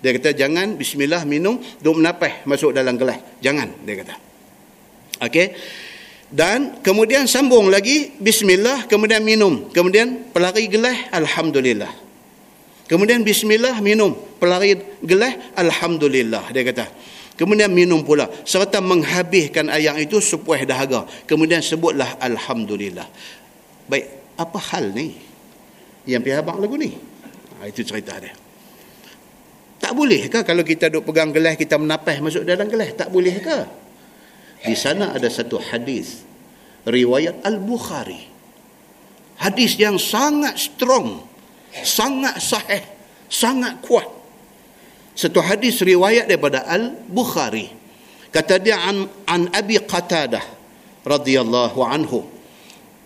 Dia 0.00 0.10
kata, 0.16 0.34
jangan 0.34 0.74
bismillah, 0.74 1.22
minum, 1.28 1.60
duk 1.84 2.00
menapah 2.00 2.42
masuk 2.48 2.72
dalam 2.72 2.96
gelas. 2.96 3.20
Jangan, 3.44 3.84
dia 3.84 3.94
kata. 4.00 4.14
Okey. 5.28 5.46
Dan 6.28 6.80
kemudian 6.80 7.28
sambung 7.28 7.68
lagi, 7.68 8.16
bismillah, 8.18 8.90
kemudian 8.90 9.20
minum. 9.20 9.68
Kemudian 9.70 10.32
pelari 10.34 10.66
gelas, 10.66 11.14
Alhamdulillah. 11.14 11.92
Kemudian 12.88 13.20
bismillah, 13.20 13.78
minum. 13.84 14.16
Pelari 14.40 14.76
gelas, 15.04 15.36
Alhamdulillah. 15.54 16.48
Dia 16.50 16.62
kata, 16.64 16.84
Kemudian 17.38 17.70
minum 17.70 18.02
pula. 18.02 18.26
Serta 18.42 18.82
menghabiskan 18.82 19.70
ayam 19.70 19.94
itu 19.94 20.18
sepuas 20.18 20.66
dahaga. 20.66 21.06
Kemudian 21.22 21.62
sebutlah 21.62 22.18
Alhamdulillah. 22.18 23.06
Baik, 23.86 24.34
apa 24.34 24.58
hal 24.74 24.90
ni? 24.90 25.14
Yang 26.02 26.20
pihak 26.26 26.42
abang 26.42 26.58
lagu 26.58 26.74
ni. 26.74 26.90
Ha, 26.90 27.70
itu 27.70 27.86
cerita 27.86 28.18
dia. 28.18 28.34
Tak 29.78 29.94
boleh 29.94 30.26
ke 30.26 30.42
kalau 30.42 30.66
kita 30.66 30.90
duk 30.90 31.06
pegang 31.06 31.30
gelas, 31.30 31.54
kita 31.54 31.78
menapas 31.78 32.18
masuk 32.18 32.42
dalam 32.42 32.66
gelas? 32.66 32.90
Tak 32.98 33.14
boleh 33.14 33.38
ke? 33.38 33.58
Di 34.66 34.74
sana 34.74 35.14
ada 35.14 35.30
satu 35.30 35.62
hadis. 35.62 36.26
Riwayat 36.82 37.46
Al-Bukhari. 37.46 38.26
Hadis 39.38 39.78
yang 39.78 39.94
sangat 39.94 40.58
strong. 40.58 41.22
Sangat 41.86 42.42
sahih. 42.42 42.82
Sangat 43.30 43.78
kuat 43.86 44.17
satu 45.18 45.42
hadis 45.42 45.82
riwayat 45.82 46.30
daripada 46.30 46.62
Al-Bukhari. 46.62 47.74
Kata 48.30 48.62
dia 48.62 48.78
an, 48.86 49.10
an 49.26 49.50
Abi 49.50 49.82
Qatadah 49.82 50.46
radhiyallahu 51.02 51.80
anhu. 51.82 52.22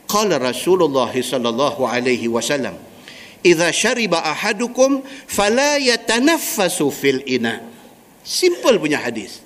Qala 0.04 0.36
Rasulullah 0.36 1.08
sallallahu 1.08 1.88
alaihi 1.88 2.28
wasallam, 2.28 2.76
"Idza 3.40 3.72
shariba 3.72 4.20
ahadukum 4.28 5.00
fala 5.24 5.80
yatanaffasu 5.80 6.92
fil 6.92 7.24
ina." 7.24 7.64
Simple 8.20 8.76
punya 8.76 9.00
hadis. 9.00 9.40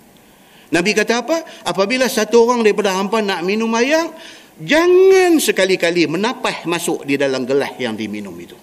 Nabi 0.75 0.91
kata 0.91 1.23
apa? 1.23 1.47
Apabila 1.63 2.11
satu 2.11 2.51
orang 2.51 2.67
daripada 2.67 2.99
hampa 2.99 3.23
nak 3.23 3.47
minum 3.47 3.71
air, 3.79 4.11
jangan 4.59 5.39
sekali-kali 5.39 6.11
menapah 6.11 6.67
masuk 6.67 7.07
di 7.07 7.15
dalam 7.15 7.47
gelas 7.47 7.79
yang 7.79 7.95
diminum 7.95 8.35
itu. 8.43 8.59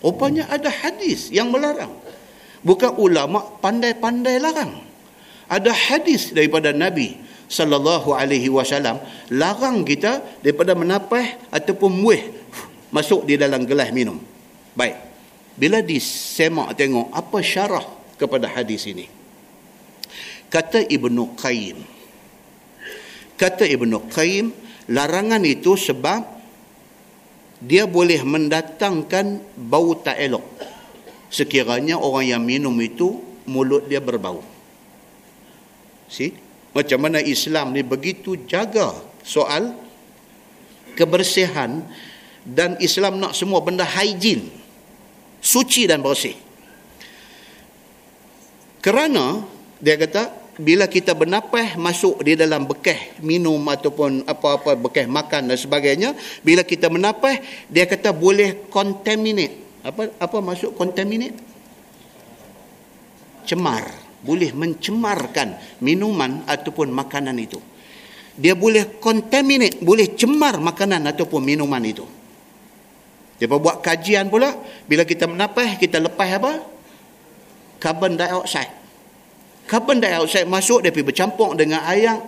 Rupanya 0.00 0.48
ada 0.48 0.72
hadis 0.72 1.28
yang 1.28 1.52
melarang. 1.52 2.05
Bukan 2.64 2.96
ulama 2.96 3.42
pandai-pandai 3.60 4.36
larang. 4.40 4.72
Ada 5.46 5.70
hadis 5.70 6.34
daripada 6.34 6.74
Nabi 6.74 7.14
sallallahu 7.46 8.10
alaihi 8.10 8.50
wasallam 8.50 8.98
larang 9.30 9.86
kita 9.86 10.18
daripada 10.42 10.74
menapah 10.74 11.22
ataupun 11.54 11.90
muih 11.94 12.22
masuk 12.90 13.26
di 13.26 13.38
dalam 13.38 13.62
gelas 13.62 13.94
minum. 13.94 14.18
Baik. 14.74 14.98
Bila 15.56 15.80
disemak 15.80 16.76
tengok 16.76 17.08
apa 17.14 17.38
syarah 17.40 17.86
kepada 18.20 18.50
hadis 18.50 18.84
ini. 18.90 19.08
Kata 20.52 20.84
Ibnu 20.84 21.32
Qayyim. 21.32 21.78
Kata 23.40 23.64
Ibnu 23.64 24.08
Qayyim, 24.12 24.52
larangan 24.92 25.40
itu 25.48 25.76
sebab 25.76 26.36
dia 27.60 27.88
boleh 27.88 28.20
mendatangkan 28.20 29.40
bau 29.56 29.96
tak 29.96 30.20
elok 30.20 30.44
sekiranya 31.30 31.98
orang 31.98 32.36
yang 32.36 32.42
minum 32.42 32.74
itu 32.80 33.22
mulut 33.46 33.86
dia 33.86 34.02
berbau. 34.02 34.42
See? 36.06 36.34
Macam 36.76 37.08
mana 37.08 37.24
Islam 37.24 37.72
ni 37.72 37.80
begitu 37.80 38.36
jaga 38.44 38.92
soal 39.24 39.72
kebersihan 40.92 41.82
dan 42.44 42.76
Islam 42.78 43.18
nak 43.18 43.32
semua 43.32 43.64
benda 43.64 43.82
hygiene. 43.82 44.52
Suci 45.40 45.86
dan 45.88 46.02
bersih. 46.02 46.34
Kerana 48.84 49.42
dia 49.82 49.98
kata 49.98 50.30
bila 50.56 50.88
kita 50.88 51.12
bernafas 51.12 51.76
masuk 51.76 52.24
di 52.24 52.32
dalam 52.32 52.64
bekas 52.64 52.96
minum 53.20 53.60
ataupun 53.68 54.24
apa-apa 54.24 54.72
bekas 54.78 55.04
makan 55.04 55.52
dan 55.52 55.58
sebagainya 55.60 56.16
bila 56.40 56.64
kita 56.64 56.88
bernafas 56.88 57.44
dia 57.68 57.84
kata 57.84 58.16
boleh 58.16 58.68
contaminate 58.72 59.65
apa 59.86 60.10
apa 60.18 60.38
masuk 60.42 60.74
contaminate? 60.74 61.38
Cemar. 63.46 63.86
Boleh 64.26 64.50
mencemarkan 64.50 65.78
minuman 65.78 66.42
ataupun 66.50 66.90
makanan 66.90 67.38
itu. 67.38 67.62
Dia 68.34 68.58
boleh 68.58 68.98
contaminate 68.98 69.78
boleh 69.78 70.18
cemar 70.18 70.58
makanan 70.58 71.06
ataupun 71.14 71.46
minuman 71.46 71.78
itu. 71.86 72.02
Dia 73.38 73.46
buat 73.46 73.78
kajian 73.78 74.26
pula. 74.26 74.50
Bila 74.90 75.06
kita 75.06 75.30
menapas 75.30 75.78
kita 75.78 76.02
lepas 76.02 76.28
apa? 76.42 76.52
Carbon 77.78 78.18
dioxide. 78.18 78.74
Carbon 79.70 80.02
dioxide 80.02 80.50
masuk 80.50 80.82
dia 80.82 80.90
pergi 80.90 81.06
bercampur 81.06 81.54
dengan 81.54 81.86
air 81.86 82.18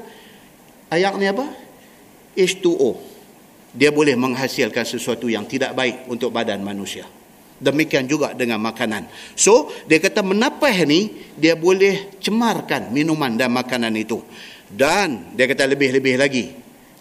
air 0.94 1.12
ni 1.18 1.26
apa? 1.26 1.50
H2O 2.38 2.90
dia 3.74 3.90
boleh 3.90 4.14
menghasilkan 4.14 4.86
sesuatu 4.86 5.26
yang 5.26 5.44
tidak 5.50 5.74
baik 5.74 6.06
untuk 6.06 6.30
badan 6.30 6.62
manusia 6.62 7.17
Demikian 7.58 8.06
juga 8.06 8.38
dengan 8.38 8.62
makanan. 8.62 9.10
So, 9.34 9.74
dia 9.90 9.98
kata 9.98 10.22
menapah 10.22 10.74
ni, 10.86 11.10
dia 11.34 11.58
boleh 11.58 12.14
cemarkan 12.22 12.94
minuman 12.94 13.34
dan 13.34 13.50
makanan 13.50 13.98
itu. 13.98 14.22
Dan, 14.70 15.34
dia 15.34 15.50
kata 15.50 15.66
lebih-lebih 15.66 16.14
lagi, 16.22 16.54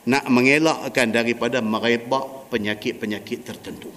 nak 0.09 0.25
mengelakkan 0.34 1.13
daripada 1.13 1.61
merebak 1.61 2.49
penyakit-penyakit 2.49 3.39
tertentu. 3.45 3.93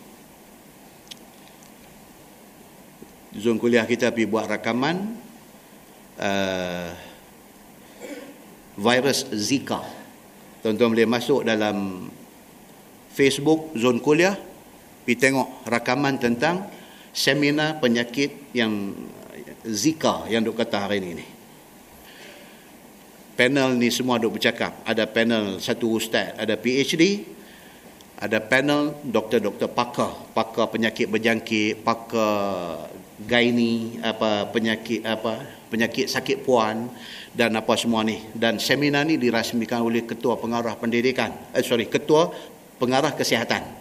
Zon 3.30 3.62
kuliah 3.62 3.86
kita 3.86 4.10
pergi 4.10 4.26
buat 4.26 4.50
rakaman 4.50 5.16
uh, 6.18 6.88
virus 8.74 9.30
Zika. 9.30 9.80
Tuan-tuan 10.60 10.92
boleh 10.92 11.08
masuk 11.08 11.46
dalam 11.46 12.10
Facebook 13.14 13.72
Zon 13.78 14.02
Kuliah 14.02 14.34
pergi 15.10 15.26
tengok 15.26 15.66
rakaman 15.66 16.22
tentang 16.22 16.70
seminar 17.10 17.82
penyakit 17.82 18.54
yang 18.54 18.94
Zika 19.66 20.30
yang 20.30 20.46
duk 20.46 20.54
kata 20.54 20.86
hari 20.86 21.02
ini 21.02 21.10
ni. 21.18 21.26
Panel 23.34 23.74
ni 23.74 23.90
semua 23.90 24.22
duk 24.22 24.38
bercakap. 24.38 24.86
Ada 24.86 25.10
panel 25.10 25.58
satu 25.58 25.98
ustaz, 25.98 26.30
ada 26.38 26.54
PhD, 26.54 27.26
ada 28.22 28.38
panel 28.38 29.02
doktor-doktor 29.02 29.74
pakar, 29.74 30.14
pakar 30.30 30.70
penyakit 30.70 31.10
berjangkit, 31.10 31.82
pakar 31.82 32.86
gaini, 33.26 33.98
apa 34.06 34.46
penyakit 34.46 35.02
apa 35.02 35.42
penyakit 35.74 36.06
sakit 36.06 36.46
puan 36.46 36.86
dan 37.34 37.58
apa 37.58 37.74
semua 37.74 38.06
ni. 38.06 38.30
Dan 38.30 38.62
seminar 38.62 39.10
ni 39.10 39.18
dirasmikan 39.18 39.82
oleh 39.82 40.06
ketua 40.06 40.38
pengarah 40.38 40.78
pendidikan, 40.78 41.34
eh, 41.50 41.66
sorry, 41.66 41.90
ketua 41.90 42.30
pengarah 42.78 43.10
kesihatan 43.10 43.79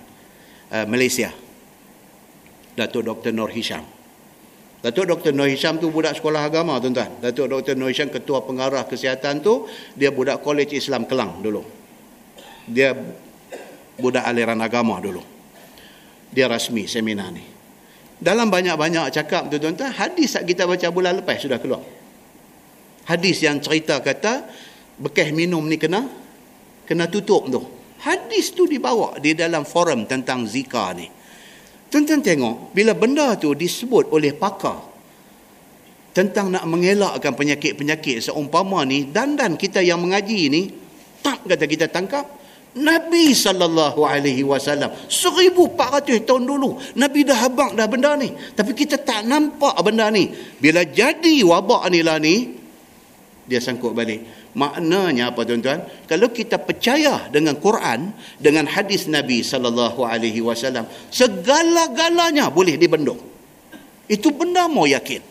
Uh, 0.69 0.85
Malaysia. 0.85 1.33
Datuk 2.77 3.03
Dr. 3.03 3.33
Nur 3.33 3.49
Hisham. 3.49 3.83
Datuk 4.79 5.09
Dr. 5.09 5.35
Nur 5.35 5.51
Hisham 5.51 5.75
tu 5.81 5.91
budak 5.91 6.15
sekolah 6.15 6.47
agama 6.47 6.79
tuan-tuan. 6.79 7.19
Datuk 7.19 7.51
Dr. 7.51 7.75
Nur 7.75 7.91
Hisham 7.91 8.07
ketua 8.07 8.45
pengarah 8.45 8.87
kesihatan 8.87 9.43
tu 9.43 9.67
dia 9.97 10.13
budak 10.13 10.39
College 10.39 10.77
Islam 10.77 11.09
Kelang 11.09 11.43
dulu. 11.43 11.65
Dia 12.69 12.95
budak 13.99 14.23
aliran 14.23 14.61
agama 14.63 14.95
dulu. 15.03 15.19
Dia 16.31 16.47
rasmi 16.47 16.85
seminar 16.85 17.33
ni. 17.33 17.43
Dalam 18.19 18.51
banyak-banyak 18.51 19.15
cakap 19.15 19.47
tu 19.47 19.59
tuan-tuan, 19.59 19.95
hadis 19.95 20.35
yang 20.35 20.45
kita 20.47 20.63
baca 20.67 20.87
bulan 20.91 21.23
lepas 21.23 21.39
sudah 21.39 21.59
keluar. 21.59 21.83
Hadis 23.07 23.41
yang 23.41 23.57
cerita 23.63 23.99
kata 23.99 24.45
bekas 24.99 25.31
minum 25.33 25.63
ni 25.65 25.79
kena 25.79 26.05
kena 26.85 27.07
tutup 27.09 27.47
tu. 27.49 27.78
Hadis 27.99 28.55
tu 28.55 28.63
dibawa 28.63 29.19
di 29.19 29.35
dalam 29.35 29.67
forum 29.67 30.07
tentang 30.07 30.47
zika 30.47 30.95
ni. 30.95 31.07
Tuan-tuan 31.89 32.21
tengok, 32.21 32.71
bila 32.71 32.93
benda 32.93 33.33
tu 33.35 33.51
disebut 33.57 34.13
oleh 34.13 34.31
pakar 34.37 34.77
tentang 36.13 36.53
nak 36.53 36.63
mengelakkan 36.69 37.33
penyakit-penyakit 37.33 38.29
seumpama 38.29 38.85
ni, 38.85 39.09
dan 39.09 39.33
dan 39.33 39.57
kita 39.57 39.81
yang 39.81 39.99
mengaji 39.99 40.47
ni, 40.47 40.69
tak 41.19 41.43
kata 41.49 41.65
kita 41.65 41.85
tangkap. 41.89 42.39
Nabi 42.77 43.33
sallallahu 43.33 44.05
alaihi 44.05 44.45
wasallam 44.45 44.93
1400 45.09 46.21
tahun 46.21 46.43
dulu 46.45 46.77
Nabi 47.01 47.25
dah 47.25 47.49
habaq 47.49 47.73
dah 47.73 47.89
benda 47.89 48.13
ni 48.13 48.29
tapi 48.53 48.77
kita 48.77 49.01
tak 49.01 49.25
nampak 49.25 49.73
benda 49.81 50.13
ni 50.13 50.29
bila 50.61 50.85
jadi 50.85 51.41
wabak 51.49 51.89
ni 51.89 52.05
lah 52.05 52.21
ni 52.21 52.53
dia 53.49 53.57
sangkut 53.57 53.97
balik 53.97 54.38
Maknanya 54.57 55.29
apa 55.29 55.45
tuan-tuan? 55.45 55.85
Kalau 56.09 56.33
kita 56.33 56.57
percaya 56.57 57.29
dengan 57.29 57.53
Quran, 57.61 58.09
dengan 58.41 58.65
hadis 58.65 59.05
Nabi 59.05 59.45
sallallahu 59.45 60.01
alaihi 60.01 60.41
wasallam, 60.41 60.89
segala-galanya 61.13 62.49
boleh 62.49 62.73
dibendung. 62.73 63.21
Itu 64.09 64.33
benda 64.33 64.65
mau 64.65 64.89
yakin. 64.89 65.21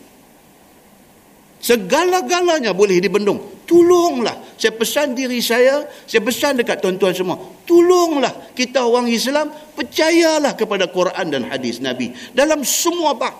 Segala-galanya 1.59 2.71
boleh 2.71 3.03
dibendung. 3.03 3.59
Tolonglah. 3.67 4.55
Saya 4.55 4.71
pesan 4.71 5.11
diri 5.11 5.43
saya, 5.43 5.83
saya 6.07 6.23
pesan 6.23 6.63
dekat 6.63 6.79
tuan-tuan 6.79 7.11
semua. 7.11 7.35
Tolonglah 7.67 8.55
kita 8.55 8.87
orang 8.87 9.11
Islam 9.11 9.51
percayalah 9.75 10.55
kepada 10.55 10.87
Quran 10.87 11.27
dan 11.27 11.43
hadis 11.43 11.83
Nabi 11.83 12.15
dalam 12.31 12.63
semua 12.63 13.19
bab. 13.19 13.35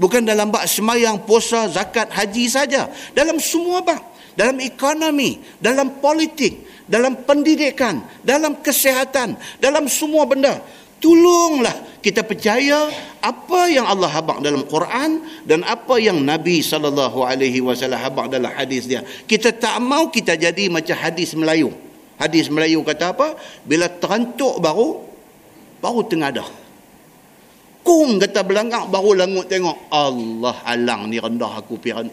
Bukan 0.00 0.24
dalam 0.24 0.50
bab 0.50 0.64
semayang, 0.66 1.22
puasa, 1.22 1.68
zakat, 1.70 2.10
haji 2.10 2.48
saja. 2.48 2.88
Dalam 3.12 3.36
semua 3.38 3.84
bab 3.84 4.13
dalam 4.34 4.58
ekonomi, 4.60 5.38
dalam 5.58 5.98
politik, 6.02 6.84
dalam 6.84 7.22
pendidikan, 7.24 8.02
dalam 8.20 8.60
kesihatan, 8.60 9.38
dalam 9.58 9.86
semua 9.88 10.26
benda. 10.28 10.60
tolonglah 11.04 12.00
kita 12.00 12.24
percaya 12.24 12.88
apa 13.20 13.68
yang 13.68 13.84
Allah 13.84 14.08
habaq 14.08 14.40
dalam 14.40 14.64
Quran 14.64 15.20
dan 15.44 15.60
apa 15.64 16.00
yang 16.00 16.20
Nabi 16.20 16.64
sallallahu 16.64 17.24
alaihi 17.24 17.60
wasallam 17.60 18.00
habaq 18.00 18.32
dalam 18.32 18.48
hadis 18.48 18.88
dia. 18.88 19.04
Kita 19.04 19.52
tak 19.52 19.76
mau 19.84 20.08
kita 20.08 20.36
jadi 20.36 20.72
macam 20.72 20.96
hadis 20.96 21.36
Melayu. 21.36 21.72
Hadis 22.16 22.48
Melayu 22.48 22.80
kata 22.80 23.12
apa? 23.12 23.36
Bila 23.64 23.88
terantuk 23.88 24.60
baru 24.64 25.04
baru 25.84 26.00
tengadah. 26.08 26.48
Kum 27.84 28.16
kata 28.16 28.40
belangak 28.40 28.88
baru 28.88 29.12
langut 29.12 29.44
tengok. 29.44 29.92
Allah 29.92 30.56
alang 30.64 31.12
ni 31.12 31.20
rendah 31.20 31.52
aku 31.60 31.76
piran. 31.76 32.08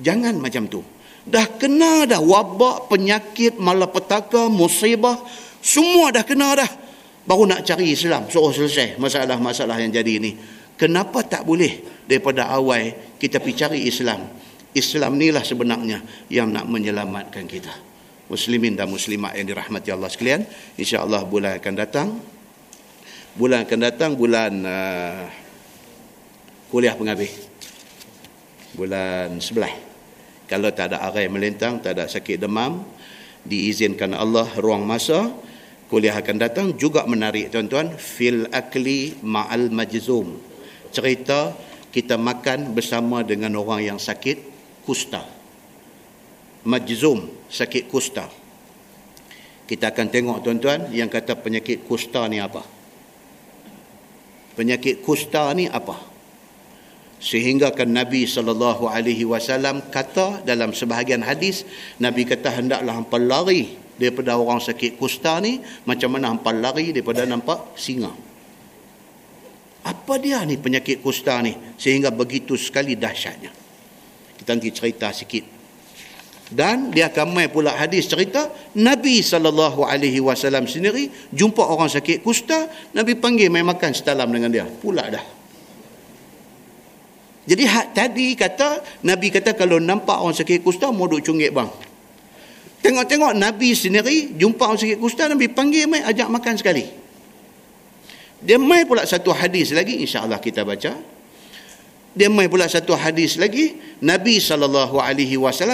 Jangan 0.00 0.40
macam 0.40 0.64
tu. 0.72 0.80
Dah 1.24 1.48
kena 1.56 2.04
dah 2.04 2.20
wabak, 2.20 2.92
penyakit, 2.92 3.56
malapetaka, 3.56 4.52
musibah. 4.52 5.20
Semua 5.64 6.12
dah 6.12 6.24
kena 6.24 6.52
dah. 6.52 6.70
Baru 7.24 7.48
nak 7.48 7.64
cari 7.64 7.96
Islam. 7.96 8.28
Suruh 8.28 8.52
selesai 8.52 9.00
masalah-masalah 9.00 9.80
yang 9.80 9.92
jadi 9.92 10.20
ni. 10.20 10.36
Kenapa 10.76 11.24
tak 11.24 11.48
boleh 11.48 12.04
daripada 12.04 12.52
awal 12.52 13.16
kita 13.16 13.40
pergi 13.40 13.56
cari 13.56 13.78
Islam. 13.88 14.28
Islam 14.74 15.16
ni 15.16 15.32
lah 15.32 15.46
sebenarnya 15.46 16.28
yang 16.28 16.52
nak 16.52 16.68
menyelamatkan 16.68 17.48
kita. 17.48 17.72
Muslimin 18.28 18.76
dan 18.76 18.90
muslimat 18.90 19.32
yang 19.38 19.48
dirahmati 19.48 19.88
Allah 19.94 20.10
sekalian. 20.12 20.44
InsyaAllah 20.76 21.24
bulan 21.24 21.56
akan 21.62 21.74
datang 21.78 22.08
bulan 23.34 23.66
akan 23.66 23.78
datang 23.82 24.14
bulan 24.14 24.52
uh, 24.62 25.26
kuliah 26.70 26.94
penghabis 26.94 27.34
bulan 28.78 29.42
sebelah 29.42 29.93
kalau 30.44 30.68
tak 30.72 30.92
ada 30.92 31.08
arai 31.08 31.32
melintang 31.32 31.80
tak 31.80 31.96
ada 31.96 32.04
sakit 32.04 32.36
demam 32.36 32.84
diizinkan 33.44 34.16
Allah 34.16 34.48
ruang 34.60 34.84
masa 34.84 35.32
kuliah 35.88 36.16
akan 36.16 36.36
datang. 36.40 36.66
Juga 36.74 37.04
menarik 37.04 37.52
tuan-tuan 37.52 37.94
fil 37.96 38.48
akli 38.50 39.14
ma'al 39.20 39.70
majzum. 39.70 40.36
Cerita 40.90 41.52
kita 41.94 42.18
makan 42.18 42.74
bersama 42.74 43.22
dengan 43.22 43.54
orang 43.54 43.94
yang 43.94 43.98
sakit 44.00 44.40
kusta. 44.82 45.22
Majzum 46.64 47.28
sakit 47.46 47.86
kusta. 47.86 48.26
Kita 49.64 49.96
akan 49.96 50.06
tengok 50.12 50.44
tuan-tuan 50.44 50.92
yang 50.92 51.08
kata 51.08 51.40
penyakit 51.40 51.88
kusta 51.88 52.28
ni 52.28 52.36
apa? 52.36 52.60
Penyakit 54.54 55.00
kusta 55.00 55.50
ni 55.56 55.66
apa 55.70 56.13
sehingga 57.24 57.72
kan 57.72 57.88
Nabi 57.88 58.28
sallallahu 58.28 58.84
alaihi 58.84 59.24
wasallam 59.24 59.88
kata 59.88 60.44
dalam 60.44 60.76
sebahagian 60.76 61.24
hadis 61.24 61.64
Nabi 61.96 62.28
kata 62.28 62.52
hendaklah 62.52 63.00
hangpa 63.00 63.16
lari 63.16 63.80
daripada 63.96 64.36
orang 64.36 64.60
sakit 64.60 65.00
kusta 65.00 65.40
ni 65.40 65.56
macam 65.88 66.12
mana 66.12 66.28
hangpa 66.28 66.52
lari 66.52 66.92
daripada 66.92 67.24
nampak 67.24 67.72
singa. 67.80 68.12
Apa 69.88 70.20
dia 70.20 70.44
ni 70.44 70.60
penyakit 70.60 71.00
kusta 71.00 71.40
ni? 71.40 71.56
Sehingga 71.80 72.12
begitu 72.12 72.60
sekali 72.60 72.92
dahsyatnya. 72.92 73.52
Kita 74.36 74.52
nanti 74.52 74.68
cerita 74.68 75.08
sikit. 75.08 75.56
Dan 76.52 76.92
dia 76.92 77.08
akan 77.08 77.32
mai 77.32 77.48
pula 77.48 77.72
hadis 77.72 78.04
cerita 78.04 78.52
Nabi 78.76 79.24
sallallahu 79.24 79.80
alaihi 79.80 80.20
wasallam 80.20 80.68
sendiri 80.68 81.08
jumpa 81.32 81.64
orang 81.64 81.88
sakit 81.88 82.20
kusta 82.20 82.68
Nabi 82.92 83.16
panggil 83.16 83.48
mai 83.48 83.64
makan 83.64 83.96
setalam 83.96 84.28
dengan 84.28 84.52
dia. 84.52 84.68
Pula 84.68 85.08
dah 85.08 85.43
jadi 87.44 87.64
hak 87.68 87.86
tadi 87.92 88.32
kata 88.32 88.80
Nabi 89.04 89.28
kata 89.28 89.52
kalau 89.52 89.76
nampak 89.76 90.16
orang 90.16 90.32
sakit 90.32 90.64
kusta 90.64 90.88
mau 90.88 91.04
duk 91.04 91.20
cungit 91.20 91.52
bang. 91.52 91.68
Tengok-tengok 92.80 93.32
Nabi 93.36 93.76
sendiri 93.76 94.36
jumpa 94.36 94.64
orang 94.64 94.80
sakit 94.80 94.96
kusta 94.96 95.28
Nabi 95.28 95.52
panggil 95.52 95.84
mai 95.84 96.00
ajak 96.04 96.28
makan 96.32 96.56
sekali. 96.56 96.84
Dia 98.44 98.60
mai 98.60 98.84
pula 98.88 99.04
satu 99.04 99.32
hadis 99.32 99.72
lagi 99.76 100.00
insya-Allah 100.04 100.40
kita 100.40 100.64
baca. 100.64 100.92
Dia 102.14 102.28
mai 102.30 102.46
pula 102.48 102.64
satu 102.70 102.94
hadis 102.96 103.36
lagi 103.36 103.76
Nabi 104.04 104.38
saw 104.40 104.60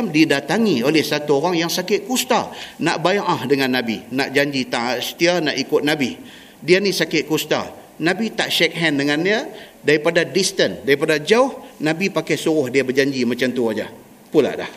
didatangi 0.09 0.80
oleh 0.82 1.02
satu 1.06 1.38
orang 1.38 1.55
yang 1.55 1.70
sakit 1.70 2.06
kusta. 2.06 2.51
Nak 2.82 2.98
bai'ah 2.98 3.47
dengan 3.47 3.78
Nabi 3.78 4.10
nak 4.10 4.34
janji 4.34 4.66
tak 4.66 5.02
setia 5.02 5.38
nak 5.38 5.55
ikut 5.55 5.86
Nabi. 5.86 6.18
Dia 6.62 6.82
ni 6.82 6.90
sakit 6.90 7.30
kusta. 7.30 7.78
Nabi 8.01 8.32
tak 8.32 8.48
shake 8.48 8.72
hand 8.72 8.97
dengan 8.97 9.20
dia 9.20 9.44
daripada 9.81 10.24
distant 10.24 10.85
daripada 10.85 11.16
jauh 11.20 11.65
Nabi 11.81 12.12
pakai 12.12 12.36
suruh 12.36 12.69
dia 12.69 12.85
berjanji 12.85 13.24
macam 13.24 13.48
tu 13.52 13.69
aja 13.69 13.89
pula 14.28 14.52
dah 14.57 14.70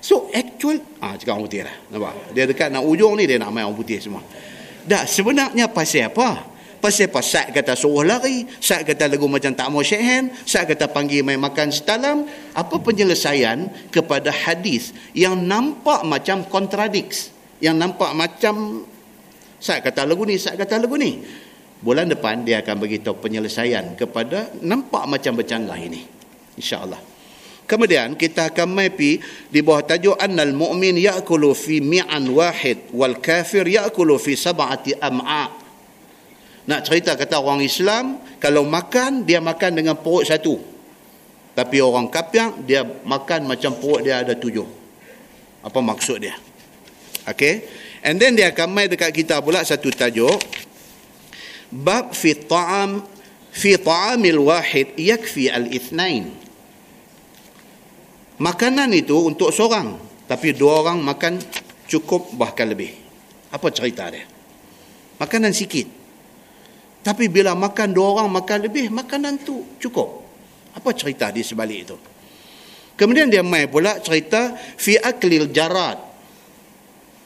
so 0.00 0.28
actual 0.32 0.80
ah 1.00 1.16
cakap 1.16 1.36
orang 1.36 1.44
putih 1.48 1.62
lah 1.64 1.76
nampak 1.88 2.14
dia 2.36 2.44
dekat 2.44 2.68
nak 2.68 2.84
ujung 2.84 3.16
ni 3.16 3.24
dia 3.24 3.40
nak 3.40 3.50
main 3.50 3.64
orang 3.64 3.76
putih 3.76 3.98
semua 4.00 4.20
dah 4.84 5.08
sebenarnya 5.08 5.68
pasal 5.72 6.12
apa 6.12 6.54
Pasal 6.84 7.08
apa? 7.08 7.24
Saat 7.24 7.48
kata 7.56 7.72
suruh 7.72 8.04
lari, 8.04 8.44
saat 8.60 8.84
kata 8.84 9.08
lagu 9.08 9.24
macam 9.24 9.56
tak 9.56 9.72
mau 9.72 9.80
shake 9.80 10.04
hand, 10.04 10.36
kata 10.44 10.92
panggil 10.92 11.24
main 11.24 11.40
makan 11.40 11.72
setalam. 11.72 12.28
Apa 12.52 12.76
penyelesaian 12.76 13.72
kepada 13.88 14.28
hadis 14.28 14.92
yang 15.16 15.32
nampak 15.48 16.04
macam 16.04 16.44
kontradiksi? 16.44 17.32
Yang 17.64 17.76
nampak 17.80 18.12
macam 18.12 18.84
saat 19.56 19.80
kata 19.80 20.04
lagu 20.04 20.28
ni, 20.28 20.36
saat 20.36 20.60
kata 20.60 20.76
lagu 20.76 21.00
ni. 21.00 21.24
Bulan 21.84 22.08
depan 22.08 22.48
dia 22.48 22.64
akan 22.64 22.80
beritahu 22.80 23.20
penyelesaian 23.20 23.92
kepada 23.92 24.56
nampak 24.64 25.04
macam 25.04 25.36
bercanggah 25.36 25.76
ini. 25.76 26.00
InsyaAllah. 26.56 27.12
Kemudian 27.68 28.16
kita 28.16 28.52
akan 28.52 28.72
maipi 28.72 29.20
di 29.52 29.60
bawah 29.60 29.84
tajuk 29.84 30.16
annal 30.16 30.56
mu'min 30.56 30.96
ya'kulu 30.96 31.52
fi 31.52 31.84
mi'an 31.84 32.24
wahid 32.32 32.88
wal 32.96 33.20
kafir 33.20 33.68
ya'kulu 33.68 34.16
fi 34.16 34.32
sab'ati 34.32 34.96
am'a' 34.96 35.64
Nak 36.64 36.80
cerita 36.88 37.12
kata 37.12 37.44
orang 37.44 37.60
Islam, 37.60 38.24
kalau 38.40 38.64
makan, 38.64 39.28
dia 39.28 39.36
makan 39.36 39.76
dengan 39.76 40.00
perut 40.00 40.24
satu. 40.24 40.56
Tapi 41.52 41.76
orang 41.84 42.08
kapiang, 42.08 42.64
dia 42.64 42.80
makan 42.80 43.44
macam 43.44 43.76
perut 43.76 44.00
dia 44.00 44.24
ada 44.24 44.32
tujuh. 44.32 44.64
Apa 45.60 45.84
maksud 45.84 46.24
dia? 46.24 46.32
Okay. 47.28 47.68
And 48.04 48.16
then 48.16 48.36
dia 48.36 48.52
akan 48.52 48.68
main 48.72 48.88
dekat 48.88 49.12
kita 49.12 49.44
pula 49.44 49.60
satu 49.60 49.92
tajuk. 49.92 50.40
Bab 51.72 52.12
fi 52.12 52.34
ta'am 52.34 53.04
fi 53.54 53.78
ta'amil 53.78 54.40
wahid 54.42 54.98
yakfi 54.98 55.48
al-ithnain. 55.48 56.34
Makanan 58.42 58.90
itu 58.92 59.14
untuk 59.14 59.54
seorang. 59.54 59.94
Tapi 60.24 60.56
dua 60.56 60.80
orang 60.82 61.04
makan 61.04 61.38
cukup 61.86 62.34
bahkan 62.34 62.66
lebih. 62.66 62.90
Apa 63.52 63.70
cerita 63.70 64.08
dia? 64.10 64.26
Makanan 65.20 65.54
sikit. 65.54 65.86
Tapi 67.04 67.28
bila 67.28 67.52
makan 67.52 67.92
dua 67.92 68.18
orang 68.18 68.32
makan 68.32 68.64
lebih, 68.64 68.88
makanan 68.88 69.44
tu 69.44 69.76
cukup. 69.76 70.24
Apa 70.74 70.90
cerita 70.96 71.28
di 71.28 71.44
sebalik 71.44 71.80
itu? 71.84 71.96
Kemudian 72.96 73.28
dia 73.28 73.44
mai 73.44 73.68
pula 73.68 74.00
cerita 74.00 74.56
fi 74.56 74.96
aklil 74.98 75.52
jarat. 75.52 76.00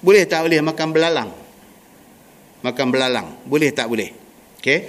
Boleh 0.02 0.26
tak 0.26 0.44
boleh 0.44 0.60
makan 0.60 0.88
belalang? 0.90 1.30
Makan 2.66 2.86
belalang. 2.90 3.28
Boleh 3.46 3.70
tak 3.70 3.86
boleh? 3.86 4.27
Okay. 4.68 4.80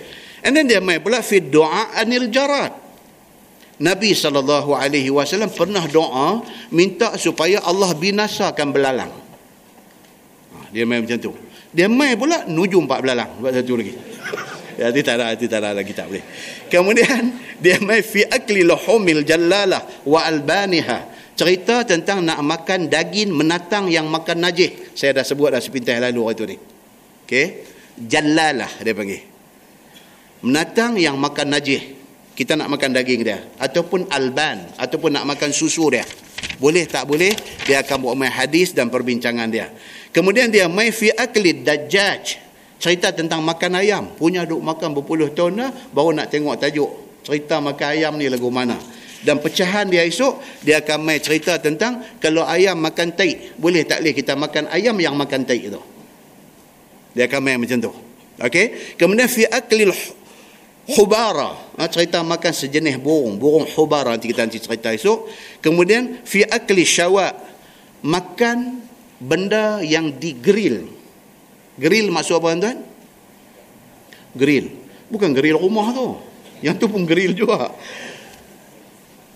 And 0.43 0.51
then 0.55 0.67
dia 0.67 0.83
mai 0.83 0.99
pula 0.99 1.23
fi 1.23 1.39
doa 1.39 1.95
anil 1.95 2.27
jarat. 2.27 2.75
Nabi 3.79 4.11
SAW 4.11 4.75
pernah 5.55 5.87
doa 5.87 6.43
minta 6.75 7.15
supaya 7.15 7.63
Allah 7.63 7.95
binasakan 7.95 8.75
belalang. 8.75 9.11
Ha, 10.51 10.67
dia 10.75 10.83
main 10.83 10.99
macam 10.99 11.15
tu. 11.15 11.31
Dia 11.71 11.87
main 11.87 12.19
pula 12.19 12.43
nuju 12.43 12.75
empat 12.75 12.99
belalang. 12.99 13.39
Buat 13.39 13.55
satu 13.55 13.79
lagi. 13.79 13.95
Itu 14.79 15.03
tak 15.03 15.19
ada, 15.19 15.35
itu 15.35 15.43
tak 15.51 15.59
ada 15.59 15.75
lagi 15.75 15.91
tak 15.91 16.07
boleh. 16.07 16.23
Kemudian 16.71 17.35
dia 17.63 17.83
mai 17.83 17.99
fi 17.99 18.23
akli 18.23 18.63
lahumil 18.63 19.27
jallalah 19.27 20.07
wa 20.07 20.23
albaniha. 20.23 21.03
Cerita 21.35 21.83
tentang 21.83 22.23
nak 22.23 22.39
makan 22.39 22.87
daging 22.87 23.31
menatang 23.31 23.91
yang 23.91 24.07
makan 24.07 24.39
najis. 24.39 24.95
Saya 24.95 25.19
dah 25.19 25.27
sebut 25.27 25.51
dah 25.51 25.59
sepintas 25.59 25.99
lalu 25.99 26.19
waktu 26.23 26.43
ni. 26.55 26.57
Okey. 27.27 27.47
Jallalah 28.07 28.71
dia 28.79 28.95
panggil. 28.95 29.38
Menatang 30.39 30.95
yang 30.95 31.19
makan 31.19 31.51
najis. 31.51 31.99
Kita 32.31 32.55
nak 32.55 32.71
makan 32.71 32.95
daging 32.95 33.27
dia. 33.27 33.43
Ataupun 33.59 34.07
alban 34.07 34.71
ataupun 34.79 35.11
nak 35.11 35.27
makan 35.27 35.51
susu 35.51 35.91
dia. 35.91 36.07
Boleh 36.55 36.87
tak 36.87 37.03
boleh 37.07 37.35
dia 37.67 37.83
akan 37.83 37.97
buat 37.99 38.15
mai 38.15 38.31
hadis 38.31 38.71
dan 38.71 38.87
perbincangan 38.87 39.51
dia. 39.51 39.67
Kemudian 40.15 40.47
dia 40.47 40.71
mai 40.71 40.95
fi 40.95 41.11
akli 41.11 41.59
dajjaj. 41.59 42.47
Cerita 42.79 43.11
tentang 43.11 43.43
makan 43.43 43.83
ayam. 43.83 44.15
Punya 44.15 44.47
duk 44.47 44.63
makan 44.63 44.95
berpuluh 44.95 45.35
tahun 45.35 45.59
dah 45.59 45.71
baru 45.91 46.15
nak 46.15 46.31
tengok 46.31 46.55
tajuk. 46.55 46.91
Cerita 47.27 47.59
makan 47.59 47.87
ayam 47.99 48.15
ni 48.15 48.31
lagu 48.31 48.47
mana. 48.47 48.79
Dan 49.19 49.43
pecahan 49.43 49.91
dia 49.91 50.07
esok 50.07 50.63
dia 50.63 50.79
akan 50.79 51.03
main 51.03 51.19
cerita 51.19 51.59
tentang 51.59 51.99
kalau 52.23 52.47
ayam 52.47 52.79
makan 52.79 53.11
taik 53.11 53.59
boleh 53.59 53.83
tak 53.83 53.99
boleh 53.99 54.15
kita 54.15 54.39
makan 54.39 54.71
ayam 54.71 54.95
yang 54.95 55.19
makan 55.19 55.43
taik 55.43 55.75
tu? 55.75 55.83
Dia 57.11 57.27
akan 57.27 57.39
main 57.43 57.59
macam 57.59 57.83
tu. 57.83 57.91
Okey? 58.39 58.95
Kemudian 58.95 59.27
fi 59.27 59.43
aklil 59.43 59.91
hubara. 60.97 61.75
Ha, 61.77 61.85
cerita 61.91 62.25
makan 62.25 62.53
sejenis 62.53 62.97
burung. 62.97 63.37
Burung 63.37 63.65
hubara 63.77 64.15
nanti 64.15 64.31
kita 64.31 64.45
nanti 64.47 64.57
cerita 64.57 64.89
esok. 64.89 65.29
Kemudian 65.61 66.25
fi 66.25 66.41
akli 66.45 66.81
syawak 66.87 67.35
makan 68.05 68.81
benda 69.19 69.83
yang 69.83 70.15
digrill 70.17 70.99
Grill. 71.79 72.11
Maksud 72.11 72.43
apa 72.43 72.49
tuan? 72.59 72.79
grill. 74.35 74.67
Bukan 75.09 75.31
grill 75.33 75.57
rumah 75.57 75.89
tu. 75.95 76.19
Yang 76.59 76.75
tu 76.83 76.85
pun 76.91 77.07
grill 77.07 77.31
juga. 77.33 77.71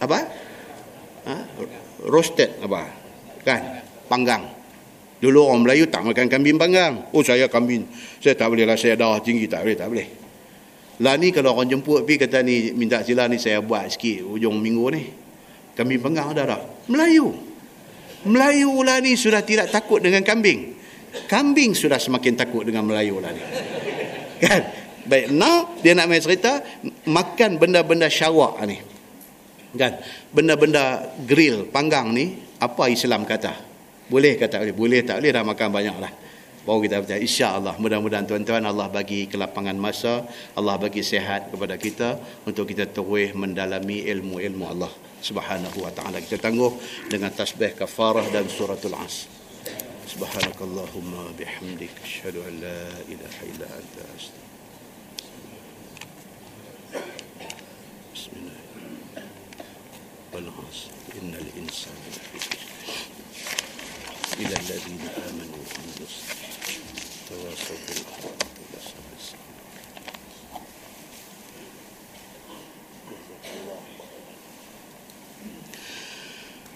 Apa? 0.03 0.19
Ha? 1.23 1.35
roasted 2.03 2.59
apa? 2.59 2.83
Kan? 3.47 3.79
Panggang. 4.11 4.43
Dulu 5.23 5.39
orang 5.47 5.63
Melayu 5.63 5.87
tak 5.87 6.03
makan 6.03 6.27
kambing 6.27 6.59
panggang. 6.59 7.07
Oh 7.15 7.23
saya 7.23 7.47
kambing. 7.47 7.87
Saya 8.19 8.35
tak 8.35 8.51
boleh 8.51 8.67
lah 8.67 8.75
saya 8.75 8.99
dah 8.99 9.23
tinggi. 9.23 9.47
Tak 9.47 9.63
boleh 9.63 9.77
tak 9.79 9.87
boleh 9.87 10.22
lah 11.01 11.17
ni 11.17 11.33
kalau 11.33 11.57
orang 11.57 11.73
jemput 11.73 12.05
pergi 12.05 12.21
kata 12.29 12.45
ni 12.45 12.69
minta 12.77 13.01
sila 13.01 13.25
ni 13.25 13.41
saya 13.41 13.65
buat 13.65 13.89
sikit 13.89 14.29
ujung 14.29 14.61
minggu 14.61 14.85
ni. 14.93 15.03
Kambing 15.73 15.97
panggang 16.05 16.37
ada 16.37 16.53
tak 16.53 16.61
Melayu. 16.85 17.33
Melayu 18.29 18.85
lah 18.85 19.01
ni 19.01 19.17
sudah 19.17 19.41
tidak 19.41 19.73
takut 19.73 19.97
dengan 20.05 20.21
kambing. 20.21 20.77
Kambing 21.25 21.73
sudah 21.73 21.97
semakin 21.97 22.37
takut 22.37 22.61
dengan 22.61 22.85
Melayu 22.85 23.17
lah 23.17 23.33
ni. 23.33 23.41
Kan? 24.37 24.61
Baik 25.09 25.33
now 25.33 25.73
dia 25.81 25.97
nak 25.97 26.05
main 26.13 26.21
cerita 26.21 26.61
makan 27.09 27.57
benda-benda 27.57 28.05
syawak 28.05 28.61
ni. 28.69 28.77
Kan? 29.73 29.97
Benda-benda 30.29 31.09
grill 31.25 31.73
panggang 31.73 32.13
ni 32.13 32.37
apa 32.61 32.85
Islam 32.93 33.25
kata? 33.25 33.57
Boleh 34.13 34.37
kata? 34.37 34.61
Boleh 34.61 34.77
boleh 34.77 34.99
tak? 35.01 35.25
Boleh 35.25 35.31
dah 35.33 35.41
makan 35.41 35.67
banyak 35.73 35.97
lah 35.97 36.13
baru 36.68 36.84
kita 36.84 37.00
percaya 37.00 37.20
insya-Allah 37.24 37.74
mudah-mudahan 37.80 38.28
tuan-tuan 38.28 38.60
Allah 38.68 38.92
bagi 38.92 39.24
kelapangan 39.24 39.72
masa 39.80 40.20
Allah 40.52 40.76
bagi 40.76 41.00
sehat 41.00 41.48
kepada 41.48 41.80
kita 41.80 42.20
untuk 42.44 42.68
kita 42.68 42.84
terus 42.92 43.32
mendalami 43.32 44.04
ilmu-ilmu 44.04 44.64
Allah 44.68 44.92
Subhanahu 45.24 45.80
wa 45.80 45.88
taala 45.96 46.20
kita 46.20 46.36
tangguh 46.36 46.76
dengan 47.08 47.32
tasbih 47.32 47.72
kafarah 47.72 48.28
dan 48.28 48.44
suratul 48.52 48.92
as 49.00 49.24
Subhanakallahumma 50.08 51.32
bihamdik 51.36 51.92
asyhadu 52.04 52.44
an 52.44 52.52
la 52.60 52.80
ilaha 53.08 53.42
illa 53.48 53.66
anta 53.72 54.04
astaghfiruka 54.12 54.46
Bismillah 58.12 58.58
والعصر 60.32 60.90
إن 61.22 61.34
الإنسان 61.34 61.96
لفي 62.12 62.58
إلى 64.38 64.54
الذين 64.60 65.08
آمنوا 65.28 65.51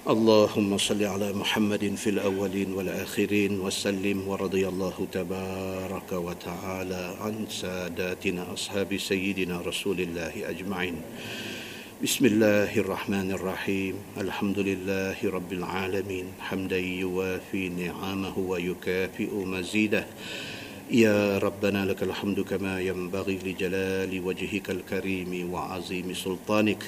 اللهم 0.08 0.78
صل 0.78 1.04
على 1.04 1.34
محمد 1.34 1.96
في 1.96 2.10
الأولين 2.10 2.74
والآخرين 2.74 3.60
وسلم 3.60 4.28
ورضي 4.28 4.68
الله 4.68 5.08
تبارك 5.12 6.12
وتعالى 6.12 7.04
عن 7.22 7.48
ساداتنا 7.50 8.54
أصحاب 8.54 8.98
سيدنا 8.98 9.62
رسول 9.62 10.00
الله 10.02 10.50
أجمعين. 10.50 10.96
بسم 12.04 12.26
الله 12.26 12.72
الرحمن 12.78 13.32
الرحيم. 13.32 13.96
الحمد 14.18 14.60
لله 14.60 15.18
رب 15.24 15.52
العالمين. 15.54 16.26
حمدا 16.40 16.80
يوافي 16.80 17.70
نعمه 17.70 18.40
ويكافئ 18.40 19.32
مزيده. 19.34 20.08
يا 20.91 21.39
ربنا 21.39 21.85
لك 21.85 22.03
الحمد 22.03 22.41
كما 22.41 22.81
ينبغي 22.81 23.39
لجلال 23.45 24.13
وجهك 24.25 24.71
الكريم 24.71 25.53
وعظيم 25.53 26.15
سلطانك 26.15 26.83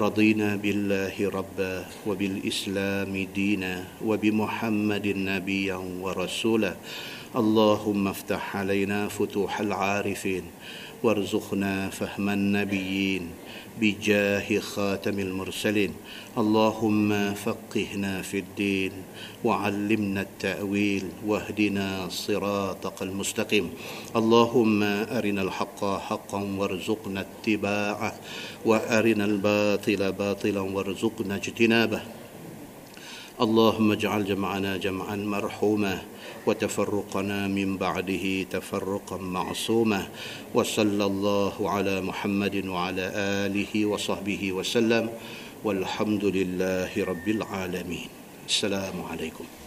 رضينا 0.00 0.56
بالله 0.56 1.12
ربا 1.28 1.84
وبالإسلام 2.06 3.26
دينا 3.34 3.84
وبمحمد 4.04 5.06
نبيا 5.06 5.76
ورسولا 5.76 6.74
اللهم 7.36 8.08
افتح 8.08 8.56
علينا 8.56 9.08
فتوح 9.08 9.60
العارفين 9.60 10.44
وارزقنا 11.02 11.90
فهم 11.90 12.28
النبيين 12.28 13.30
بجاه 13.81 14.59
خاتم 14.59 15.19
المرسلين. 15.19 15.93
اللهم 16.37 17.33
فقهنا 17.33 18.21
في 18.21 18.37
الدين 18.39 18.91
وعلمنا 19.43 20.21
التأويل 20.21 21.05
واهدنا 21.27 22.07
صراطك 22.09 23.01
المستقيم. 23.01 23.69
اللهم 24.15 24.83
أرنا 24.83 25.41
الحق 25.41 25.79
حقا 25.99 26.41
وارزقنا 26.57 27.25
اتباعه 27.25 28.13
وأرنا 28.65 29.25
الباطل 29.25 30.11
باطلا 30.11 30.61
وارزقنا 30.61 31.35
اجتنابه. 31.35 32.01
اللهم 33.41 33.91
اجعل 33.91 34.25
جمعنا 34.25 34.77
جمعا 34.77 35.15
مرحوما. 35.15 36.01
وتفرقنا 36.45 37.47
من 37.47 37.77
بعده 37.77 38.43
تفرقا 38.51 39.17
معصوما 39.17 40.07
وصلى 40.53 41.05
الله 41.05 41.69
على 41.69 42.01
محمد 42.01 42.65
وعلى 42.65 43.11
آله 43.15 43.85
وصحبه 43.85 44.51
وسلم 44.51 45.09
والحمد 45.63 46.25
لله 46.25 46.91
رب 46.97 47.27
العالمين. 47.27 48.09
السلام 48.47 48.97
عليكم. 49.11 49.58